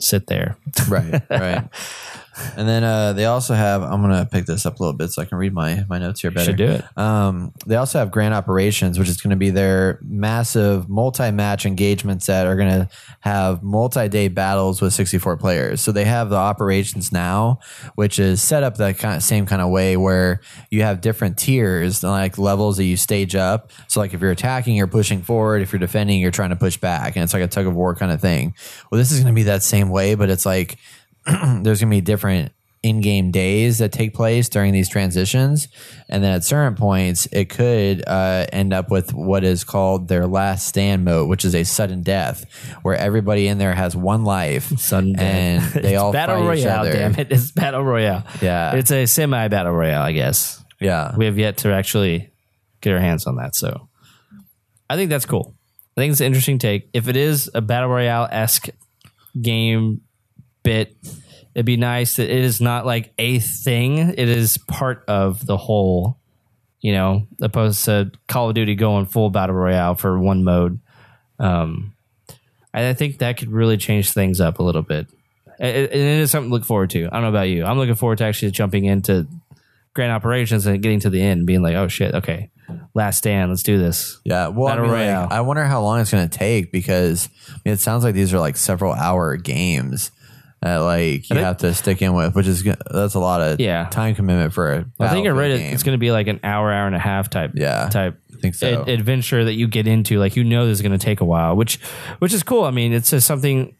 sit 0.00 0.26
there. 0.26 0.56
right 0.88 1.22
right 1.30 1.68
and 2.56 2.68
then 2.68 2.84
uh 2.84 3.12
they 3.12 3.24
also 3.24 3.54
have 3.54 3.82
i'm 3.82 4.00
gonna 4.00 4.26
pick 4.30 4.46
this 4.46 4.66
up 4.66 4.78
a 4.78 4.82
little 4.82 4.96
bit 4.96 5.10
so 5.10 5.22
i 5.22 5.24
can 5.24 5.38
read 5.38 5.52
my 5.52 5.84
my 5.88 5.98
notes 5.98 6.20
here 6.20 6.30
better. 6.30 6.46
Should 6.46 6.56
do 6.56 6.70
it. 6.70 6.84
um 6.96 7.52
they 7.66 7.76
also 7.76 7.98
have 7.98 8.10
grand 8.10 8.34
operations 8.34 8.98
which 8.98 9.08
is 9.08 9.20
going 9.20 9.30
to 9.30 9.36
be 9.36 9.50
their 9.50 9.98
massive 10.02 10.88
multi-match 10.88 11.66
engagements 11.66 12.26
that 12.26 12.46
are 12.46 12.56
going 12.56 12.68
to 12.68 12.88
have 13.20 13.62
multi-day 13.62 14.28
battles 14.28 14.80
with 14.82 14.92
64 14.92 15.36
players. 15.36 15.80
So 15.80 15.92
they 15.92 16.04
have 16.04 16.30
the 16.30 16.36
operations 16.36 17.12
now 17.12 17.58
which 17.94 18.18
is 18.18 18.42
set 18.42 18.62
up 18.62 18.76
that 18.76 18.98
kind 18.98 19.16
of 19.16 19.22
same 19.22 19.46
kind 19.46 19.62
of 19.62 19.70
way 19.70 19.96
where 19.96 20.40
you 20.70 20.82
have 20.82 21.00
different 21.00 21.38
tiers 21.38 22.02
like 22.02 22.38
levels 22.38 22.76
that 22.76 22.84
you 22.84 22.96
stage 22.96 23.34
up. 23.34 23.70
So 23.88 24.00
like 24.00 24.14
if 24.14 24.20
you're 24.20 24.30
attacking 24.30 24.76
you're 24.76 24.86
pushing 24.86 25.22
forward. 25.22 25.62
If 25.62 25.72
you're 25.72 25.80
defending 25.80 26.20
you're 26.20 26.30
trying 26.30 26.50
to 26.50 26.56
push 26.56 26.76
back. 26.76 27.16
And 27.16 27.22
it's 27.22 27.32
like 27.32 27.42
a 27.42 27.48
tug 27.48 27.66
of 27.66 27.74
war 27.74 27.94
kind 27.94 28.12
of 28.12 28.20
thing. 28.20 28.54
Well 28.90 28.98
this 28.98 29.12
is 29.12 29.20
going 29.20 29.34
to 29.34 29.38
be 29.38 29.44
that 29.44 29.62
same 29.62 29.88
way 29.90 30.14
but 30.14 30.30
it's 30.30 30.46
like 30.46 30.78
there's 31.62 31.80
going 31.80 31.90
to 31.90 31.96
be 31.96 32.00
different 32.00 32.52
in-game 32.84 33.30
days 33.30 33.78
that 33.78 33.90
take 33.92 34.12
place 34.12 34.50
during 34.50 34.70
these 34.74 34.90
transitions 34.90 35.68
and 36.10 36.22
then 36.22 36.34
at 36.34 36.44
certain 36.44 36.74
points 36.74 37.24
it 37.32 37.48
could 37.48 38.06
uh, 38.06 38.44
end 38.52 38.74
up 38.74 38.90
with 38.90 39.14
what 39.14 39.42
is 39.42 39.64
called 39.64 40.06
their 40.08 40.26
last 40.26 40.68
stand 40.68 41.02
mode 41.02 41.26
which 41.26 41.46
is 41.46 41.54
a 41.54 41.64
sudden 41.64 42.02
death 42.02 42.44
where 42.82 42.94
everybody 42.94 43.48
in 43.48 43.56
there 43.56 43.74
has 43.74 43.96
one 43.96 44.22
life 44.22 44.78
Sudden 44.78 45.18
and 45.18 45.62
death. 45.62 45.72
they 45.82 45.96
all 45.96 46.12
battle 46.12 46.44
royale. 46.44 46.84
Damn 46.84 47.14
it! 47.14 47.32
It's 47.32 47.50
battle 47.52 47.82
royale. 47.82 48.22
Yeah. 48.42 48.74
it's 48.74 48.90
a 48.90 49.06
semi 49.06 49.48
battle 49.48 49.72
royale, 49.72 50.02
I 50.02 50.12
guess. 50.12 50.62
yeah 50.78 51.16
We 51.16 51.24
have 51.24 51.38
yet 51.38 51.56
to 51.58 51.72
actually 51.72 52.30
get 52.82 52.92
our 52.92 53.00
hands 53.00 53.26
on 53.26 53.36
that, 53.36 53.56
so 53.56 53.88
I 54.90 54.96
think 54.96 55.08
that's 55.08 55.24
cool. 55.24 55.54
I 55.96 56.02
think 56.02 56.12
it's 56.12 56.20
an 56.20 56.26
interesting 56.26 56.58
take. 56.58 56.90
If 56.92 57.08
it 57.08 57.16
is 57.16 57.50
a 57.54 57.62
battle 57.62 57.88
royale 57.88 58.28
esque 58.30 58.68
game 59.40 60.02
bit, 60.64 60.96
it'd 61.54 61.64
be 61.64 61.76
nice 61.76 62.16
that 62.16 62.28
it 62.28 62.42
is 62.44 62.60
not 62.60 62.84
like 62.84 63.12
a 63.18 63.38
thing. 63.38 63.98
It 63.98 64.18
is 64.28 64.58
part 64.58 65.04
of 65.06 65.46
the 65.46 65.56
whole. 65.56 66.18
You 66.80 66.92
know, 66.92 67.26
opposed 67.40 67.82
to 67.86 68.10
Call 68.28 68.50
of 68.50 68.54
Duty 68.54 68.74
going 68.74 69.06
full 69.06 69.30
battle 69.30 69.54
royale 69.54 69.94
for 69.94 70.18
one 70.18 70.44
mode. 70.44 70.80
Um, 71.38 71.94
I 72.74 72.88
I 72.88 72.92
think 72.92 73.18
that 73.20 73.38
could 73.38 73.50
really 73.50 73.78
change 73.78 74.10
things 74.10 74.38
up 74.38 74.58
a 74.58 74.62
little 74.62 74.82
bit. 74.82 75.06
It, 75.58 75.76
it- 75.76 75.94
is 75.94 76.30
something 76.30 76.50
to 76.50 76.54
look 76.54 76.64
forward 76.66 76.90
to. 76.90 77.06
I 77.06 77.08
don't 77.10 77.22
know 77.22 77.28
about 77.28 77.48
you. 77.48 77.64
I'm 77.64 77.78
looking 77.78 77.94
forward 77.94 78.18
to 78.18 78.24
actually 78.24 78.50
jumping 78.50 78.84
into 78.84 79.26
grand 79.94 80.12
operations 80.12 80.66
and 80.66 80.82
getting 80.82 81.00
to 81.00 81.08
the 81.10 81.22
end, 81.22 81.46
being 81.46 81.62
like, 81.62 81.74
"Oh 81.74 81.88
shit, 81.88 82.14
okay, 82.14 82.50
last 82.92 83.16
stand, 83.16 83.50
let's 83.50 83.62
do 83.62 83.78
this." 83.78 84.18
Yeah, 84.24 84.48
well, 84.48 84.66
I, 84.68 84.72
Battle 84.72 84.84
mean, 84.84 84.92
like, 84.92 85.00
Royale. 85.06 85.28
I 85.30 85.40
wonder 85.40 85.64
how 85.64 85.80
long 85.80 86.00
it's 86.00 86.10
going 86.10 86.28
to 86.28 86.38
take 86.38 86.70
because 86.70 87.30
I 87.48 87.52
mean, 87.64 87.72
it 87.72 87.80
sounds 87.80 88.04
like 88.04 88.14
these 88.14 88.34
are 88.34 88.40
like 88.40 88.58
several 88.58 88.92
hour 88.92 89.36
games 89.36 90.10
that 90.64 90.78
like 90.78 91.28
you 91.28 91.36
have 91.36 91.58
to 91.58 91.74
stick 91.74 92.00
in 92.00 92.14
with, 92.14 92.34
which 92.34 92.46
is 92.46 92.64
that's 92.90 93.12
a 93.14 93.20
lot 93.20 93.42
of 93.42 93.60
Yeah. 93.60 93.86
time 93.90 94.14
commitment 94.14 94.54
for 94.54 94.72
a. 94.72 94.86
I 94.98 95.08
think 95.10 95.26
I 95.26 95.30
read 95.30 95.50
it. 95.50 95.60
It's 95.60 95.82
going 95.82 95.92
to 95.94 95.98
be 96.00 96.10
like 96.10 96.26
an 96.26 96.40
hour, 96.42 96.72
hour 96.72 96.86
and 96.86 96.96
a 96.96 96.98
half 96.98 97.28
type. 97.28 97.50
Yeah, 97.54 97.90
type. 97.90 98.18
I 98.34 98.40
think 98.40 98.54
so. 98.54 98.80
ad- 98.82 98.88
adventure 98.88 99.44
that 99.44 99.52
you 99.54 99.68
get 99.68 99.86
into, 99.86 100.18
like 100.18 100.36
you 100.36 100.42
know, 100.44 100.66
this 100.66 100.78
is 100.78 100.82
going 100.82 100.98
to 100.98 101.04
take 101.04 101.20
a 101.20 101.24
while, 101.26 101.54
which 101.54 101.76
which 102.18 102.32
is 102.32 102.42
cool. 102.42 102.64
I 102.64 102.70
mean, 102.70 102.94
it's 102.94 103.10
just 103.10 103.26
something. 103.26 103.76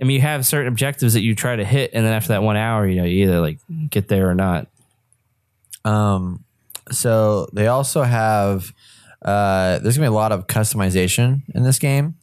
I 0.00 0.04
mean, 0.04 0.14
you 0.16 0.20
have 0.22 0.46
certain 0.46 0.68
objectives 0.68 1.12
that 1.12 1.20
you 1.22 1.34
try 1.34 1.56
to 1.56 1.64
hit, 1.64 1.90
and 1.92 2.06
then 2.06 2.12
after 2.14 2.28
that 2.28 2.42
one 2.42 2.56
hour, 2.56 2.86
you 2.86 2.96
know, 2.96 3.04
you 3.04 3.24
either 3.24 3.40
like 3.40 3.58
get 3.90 4.08
there 4.08 4.30
or 4.30 4.34
not. 4.34 4.68
Um, 5.84 6.44
so 6.90 7.48
they 7.52 7.66
also 7.66 8.02
have 8.02 8.72
uh, 9.22 9.78
there's 9.80 9.96
gonna 9.96 10.08
be 10.08 10.12
a 10.14 10.16
lot 10.16 10.32
of 10.32 10.46
customization 10.46 11.42
in 11.54 11.62
this 11.64 11.78
game. 11.78 12.14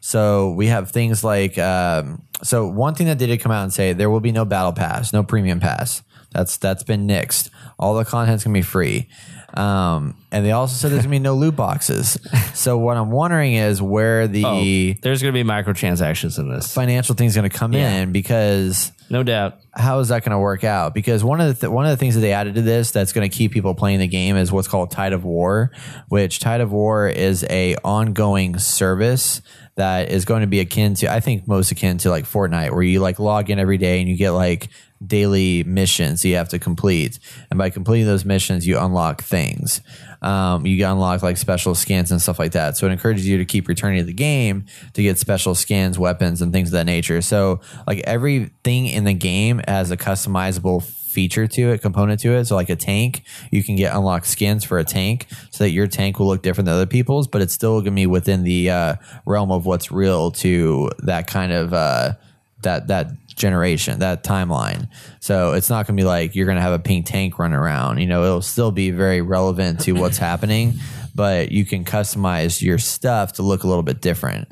So 0.00 0.50
we 0.52 0.66
have 0.68 0.90
things 0.92 1.24
like 1.24 1.58
um, 1.58 2.22
so 2.42 2.66
one 2.66 2.94
thing 2.94 3.06
that 3.06 3.18
they 3.18 3.26
did 3.26 3.40
come 3.40 3.52
out 3.52 3.62
and 3.62 3.72
say 3.72 3.92
there 3.92 4.10
will 4.10 4.20
be 4.20 4.32
no 4.32 4.44
battle 4.44 4.72
pass, 4.72 5.12
no 5.12 5.22
premium 5.22 5.60
pass. 5.60 6.02
That's 6.32 6.56
that's 6.58 6.82
been 6.82 7.06
nixed. 7.06 7.50
All 7.78 7.94
the 7.94 8.04
content's 8.04 8.44
gonna 8.44 8.52
be 8.54 8.62
free. 8.62 9.08
Um, 9.54 10.16
and 10.32 10.44
they 10.44 10.52
also 10.52 10.74
said 10.74 10.90
there's 10.92 11.02
gonna 11.04 11.10
be 11.14 11.18
no 11.18 11.34
loot 11.34 11.56
boxes. 11.56 12.18
So 12.56 12.78
what 12.78 12.96
I'm 12.96 13.10
wondering 13.10 13.52
is 13.52 13.82
where 13.82 14.26
the 14.26 14.96
There's 15.02 15.20
going 15.22 15.34
to 15.34 15.44
be 15.44 15.46
microtransactions 15.48 16.38
in 16.38 16.48
this, 16.48 16.72
financial 16.72 17.14
thing's 17.14 17.36
gonna 17.36 17.50
come 17.50 17.74
Yeah. 17.74 17.96
in 17.98 18.12
because 18.12 18.92
no 19.08 19.22
doubt. 19.22 19.58
how 19.72 19.98
is 20.00 20.08
that 20.08 20.22
going 20.22 20.32
to 20.32 20.38
work 20.38 20.64
out? 20.64 20.94
Because 20.94 21.22
one 21.22 21.40
of 21.40 21.48
the 21.48 21.54
th- 21.54 21.70
one 21.70 21.84
of 21.84 21.90
the 21.90 21.96
things 21.96 22.14
that 22.14 22.20
they 22.20 22.32
added 22.32 22.54
to 22.56 22.62
this 22.62 22.90
that's 22.90 23.12
going 23.12 23.28
to 23.28 23.34
keep 23.34 23.52
people 23.52 23.74
playing 23.74 24.00
the 24.00 24.08
game 24.08 24.36
is 24.36 24.50
what's 24.50 24.68
called 24.68 24.90
Tide 24.90 25.12
of 25.12 25.24
War, 25.24 25.70
which 26.08 26.40
Tide 26.40 26.60
of 26.60 26.72
War 26.72 27.08
is 27.08 27.44
a 27.48 27.76
ongoing 27.84 28.58
service 28.58 29.42
that 29.76 30.10
is 30.10 30.24
going 30.24 30.40
to 30.40 30.46
be 30.46 30.60
akin 30.60 30.94
to 30.94 31.12
I 31.12 31.20
think 31.20 31.46
most 31.46 31.70
akin 31.70 31.98
to 31.98 32.10
like 32.10 32.24
Fortnite, 32.24 32.72
where 32.72 32.82
you 32.82 33.00
like 33.00 33.18
log 33.18 33.50
in 33.50 33.58
every 33.58 33.78
day 33.78 34.00
and 34.00 34.08
you 34.08 34.16
get 34.16 34.30
like 34.30 34.68
daily 35.04 35.62
missions 35.64 36.24
you 36.24 36.36
have 36.36 36.48
to 36.48 36.58
complete, 36.58 37.18
and 37.50 37.58
by 37.58 37.70
completing 37.70 38.06
those 38.06 38.24
missions, 38.24 38.66
you 38.66 38.78
unlock 38.78 39.22
things. 39.22 39.80
Um, 40.26 40.66
you 40.66 40.84
unlock 40.84 41.22
like 41.22 41.36
special 41.36 41.76
skins 41.76 42.10
and 42.10 42.20
stuff 42.20 42.40
like 42.40 42.50
that. 42.52 42.76
So 42.76 42.86
it 42.86 42.90
encourages 42.90 43.28
you 43.28 43.38
to 43.38 43.44
keep 43.44 43.68
returning 43.68 44.00
to 44.00 44.04
the 44.04 44.12
game 44.12 44.66
to 44.94 45.02
get 45.02 45.20
special 45.20 45.54
skins, 45.54 46.00
weapons, 46.00 46.42
and 46.42 46.52
things 46.52 46.70
of 46.70 46.72
that 46.72 46.86
nature. 46.86 47.22
So 47.22 47.60
like 47.86 48.00
everything 48.00 48.86
in 48.86 49.04
the 49.04 49.14
game 49.14 49.60
has 49.68 49.92
a 49.92 49.96
customizable 49.96 50.82
feature 50.82 51.46
to 51.46 51.70
it, 51.70 51.80
component 51.80 52.18
to 52.20 52.32
it. 52.32 52.46
So 52.46 52.56
like 52.56 52.70
a 52.70 52.76
tank, 52.76 53.22
you 53.52 53.62
can 53.62 53.76
get 53.76 53.94
unlocked 53.94 54.26
skins 54.26 54.64
for 54.64 54.78
a 54.78 54.84
tank 54.84 55.28
so 55.52 55.62
that 55.62 55.70
your 55.70 55.86
tank 55.86 56.18
will 56.18 56.26
look 56.26 56.42
different 56.42 56.66
than 56.66 56.74
other 56.74 56.86
people's, 56.86 57.28
but 57.28 57.40
it's 57.40 57.54
still 57.54 57.80
gonna 57.80 57.92
be 57.92 58.06
within 58.06 58.42
the 58.42 58.68
uh, 58.70 58.96
realm 59.26 59.52
of 59.52 59.64
what's 59.64 59.92
real 59.92 60.32
to 60.32 60.90
that 60.98 61.28
kind 61.28 61.52
of 61.52 61.72
uh, 61.72 62.14
that 62.62 62.88
that 62.88 63.12
generation, 63.36 64.00
that 64.00 64.24
timeline. 64.24 64.88
So 65.20 65.52
it's 65.52 65.70
not 65.70 65.86
going 65.86 65.96
to 65.96 66.00
be 66.00 66.06
like 66.06 66.34
you're 66.34 66.46
going 66.46 66.56
to 66.56 66.62
have 66.62 66.72
a 66.72 66.78
pink 66.78 67.06
tank 67.06 67.38
run 67.38 67.52
around. 67.52 67.98
You 67.98 68.06
know, 68.06 68.24
it'll 68.24 68.42
still 68.42 68.72
be 68.72 68.90
very 68.90 69.20
relevant 69.20 69.80
to 69.80 69.92
what's 69.92 70.18
happening, 70.30 70.74
but 71.14 71.52
you 71.52 71.64
can 71.64 71.84
customize 71.84 72.60
your 72.60 72.78
stuff 72.78 73.34
to 73.34 73.42
look 73.42 73.62
a 73.62 73.68
little 73.68 73.82
bit 73.82 74.00
different. 74.00 74.48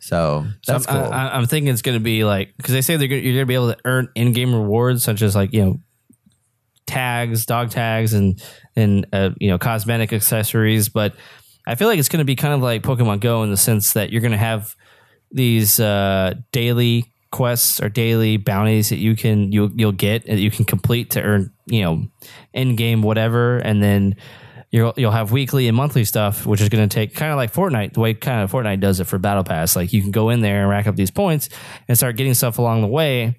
So 0.00 0.46
that's 0.66 0.84
So 0.84 0.92
I'm, 0.92 1.04
cool. 1.04 1.12
I, 1.12 1.28
I'm 1.30 1.46
thinking 1.46 1.72
it's 1.72 1.82
going 1.82 1.98
to 1.98 2.02
be 2.02 2.24
like 2.24 2.54
because 2.56 2.74
they 2.74 2.82
say 2.82 2.96
they're 2.96 3.08
gonna, 3.08 3.22
you're 3.22 3.34
going 3.34 3.42
to 3.42 3.46
be 3.46 3.54
able 3.54 3.72
to 3.72 3.78
earn 3.84 4.08
in-game 4.14 4.54
rewards 4.54 5.02
such 5.02 5.22
as 5.22 5.34
like 5.34 5.52
you 5.52 5.64
know 5.64 5.80
tags, 6.86 7.46
dog 7.46 7.70
tags, 7.70 8.12
and 8.12 8.42
and 8.76 9.06
uh, 9.12 9.30
you 9.38 9.48
know 9.48 9.58
cosmetic 9.58 10.12
accessories. 10.12 10.88
But 10.88 11.14
I 11.66 11.74
feel 11.74 11.88
like 11.88 11.98
it's 11.98 12.10
going 12.10 12.18
to 12.18 12.26
be 12.26 12.36
kind 12.36 12.52
of 12.52 12.60
like 12.60 12.82
Pokemon 12.82 13.20
Go 13.20 13.42
in 13.44 13.50
the 13.50 13.56
sense 13.56 13.94
that 13.94 14.10
you're 14.12 14.20
going 14.20 14.32
to 14.32 14.38
have 14.38 14.76
these 15.30 15.80
uh, 15.80 16.34
daily 16.52 17.13
quests 17.34 17.82
or 17.82 17.90
daily 17.90 18.38
bounties 18.38 18.88
that 18.88 18.98
you 18.98 19.14
can 19.16 19.52
you 19.52 19.70
you'll 19.74 19.92
get 19.92 20.24
that 20.26 20.38
you 20.38 20.50
can 20.50 20.64
complete 20.64 21.10
to 21.10 21.20
earn 21.20 21.50
you 21.66 21.82
know 21.82 22.06
in-game 22.52 23.02
whatever, 23.02 23.58
and 23.58 23.82
then. 23.82 24.16
You'll, 24.74 24.94
you'll 24.96 25.12
have 25.12 25.30
weekly 25.30 25.68
and 25.68 25.76
monthly 25.76 26.04
stuff, 26.04 26.46
which 26.46 26.60
is 26.60 26.68
going 26.68 26.88
to 26.88 26.92
take 26.92 27.14
kind 27.14 27.30
of 27.30 27.36
like 27.36 27.52
Fortnite, 27.52 27.92
the 27.92 28.00
way 28.00 28.12
kind 28.12 28.42
of 28.42 28.50
Fortnite 28.50 28.80
does 28.80 28.98
it 28.98 29.04
for 29.04 29.18
Battle 29.20 29.44
Pass. 29.44 29.76
Like 29.76 29.92
you 29.92 30.02
can 30.02 30.10
go 30.10 30.30
in 30.30 30.40
there 30.40 30.62
and 30.62 30.68
rack 30.68 30.88
up 30.88 30.96
these 30.96 31.12
points 31.12 31.48
and 31.86 31.96
start 31.96 32.16
getting 32.16 32.34
stuff 32.34 32.58
along 32.58 32.82
the 32.82 32.88
way, 32.88 33.36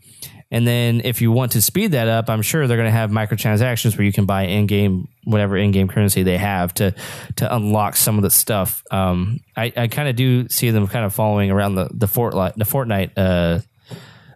And 0.52 0.68
then 0.68 1.02
if 1.04 1.22
you 1.22 1.32
want 1.32 1.54
to 1.54 1.62
speed 1.62 1.92
that 1.92 2.08
up, 2.08 2.30
I'm 2.30 2.42
sure 2.42 2.68
they're 2.68 2.78
going 2.78 2.88
to 2.88 2.92
have 2.92 3.10
microtransactions 3.10 3.98
where 3.98 4.06
you 4.06 4.14
can 4.14 4.26
buy 4.26 4.44
in-game 4.44 5.08
whatever 5.24 5.58
in-game 5.58 5.88
currency 5.88 6.22
they 6.22 6.38
have 6.38 6.74
to 6.76 6.94
to 7.38 7.56
unlock 7.56 7.96
some 7.96 8.18
of 8.18 8.24
the 8.24 8.30
stuff. 8.30 8.84
Um, 8.92 9.40
I, 9.58 9.74
I 9.76 9.88
kind 9.88 10.08
of 10.08 10.16
do 10.16 10.48
see 10.50 10.70
them 10.70 10.88
kind 10.88 11.04
of 11.04 11.14
following 11.14 11.50
around 11.50 11.76
the 11.76 11.90
the 11.92 12.06
Fortnite 12.06 12.56
the 12.56 12.64
Fortnite 12.64 13.12
uh, 13.18 13.60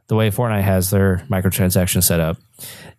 the 0.09 0.15
way 0.15 0.29
Fortnite 0.31 0.63
has 0.63 0.89
their 0.89 1.23
microtransaction 1.29 2.03
set 2.03 2.19
up. 2.19 2.37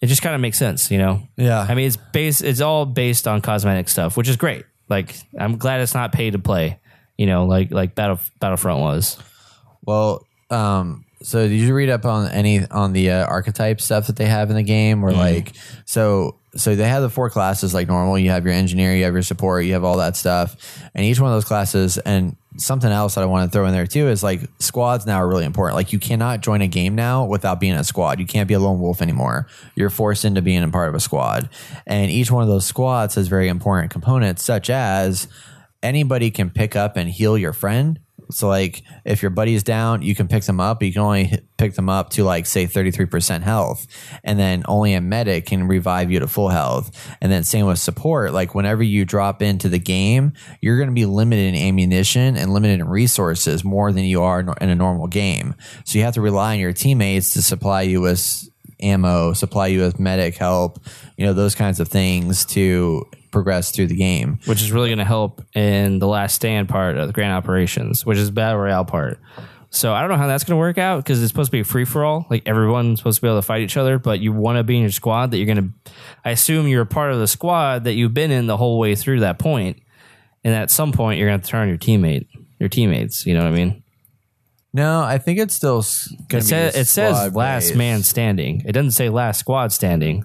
It 0.01 0.07
just 0.07 0.23
kind 0.23 0.35
of 0.35 0.41
makes 0.41 0.59
sense, 0.59 0.91
you 0.91 0.97
know. 0.97 1.23
Yeah. 1.37 1.61
I 1.61 1.75
mean, 1.75 1.87
it's 1.87 1.97
based. 1.97 2.43
It's 2.43 2.61
all 2.61 2.87
based 2.87 3.29
on 3.29 3.43
cosmetic 3.43 3.89
stuff, 3.89 4.17
which 4.17 4.29
is 4.29 4.37
great. 4.37 4.65
Like, 4.89 5.17
I'm 5.39 5.59
glad 5.59 5.81
it's 5.81 5.93
not 5.93 6.13
pay 6.13 6.31
to 6.31 6.39
play. 6.39 6.81
You 7.19 7.27
know, 7.27 7.45
like 7.45 7.71
like 7.71 7.95
Battle 7.95 8.19
Battlefront 8.41 8.81
was. 8.81 9.19
Well, 9.83 10.27
um, 10.49 11.05
so 11.23 11.47
did 11.47 11.61
you 11.61 11.75
read 11.75 11.91
up 11.91 12.07
on 12.07 12.31
any 12.31 12.67
on 12.67 12.95
the 12.95 13.11
uh, 13.11 13.27
archetype 13.27 13.81
stuff 13.81 14.07
that 14.07 14.17
they 14.17 14.25
have 14.25 14.49
in 14.49 14.57
the 14.57 14.63
game, 14.63 15.05
or 15.05 15.13
like 15.13 15.53
so? 15.85 16.40
So 16.57 16.75
they 16.75 16.89
have 16.89 17.03
the 17.03 17.11
four 17.11 17.31
classes 17.31 17.73
like 17.73 17.87
normal. 17.87 18.19
You 18.19 18.31
have 18.31 18.45
your 18.45 18.55
engineer, 18.55 18.95
you 18.95 19.05
have 19.05 19.13
your 19.13 19.23
support, 19.23 19.65
you 19.65 19.75
have 19.75 19.85
all 19.85 19.99
that 19.99 20.17
stuff, 20.17 20.57
and 20.95 21.05
each 21.05 21.21
one 21.21 21.31
of 21.31 21.37
those 21.37 21.45
classes. 21.45 21.99
And 21.99 22.37
something 22.57 22.91
else 22.91 23.15
that 23.15 23.23
I 23.23 23.27
want 23.27 23.51
to 23.51 23.57
throw 23.57 23.67
in 23.67 23.73
there 23.73 23.87
too 23.87 24.09
is 24.09 24.23
like 24.23 24.41
squads 24.59 25.07
now 25.07 25.17
are 25.17 25.29
really 25.29 25.45
important. 25.45 25.77
Like 25.77 25.93
you 25.93 25.99
cannot 25.99 26.41
join 26.41 26.61
a 26.61 26.67
game 26.67 26.95
now 26.95 27.25
without 27.25 27.61
being 27.61 27.75
a 27.75 27.85
squad. 27.85 28.19
You 28.19 28.27
can't 28.27 28.49
be 28.49 28.55
a 28.55 28.61
lone 28.61 28.81
wolf 28.81 29.01
anymore. 29.01 29.47
You're 29.77 29.91
forced 29.91 30.25
into 30.25 30.43
being 30.43 30.63
a 30.63 30.69
part 30.69 30.89
of 30.89 30.95
a 30.95 31.01
squad, 31.01 31.49
and 31.87 32.11
each 32.11 32.31
one 32.31 32.43
of 32.43 32.49
those 32.49 32.67
squads 32.67 33.15
has 33.15 33.29
very 33.29 33.49
important 33.49 33.93
components, 33.93 34.43
such 34.43 34.71
as 34.71 35.29
anybody 35.83 36.31
can 36.31 36.51
pick 36.51 36.75
up 36.75 36.97
and 36.97 37.09
heal 37.09 37.39
your 37.39 37.53
friend. 37.53 38.01
So 38.31 38.49
like 38.49 38.83
if 39.05 39.23
your 39.23 39.31
buddy's 39.31 39.63
down, 39.63 40.03
you 40.03 40.15
can 40.15 40.29
pick 40.29 40.45
them 40.45 40.61
up. 40.61 40.83
You 40.83 40.93
can 40.93 41.03
only 41.03 41.41
pick 41.59 41.75
them 41.75 41.89
up 41.89 42.11
to 42.11 42.25
like 42.25 42.47
say 42.47 42.67
33% 42.67 43.43
health. 43.43 43.87
And 44.25 44.39
then 44.39 44.63
only 44.67 44.95
a 44.95 45.01
medic 45.01 45.47
can 45.47 45.69
revive 45.69 46.11
you 46.11 46.21
to 46.21 46.27
full 46.27 46.49
health. 46.49 46.91
And 47.21 47.31
then 47.31 47.45
same 47.45 47.67
with 47.67 47.79
support. 47.79 48.33
Like 48.33 48.55
whenever 48.55 48.83
you 48.83 49.05
drop 49.05 49.43
into 49.43 49.69
the 49.69 49.79
game, 49.79 50.33
you're 50.61 50.77
going 50.77 50.89
to 50.89 50.95
be 50.95 51.07
limited 51.07 51.55
in 51.55 51.55
ammunition 51.55 52.37
and 52.37 52.53
limited 52.53 52.81
in 52.81 52.89
resources 52.89 53.65
more 53.65 53.93
than 53.93 54.05
you 54.05 54.23
are 54.23 54.41
in 54.41 54.69
a 54.69 54.75
normal 54.75 55.07
game. 55.07 55.55
So 55.85 55.99
you 55.99 56.05
have 56.05 56.15
to 56.15 56.21
rely 56.21 56.55
on 56.55 56.61
your 56.61 56.73
teammates 56.73 57.35
to 57.35 57.43
supply 57.43 57.83
you 57.83 58.01
with 58.01 58.49
ammo, 58.81 59.33
supply 59.33 59.69
you 59.69 59.81
with 59.81 60.01
medic 60.01 60.37
help, 60.37 60.79
you 61.17 61.27
know, 61.27 61.33
those 61.33 61.55
kinds 61.55 61.81
of 61.81 61.89
things 61.89 62.45
to 62.47 63.07
progress 63.31 63.71
through 63.71 63.87
the 63.87 63.97
game. 63.97 64.39
which 64.47 64.63
is 64.63 64.73
really 64.73 64.89
going 64.89 64.99
to 64.99 65.05
help 65.05 65.43
in 65.55 65.99
the 65.99 66.07
last 66.07 66.35
stand 66.35 66.69
part 66.69 66.97
of 66.97 67.07
the 67.07 67.13
grand 67.13 67.33
operations, 67.33 68.05
which 68.05 68.19
is 68.19 68.31
battle 68.31 68.59
royale 68.59 68.85
part. 68.85 69.19
So 69.73 69.93
I 69.95 70.01
don't 70.01 70.11
know 70.11 70.17
how 70.17 70.27
that's 70.27 70.43
going 70.43 70.57
to 70.57 70.59
work 70.59 70.79
out 70.79 70.97
because 71.05 71.23
it's 71.23 71.31
supposed 71.31 71.49
to 71.49 71.53
be 71.53 71.61
a 71.61 71.65
free 71.65 71.85
for 71.85 72.05
all. 72.05 72.27
Like 72.29 72.43
everyone's 72.47 72.99
supposed 72.99 73.17
to 73.19 73.23
be 73.23 73.29
able 73.29 73.39
to 73.39 73.47
fight 73.47 73.63
each 73.63 73.77
other, 73.77 73.99
but 74.01 74.19
you 74.19 74.33
want 74.33 74.59
to 74.59 74.65
be 74.65 74.75
in 74.77 74.83
your 74.83 74.91
squad 74.91 75.31
that 75.31 75.37
you're 75.37 75.47
going 75.47 75.73
to. 75.85 75.93
I 76.25 76.31
assume 76.31 76.67
you're 76.67 76.83
a 76.83 76.87
part 76.87 77.13
of 77.13 77.21
the 77.21 77.29
squad 77.29 77.85
that 77.85 77.93
you've 77.93 78.13
been 78.15 78.33
in 78.33 78.47
the 78.49 78.57
whole 78.57 78.81
way 78.81 78.97
through 78.97 79.21
that 79.21 79.39
point, 79.39 79.81
and 80.43 80.55
at 80.55 80.73
some 80.73 80.91
point 80.91 81.21
you're 81.21 81.29
going 81.29 81.41
to 81.41 81.47
turn 81.47 81.69
your 81.69 81.79
teammate, 81.79 82.27
your 82.59 82.69
teammates. 82.69 83.25
You 83.27 83.35
know 83.35 83.45
what 83.45 83.53
I 83.53 83.57
mean? 83.57 83.85
No, 84.73 85.03
I 85.03 85.19
think 85.19 85.39
it's 85.39 85.55
still 85.55 85.81
It 85.81 86.29
to 86.31 86.43
says 86.43 86.77
it 86.77 86.87
says 86.87 87.35
last 87.35 87.75
man 87.77 88.03
standing. 88.03 88.63
It 88.67 88.73
doesn't 88.73 88.93
say 88.93 89.09
last 89.09 89.39
squad 89.39 89.73
standing. 89.73 90.25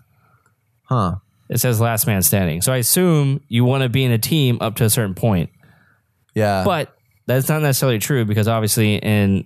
Huh. 0.83 1.15
It 1.49 1.59
says 1.59 1.79
last 1.79 2.07
man 2.07 2.21
standing. 2.23 2.61
So 2.61 2.73
I 2.73 2.77
assume 2.77 3.41
you 3.47 3.65
want 3.65 3.83
to 3.83 3.89
be 3.89 4.03
in 4.03 4.11
a 4.11 4.17
team 4.17 4.57
up 4.61 4.75
to 4.77 4.83
a 4.85 4.89
certain 4.89 5.13
point. 5.15 5.49
Yeah. 6.33 6.63
But 6.65 6.95
that's 7.27 7.49
not 7.49 7.61
necessarily 7.61 7.99
true 7.99 8.25
because 8.25 8.47
obviously 8.47 8.95
in 8.95 9.45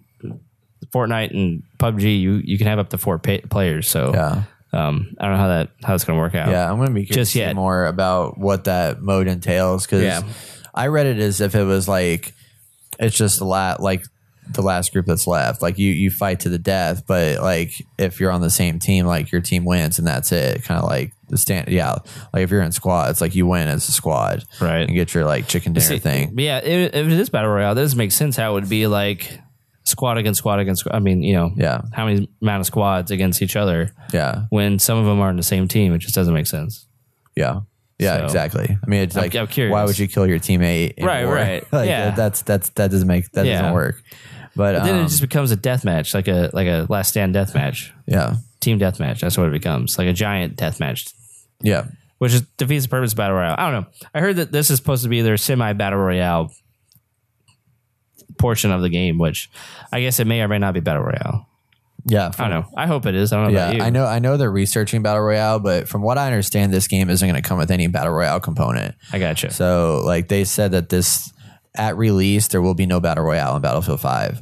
Fortnite 0.94 1.32
and 1.32 1.64
PUBG, 1.78 2.20
you 2.20 2.42
you 2.44 2.58
can 2.58 2.68
have 2.68 2.80
up 2.80 2.90
to 2.90 2.98
four 2.98 3.20
pa- 3.20 3.46
players. 3.50 3.88
So 3.88 4.12
yeah. 4.14 4.44
um, 4.74 5.14
I 5.20 5.26
don't 5.26 5.34
know 5.34 5.40
how 5.40 5.48
that 5.50 5.70
how 5.84 5.94
it's 5.96 6.04
going 6.06 6.18
to 6.18 6.22
work 6.22 6.36
out. 6.36 6.50
Yeah, 6.50 6.70
I'm 6.70 6.78
going 6.78 6.88
to 6.90 6.94
be 6.94 7.06
curious 7.06 7.28
Just 7.30 7.36
yet. 7.36 7.56
more 7.56 7.86
about 7.86 8.38
what 8.38 8.64
that 8.64 9.02
mode 9.02 9.28
entails 9.28 9.86
because 9.86 10.04
Yeah. 10.04 10.24
I 10.74 10.88
read 10.88 11.06
it 11.06 11.20
as 11.20 11.42
if 11.42 11.54
it 11.56 11.64
was 11.64 11.88
like 11.88 12.34
it's 12.98 13.16
just 13.18 13.42
a 13.42 13.46
lot 13.46 13.82
like 13.82 14.06
the 14.52 14.62
last 14.62 14.94
group 14.94 15.06
that's 15.06 15.28
left. 15.28 15.62
Like 15.62 15.78
you 15.78 15.92
you 15.92 16.10
fight 16.10 16.40
to 16.42 16.50
the 16.50 16.58
death, 16.60 17.04
but 17.08 17.42
like 17.42 17.72
if 17.98 18.20
you're 18.20 18.32
on 18.32 18.42
the 18.42 18.50
same 18.50 18.80
team, 18.80 19.06
like 19.06 19.32
your 19.32 19.42
team 19.42 19.66
wins 19.66 20.00
and 20.00 20.08
that's 20.08 20.32
it. 20.32 20.64
Kind 20.64 20.82
of 20.82 20.90
like 20.90 21.14
the 21.30 21.38
stand. 21.38 21.68
Yeah, 21.70 21.96
like 22.34 22.44
if 22.44 22.52
you're 22.52 22.62
in 22.62 22.72
squad, 22.72 23.12
it's 23.12 23.22
like 23.22 23.36
you 23.36 23.46
win 23.46 23.68
as 23.68 23.88
a 23.88 23.92
squad, 23.92 24.44
Right. 24.60 24.82
And 24.88 24.94
get 24.94 25.14
your 25.14 25.26
like 25.26 25.48
chicken 25.48 25.74
dinner 25.74 25.86
See, 25.86 26.00
thing. 26.00 26.34
Yeah, 26.38 26.58
if, 26.60 26.94
if 26.94 27.08
it 27.08 27.12
is 27.20 27.30
battle 27.30 27.52
royale, 27.52 27.76
that 27.76 27.82
does 27.82 27.96
make 27.96 28.12
sense. 28.12 28.36
How 28.36 28.52
it 28.52 28.54
would 28.56 28.70
be 28.70 28.88
like 28.88 29.40
squad 29.86 30.18
against 30.18 30.40
squad 30.40 30.60
against. 30.60 30.82
squad. 30.82 30.96
I 30.96 31.00
mean, 31.00 31.22
you 31.24 31.34
know, 31.34 31.52
Yeah. 31.56 31.82
how 31.94 32.06
many 32.06 32.30
amount 32.42 32.62
of 32.62 32.66
squads 32.68 33.12
against 33.12 33.42
each 33.42 33.56
other 33.56 33.92
Yeah, 34.14 34.46
when 34.50 34.78
some 34.80 34.98
of 34.98 35.06
them 35.06 35.20
are 35.20 35.30
in 35.30 35.36
the 35.38 35.44
same 35.44 35.68
team? 35.68 35.94
It 35.94 36.00
just 36.00 36.16
doesn't 36.16 36.34
make 36.34 36.48
sense. 36.48 36.88
yeah. 37.36 37.62
Yeah, 38.02 38.20
So- 38.20 38.24
exactly. 38.26 38.78
I 38.82 38.88
mean, 38.90 39.02
it's 39.02 39.18
I'm- 39.18 39.26
like, 39.26 39.36
I'm 39.36 39.48
curious. 39.48 39.74
why 39.74 39.84
would 39.84 40.00
you 40.00 40.08
kill 40.08 40.26
your 40.26 40.40
teammate? 40.40 41.04
Right, 41.04 41.26
war? 41.26 41.36
right. 41.36 41.66
like, 41.74 41.90
Yeah. 41.90 42.12
that's 42.12 42.44
that's 42.44 42.70
that 42.72 42.92
doesn't 42.92 43.08
make 43.10 43.30
that 43.34 43.46
Yeah. 43.46 43.60
doesn't 43.62 43.74
work. 43.74 44.02
But, 44.60 44.84
Then 44.84 44.96
um, 44.96 45.06
it 45.06 45.08
just 45.08 45.22
becomes 45.22 45.52
a 45.52 45.56
death 45.56 45.86
match, 45.86 46.14
like 46.14 46.28
a 46.28 46.50
like 46.52 46.68
a 46.68 46.86
last 46.90 47.08
stand 47.12 47.34
death 47.34 47.56
match, 47.56 47.94
yeah, 48.06 48.36
team 48.60 48.78
death 48.78 49.00
match. 49.00 49.22
That's 49.22 49.38
what 49.38 49.48
it 49.48 49.54
becomes, 49.54 49.98
like 49.98 50.10
a 50.10 50.14
giant 50.14 50.58
death 50.58 50.82
match 50.82 51.08
yeah. 51.62 51.86
which 52.18 52.34
is, 52.34 52.42
defeats 52.58 52.84
the 52.84 52.90
purpose 52.90 53.14
of 53.14 53.18
battle 53.18 53.38
royale. 53.38 53.56
I 53.58 53.72
don't 53.72 53.82
know. 53.82 53.88
I 54.14 54.20
heard 54.20 54.36
that 54.36 54.52
this 54.52 54.70
is 54.70 54.78
supposed 54.78 55.04
to 55.04 55.10
be 55.10 55.22
their 55.22 55.38
semi 55.38 55.72
battle 55.72 56.00
royale 56.00 56.52
portion 58.38 58.72
of 58.72 58.82
the 58.82 58.90
game, 58.90 59.18
which 59.18 59.50
I 59.94 60.02
guess 60.02 60.20
it 60.20 60.28
may 60.28 60.42
or 60.42 60.50
may 60.50 60.60
not 60.60 60.74
be 60.74 60.82
battle 60.82 61.04
royale. 61.04 61.46
Yeah, 62.06 62.32
I 62.38 62.48
don't 62.48 62.62
know. 62.62 62.66
I 62.78 62.88
hope 62.88 63.06
it 63.06 63.16
is. 63.16 63.34
I 63.34 63.38
don't 63.38 63.52
know 63.52 63.60
Yeah, 63.60 63.66
about 63.68 63.76
you. 63.78 63.84
I 63.84 63.90
know. 63.90 64.06
I 64.06 64.20
know 64.20 64.38
they're 64.38 64.52
researching 64.52 65.04
battle 65.04 65.22
royale, 65.22 65.60
but 65.60 65.88
from 65.88 66.02
what 66.02 66.18
I 66.18 66.28
understand, 66.28 66.74
this 66.74 66.88
game 66.88 67.10
isn't 67.10 67.28
going 67.28 67.42
to 67.42 67.48
come 67.48 67.58
with 67.58 67.72
any 67.72 67.88
battle 67.88 68.14
royale 68.14 68.40
component. 68.40 68.96
I 69.12 69.20
gotcha. 69.20 69.52
So, 69.52 70.02
like 70.06 70.28
they 70.30 70.44
said 70.46 70.72
that 70.72 70.90
this 70.90 71.32
at 71.76 71.98
release 71.98 72.48
there 72.48 72.62
will 72.62 72.74
be 72.74 72.86
no 72.86 73.00
battle 73.00 73.24
royale 73.24 73.56
in 73.56 73.62
Battlefield 73.62 74.00
Five, 74.00 74.42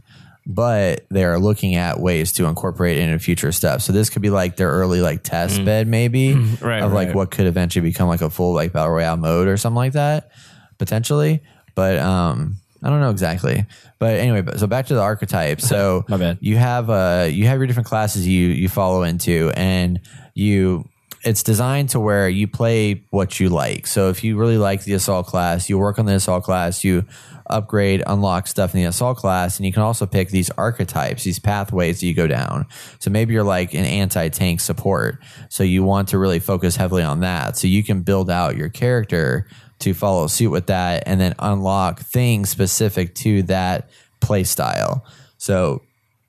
but 0.50 1.06
they 1.12 1.26
are 1.26 1.38
looking 1.38 1.76
at 1.76 2.00
ways 2.00 2.32
to 2.32 2.46
incorporate 2.46 2.98
into 2.98 3.20
future 3.20 3.52
stuff. 3.52 3.82
So 3.82 3.92
this 3.92 4.10
could 4.10 4.22
be 4.22 4.30
like 4.30 4.56
their 4.56 4.72
early 4.72 5.02
like 5.02 5.22
test 5.22 5.64
bed, 5.66 5.88
maybe 5.90 6.34
Mm. 6.36 6.62
Right, 6.62 6.82
of 6.82 6.94
like 6.94 7.08
right. 7.10 7.16
what 7.16 7.32
could 7.32 7.48
eventually 7.48 7.84
become 7.88 8.08
like 8.08 8.22
a 8.22 8.30
full 8.30 8.54
like 8.54 8.72
battle 8.72 8.92
royale 8.94 9.18
mode 9.18 9.50
or 9.50 9.58
something 9.58 9.76
like 9.76 9.94
that, 9.94 10.32
potentially. 10.78 11.42
But 11.76 11.98
um, 12.00 12.56
I 12.82 12.90
don't 12.90 13.02
know 13.02 13.10
exactly. 13.12 13.66
But 14.00 14.20
anyway, 14.20 14.42
but 14.42 14.58
so 14.60 14.68
back 14.68 14.86
to 14.88 14.94
the 14.96 15.02
archetype. 15.02 15.60
So 15.60 16.06
My 16.10 16.16
bad. 16.18 16.38
you 16.40 16.56
have 16.56 16.90
uh 16.90 17.28
you 17.30 17.46
have 17.48 17.58
your 17.58 17.68
different 17.68 17.88
classes 17.90 18.26
you 18.26 18.48
you 18.48 18.70
follow 18.70 19.04
into 19.04 19.52
and 19.56 20.00
you 20.34 20.88
it's 21.24 21.44
designed 21.44 21.90
to 21.90 22.00
where 22.00 22.30
you 22.30 22.48
play 22.48 23.04
what 23.10 23.40
you 23.40 23.50
like 23.50 23.88
so 23.88 24.10
if 24.10 24.24
you 24.24 24.38
really 24.38 24.58
like 24.60 24.84
the 24.84 24.94
assault 24.94 25.26
class 25.26 25.68
you 25.68 25.78
work 25.78 25.98
on 25.98 26.06
the 26.06 26.14
assault 26.14 26.44
class 26.44 26.84
you 26.84 27.04
upgrade 27.50 28.04
unlock 28.08 28.48
stuff 28.48 28.74
in 28.74 28.82
the 28.82 28.86
assault 28.86 29.18
class 29.18 29.58
and 29.58 29.66
you 29.66 29.74
can 29.74 29.82
also 29.82 30.06
pick 30.06 30.30
these 30.30 30.50
archetypes 30.52 31.24
these 31.24 31.40
pathways 31.40 32.00
that 32.00 32.06
you 32.06 32.14
go 32.14 32.28
down. 32.28 32.66
So 33.00 33.10
maybe 33.10 33.34
you're 33.34 33.44
like 33.44 33.74
an 33.74 33.86
anti-tank 33.86 34.60
support. 34.60 35.20
So 35.50 35.64
you 35.64 35.84
want 35.84 36.10
to 36.10 36.18
really 36.18 36.40
focus 36.40 36.76
heavily 36.76 37.04
on 37.04 37.22
that. 37.22 37.58
So 37.58 37.68
you 37.68 37.84
can 37.84 38.02
build 38.02 38.30
out 38.30 38.58
your 38.58 38.70
character 38.70 39.48
to 39.80 39.94
follow 39.94 40.28
suit 40.28 40.50
with 40.50 40.68
that 40.68 41.04
and 41.06 41.20
then 41.22 41.36
unlock 41.40 42.00
things 42.00 42.50
specific 42.50 43.14
to 43.16 43.44
that 43.44 43.90
play 44.20 44.44
style 44.44 45.06
so 45.38 45.82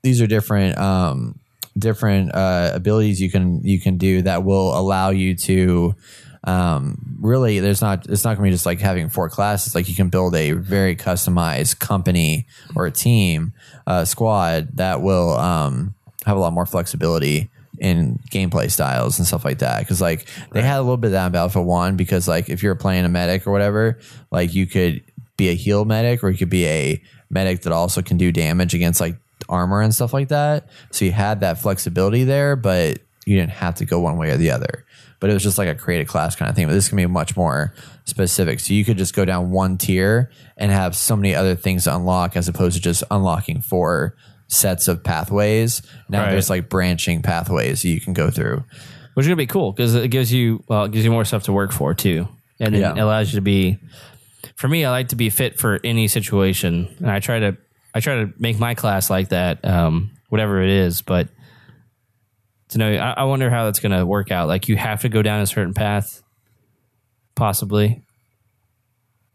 these 0.03 0.21
are 0.21 0.27
different 0.27 0.77
um, 0.77 1.39
different 1.77 2.33
uh, 2.33 2.71
abilities 2.73 3.21
you 3.21 3.31
can 3.31 3.61
you 3.63 3.79
can 3.79 3.97
do 3.97 4.21
that 4.21 4.43
will 4.43 4.77
allow 4.77 5.09
you 5.09 5.35
to 5.35 5.95
um, 6.43 7.17
really 7.21 7.59
there's 7.59 7.81
not 7.81 8.07
it's 8.07 8.23
not 8.23 8.35
gonna 8.35 8.47
be 8.47 8.51
just 8.51 8.65
like 8.65 8.79
having 8.79 9.09
four 9.09 9.29
classes. 9.29 9.75
Like 9.75 9.89
you 9.89 9.95
can 9.95 10.09
build 10.09 10.35
a 10.35 10.51
very 10.51 10.95
customized 10.95 11.79
company 11.79 12.47
or 12.75 12.85
a 12.85 12.91
team 12.91 13.53
uh, 13.85 14.05
squad 14.05 14.69
that 14.75 15.01
will 15.01 15.31
um, 15.31 15.95
have 16.25 16.37
a 16.37 16.39
lot 16.39 16.53
more 16.53 16.65
flexibility 16.65 17.49
in 17.79 18.19
gameplay 18.29 18.69
styles 18.69 19.19
and 19.19 19.27
stuff 19.27 19.45
like 19.45 19.59
that. 19.59 19.79
Because 19.79 20.01
like 20.01 20.27
they 20.51 20.61
had 20.61 20.77
a 20.77 20.81
little 20.81 20.97
bit 20.97 21.07
of 21.07 21.13
that 21.13 21.27
in 21.27 21.31
Battlefield 21.31 21.65
One 21.65 21.97
because 21.97 22.27
like 22.27 22.49
if 22.49 22.63
you're 22.63 22.75
playing 22.75 23.05
a 23.05 23.09
medic 23.09 23.45
or 23.45 23.51
whatever 23.51 23.99
like 24.31 24.53
you 24.53 24.65
could 24.65 25.03
be 25.37 25.49
a 25.49 25.55
heal 25.55 25.85
medic 25.85 26.23
or 26.23 26.29
you 26.29 26.37
could 26.37 26.49
be 26.49 26.65
a 26.67 27.01
medic 27.29 27.61
that 27.61 27.73
also 27.73 28.01
can 28.01 28.17
do 28.17 28.31
damage 28.31 28.73
against 28.73 28.99
like 28.99 29.15
armor 29.47 29.81
and 29.81 29.93
stuff 29.93 30.13
like 30.13 30.29
that. 30.29 30.69
So 30.91 31.05
you 31.05 31.11
had 31.11 31.41
that 31.41 31.59
flexibility 31.59 32.23
there, 32.23 32.55
but 32.55 32.99
you 33.29 33.37
didn't 33.37 33.51
have 33.51 33.75
to 33.75 33.85
go 33.85 33.99
one 33.99 34.17
way 34.17 34.31
or 34.31 34.37
the 34.37 34.51
other. 34.51 34.85
But 35.19 35.29
it 35.29 35.33
was 35.33 35.43
just 35.43 35.57
like 35.57 35.67
a 35.67 35.75
created 35.75 36.07
class 36.07 36.35
kind 36.35 36.49
of 36.49 36.55
thing. 36.55 36.67
But 36.67 36.73
this 36.73 36.87
can 36.89 36.95
be 36.95 37.05
much 37.05 37.35
more 37.37 37.73
specific. 38.05 38.59
So 38.59 38.73
you 38.73 38.85
could 38.85 38.97
just 38.97 39.13
go 39.13 39.25
down 39.25 39.51
one 39.51 39.77
tier 39.77 40.31
and 40.57 40.71
have 40.71 40.95
so 40.95 41.15
many 41.15 41.35
other 41.35 41.55
things 41.55 41.83
to 41.83 41.95
unlock 41.95 42.35
as 42.37 42.47
opposed 42.47 42.75
to 42.77 42.81
just 42.81 43.03
unlocking 43.11 43.61
four 43.61 44.15
sets 44.47 44.87
of 44.87 45.03
pathways. 45.03 45.81
Now 46.07 46.23
Right. 46.23 46.31
there's 46.31 46.49
like 46.49 46.69
branching 46.69 47.21
pathways 47.21 47.81
that 47.83 47.89
you 47.89 47.99
can 48.01 48.13
go 48.13 48.29
through. 48.29 48.63
which 49.15 49.25
is 49.25 49.27
gonna 49.27 49.35
be 49.35 49.47
cool 49.47 49.73
because 49.73 49.95
it 49.95 50.07
gives 50.09 50.31
you 50.31 50.63
well, 50.69 50.85
it 50.85 50.91
gives 50.93 51.03
you 51.03 51.11
more 51.11 51.25
stuff 51.25 51.43
to 51.43 51.51
work 51.51 51.73
for 51.73 51.93
too, 51.93 52.27
and 52.59 52.73
Yeah. 52.73 52.91
it 52.93 52.99
allows 52.99 53.33
you 53.33 53.37
to 53.37 53.41
be. 53.41 53.77
For 54.55 54.69
me, 54.69 54.85
I 54.85 54.91
like 54.91 55.09
to 55.09 55.17
be 55.17 55.29
fit 55.29 55.59
for 55.59 55.79
any 55.83 56.07
situation, 56.07 56.87
and 56.99 57.11
I 57.11 57.19
try 57.19 57.39
to 57.39 57.57
I 57.93 57.99
try 57.99 58.15
to 58.23 58.31
make 58.39 58.59
my 58.59 58.75
class 58.75 59.09
like 59.09 59.29
that, 59.29 59.65
um, 59.65 60.11
whatever 60.29 60.61
it 60.61 60.69
is. 60.69 61.01
But 61.01 61.27
to 62.69 62.77
know. 62.77 62.91
I, 62.91 63.11
I 63.11 63.23
wonder 63.25 63.49
how 63.49 63.65
that's 63.65 63.79
going 63.79 63.97
to 63.97 64.05
work 64.05 64.31
out. 64.31 64.47
Like 64.47 64.67
you 64.67 64.77
have 64.77 65.01
to 65.01 65.09
go 65.09 65.21
down 65.21 65.41
a 65.41 65.47
certain 65.47 65.73
path, 65.73 66.21
possibly, 67.35 68.03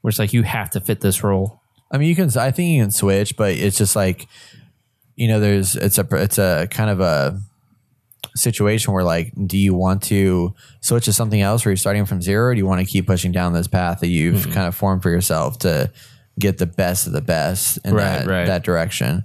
where 0.00 0.08
it's 0.10 0.18
like 0.18 0.32
you 0.32 0.42
have 0.42 0.70
to 0.70 0.80
fit 0.80 1.00
this 1.00 1.22
role. 1.22 1.60
I 1.90 1.98
mean, 1.98 2.08
you 2.08 2.16
can. 2.16 2.36
I 2.38 2.50
think 2.50 2.70
you 2.70 2.82
can 2.82 2.90
switch, 2.90 3.36
but 3.36 3.52
it's 3.54 3.78
just 3.78 3.94
like, 3.94 4.26
you 5.16 5.28
know, 5.28 5.40
there's 5.40 5.76
it's 5.76 5.98
a 5.98 6.06
it's 6.12 6.38
a 6.38 6.66
kind 6.70 6.90
of 6.90 7.00
a 7.00 7.38
situation 8.36 8.92
where 8.92 9.04
like, 9.04 9.32
do 9.46 9.56
you 9.56 9.74
want 9.74 10.02
to 10.04 10.54
switch 10.80 11.04
to 11.04 11.12
something 11.12 11.40
else 11.40 11.64
where 11.64 11.70
you're 11.70 11.76
starting 11.76 12.04
from 12.04 12.20
zero, 12.20 12.48
or 12.50 12.54
do 12.54 12.58
you 12.58 12.66
want 12.66 12.80
to 12.80 12.86
keep 12.86 13.06
pushing 13.06 13.30
down 13.32 13.52
this 13.52 13.68
path 13.68 14.00
that 14.00 14.08
you've 14.08 14.34
Mm-hmm. 14.42 14.52
kind 14.52 14.66
of 14.66 14.74
formed 14.74 15.02
for 15.02 15.10
yourself 15.10 15.58
to 15.60 15.92
get 16.38 16.58
the 16.58 16.66
best 16.66 17.06
of 17.06 17.12
the 17.12 17.20
best 17.20 17.78
in 17.84 17.94
Right, 17.94 18.02
that 18.02 18.26
right. 18.26 18.46
that 18.46 18.64
direction? 18.64 19.24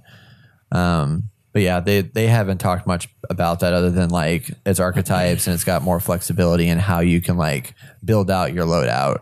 Um, 0.70 1.30
but 1.52 1.62
yeah, 1.62 1.80
they 1.80 2.02
they 2.02 2.26
haven't 2.26 2.58
talked 2.58 2.86
much 2.86 3.08
about 3.28 3.60
that 3.60 3.72
other 3.72 3.90
than 3.90 4.10
like 4.10 4.50
it's 4.64 4.80
archetypes 4.80 5.46
and 5.46 5.54
it's 5.54 5.64
got 5.64 5.82
more 5.82 6.00
flexibility 6.00 6.68
in 6.68 6.78
how 6.78 7.00
you 7.00 7.20
can 7.20 7.36
like 7.36 7.74
build 8.04 8.30
out 8.30 8.52
your 8.52 8.66
loadout. 8.66 9.20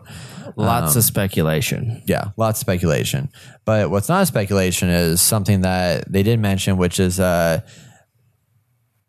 Lots 0.55 0.95
of 0.95 1.03
speculation. 1.03 2.01
Yeah, 2.05 2.29
lots 2.35 2.59
of 2.59 2.61
speculation. 2.61 3.29
But 3.65 3.89
what's 3.89 4.09
not 4.09 4.23
a 4.23 4.25
speculation 4.25 4.89
is 4.89 5.21
something 5.21 5.61
that 5.61 6.11
they 6.11 6.23
did 6.23 6.39
mention, 6.39 6.77
which 6.77 6.99
is 6.99 7.19
uh, 7.19 7.61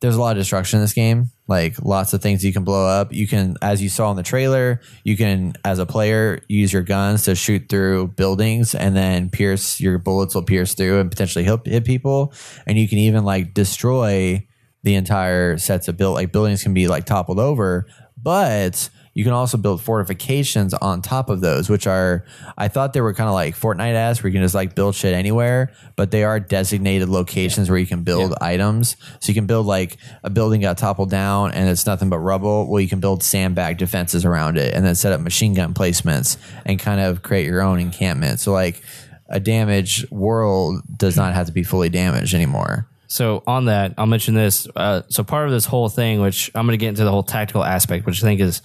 there's 0.01 0.17
a 0.17 0.21
lot 0.21 0.33
of 0.33 0.41
destruction 0.41 0.79
in 0.79 0.85
this 0.85 0.95
game. 0.95 1.31
Like 1.47 1.83
lots 1.83 2.13
of 2.13 2.23
things 2.23 2.45
you 2.45 2.53
can 2.53 2.65
blow 2.65 2.87
up. 2.87 3.13
You 3.13 3.27
can, 3.27 3.57
as 3.61 3.83
you 3.83 3.89
saw 3.89 4.11
in 4.11 4.17
the 4.17 4.23
trailer, 4.23 4.81
you 5.05 5.17
can, 5.17 5.55
as 5.65 5.79
a 5.79 5.87
player, 5.87 6.43
use 6.49 6.73
your 6.73 6.83
guns 6.83 7.25
to 7.25 7.35
shoot 7.35 7.69
through 7.69 8.09
buildings 8.09 8.75
and 8.75 8.97
then 8.97 9.31
pierce 9.31 9.81
your 9.81 9.99
bullets 9.99 10.35
will 10.35 10.43
pierce 10.43 10.75
through 10.75 11.01
and 11.01 11.11
potentially 11.11 11.45
hit, 11.45 11.67
hit 11.67 11.85
people. 11.85 12.33
And 12.67 12.79
you 12.79 12.89
can 12.89 12.99
even 12.99 13.25
like 13.25 13.53
destroy 13.53 14.47
the 14.83 14.95
entire 14.95 15.59
sets 15.59 15.89
of 15.89 15.97
build 15.97 16.15
like 16.15 16.33
buildings 16.33 16.63
can 16.63 16.73
be 16.73 16.89
like 16.89 17.05
toppled 17.05 17.39
over, 17.39 17.87
but 18.17 18.89
you 19.13 19.25
can 19.25 19.33
also 19.33 19.59
build 19.59 19.83
fortifications 19.83 20.73
on 20.73 21.03
top 21.03 21.29
of 21.31 21.41
those, 21.41 21.69
which 21.69 21.87
are 21.87 22.25
I 22.57 22.69
thought 22.69 22.93
they 22.93 23.01
were 23.01 23.13
kind 23.13 23.29
of 23.29 23.35
like 23.35 23.57
Fortnite 23.57 23.95
ass, 23.95 24.23
where 24.23 24.29
you 24.29 24.35
can 24.35 24.43
just 24.43 24.55
like 24.55 24.75
build 24.75 24.95
shit 24.95 25.13
anywhere, 25.15 25.73
but 25.97 26.11
they 26.13 26.23
are 26.23 26.39
designated 26.39 27.09
locations 27.09 27.69
where 27.69 27.79
you 27.79 27.87
can 27.87 28.05
build 28.05 28.35
items. 28.41 28.97
So 29.19 29.31
you 29.31 29.35
can 29.35 29.47
build 29.47 29.67
like 29.67 29.97
a 30.23 30.31
building 30.31 30.61
got 30.61 30.79
toppled 30.79 31.11
down 31.11 31.53
and 31.53 31.69
it's 31.69 31.87
nothing 31.87 32.09
but 32.09 32.19
rubble. 32.19 32.71
Well, 32.71 32.81
you 32.81 32.89
can 32.89 33.01
build 33.01 33.23
sandbag 33.23 33.79
defenses 33.79 34.25
around 34.25 34.59
it 34.59 34.75
and 34.75 34.85
then 34.85 34.95
set 34.95 35.13
up 35.13 35.21
machine 35.21 35.55
gun 35.55 35.75
placements 35.75 36.37
and 36.65 36.79
kind 36.79 37.01
of 37.01 37.23
create 37.23 37.47
your 37.47 37.63
own 37.63 37.81
encampment. 37.81 38.39
So 38.39 38.53
like 38.53 38.81
a 39.29 39.41
damaged 39.41 40.09
world 40.11 40.83
does 40.97 41.17
not 41.17 41.35
have 41.35 41.47
to 41.47 41.53
be 41.53 41.65
fully 41.65 41.89
damaged 41.89 42.35
anymore. 42.35 42.87
So 43.09 43.43
on 43.45 43.65
that, 43.65 43.95
I'll 43.99 44.07
mention 44.07 44.35
this. 44.35 44.69
Uh, 44.77 45.03
so 45.09 45.25
part 45.25 45.47
of 45.47 45.53
this 45.53 45.65
whole 45.65 45.89
thing, 45.89 46.21
which 46.21 46.49
I'm 46.55 46.65
going 46.65 46.79
to 46.79 46.81
get 46.81 46.91
into 46.91 47.03
the 47.03 47.11
whole 47.11 47.25
tactical 47.25 47.65
aspect, 47.65 48.07
which 48.07 48.23
I 48.23 48.27
think 48.27 48.41
is 48.41 48.63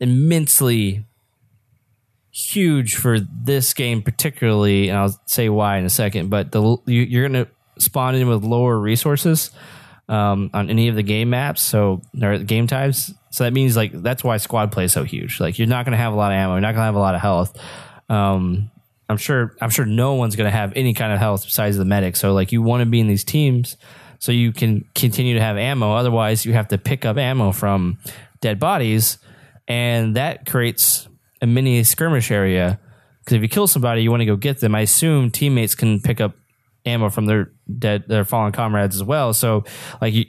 immensely 0.00 1.04
huge 2.32 2.96
for 2.96 3.18
this 3.20 3.74
game, 3.74 4.02
particularly, 4.02 4.88
and 4.88 4.98
I'll 4.98 5.20
say 5.26 5.48
why 5.48 5.78
in 5.78 5.84
a 5.84 5.90
second. 5.90 6.30
But 6.30 6.52
the 6.52 6.78
you, 6.86 7.02
you're 7.02 7.28
going 7.28 7.44
to 7.44 7.50
spawn 7.80 8.14
in 8.14 8.28
with 8.28 8.44
lower 8.44 8.78
resources 8.78 9.50
um, 10.08 10.50
on 10.52 10.70
any 10.70 10.88
of 10.88 10.96
the 10.96 11.02
game 11.02 11.30
maps, 11.30 11.62
so 11.62 12.02
or 12.20 12.38
game 12.38 12.66
types. 12.66 13.12
So 13.30 13.44
that 13.44 13.52
means 13.52 13.76
like 13.76 13.92
that's 13.92 14.24
why 14.24 14.36
squad 14.38 14.72
play 14.72 14.84
is 14.84 14.92
so 14.92 15.04
huge. 15.04 15.40
Like 15.40 15.58
you're 15.58 15.68
not 15.68 15.84
going 15.84 15.92
to 15.92 15.98
have 15.98 16.12
a 16.12 16.16
lot 16.16 16.32
of 16.32 16.36
ammo, 16.36 16.54
you're 16.54 16.60
not 16.60 16.72
going 16.72 16.82
to 16.82 16.86
have 16.86 16.94
a 16.96 17.00
lot 17.00 17.14
of 17.14 17.20
health. 17.20 17.56
Um, 18.08 18.70
I'm 19.08 19.16
sure 19.16 19.56
I'm 19.60 19.70
sure 19.70 19.86
no 19.86 20.14
one's 20.14 20.36
going 20.36 20.50
to 20.50 20.56
have 20.56 20.72
any 20.76 20.94
kind 20.94 21.12
of 21.12 21.18
health 21.18 21.44
besides 21.44 21.76
the 21.76 21.84
medic. 21.84 22.16
So 22.16 22.32
like 22.32 22.52
you 22.52 22.62
want 22.62 22.82
to 22.82 22.86
be 22.86 23.00
in 23.00 23.08
these 23.08 23.24
teams 23.24 23.76
so 24.20 24.32
you 24.32 24.52
can 24.52 24.84
continue 24.94 25.34
to 25.34 25.40
have 25.40 25.56
ammo. 25.56 25.94
Otherwise, 25.94 26.44
you 26.44 26.52
have 26.52 26.68
to 26.68 26.78
pick 26.78 27.04
up 27.04 27.16
ammo 27.16 27.52
from 27.52 27.98
dead 28.40 28.58
bodies, 28.58 29.18
and 29.70 30.16
that 30.16 30.46
creates 30.46 31.08
a 31.40 31.46
mini 31.46 31.82
skirmish 31.84 32.30
area. 32.30 32.80
Because 33.20 33.36
if 33.36 33.42
you 33.42 33.48
kill 33.48 33.68
somebody, 33.68 34.02
you 34.02 34.10
want 34.10 34.20
to 34.20 34.26
go 34.26 34.36
get 34.36 34.60
them. 34.60 34.74
I 34.74 34.80
assume 34.80 35.30
teammates 35.30 35.74
can 35.76 36.00
pick 36.00 36.20
up 36.20 36.34
ammo 36.84 37.08
from 37.08 37.26
their 37.26 37.52
dead, 37.78 38.04
their 38.08 38.24
fallen 38.24 38.52
comrades 38.52 38.96
as 38.96 39.04
well. 39.04 39.32
So 39.32 39.64
like 40.00 40.12
you. 40.12 40.24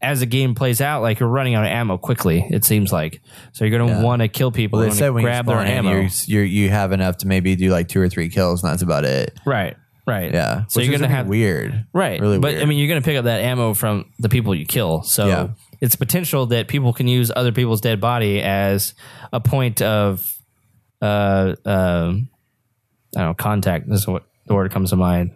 As 0.00 0.20
the 0.20 0.26
game 0.26 0.54
plays 0.54 0.80
out, 0.80 1.02
like 1.02 1.20
you're 1.20 1.28
running 1.28 1.54
out 1.54 1.62
of 1.64 1.68
ammo 1.70 1.98
quickly. 1.98 2.46
It 2.48 2.64
seems 2.64 2.90
like 2.90 3.20
so 3.52 3.66
you're 3.66 3.78
going 3.78 3.94
to 3.94 4.02
want 4.02 4.22
to 4.22 4.28
kill 4.28 4.50
people. 4.50 4.78
Well, 4.78 4.88
they 4.88 4.94
said 4.94 5.10
when 5.10 5.22
you 5.22 5.28
grab 5.28 5.44
their 5.44 5.58
ammo. 5.58 5.90
you're, 5.90 6.08
you're, 6.24 6.44
you 6.44 6.70
have 6.70 6.92
enough 6.92 7.18
to 7.18 7.26
maybe 7.26 7.54
do 7.56 7.68
like 7.68 7.86
two 7.88 8.00
or 8.00 8.08
three 8.08 8.30
kills, 8.30 8.62
and 8.62 8.72
that's 8.72 8.80
about 8.80 9.04
it. 9.04 9.38
Right. 9.44 9.76
Right. 10.06 10.32
Yeah. 10.32 10.64
So 10.68 10.80
Which 10.80 10.88
you're 10.88 10.98
gonna 10.98 11.12
have 11.12 11.26
weird. 11.26 11.84
right. 11.92 12.18
Really 12.18 12.38
but 12.38 12.52
weird. 12.52 12.62
I 12.62 12.64
mean, 12.64 12.78
you're 12.78 12.88
gonna 12.88 13.02
pick 13.02 13.18
up 13.18 13.24
that 13.24 13.42
ammo 13.42 13.74
from 13.74 14.10
the 14.18 14.30
people 14.30 14.54
you 14.54 14.64
kill. 14.64 15.02
So 15.02 15.26
Yeah. 15.26 15.48
It's 15.80 15.96
potential 15.96 16.46
that 16.46 16.68
people 16.68 16.92
can 16.92 17.08
use 17.08 17.30
other 17.34 17.52
people's 17.52 17.80
dead 17.80 18.00
body 18.00 18.40
as 18.40 18.94
a 19.32 19.40
point 19.40 19.82
of, 19.82 20.24
uh, 21.00 21.54
um, 21.64 22.28
I 23.14 23.20
don't 23.20 23.26
know, 23.28 23.34
contact. 23.34 23.88
This 23.88 24.00
is 24.00 24.06
what 24.06 24.24
the 24.46 24.54
word 24.54 24.70
comes 24.70 24.90
to 24.90 24.96
mind. 24.96 25.32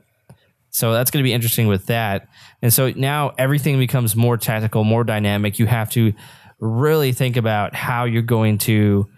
So 0.71 0.93
that's 0.93 1.11
going 1.11 1.23
to 1.23 1.27
be 1.27 1.33
interesting 1.33 1.67
with 1.67 1.87
that. 1.87 2.29
And 2.63 2.73
so 2.73 2.91
now 2.91 3.33
everything 3.37 3.79
becomes 3.79 4.15
more 4.15 4.37
tactical, 4.37 4.85
more 4.85 5.05
dynamic. 5.05 5.59
You 5.59 5.67
have 5.67 5.91
to 5.91 6.13
really 6.61 7.13
think 7.13 7.37
about 7.37 7.75
how 7.75 8.05
you're 8.05 8.23
going 8.23 8.59
to 8.59 9.09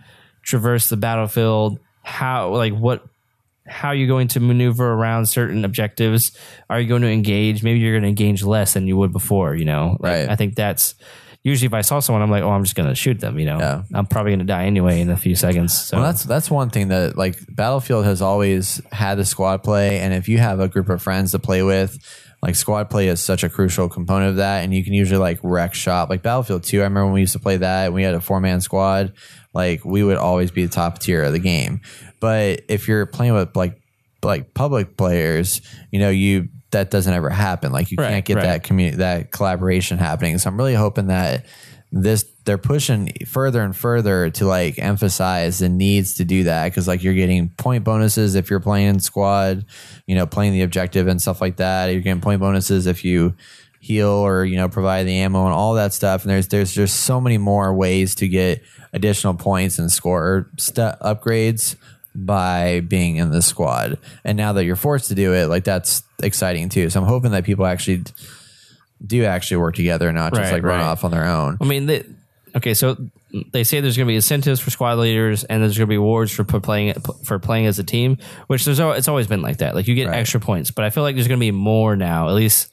traverse 0.42 0.88
the 0.88 0.96
battlefield, 0.96 1.78
how 2.02 2.50
like 2.54 2.72
what 2.72 3.04
how 3.66 3.92
you're 3.92 4.08
going 4.08 4.28
to 4.28 4.40
maneuver 4.40 4.92
around 4.92 5.26
certain 5.26 5.64
objectives. 5.64 6.32
Are 6.68 6.80
you 6.80 6.88
going 6.88 7.02
to 7.02 7.08
engage? 7.08 7.62
Maybe 7.62 7.80
you're 7.80 7.92
going 7.92 8.02
to 8.02 8.08
engage 8.08 8.42
less 8.42 8.74
than 8.74 8.86
you 8.86 8.96
would 8.96 9.12
before, 9.12 9.54
you 9.54 9.64
know? 9.64 9.96
Like, 10.00 10.12
Right. 10.12 10.28
I 10.28 10.36
think 10.36 10.56
that's 10.56 10.94
usually 11.44 11.66
if 11.66 11.74
I 11.74 11.80
saw 11.80 12.00
someone, 12.00 12.22
I'm 12.22 12.30
like, 12.30 12.42
oh, 12.42 12.50
I'm 12.50 12.64
just 12.64 12.74
going 12.76 12.88
to 12.88 12.94
shoot 12.94 13.20
them, 13.20 13.38
you 13.38 13.46
know? 13.46 13.58
Yeah. 13.58 13.82
I'm 13.94 14.06
probably 14.06 14.30
going 14.30 14.40
to 14.40 14.44
die 14.44 14.64
anyway 14.64 15.00
in 15.00 15.10
a 15.10 15.16
few 15.16 15.36
seconds. 15.36 15.76
So 15.86 15.96
Well, 15.96 16.06
that's 16.06 16.24
that's 16.24 16.50
one 16.50 16.70
thing 16.70 16.88
that 16.88 17.16
like 17.16 17.38
Battlefield 17.48 18.04
has 18.04 18.20
always 18.22 18.80
had 18.90 19.16
the 19.16 19.24
squad 19.24 19.62
play, 19.62 20.00
and 20.00 20.12
if 20.12 20.28
you 20.28 20.38
have 20.38 20.60
a 20.60 20.68
group 20.68 20.88
of 20.88 21.00
friends 21.02 21.30
to 21.32 21.38
play 21.38 21.62
with, 21.62 21.96
like 22.42 22.56
squad 22.56 22.90
play 22.90 23.06
is 23.06 23.20
such 23.20 23.44
a 23.44 23.48
crucial 23.48 23.88
component 23.88 24.30
of 24.30 24.36
that, 24.36 24.64
and 24.64 24.74
you 24.74 24.82
can 24.82 24.92
usually 24.92 25.20
like 25.20 25.38
wreck 25.44 25.74
shop. 25.74 26.10
Like 26.10 26.22
Battlefield 26.22 26.64
Two, 26.64 26.80
I 26.80 26.84
remember 26.84 27.04
when 27.06 27.14
we 27.14 27.20
used 27.20 27.34
to 27.34 27.38
play 27.38 27.56
that, 27.58 27.86
and 27.86 27.94
we 27.94 28.02
had 28.02 28.14
a 28.14 28.20
four 28.20 28.40
man 28.40 28.60
squad. 28.60 29.12
Like 29.54 29.84
we 29.84 30.02
would 30.02 30.16
always 30.16 30.50
be 30.50 30.64
the 30.64 30.72
top 30.72 30.98
tier 30.98 31.22
of 31.22 31.32
the 31.32 31.38
game. 31.38 31.80
But 32.20 32.62
if 32.68 32.88
you're 32.88 33.06
playing 33.06 33.34
with 33.34 33.54
like 33.56 33.80
like 34.22 34.54
public 34.54 34.96
players, 34.96 35.60
you 35.90 35.98
know 35.98 36.10
you 36.10 36.48
that 36.70 36.90
doesn't 36.90 37.12
ever 37.12 37.28
happen. 37.30 37.72
Like 37.72 37.90
you 37.90 37.96
Right, 37.98 38.08
can't 38.10 38.24
get 38.24 38.36
right. 38.36 38.44
that 38.44 38.62
community 38.64 38.98
that 38.98 39.30
collaboration 39.30 39.98
happening. 39.98 40.38
So 40.38 40.48
I'm 40.48 40.56
really 40.56 40.74
hoping 40.74 41.08
that 41.08 41.44
this 41.90 42.24
they're 42.44 42.58
pushing 42.58 43.12
further 43.26 43.62
and 43.62 43.76
further 43.76 44.30
to 44.30 44.46
like 44.46 44.78
emphasize 44.78 45.58
the 45.58 45.68
needs 45.68 46.14
to 46.14 46.24
do 46.24 46.44
that 46.44 46.64
because 46.64 46.88
like 46.88 47.02
you're 47.02 47.14
getting 47.14 47.50
point 47.50 47.84
bonuses 47.84 48.34
if 48.34 48.48
you're 48.50 48.60
playing 48.60 48.98
squad, 49.00 49.66
you 50.06 50.14
know, 50.14 50.26
playing 50.26 50.52
the 50.52 50.62
objective 50.62 51.06
and 51.06 51.20
stuff 51.20 51.40
like 51.40 51.56
that. 51.58 51.88
You're 51.88 52.00
getting 52.00 52.22
point 52.22 52.40
bonuses 52.40 52.86
if 52.86 53.04
you 53.04 53.36
heal 53.80 54.08
or 54.08 54.44
you 54.44 54.56
know 54.56 54.68
provide 54.68 55.04
the 55.06 55.14
ammo 55.18 55.44
and 55.44 55.52
all 55.52 55.74
that 55.74 55.92
stuff. 55.92 56.22
And 56.22 56.30
there's 56.30 56.48
there's 56.48 56.72
just 56.72 57.00
so 57.00 57.20
many 57.20 57.36
more 57.38 57.74
ways 57.74 58.14
to 58.16 58.28
get 58.28 58.62
additional 58.92 59.34
points 59.34 59.78
and 59.78 59.90
score 59.90 60.48
stu 60.58 60.82
upgrades 61.00 61.76
by 62.14 62.80
being 62.80 63.16
in 63.16 63.30
the 63.30 63.40
squad. 63.42 63.98
And 64.24 64.36
now 64.36 64.52
that 64.52 64.64
you're 64.64 64.76
forced 64.76 65.08
to 65.08 65.14
do 65.14 65.32
it, 65.32 65.46
like 65.46 65.64
that's 65.64 66.02
exciting 66.22 66.68
too. 66.68 66.90
So 66.90 67.00
I'm 67.00 67.06
hoping 67.06 67.30
that 67.30 67.44
people 67.44 67.64
actually 67.66 68.04
do 69.04 69.24
actually 69.24 69.56
work 69.58 69.74
together 69.74 70.08
and 70.08 70.16
not 70.16 70.32
just 70.32 70.42
Right, 70.44 70.52
like 70.52 70.62
run 70.62 70.78
right. 70.80 70.86
off 70.86 71.04
on 71.04 71.10
their 71.10 71.24
own. 71.24 71.56
I 71.60 71.64
mean, 71.64 71.86
they, 71.86 72.04
okay, 72.54 72.74
so 72.74 72.96
they 73.52 73.64
say 73.64 73.80
there's 73.80 73.96
going 73.96 74.06
to 74.06 74.10
be 74.10 74.16
incentives 74.16 74.60
for 74.60 74.70
squad 74.70 74.98
leaders, 74.98 75.42
and 75.44 75.62
there's 75.62 75.78
going 75.78 75.86
to 75.86 75.90
be 75.90 75.96
awards 75.96 76.30
for 76.30 76.44
playing 76.44 76.92
for 77.24 77.38
playing 77.38 77.66
as 77.66 77.78
a 77.78 77.84
team. 77.84 78.18
Which 78.46 78.64
there's 78.66 78.78
it's 78.78 79.08
always 79.08 79.26
been 79.26 79.40
like 79.42 79.56
that. 79.58 79.74
Like 79.74 79.88
you 79.88 79.94
get 79.94 80.08
Right. 80.08 80.18
extra 80.18 80.38
points, 80.38 80.70
but 80.70 80.84
I 80.84 80.90
feel 80.90 81.02
like 81.02 81.16
there's 81.16 81.28
going 81.28 81.40
to 81.40 81.44
be 81.44 81.50
more 81.50 81.96
now. 81.96 82.28
At 82.28 82.34
least 82.34 82.70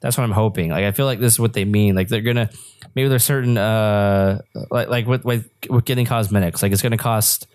that's 0.00 0.16
what 0.16 0.24
I'm 0.24 0.32
hoping. 0.32 0.70
Like 0.70 0.84
I 0.84 0.92
feel 0.92 1.06
like 1.06 1.18
this 1.20 1.34
is 1.34 1.40
what 1.40 1.52
they 1.52 1.64
mean. 1.64 1.94
Like 1.94 2.08
they're 2.08 2.20
gonna 2.20 2.50
maybe 2.94 3.08
there's 3.08 3.24
certain 3.24 3.56
uh 3.58 4.40
like 4.70 4.88
like 4.88 5.06
with 5.06 5.24
with, 5.24 5.48
with 5.68 5.84
getting 5.84 6.06
cosmetics. 6.06 6.62
Like 6.62 6.72
it's 6.72 6.82
going 6.82 6.92
to 6.92 6.98
cost. 6.98 7.46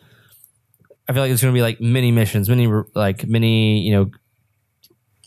I 1.07 1.13
feel 1.13 1.21
like 1.21 1.31
it's 1.31 1.41
going 1.41 1.53
to 1.53 1.57
be 1.57 1.61
like 1.61 1.81
mini 1.81 2.11
missions, 2.11 2.49
mini 2.49 2.67
like 2.95 3.25
mini 3.27 3.79
you 3.81 3.93
know 3.93 4.11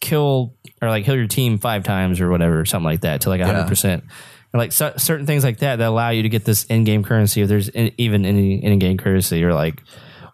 kill 0.00 0.54
or 0.82 0.88
like 0.88 1.04
kill 1.04 1.16
your 1.16 1.26
team 1.26 1.58
five 1.58 1.84
times 1.84 2.20
or 2.20 2.30
whatever, 2.30 2.64
something 2.64 2.84
like 2.84 3.00
that 3.00 3.22
to 3.22 3.28
like 3.28 3.40
hundred 3.40 3.60
Yeah. 3.60 3.68
percent. 3.68 4.04
And 4.52 4.60
like 4.60 4.72
cer- 4.72 4.98
certain 4.98 5.26
things 5.26 5.44
like 5.44 5.58
that 5.58 5.76
that 5.76 5.86
allow 5.88 6.10
you 6.10 6.22
to 6.22 6.28
get 6.28 6.44
this 6.44 6.64
in-game 6.64 7.02
currency. 7.02 7.42
If 7.42 7.48
there's 7.48 7.68
in, 7.68 7.92
even 7.98 8.24
any 8.24 8.62
in-game 8.62 8.96
currency, 8.98 9.42
or 9.44 9.52
like 9.54 9.82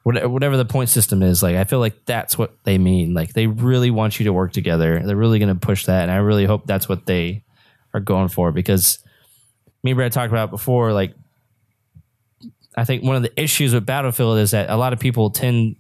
whatever 0.03 0.57
the 0.57 0.65
point 0.65 0.89
system 0.89 1.23
is, 1.23 1.43
like 1.43 1.57
I 1.57 1.65
feel 1.65 1.79
like 1.79 2.05
that's 2.07 2.37
what 2.37 2.53
they 2.65 2.79
mean. 2.79 3.15
Like 3.15 3.33
they 3.33 3.47
really 3.47 3.91
want 3.91 4.19
you 4.19 4.25
to 4.25 4.33
work 4.33 4.53
together. 4.53 5.01
They're 5.05 5.17
really 5.17 5.39
going 5.39 5.55
to 5.55 5.67
push 5.67 5.87
that, 5.87 6.03
and 6.03 6.11
I 6.11 6.17
really 6.17 6.45
hope 6.45 6.67
that's 6.67 6.89
what 6.89 7.07
they 7.07 7.45
are 7.95 8.01
going 8.01 8.29
for 8.29 8.53
because 8.53 8.99
me 9.83 9.93
and 9.93 9.97
Brad 9.97 10.13
talked 10.13 10.33
about 10.33 10.51
before. 10.51 10.93
Like 10.93 11.15
I 12.77 12.85
think 12.85 13.03
one 13.03 13.17
of 13.17 13.23
the 13.23 13.41
issues 13.41 13.75
with 13.75 13.87
Battlefield 13.87 14.39
is 14.39 14.53
that 14.53 14.71
a 14.71 14.77
lot 14.77 14.93
of 14.93 14.99
people 14.99 15.31
tend 15.31 15.77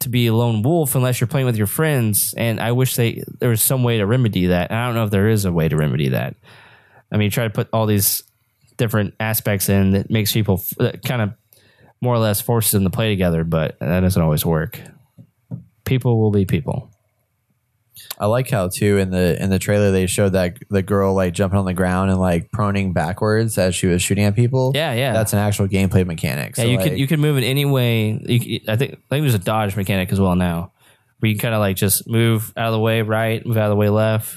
to 0.00 0.08
be 0.08 0.28
a 0.28 0.34
lone 0.34 0.62
wolf 0.62 0.94
unless 0.94 1.20
you're 1.20 1.28
playing 1.28 1.46
with 1.46 1.56
your 1.56 1.66
friends. 1.66 2.32
And 2.36 2.60
I 2.60 2.72
wish 2.72 2.96
they 2.96 3.24
there 3.40 3.50
was 3.50 3.62
some 3.62 3.82
way 3.82 3.98
to 3.98 4.06
remedy 4.06 4.46
that. 4.46 4.70
And 4.70 4.78
I 4.78 4.86
don't 4.86 4.94
know 4.94 5.04
if 5.04 5.10
there 5.10 5.28
is 5.28 5.44
a 5.44 5.52
way 5.52 5.68
to 5.68 5.76
remedy 5.76 6.10
that. 6.10 6.36
I 7.10 7.16
mean, 7.16 7.30
try 7.30 7.44
to 7.44 7.50
put 7.50 7.68
all 7.72 7.86
these 7.86 8.22
different 8.76 9.14
aspects 9.18 9.68
in 9.68 9.92
that 9.92 10.10
makes 10.10 10.32
people 10.32 10.62
that 10.78 11.02
kind 11.02 11.22
of 11.22 11.32
more 12.00 12.14
or 12.14 12.18
less 12.18 12.40
forces 12.40 12.72
them 12.72 12.84
to 12.84 12.90
play 12.90 13.08
together, 13.10 13.44
but 13.44 13.78
that 13.80 14.00
doesn't 14.00 14.20
always 14.20 14.44
work. 14.44 14.80
People 15.84 16.20
will 16.20 16.30
be 16.30 16.44
people. 16.44 16.90
I 18.18 18.26
like 18.26 18.50
how 18.50 18.68
too 18.68 18.98
in 18.98 19.10
the 19.10 19.40
in 19.42 19.50
the 19.50 19.58
trailer 19.58 19.90
they 19.90 20.06
showed 20.06 20.32
that 20.32 20.58
the 20.70 20.82
girl 20.82 21.14
like 21.14 21.34
jumping 21.34 21.58
on 21.58 21.64
the 21.64 21.74
ground 21.74 22.10
and 22.10 22.20
like 22.20 22.50
proning 22.50 22.92
backwards 22.92 23.58
as 23.58 23.74
she 23.74 23.86
was 23.86 24.02
shooting 24.02 24.24
at 24.24 24.36
people. 24.36 24.72
Yeah, 24.74 24.92
yeah. 24.92 25.12
That's 25.12 25.32
an 25.32 25.38
actual 25.38 25.68
gameplay 25.68 26.06
mechanic. 26.06 26.56
Yeah, 26.56 26.64
So, 26.64 26.68
you 26.70 26.76
like, 26.76 26.86
can 26.86 26.98
you 26.98 27.06
can 27.06 27.20
move 27.20 27.36
in 27.38 27.44
any 27.44 27.64
way. 27.64 28.20
You, 28.24 28.60
I 28.68 28.76
think 28.76 28.92
I 28.92 29.14
think 29.14 29.22
there's 29.24 29.34
a 29.34 29.38
dodge 29.38 29.76
mechanic 29.76 30.12
as 30.12 30.20
well 30.20 30.36
now, 30.36 30.72
where 31.18 31.28
you 31.28 31.36
can 31.36 31.42
kind 31.42 31.54
of 31.54 31.60
like 31.60 31.76
just 31.76 32.08
move 32.08 32.52
out 32.56 32.66
of 32.66 32.72
the 32.72 32.80
way 32.80 33.02
right, 33.02 33.44
move 33.44 33.56
out 33.56 33.64
of 33.64 33.70
the 33.70 33.76
way 33.76 33.88
left. 33.88 34.36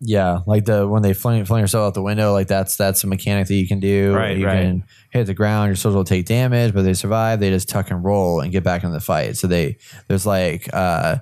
Yeah, 0.00 0.40
like 0.46 0.64
the 0.64 0.86
when 0.86 1.02
they 1.02 1.12
fling, 1.12 1.44
fling 1.44 1.60
yourself 1.60 1.88
out 1.88 1.94
the 1.94 2.02
window, 2.02 2.32
like 2.32 2.46
that's 2.46 2.76
that's 2.76 3.02
a 3.02 3.08
mechanic 3.08 3.48
that 3.48 3.54
you 3.54 3.66
can 3.66 3.80
do. 3.80 4.14
Right, 4.14 4.36
you 4.36 4.46
right. 4.46 4.62
can 4.62 4.84
hit 5.10 5.26
the 5.26 5.34
ground, 5.34 5.70
your 5.70 5.76
soldiers 5.76 5.96
will 5.96 6.04
take 6.04 6.26
damage, 6.26 6.72
but 6.72 6.82
they 6.82 6.94
survive. 6.94 7.40
They 7.40 7.50
just 7.50 7.68
tuck 7.68 7.90
and 7.90 8.04
roll 8.04 8.40
and 8.40 8.52
get 8.52 8.62
back 8.62 8.84
in 8.84 8.92
the 8.92 9.00
fight. 9.00 9.36
So 9.36 9.48
they 9.48 9.78
there's 10.06 10.24
like 10.24 10.68
uh, 10.72 11.16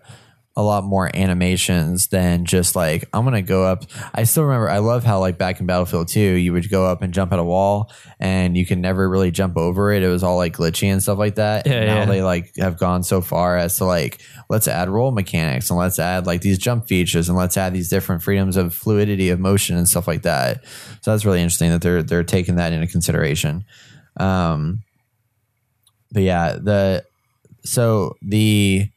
a 0.59 0.62
lot 0.62 0.85
more 0.85 1.15
animations 1.15 2.07
than 2.07 2.47
just 2.47 2.74
like 2.74 3.05
I'm 3.12 3.24
gonna 3.24 3.43
go 3.43 3.65
up. 3.65 3.85
I 4.15 4.24
still 4.24 4.45
remember. 4.45 4.70
I 4.70 4.78
love 4.78 5.05
how 5.05 5.20
like 5.20 5.37
back 5.37 5.61
in 5.61 5.66
Battlefield 5.66 6.09
2, 6.09 6.20
you 6.20 6.53
would 6.55 6.70
go 6.70 6.87
up 6.87 7.03
and 7.03 7.12
jump 7.12 7.33
at 7.35 7.39
a 7.39 7.45
wall, 7.45 7.93
and 8.19 8.57
you 8.57 8.65
can 8.65 8.81
never 8.81 9.09
really 9.09 9.31
jump 9.31 9.59
over 9.59 9.93
it. 9.93 10.03
It 10.03 10.09
was 10.09 10.23
all 10.23 10.39
like 10.39 10.57
glitchy 10.57 10.91
and 10.91 11.03
stuff 11.03 11.19
like 11.19 11.35
that. 11.35 11.66
Yeah, 11.66 11.73
And 11.74 11.87
now 11.87 11.99
yeah. 12.01 12.05
they 12.07 12.23
like 12.23 12.57
have 12.57 12.78
gone 12.78 13.03
so 13.03 13.20
far 13.20 13.59
as 13.59 13.77
to 13.78 13.85
like 13.85 14.23
let's 14.49 14.66
add 14.66 14.89
roll 14.89 15.11
mechanics 15.11 15.69
and 15.69 15.78
let's 15.78 15.99
add 15.99 16.27
like 16.27 16.41
these 16.41 16.59
jump 16.59 16.89
features 16.89 17.28
and 17.28 17.37
let's 17.37 17.59
add 17.59 17.74
these 17.74 17.91
different 17.91 18.23
freedoms 18.23 18.57
of 18.57 18.74
fluidity 18.74 19.28
of 19.28 19.39
motion 19.39 19.77
and 19.77 19.87
stuff 19.87 20.09
like 20.09 20.23
that. 20.23 20.65
So 21.03 21.11
that's 21.11 21.27
really 21.27 21.43
interesting 21.43 21.70
that 21.70 21.83
they're 21.83 22.03
they're 22.03 22.24
taking 22.24 22.57
that 22.57 22.73
into 22.73 22.87
consideration. 22.87 23.66
Um, 24.19 24.85
but 26.12 26.23
yeah, 26.23 26.53
the 26.53 27.05
so 27.62 28.16
the 28.23 28.89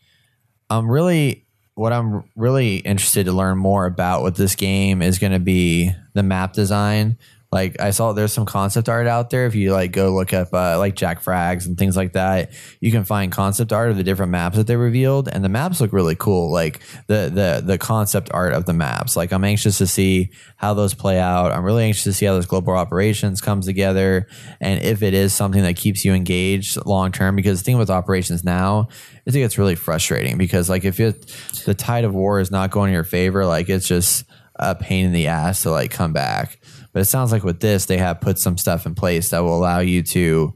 I'm 0.70 0.90
really 0.90 1.46
what 1.80 1.94
I'm 1.94 2.26
really 2.36 2.76
interested 2.80 3.26
to 3.28 3.32
learn 3.32 3.58
more 3.58 3.86
about 3.86 4.22
with 4.22 4.36
this 4.36 4.54
game 4.54 5.02
is 5.02 5.18
going 5.18 5.32
to 5.32 5.40
be 5.40 5.94
the 6.14 6.24
map 6.24 6.52
design. 6.52 7.18
Like 7.52 7.82
I 7.82 7.90
saw 7.90 8.14
there's 8.14 8.32
some 8.32 8.46
concept 8.46 8.90
art 8.90 9.08
out 9.08 9.32
there. 9.32 9.48
If 9.48 9.56
you 9.56 9.74
like 9.74 9.92
go 9.92 10.14
look 10.14 10.34
up 10.34 10.54
uh, 10.54 10.78
like 10.78 10.96
JackFrags 10.96 11.66
and 11.66 11.78
things 11.78 11.98
like 11.98 12.14
that, 12.14 12.52
you 12.80 12.92
can 12.92 13.06
find 13.06 13.32
concept 13.32 13.74
art 13.74 13.90
of 13.90 13.98
the 13.98 14.04
different 14.04 14.32
maps 14.32 14.56
that 14.58 14.68
they 14.68 14.76
revealed, 14.76 15.28
and 15.28 15.44
the 15.44 15.50
maps 15.50 15.82
look 15.82 15.92
really 15.92 16.16
cool. 16.16 16.52
Like 16.52 16.80
the 17.08 17.32
the 17.34 17.64
the 17.66 17.80
concept 17.80 18.30
art 18.34 18.54
of 18.54 18.66
the 18.66 18.74
maps. 18.74 19.16
Like 19.16 19.32
I'm 19.32 19.44
anxious 19.44 19.80
to 19.80 19.88
see 19.88 20.30
how 20.58 20.76
those 20.76 20.94
play 20.94 21.20
out. 21.20 21.52
I'm 21.52 21.64
really 21.64 21.86
anxious 21.86 22.04
to 22.04 22.14
see 22.14 22.28
how 22.28 22.36
this 22.36 22.46
global 22.46 22.74
operations 22.74 23.42
comes 23.42 23.66
together, 23.66 24.28
and 24.62 24.84
if 24.84 25.02
it 25.02 25.16
is 25.16 25.34
something 25.34 25.64
that 25.64 25.76
keeps 25.76 26.06
you 26.06 26.14
engaged 26.14 26.86
long 26.86 27.12
term. 27.12 27.36
Because 27.36 27.62
the 27.62 27.66
thing 27.66 27.80
with 27.80 27.90
operations 27.90 28.44
now 28.44 28.90
is 29.26 29.36
it 29.36 29.40
gets 29.40 29.58
really 29.58 29.76
frustrating 29.76 30.38
because 30.38 30.70
like 30.70 30.86
if 30.86 31.00
it 31.00 31.36
the 31.66 31.74
tide 31.74 32.04
of 32.04 32.14
war 32.14 32.40
is 32.40 32.52
not 32.52 32.70
going 32.70 32.90
in 32.90 32.94
your 32.94 33.04
favor, 33.04 33.44
like 33.44 33.70
it's 33.70 33.88
just 33.88 34.26
a 34.60 34.76
pain 34.76 35.06
in 35.06 35.14
the 35.14 35.28
ass 35.28 35.64
to 35.64 35.72
like 35.72 35.90
come 35.90 36.14
back. 36.14 36.59
But 37.00 37.04
it 37.04 37.12
sounds 37.12 37.32
like 37.32 37.46
with 37.46 37.62
this, 37.62 37.86
they 37.86 37.96
have 37.96 38.20
put 38.20 38.40
some 38.40 38.58
stuff 38.58 38.86
in 38.86 38.94
place 38.94 39.30
that 39.30 39.40
will 39.40 39.56
allow 39.58 39.80
you 39.80 40.04
to 40.04 40.54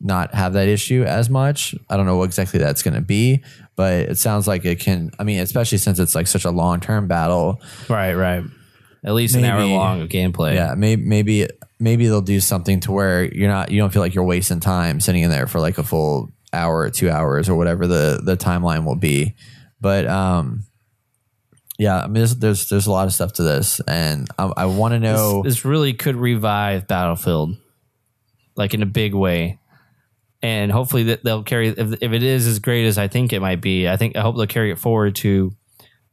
not 0.00 0.34
have 0.34 0.54
that 0.54 0.66
issue 0.66 1.04
as 1.04 1.30
much. 1.30 1.72
I 1.88 1.96
don't 1.96 2.04
know 2.04 2.16
what 2.16 2.24
exactly 2.24 2.58
that's 2.58 2.82
going 2.82 2.94
to 2.94 3.00
be, 3.00 3.44
but 3.76 3.92
it 3.92 4.18
sounds 4.18 4.48
like 4.48 4.64
it 4.64 4.80
can. 4.80 5.12
I 5.20 5.22
mean, 5.22 5.38
especially 5.38 5.78
since 5.78 6.00
it's 6.00 6.16
like 6.16 6.26
such 6.26 6.44
a 6.44 6.50
long 6.50 6.80
term 6.80 7.06
battle. 7.06 7.62
Right, 7.88 8.14
right. 8.14 8.42
At 9.04 9.14
least 9.14 9.36
an 9.36 9.44
hour 9.44 9.64
long 9.64 10.00
of 10.00 10.08
gameplay. 10.08 10.56
Yeah, 10.56 10.74
maybe 10.76 11.04
maybe 11.04 11.46
maybe 11.78 12.06
they'll 12.08 12.20
do 12.20 12.40
something 12.40 12.80
to 12.80 12.90
where 12.90 13.32
you're 13.32 13.48
not 13.48 13.70
you 13.70 13.78
don't 13.78 13.92
feel 13.92 14.02
like 14.02 14.16
you're 14.16 14.24
wasting 14.24 14.58
time 14.58 14.98
sitting 14.98 15.22
in 15.22 15.30
there 15.30 15.46
for 15.46 15.60
like 15.60 15.78
a 15.78 15.84
full 15.84 16.32
hour 16.52 16.80
or 16.80 16.90
two 16.90 17.08
hours 17.08 17.48
or 17.48 17.54
whatever 17.54 17.86
the 17.86 18.20
the 18.20 18.36
timeline 18.36 18.84
will 18.84 18.96
be. 18.96 19.36
But 19.80 20.08
um, 20.08 20.64
yeah, 21.78 22.00
I 22.02 22.06
mean, 22.06 22.14
there's 22.14 22.36
there's, 22.36 22.68
there's 22.68 22.86
a 22.86 22.90
lot 22.92 23.06
of 23.06 23.12
stuff 23.14 23.32
to 23.34 23.42
this, 23.42 23.80
and 23.80 24.28
I, 24.38 24.52
I 24.58 24.64
want 24.66 24.92
to 24.92 25.00
know. 25.00 25.42
this, 25.42 25.56
this 25.56 25.64
really 25.64 25.92
could 25.92 26.16
revive 26.16 26.86
Battlefield, 26.86 27.56
like 28.56 28.74
in 28.74 28.82
a 28.82 28.86
big 28.86 29.14
way, 29.14 29.58
and 30.42 30.70
hopefully 30.70 31.04
that 31.04 31.24
they'll 31.24 31.42
carry. 31.42 31.68
If, 31.68 32.02
if 32.02 32.12
it 32.12 32.22
is 32.22 32.46
as 32.46 32.58
great 32.60 32.86
as 32.86 32.96
I 32.98 33.08
think 33.08 33.32
it 33.32 33.40
might 33.40 33.60
be, 33.60 33.88
I 33.88 33.96
think 33.96 34.16
I 34.16 34.20
hope 34.20 34.36
they'll 34.36 34.46
carry 34.46 34.70
it 34.70 34.78
forward 34.78 35.16
to. 35.16 35.52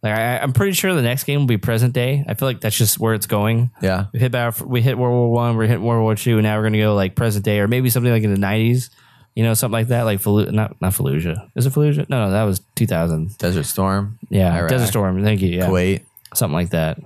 Like 0.01 0.13
I, 0.13 0.39
I'm 0.39 0.51
pretty 0.53 0.71
sure 0.73 0.95
the 0.95 1.03
next 1.03 1.25
game 1.25 1.41
will 1.41 1.47
be 1.47 1.59
present 1.59 1.93
day. 1.93 2.25
I 2.27 2.33
feel 2.33 2.47
like 2.47 2.59
that's 2.59 2.75
just 2.75 2.97
where 2.99 3.13
it's 3.13 3.27
going. 3.27 3.69
yeah, 3.83 4.05
We 4.13 4.19
hit 4.19 4.31
battle, 4.31 4.67
we 4.67 4.81
hit 4.81 4.97
World 4.97 5.13
War 5.13 5.31
One, 5.31 5.57
we 5.57 5.67
hit 5.67 5.79
World 5.79 6.01
War 6.01 6.15
Two, 6.15 6.37
and 6.39 6.43
now 6.43 6.57
we're 6.57 6.63
gonna 6.63 6.79
go 6.79 6.95
like 6.95 7.15
present 7.15 7.45
day, 7.45 7.59
or 7.59 7.67
maybe 7.67 7.91
something 7.91 8.11
like 8.11 8.23
in 8.23 8.33
the 8.33 8.39
'90s. 8.39 8.89
You 9.35 9.43
know, 9.43 9.53
something 9.53 9.73
like 9.73 9.87
that, 9.87 10.03
like 10.03 10.19
Fallu- 10.21 10.51
not 10.51 10.79
not 10.81 10.93
Fallujah. 10.93 11.49
Is 11.55 11.65
it 11.65 11.73
Fallujah? 11.73 12.09
No, 12.09 12.25
no, 12.25 12.31
that 12.31 12.43
was 12.43 12.59
2000. 12.75 13.37
Desert 13.37 13.63
Storm. 13.63 14.19
Yeah, 14.29 14.53
Iraq, 14.55 14.69
Desert 14.69 14.87
Storm. 14.87 15.23
Thank 15.23 15.41
you. 15.41 15.49
Yeah, 15.49 15.67
Kuwait. 15.67 16.03
something 16.33 16.53
like 16.53 16.71
that. 16.71 16.99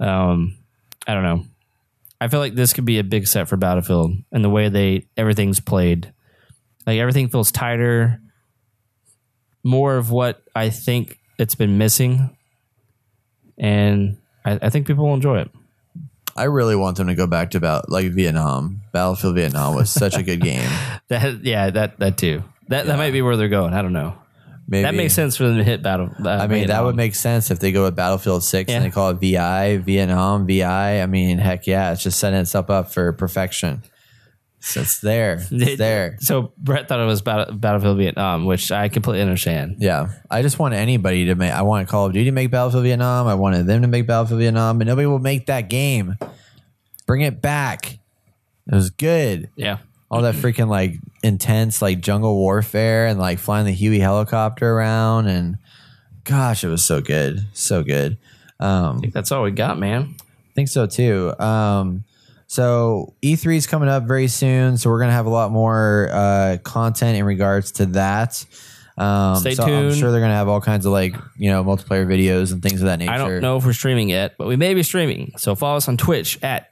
Um, 0.00 0.56
I 1.06 1.14
don't 1.14 1.22
know. 1.22 1.44
I 2.20 2.28
feel 2.28 2.40
like 2.40 2.54
this 2.54 2.72
could 2.72 2.84
be 2.84 2.98
a 2.98 3.04
big 3.04 3.26
set 3.26 3.48
for 3.48 3.56
Battlefield 3.56 4.12
and 4.32 4.44
the 4.44 4.50
way 4.50 4.68
they 4.68 5.06
everything's 5.16 5.60
played. 5.60 6.12
Like 6.86 6.98
everything 6.98 7.28
feels 7.28 7.52
tighter, 7.52 8.20
more 9.62 9.96
of 9.96 10.10
what 10.10 10.42
I 10.54 10.70
think 10.70 11.18
it's 11.38 11.54
been 11.54 11.78
missing, 11.78 12.36
and 13.58 14.16
I, 14.44 14.58
I 14.62 14.70
think 14.70 14.86
people 14.86 15.06
will 15.06 15.14
enjoy 15.14 15.40
it. 15.40 15.50
I 16.36 16.44
really 16.44 16.76
want 16.76 16.96
them 16.96 17.06
to 17.08 17.14
go 17.14 17.26
back 17.26 17.50
to 17.52 17.58
about 17.58 17.90
like 17.90 18.12
Vietnam. 18.12 18.82
Battlefield 18.92 19.34
Vietnam 19.36 19.74
was 19.74 19.90
such 19.90 20.16
a 20.16 20.22
good 20.22 20.40
game. 20.40 20.68
That 21.08 21.44
yeah, 21.44 21.70
that 21.70 21.98
that 22.00 22.18
too. 22.18 22.42
That 22.68 22.86
that 22.86 22.96
might 22.98 23.12
be 23.12 23.22
where 23.22 23.36
they're 23.36 23.48
going. 23.48 23.74
I 23.74 23.82
don't 23.82 23.92
know. 23.92 24.18
Maybe 24.68 24.82
That 24.82 24.94
makes 24.96 25.14
sense 25.14 25.36
for 25.36 25.44
them 25.46 25.56
to 25.58 25.62
hit 25.62 25.80
battle. 25.80 26.10
Uh, 26.18 26.28
I 26.28 26.48
mean, 26.48 26.48
that 26.48 26.66
Vietnam. 26.66 26.84
would 26.86 26.96
make 26.96 27.14
sense 27.14 27.52
if 27.52 27.60
they 27.60 27.70
go 27.70 27.84
with 27.84 27.94
Battlefield 27.94 28.42
Six 28.42 28.68
Yeah. 28.68 28.78
and 28.78 28.84
they 28.84 28.90
call 28.90 29.10
it 29.10 29.18
VI 29.20 29.76
Vietnam 29.76 30.46
VI. 30.48 31.00
I 31.02 31.06
mean, 31.06 31.38
heck 31.38 31.68
yeah, 31.68 31.92
it's 31.92 32.02
just 32.02 32.18
setting 32.18 32.40
itself 32.40 32.68
up 32.70 32.90
for 32.90 33.12
perfection. 33.12 33.82
So 34.66 34.80
it's 34.80 34.98
there, 34.98 35.46
it's 35.48 35.78
there. 35.78 36.16
So 36.18 36.52
Brett 36.58 36.88
thought 36.88 36.98
it 36.98 37.04
was 37.04 37.22
Battle, 37.22 37.54
Battlefield 37.54 37.98
Vietnam, 37.98 38.46
which 38.46 38.72
I 38.72 38.88
completely 38.88 39.22
understand. 39.22 39.76
Yeah, 39.78 40.08
I 40.28 40.42
just 40.42 40.58
want 40.58 40.74
anybody 40.74 41.26
to 41.26 41.36
make. 41.36 41.52
I 41.52 41.62
want 41.62 41.88
Call 41.88 42.06
of 42.06 42.12
Duty 42.12 42.24
to 42.24 42.32
make 42.32 42.50
Battlefield 42.50 42.82
Vietnam. 42.82 43.28
I 43.28 43.36
wanted 43.36 43.66
them 43.66 43.82
to 43.82 43.88
make 43.88 44.08
Battlefield 44.08 44.40
Vietnam, 44.40 44.78
but 44.78 44.88
nobody 44.88 45.06
will 45.06 45.20
make 45.20 45.46
that 45.46 45.70
game. 45.70 46.16
Bring 47.06 47.20
it 47.20 47.40
back. 47.40 48.00
It 48.66 48.74
was 48.74 48.90
good. 48.90 49.50
Yeah. 49.54 49.78
All 50.10 50.22
that 50.22 50.34
freaking 50.34 50.68
like 50.68 50.94
intense 51.22 51.80
like 51.80 52.00
jungle 52.00 52.34
warfare 52.34 53.06
and 53.06 53.20
like 53.20 53.38
flying 53.38 53.66
the 53.66 53.72
Huey 53.72 54.00
helicopter 54.00 54.68
around 54.68 55.28
and 55.28 55.58
gosh, 56.24 56.64
it 56.64 56.68
was 56.68 56.84
so 56.84 57.00
good, 57.00 57.46
so 57.52 57.84
good. 57.84 58.18
Um, 58.58 58.96
I 58.96 59.00
think 59.00 59.14
that's 59.14 59.30
all 59.30 59.44
we 59.44 59.52
got, 59.52 59.78
man. 59.78 60.16
I 60.20 60.52
think 60.54 60.68
so 60.68 60.86
too. 60.86 61.38
Um, 61.38 62.04
so 62.46 63.14
E3 63.22 63.56
is 63.56 63.66
coming 63.66 63.88
up 63.88 64.04
very 64.04 64.28
soon, 64.28 64.76
so 64.76 64.90
we're 64.90 65.00
gonna 65.00 65.12
have 65.12 65.26
a 65.26 65.30
lot 65.30 65.50
more 65.50 66.08
uh, 66.12 66.58
content 66.62 67.16
in 67.16 67.24
regards 67.24 67.72
to 67.72 67.86
that. 67.86 68.44
Um, 68.98 69.36
Stay 69.36 69.54
so 69.54 69.64
I'm 69.64 69.92
sure 69.92 70.10
they're 70.10 70.20
gonna 70.20 70.34
have 70.34 70.48
all 70.48 70.60
kinds 70.60 70.86
of 70.86 70.92
like 70.92 71.14
you 71.36 71.50
know 71.50 71.64
multiplayer 71.64 72.06
videos 72.06 72.52
and 72.52 72.62
things 72.62 72.80
of 72.80 72.86
that 72.86 72.98
nature. 72.98 73.12
I 73.12 73.18
don't 73.18 73.40
know 73.40 73.56
if 73.56 73.66
we're 73.66 73.72
streaming 73.72 74.08
yet, 74.08 74.36
but 74.38 74.46
we 74.46 74.56
may 74.56 74.74
be 74.74 74.82
streaming. 74.82 75.32
So 75.36 75.54
follow 75.54 75.76
us 75.76 75.88
on 75.88 75.96
Twitch 75.96 76.42
at 76.42 76.70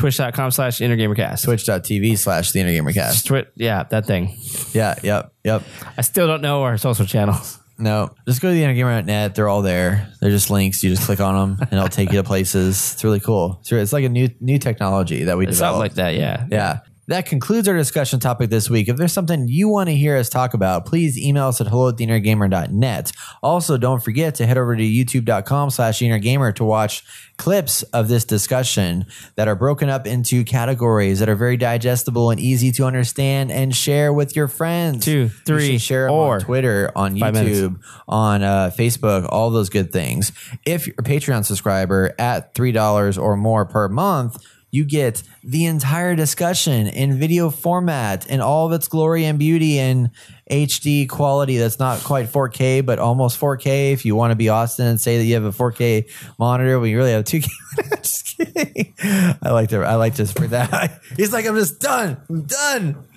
twitch.com 0.00 0.50
slash 0.50 0.78
innergamercast. 0.78 1.44
Twitch.tv 1.44 2.18
slash 2.18 2.52
the 2.52 2.60
Innergamercast. 2.60 3.26
Twitch, 3.26 3.48
yeah, 3.54 3.84
that 3.84 4.06
thing. 4.06 4.36
Yeah, 4.72 4.96
yep, 5.02 5.32
yep. 5.44 5.62
I 5.96 6.02
still 6.02 6.26
don't 6.26 6.40
know 6.40 6.62
our 6.62 6.76
social 6.78 7.06
channels. 7.06 7.59
No, 7.80 8.10
just 8.28 8.40
go 8.40 8.48
to 8.48 8.54
the 8.54 8.62
Innergamer.net. 8.62 9.34
They're 9.34 9.48
all 9.48 9.62
there. 9.62 10.08
They're 10.20 10.30
just 10.30 10.50
links. 10.50 10.82
You 10.82 10.90
just 10.90 11.04
click 11.06 11.20
on 11.20 11.34
them, 11.34 11.58
and 11.60 11.72
it'll 11.72 11.88
take 11.88 12.10
you 12.12 12.18
to 12.18 12.24
places. 12.24 12.92
It's 12.94 13.02
really 13.04 13.20
cool. 13.20 13.58
It's, 13.60 13.72
re- 13.72 13.80
it's 13.80 13.92
like 13.92 14.04
a 14.04 14.08
new 14.08 14.28
new 14.40 14.58
technology 14.58 15.24
that 15.24 15.36
we 15.38 15.44
Something 15.46 15.56
developed. 15.56 15.78
like 15.80 15.94
that, 15.94 16.14
yeah. 16.14 16.46
Yeah. 16.50 16.80
That 17.10 17.26
concludes 17.26 17.66
our 17.66 17.76
discussion 17.76 18.20
topic 18.20 18.50
this 18.50 18.70
week. 18.70 18.88
If 18.88 18.96
there's 18.96 19.12
something 19.12 19.48
you 19.48 19.68
want 19.68 19.88
to 19.88 19.96
hear 19.96 20.16
us 20.16 20.28
talk 20.28 20.54
about, 20.54 20.86
please 20.86 21.18
email 21.18 21.48
us 21.48 21.60
at 21.60 21.66
hello 21.66 21.88
at 21.88 21.96
theinnergamer.net. 21.96 23.10
Also, 23.42 23.76
don't 23.76 24.00
forget 24.00 24.36
to 24.36 24.46
head 24.46 24.56
over 24.56 24.76
to 24.76 24.82
youtube.com 24.84 25.70
slash 25.70 25.98
innergamer 25.98 26.54
to 26.54 26.62
watch 26.62 27.02
clips 27.36 27.82
of 27.82 28.06
this 28.06 28.24
discussion 28.24 29.06
that 29.34 29.48
are 29.48 29.56
broken 29.56 29.88
up 29.88 30.06
into 30.06 30.44
categories 30.44 31.18
that 31.18 31.28
are 31.28 31.34
very 31.34 31.56
digestible 31.56 32.30
and 32.30 32.38
easy 32.38 32.70
to 32.70 32.84
understand 32.84 33.50
and 33.50 33.74
share 33.74 34.12
with 34.12 34.36
your 34.36 34.46
friends. 34.46 35.04
Two, 35.04 35.30
three, 35.30 35.78
share 35.78 36.06
'em 36.06 36.14
or 36.14 36.34
on 36.34 36.40
Twitter, 36.42 36.92
on. 36.94 37.16
YouTube, 37.16 37.80
on 38.06 38.44
uh, 38.44 38.70
Facebook, 38.70 39.26
all 39.28 39.50
those 39.50 39.68
good 39.68 39.92
things. 39.92 40.30
If 40.64 40.86
you're 40.86 40.94
a 40.96 41.02
Patreon 41.02 41.44
subscriber 41.44 42.14
at 42.20 42.54
$3 42.54 43.20
or 43.20 43.36
more 43.36 43.64
per 43.64 43.88
month, 43.88 44.40
you 44.70 44.84
get 44.84 45.22
the 45.42 45.66
entire 45.66 46.14
discussion 46.14 46.86
in 46.86 47.18
video 47.18 47.50
format 47.50 48.26
in 48.26 48.40
all 48.40 48.66
of 48.66 48.72
its 48.72 48.88
glory 48.88 49.24
and 49.24 49.38
beauty 49.38 49.78
in 49.78 50.10
HD 50.50 51.08
quality 51.08 51.56
that's 51.56 51.78
not 51.78 52.00
quite 52.00 52.26
4K, 52.26 52.84
but 52.84 52.98
almost 52.98 53.40
4K. 53.40 53.92
If 53.92 54.04
you 54.04 54.16
want 54.16 54.32
to 54.32 54.36
be 54.36 54.48
Austin 54.48 54.86
and 54.86 55.00
say 55.00 55.18
that 55.18 55.24
you 55.24 55.34
have 55.34 55.44
a 55.44 55.52
4K 55.52 56.10
monitor, 56.38 56.78
when 56.80 56.90
you 56.90 56.96
really 56.96 57.12
have 57.12 57.24
2K. 57.24 57.48
just 58.02 58.36
kidding. 58.36 58.94
I 59.00 59.50
like 59.50 59.70
to. 59.70 59.82
I 59.82 59.94
like 59.94 60.14
to 60.16 60.26
for 60.26 60.46
that. 60.48 61.00
He's 61.16 61.32
like, 61.32 61.46
I'm 61.46 61.56
just 61.56 61.80
done. 61.80 62.20
I'm 62.28 62.42
done. 62.42 63.04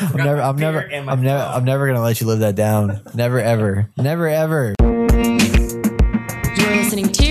I'm 0.00 0.16
never. 0.16 0.40
I'm 0.40 0.56
never. 0.56 0.80
beer 0.80 0.90
and 0.92 1.06
my 1.06 1.12
I'm 1.12 1.22
never. 1.22 1.42
I'm 1.42 1.64
never 1.64 1.86
gonna 1.86 2.02
let 2.02 2.20
you 2.20 2.26
live 2.26 2.40
that 2.40 2.54
down. 2.54 3.00
Never 3.14 3.40
ever. 3.40 3.90
Never 3.96 4.28
ever. 4.28 4.74
You're 4.80 6.76
listening 6.76 7.10
to 7.12 7.29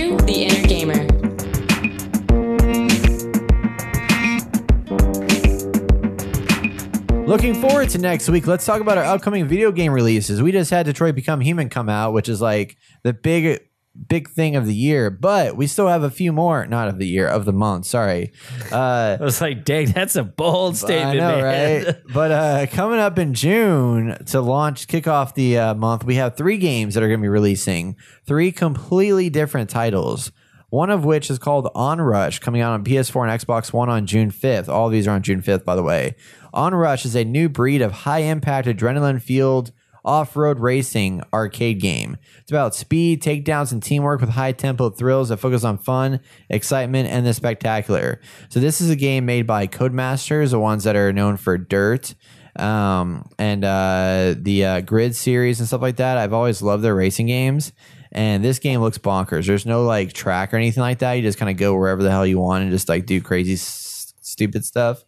Looking 7.30 7.54
forward 7.54 7.88
to 7.90 7.98
next 7.98 8.28
week. 8.28 8.48
Let's 8.48 8.66
talk 8.66 8.80
about 8.80 8.98
our 8.98 9.04
upcoming 9.04 9.46
video 9.46 9.70
game 9.70 9.92
releases. 9.92 10.42
We 10.42 10.50
just 10.50 10.68
had 10.68 10.84
Detroit 10.84 11.14
Become 11.14 11.42
Human 11.42 11.68
come 11.68 11.88
out, 11.88 12.12
which 12.12 12.28
is 12.28 12.40
like 12.40 12.76
the 13.04 13.12
big 13.12 13.60
big 14.08 14.28
thing 14.28 14.56
of 14.56 14.66
the 14.66 14.74
year, 14.74 15.10
but 15.10 15.56
we 15.56 15.68
still 15.68 15.86
have 15.86 16.02
a 16.02 16.10
few 16.10 16.32
more, 16.32 16.66
not 16.66 16.88
of 16.88 16.98
the 16.98 17.06
year, 17.06 17.28
of 17.28 17.44
the 17.44 17.52
month. 17.52 17.86
Sorry. 17.86 18.32
Uh 18.72 19.16
I 19.20 19.22
was 19.22 19.40
like, 19.40 19.64
dang, 19.64 19.92
that's 19.92 20.16
a 20.16 20.24
bold 20.24 20.76
statement, 20.76 21.18
know, 21.18 21.40
right? 21.40 21.94
but 22.12 22.32
uh, 22.32 22.66
coming 22.66 22.98
up 22.98 23.16
in 23.16 23.32
June 23.32 24.18
to 24.26 24.40
launch, 24.40 24.88
kick 24.88 25.06
off 25.06 25.36
the 25.36 25.56
uh, 25.56 25.74
month, 25.74 26.02
we 26.02 26.16
have 26.16 26.36
three 26.36 26.58
games 26.58 26.94
that 26.94 27.04
are 27.04 27.08
going 27.08 27.20
to 27.20 27.22
be 27.22 27.28
releasing. 27.28 27.94
Three 28.26 28.50
completely 28.50 29.30
different 29.30 29.70
titles. 29.70 30.32
One 30.70 30.90
of 30.90 31.04
which 31.04 31.30
is 31.30 31.38
called 31.40 31.68
Onrush, 31.74 32.40
coming 32.40 32.60
out 32.60 32.72
on 32.72 32.84
PS4 32.84 33.28
and 33.28 33.40
Xbox 33.40 33.72
One 33.72 33.88
on 33.88 34.06
June 34.06 34.30
5th. 34.30 34.68
All 34.68 34.86
of 34.86 34.92
these 34.92 35.08
are 35.08 35.10
on 35.10 35.22
June 35.22 35.42
5th, 35.42 35.64
by 35.64 35.74
the 35.74 35.82
way. 35.82 36.14
Onrush 36.54 37.04
is 37.04 37.14
a 37.14 37.24
new 37.24 37.48
breed 37.48 37.82
of 37.82 37.92
high 37.92 38.20
impact 38.20 38.66
adrenaline 38.68 39.20
fueled 39.20 39.72
off 40.04 40.36
road 40.36 40.58
racing 40.58 41.22
arcade 41.32 41.80
game. 41.80 42.16
It's 42.40 42.50
about 42.50 42.74
speed, 42.74 43.22
takedowns, 43.22 43.72
and 43.72 43.82
teamwork 43.82 44.20
with 44.20 44.30
high 44.30 44.52
tempo 44.52 44.90
thrills 44.90 45.28
that 45.28 45.36
focus 45.38 45.64
on 45.64 45.78
fun, 45.78 46.20
excitement, 46.48 47.08
and 47.08 47.26
the 47.26 47.34
spectacular. 47.34 48.20
So, 48.48 48.60
this 48.60 48.80
is 48.80 48.90
a 48.90 48.96
game 48.96 49.26
made 49.26 49.46
by 49.46 49.66
Codemasters, 49.66 50.50
the 50.50 50.58
ones 50.58 50.84
that 50.84 50.96
are 50.96 51.12
known 51.12 51.36
for 51.36 51.58
Dirt 51.58 52.14
um, 52.56 53.28
and 53.38 53.64
uh, 53.64 54.34
the 54.38 54.64
uh, 54.64 54.80
Grid 54.80 55.14
series 55.14 55.60
and 55.60 55.68
stuff 55.68 55.82
like 55.82 55.96
that. 55.96 56.18
I've 56.18 56.32
always 56.32 56.62
loved 56.62 56.82
their 56.82 56.94
racing 56.94 57.26
games. 57.26 57.72
And 58.12 58.42
this 58.44 58.58
game 58.58 58.80
looks 58.80 58.98
bonkers. 58.98 59.46
There's 59.46 59.66
no 59.66 59.84
like 59.84 60.12
track 60.12 60.52
or 60.52 60.56
anything 60.56 60.80
like 60.80 60.98
that. 60.98 61.12
You 61.12 61.22
just 61.22 61.38
kind 61.38 61.50
of 61.50 61.56
go 61.56 61.76
wherever 61.76 62.02
the 62.02 62.10
hell 62.10 62.26
you 62.26 62.40
want 62.40 62.64
and 62.64 62.72
just 62.72 62.88
like 62.88 63.06
do 63.06 63.20
crazy, 63.20 63.52
s- 63.52 64.12
stupid 64.20 64.64
stuff. 64.64 65.04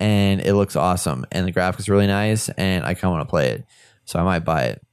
And 0.00 0.40
it 0.40 0.54
looks 0.54 0.74
awesome. 0.74 1.26
And 1.30 1.46
the 1.46 1.52
graphics 1.52 1.88
really 1.88 2.06
nice. 2.06 2.48
And 2.48 2.84
I 2.84 2.94
kind 2.94 3.04
of 3.04 3.10
want 3.12 3.28
to 3.28 3.30
play 3.30 3.50
it. 3.50 3.64
So 4.06 4.18
I 4.18 4.24
might 4.24 4.44
buy 4.44 4.64
it. 4.64 4.84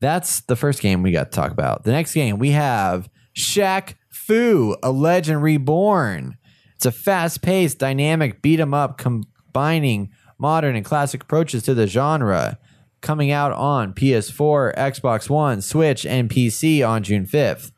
That's 0.00 0.40
the 0.40 0.56
first 0.56 0.80
game 0.80 1.02
we 1.02 1.12
got 1.12 1.30
to 1.30 1.36
talk 1.36 1.52
about. 1.52 1.84
The 1.84 1.92
next 1.92 2.14
game 2.14 2.38
we 2.38 2.50
have 2.52 3.08
Shaq 3.36 3.94
Fu, 4.10 4.74
a 4.82 4.90
legend 4.90 5.42
reborn. 5.42 6.38
It's 6.76 6.86
a 6.86 6.92
fast 6.92 7.42
paced, 7.42 7.78
dynamic 7.78 8.40
beat 8.40 8.58
'em 8.58 8.72
up 8.72 8.96
combining 8.96 10.08
modern 10.38 10.74
and 10.74 10.84
classic 10.84 11.24
approaches 11.24 11.62
to 11.64 11.74
the 11.74 11.86
genre. 11.86 12.58
Coming 13.02 13.30
out 13.30 13.52
on 13.52 13.92
PS4, 13.92 14.74
Xbox 14.76 15.28
One, 15.28 15.60
Switch, 15.60 16.06
and 16.06 16.30
PC 16.30 16.82
on 16.82 17.02
June 17.02 17.26
5th. 17.26 17.72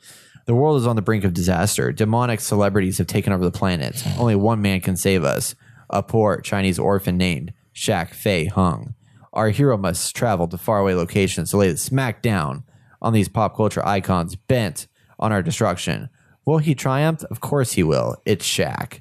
The 0.47 0.55
world 0.55 0.81
is 0.81 0.87
on 0.87 0.97
the 0.97 1.03
brink 1.03 1.25
of 1.25 1.35
disaster. 1.35 1.93
Demonic 1.93 2.41
celebrities 2.41 2.99
have 2.99 3.07
taken 3.07 3.33
over 3.33 3.45
the 3.45 3.53
planet. 3.53 4.05
Only 4.19 4.35
one 4.35 4.61
man 4.61 4.81
can 4.81 4.97
save 4.97 5.25
us 5.25 5.55
a 5.93 6.03
poor 6.03 6.41
Chinese 6.41 6.79
orphan 6.79 7.17
named 7.17 7.53
Shaq 7.75 8.11
Fei 8.11 8.47
Hung. 8.47 8.95
Our 9.33 9.51
hero 9.51 9.77
must 9.77 10.15
travel 10.15 10.49
to 10.49 10.59
faraway 10.59 10.95
locations 10.95 11.51
to 11.51 11.57
lay 11.57 11.71
the 11.71 11.77
smack 11.79 12.23
down 12.23 12.65
on 13.01 13.13
these 13.13 13.29
pop 13.29 13.57
culture 13.57 13.85
icons 13.87 14.37
bent 14.37 14.87
on 15.19 15.33
our 15.33 15.43
destruction. 15.43 16.09
Will 16.45 16.59
he 16.59 16.75
triumph? 16.75 17.25
Of 17.25 17.41
course 17.41 17.73
he 17.73 17.83
will. 17.83 18.17
It's 18.27 18.47
Shaq. 18.47 19.01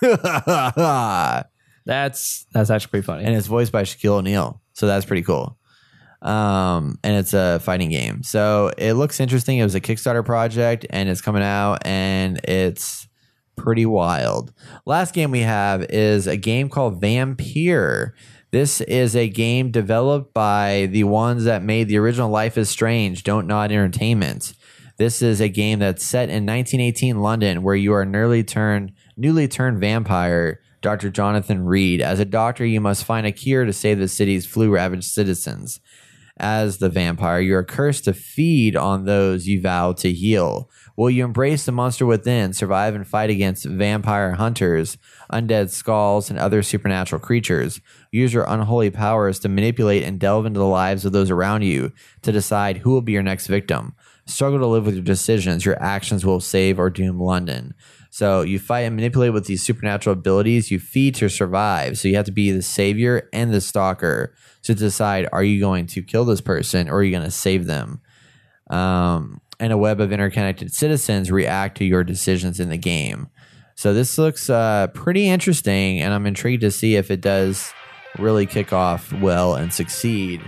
That's 1.88 2.44
that's 2.52 2.68
actually 2.68 2.90
pretty 2.90 3.06
funny. 3.06 3.24
And 3.24 3.34
it's 3.34 3.46
voiced 3.46 3.72
by 3.72 3.82
Shaquille 3.82 4.18
O'Neal. 4.18 4.60
So 4.74 4.86
that's 4.86 5.06
pretty 5.06 5.22
cool. 5.22 5.56
Um, 6.20 6.98
and 7.02 7.16
it's 7.16 7.32
a 7.32 7.60
fighting 7.60 7.88
game. 7.88 8.22
So 8.22 8.70
it 8.76 8.92
looks 8.92 9.20
interesting. 9.20 9.56
It 9.56 9.64
was 9.64 9.74
a 9.74 9.80
Kickstarter 9.80 10.22
project 10.22 10.84
and 10.90 11.08
it's 11.08 11.22
coming 11.22 11.42
out 11.42 11.86
and 11.86 12.40
it's 12.44 13.07
pretty 13.58 13.84
wild. 13.84 14.52
Last 14.86 15.12
game 15.12 15.30
we 15.30 15.40
have 15.40 15.82
is 15.90 16.26
a 16.26 16.36
game 16.36 16.68
called 16.68 17.02
Vampyr. 17.02 18.12
This 18.50 18.80
is 18.80 19.14
a 19.14 19.28
game 19.28 19.70
developed 19.70 20.32
by 20.32 20.88
the 20.90 21.04
ones 21.04 21.44
that 21.44 21.62
made 21.62 21.88
the 21.88 21.98
original 21.98 22.30
Life 22.30 22.56
is 22.56 22.70
Strange, 22.70 23.22
Dontnod 23.22 23.66
Entertainment. 23.66 24.54
This 24.96 25.20
is 25.20 25.40
a 25.40 25.48
game 25.48 25.80
that's 25.80 26.02
set 26.02 26.30
in 26.30 26.46
1918 26.46 27.20
London, 27.20 27.62
where 27.62 27.76
you 27.76 27.92
are 27.92 28.06
newly 28.06 28.42
turned 28.42 28.92
newly 29.16 29.48
turned 29.48 29.80
vampire, 29.80 30.60
Dr. 30.80 31.10
Jonathan 31.10 31.64
Reed. 31.64 32.00
As 32.00 32.20
a 32.20 32.24
doctor, 32.24 32.64
you 32.64 32.80
must 32.80 33.04
find 33.04 33.26
a 33.26 33.32
cure 33.32 33.64
to 33.64 33.72
save 33.72 33.98
the 33.98 34.08
city's 34.08 34.46
flu-ravaged 34.46 35.04
citizens. 35.04 35.80
As 36.38 36.78
the 36.78 36.88
vampire, 36.88 37.40
you 37.40 37.56
are 37.56 37.64
cursed 37.64 38.04
to 38.04 38.12
feed 38.12 38.76
on 38.76 39.04
those 39.04 39.46
you 39.46 39.60
vow 39.60 39.92
to 39.94 40.12
heal. 40.12 40.70
Will 40.98 41.10
you 41.10 41.24
embrace 41.24 41.64
the 41.64 41.70
monster 41.70 42.04
within, 42.04 42.52
survive 42.52 42.96
and 42.96 43.06
fight 43.06 43.30
against 43.30 43.64
vampire 43.64 44.32
hunters, 44.32 44.98
undead 45.32 45.70
skulls, 45.70 46.28
and 46.28 46.40
other 46.40 46.60
supernatural 46.60 47.20
creatures? 47.20 47.80
Use 48.10 48.34
your 48.34 48.44
unholy 48.48 48.90
powers 48.90 49.38
to 49.38 49.48
manipulate 49.48 50.02
and 50.02 50.18
delve 50.18 50.44
into 50.44 50.58
the 50.58 50.66
lives 50.66 51.04
of 51.04 51.12
those 51.12 51.30
around 51.30 51.62
you 51.62 51.92
to 52.22 52.32
decide 52.32 52.78
who 52.78 52.90
will 52.90 53.00
be 53.00 53.12
your 53.12 53.22
next 53.22 53.46
victim. 53.46 53.94
Struggle 54.26 54.58
to 54.58 54.66
live 54.66 54.86
with 54.86 54.96
your 54.96 55.04
decisions. 55.04 55.64
Your 55.64 55.80
actions 55.80 56.26
will 56.26 56.40
save 56.40 56.80
or 56.80 56.90
doom 56.90 57.20
London. 57.20 57.74
So 58.10 58.42
you 58.42 58.58
fight 58.58 58.80
and 58.80 58.96
manipulate 58.96 59.32
with 59.32 59.46
these 59.46 59.62
supernatural 59.62 60.14
abilities. 60.14 60.72
You 60.72 60.80
feed 60.80 61.14
to 61.14 61.30
survive. 61.30 61.96
So 61.96 62.08
you 62.08 62.16
have 62.16 62.26
to 62.26 62.32
be 62.32 62.50
the 62.50 62.60
savior 62.60 63.28
and 63.32 63.54
the 63.54 63.60
stalker 63.60 64.34
to 64.64 64.74
decide 64.74 65.28
are 65.30 65.44
you 65.44 65.60
going 65.60 65.86
to 65.86 66.02
kill 66.02 66.24
this 66.24 66.40
person 66.40 66.88
or 66.88 66.96
are 66.96 67.04
you 67.04 67.12
going 67.12 67.22
to 67.22 67.30
save 67.30 67.66
them? 67.66 68.00
Um, 68.68 69.40
and 69.60 69.72
a 69.72 69.76
web 69.78 70.00
of 70.00 70.12
interconnected 70.12 70.72
citizens 70.72 71.30
react 71.30 71.78
to 71.78 71.84
your 71.84 72.04
decisions 72.04 72.60
in 72.60 72.68
the 72.68 72.76
game. 72.76 73.28
So 73.74 73.94
this 73.94 74.18
looks 74.18 74.50
uh, 74.50 74.88
pretty 74.94 75.28
interesting, 75.28 76.00
and 76.00 76.12
I'm 76.12 76.26
intrigued 76.26 76.62
to 76.62 76.70
see 76.70 76.96
if 76.96 77.10
it 77.10 77.20
does 77.20 77.72
really 78.18 78.46
kick 78.46 78.72
off 78.72 79.12
well 79.14 79.54
and 79.54 79.72
succeed 79.72 80.40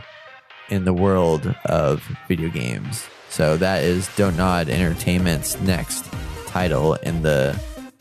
in 0.69 0.85
the 0.85 0.93
world 0.93 1.55
of 1.67 2.03
video 2.29 2.49
games. 2.49 3.07
So 3.29 3.57
that 3.59 3.83
is 3.85 4.09
Dontnod 4.09 4.69
Entertainment's 4.69 5.61
next 5.61 6.05
title 6.47 6.95
in 6.95 7.23
the 7.23 7.57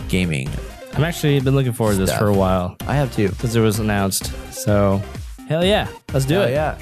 gaming. 0.07 0.49
I've 0.93 1.03
actually 1.03 1.39
been 1.39 1.53
looking 1.53 1.73
forward 1.73 1.93
to 1.93 1.99
this 1.99 2.09
Stuff. 2.09 2.19
for 2.19 2.27
a 2.29 2.33
while 2.33 2.75
I 2.87 2.95
have 2.95 3.13
two. 3.15 3.29
because 3.29 3.55
it 3.55 3.61
was 3.61 3.77
announced. 3.77 4.31
So 4.51 4.99
hell 5.47 5.63
yeah, 5.63 5.87
let's 6.13 6.25
do 6.25 6.37
Oh, 6.39 6.43
it. 6.47 6.51
yeah. 6.51 6.79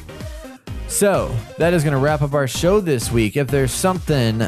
So 0.88 1.36
that 1.58 1.74
is 1.74 1.84
going 1.84 1.94
to 1.94 2.00
wrap 2.00 2.22
up 2.22 2.34
our 2.34 2.48
show 2.48 2.80
this 2.80 3.12
week. 3.12 3.36
If 3.38 3.48
there's 3.48 3.72
something 3.74 4.42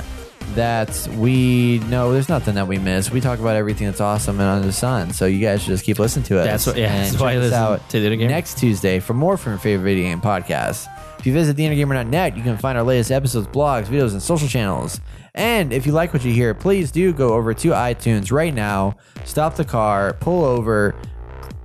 that 0.55 1.07
we 1.15 1.79
know, 1.89 2.11
there's 2.13 2.29
nothing 2.29 2.55
that 2.55 2.67
we 2.67 2.79
miss. 2.79 3.11
We 3.11 3.21
talk 3.21 3.39
about 3.39 3.55
everything 3.55 3.87
that's 3.87 4.01
awesome 4.01 4.39
and 4.39 4.49
under 4.49 4.65
the 4.65 4.73
sun. 4.73 5.11
So 5.13 5.25
you 5.25 5.39
guys 5.39 5.61
should 5.61 5.69
just 5.69 5.83
keep 5.83 5.99
listening 5.99 6.25
to 6.25 6.39
us. 6.39 6.45
That's 6.45 6.65
what- 6.67 6.77
yeah, 6.77 6.91
and 6.93 7.05
that's 7.13 7.21
why 7.21 7.33
check 7.33 7.35
I 7.35 7.37
us 7.37 7.43
listen 7.51 7.59
out 7.63 7.89
to 7.89 7.99
The 7.99 8.07
Inner 8.07 8.15
Gamer. 8.15 8.29
next 8.31 8.57
Tuesday 8.57 8.99
for 8.99 9.13
more 9.13 9.37
from 9.37 9.53
your 9.53 9.59
favorite 9.59 9.83
video 9.83 10.05
game 10.05 10.21
podcasts. 10.21 10.87
If 11.19 11.27
you 11.27 11.33
visit 11.33 11.57
theinnergamer.net, 11.57 12.37
you 12.37 12.43
can 12.43 12.57
find 12.57 12.77
our 12.77 12.83
latest 12.83 13.11
episodes, 13.11 13.47
blogs, 13.47 13.85
videos, 13.85 14.13
and 14.13 14.21
social 14.23 14.47
channels. 14.47 15.01
And 15.35 15.71
if 15.73 15.85
you 15.85 15.91
like 15.91 16.13
what 16.13 16.23
you 16.23 16.31
hear, 16.31 16.53
please 16.53 16.89
do 16.91 17.11
go 17.13 17.33
over 17.33 17.53
to 17.53 17.67
iTunes 17.69 18.31
right 18.31 18.53
now, 18.53 18.95
stop 19.25 19.55
the 19.55 19.65
car, 19.65 20.13
pull 20.13 20.43
over, 20.45 20.95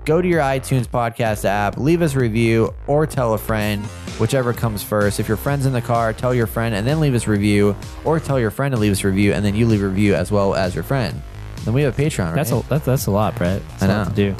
go 0.04 0.20
to 0.20 0.26
your 0.28 0.40
iTunes 0.40 0.86
podcast 0.88 1.44
app, 1.44 1.78
leave 1.78 2.02
us 2.02 2.14
a 2.16 2.18
review, 2.18 2.74
or 2.88 3.06
tell 3.06 3.32
a 3.34 3.38
friend, 3.38 3.82
whichever 4.18 4.52
comes 4.52 4.82
first. 4.82 5.20
If 5.20 5.28
your 5.28 5.36
friend's 5.36 5.66
in 5.66 5.72
the 5.72 5.82
car, 5.82 6.12
tell 6.12 6.34
your 6.34 6.46
friend 6.46 6.74
and 6.74 6.86
then 6.86 7.00
leave 7.00 7.14
us 7.14 7.26
a 7.26 7.30
review, 7.30 7.76
or 8.04 8.20
tell 8.20 8.38
your 8.38 8.50
friend 8.50 8.74
to 8.74 8.80
leave 8.80 8.92
us 8.92 9.04
a 9.04 9.08
review 9.08 9.32
and 9.32 9.44
then 9.44 9.54
you 9.54 9.66
leave 9.66 9.82
a 9.82 9.88
review 9.88 10.14
as 10.14 10.30
well 10.30 10.54
as 10.54 10.74
your 10.74 10.84
friend. 10.84 11.20
Then 11.64 11.74
we 11.74 11.82
have 11.82 11.98
a 11.98 12.02
Patreon, 12.02 12.26
right? 12.26 12.34
That's 12.34 12.52
a 12.52 12.62
that's, 12.68 12.84
that's 12.84 13.06
a 13.06 13.10
lot, 13.10 13.36
Brett. 13.36 13.62
That's 13.70 13.82
I 13.82 13.86
a 13.86 13.88
lot 13.88 14.08
know. 14.08 14.14
to 14.14 14.34
do. 14.34 14.36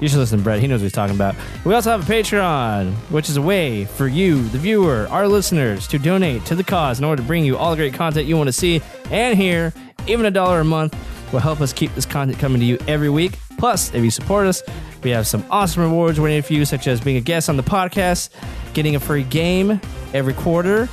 You 0.00 0.08
should 0.08 0.18
listen 0.18 0.38
to 0.38 0.44
Brett. 0.44 0.60
He 0.60 0.66
knows 0.66 0.80
what 0.80 0.84
he's 0.84 0.92
talking 0.92 1.16
about. 1.16 1.34
We 1.64 1.74
also 1.74 1.90
have 1.90 2.08
a 2.08 2.12
Patreon, 2.12 2.92
which 3.10 3.30
is 3.30 3.38
a 3.38 3.42
way 3.42 3.86
for 3.86 4.06
you, 4.06 4.42
the 4.48 4.58
viewer, 4.58 5.06
our 5.10 5.26
listeners, 5.26 5.88
to 5.88 5.98
donate 5.98 6.44
to 6.46 6.54
the 6.54 6.64
cause 6.64 6.98
in 6.98 7.04
order 7.04 7.22
to 7.22 7.26
bring 7.26 7.44
you 7.46 7.56
all 7.56 7.70
the 7.70 7.76
great 7.78 7.94
content 7.94 8.26
you 8.26 8.36
want 8.36 8.48
to 8.48 8.52
see 8.52 8.82
and 9.10 9.38
hear. 9.38 9.72
Even 10.06 10.26
a 10.26 10.30
dollar 10.30 10.60
a 10.60 10.64
month 10.64 10.94
will 11.32 11.40
help 11.40 11.60
us 11.60 11.72
keep 11.72 11.94
this 11.94 12.06
content 12.06 12.38
coming 12.38 12.60
to 12.60 12.66
you 12.66 12.78
every 12.86 13.10
week. 13.10 13.38
Plus, 13.58 13.92
if 13.94 14.04
you 14.04 14.10
support 14.10 14.46
us, 14.46 14.62
we 15.02 15.10
have 15.10 15.26
some 15.26 15.44
awesome 15.50 15.82
rewards 15.82 16.20
waiting 16.20 16.42
for 16.42 16.52
you, 16.52 16.64
such 16.64 16.86
as 16.86 17.00
being 17.00 17.16
a 17.16 17.20
guest 17.20 17.48
on 17.48 17.56
the 17.56 17.62
podcast, 17.62 18.30
getting 18.74 18.96
a 18.96 19.00
free 19.00 19.22
game 19.22 19.80
every 20.12 20.34
quarter, 20.34 20.88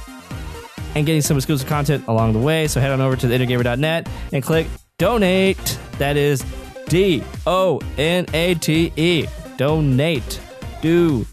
and 0.95 1.05
getting 1.05 1.22
some 1.22 1.38
exclusive 1.38 1.68
content 1.68 2.07
along 2.07 2.34
the 2.34 2.39
way. 2.39 2.68
So 2.68 2.80
head 2.80 2.91
on 2.91 3.01
over 3.01 3.15
to 3.15 3.27
theinnergamer.net 3.27 4.07
and 4.31 4.43
click 4.43 4.68
donate. 4.97 5.80
That 5.97 6.18
is 6.18 6.43
D 6.88 7.23
O 7.45 7.80
N 7.97 8.26
A 8.34 8.55
T 8.55 8.91
E. 8.95 9.26
Donate. 9.57 10.39
Do 10.81 11.26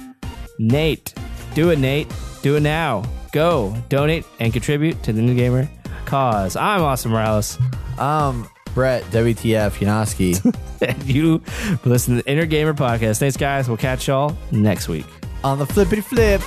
Nate. 0.58 1.14
Do 1.54 1.70
it, 1.70 1.78
Nate. 1.78 2.12
Do 2.42 2.56
it 2.56 2.60
now. 2.60 3.04
Go. 3.32 3.74
Donate 3.88 4.24
and 4.38 4.52
contribute 4.52 5.02
to 5.02 5.12
the 5.12 5.20
Inner 5.20 5.34
Gamer 5.34 5.68
cause. 6.04 6.56
I'm 6.56 6.82
Austin 6.82 7.12
Morales. 7.12 7.58
Um, 7.98 8.48
Brett, 8.74 9.02
WTF, 9.04 9.78
Yanoski. 9.78 10.54
And 10.82 11.04
you 11.04 11.42
listen 11.84 12.16
to 12.16 12.22
the 12.22 12.30
Inner 12.30 12.46
Gamer 12.46 12.72
Podcast. 12.72 13.18
Thanks, 13.18 13.36
guys. 13.36 13.68
We'll 13.68 13.76
catch 13.76 14.08
y'all 14.08 14.34
next 14.50 14.88
week. 14.88 15.04
on 15.44 15.58
the 15.58 15.66
flippity 15.66 16.00
flip. 16.02 16.40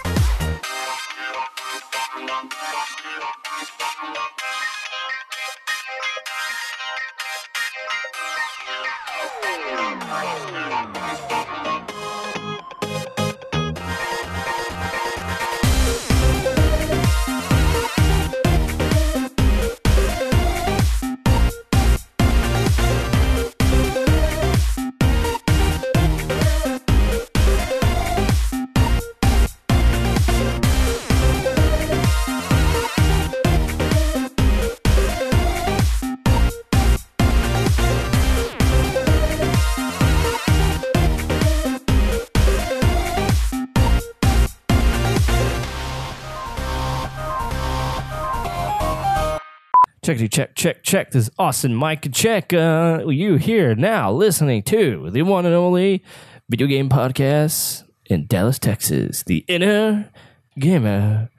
Checkity 50.14 50.32
check, 50.32 50.54
check, 50.56 50.84
check. 50.84 51.10
This 51.10 51.24
is 51.24 51.32
Austin 51.40 51.74
Mike 51.74 52.12
Check. 52.14 52.54
Uh, 52.54 53.02
you 53.08 53.38
here 53.38 53.74
now 53.74 54.12
listening 54.12 54.62
to 54.64 55.10
the 55.10 55.24
one 55.24 55.48
and 55.48 55.56
only 55.56 56.04
video 56.48 56.68
game 56.68 56.88
podcast 56.88 57.82
in 58.06 58.28
Dallas, 58.28 58.60
Texas, 58.60 59.24
the 59.24 59.44
Inner 59.48 60.12
Gamer 60.60 61.32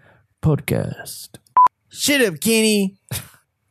Podcast. 0.43 1.37
Shut 1.89 2.21
up, 2.21 2.41
Kenny. 2.41 2.97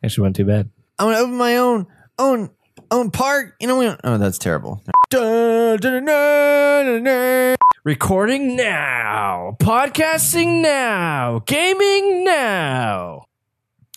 Actually, 0.02 0.22
wasn't 0.22 0.36
too 0.38 0.46
bad. 0.46 0.70
I'm 0.98 1.08
gonna 1.08 1.18
open 1.18 1.36
my 1.36 1.58
own 1.58 1.86
own 2.18 2.50
own 2.90 3.12
park. 3.12 3.56
You 3.60 3.68
know, 3.68 3.78
we 3.78 3.86
don't- 3.88 4.00
oh, 4.06 4.18
that's 4.18 4.38
terrible. 4.38 4.82
Dun, 5.10 5.80
dun, 5.80 6.06
dun. 6.06 7.56
Recording 7.84 8.56
now, 8.56 9.58
podcasting 9.60 10.62
now, 10.62 11.40
gaming 11.46 12.24
now, 12.24 13.26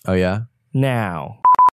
Oh 0.05 0.15
yeah. 0.15 0.41
Now. 0.77 1.39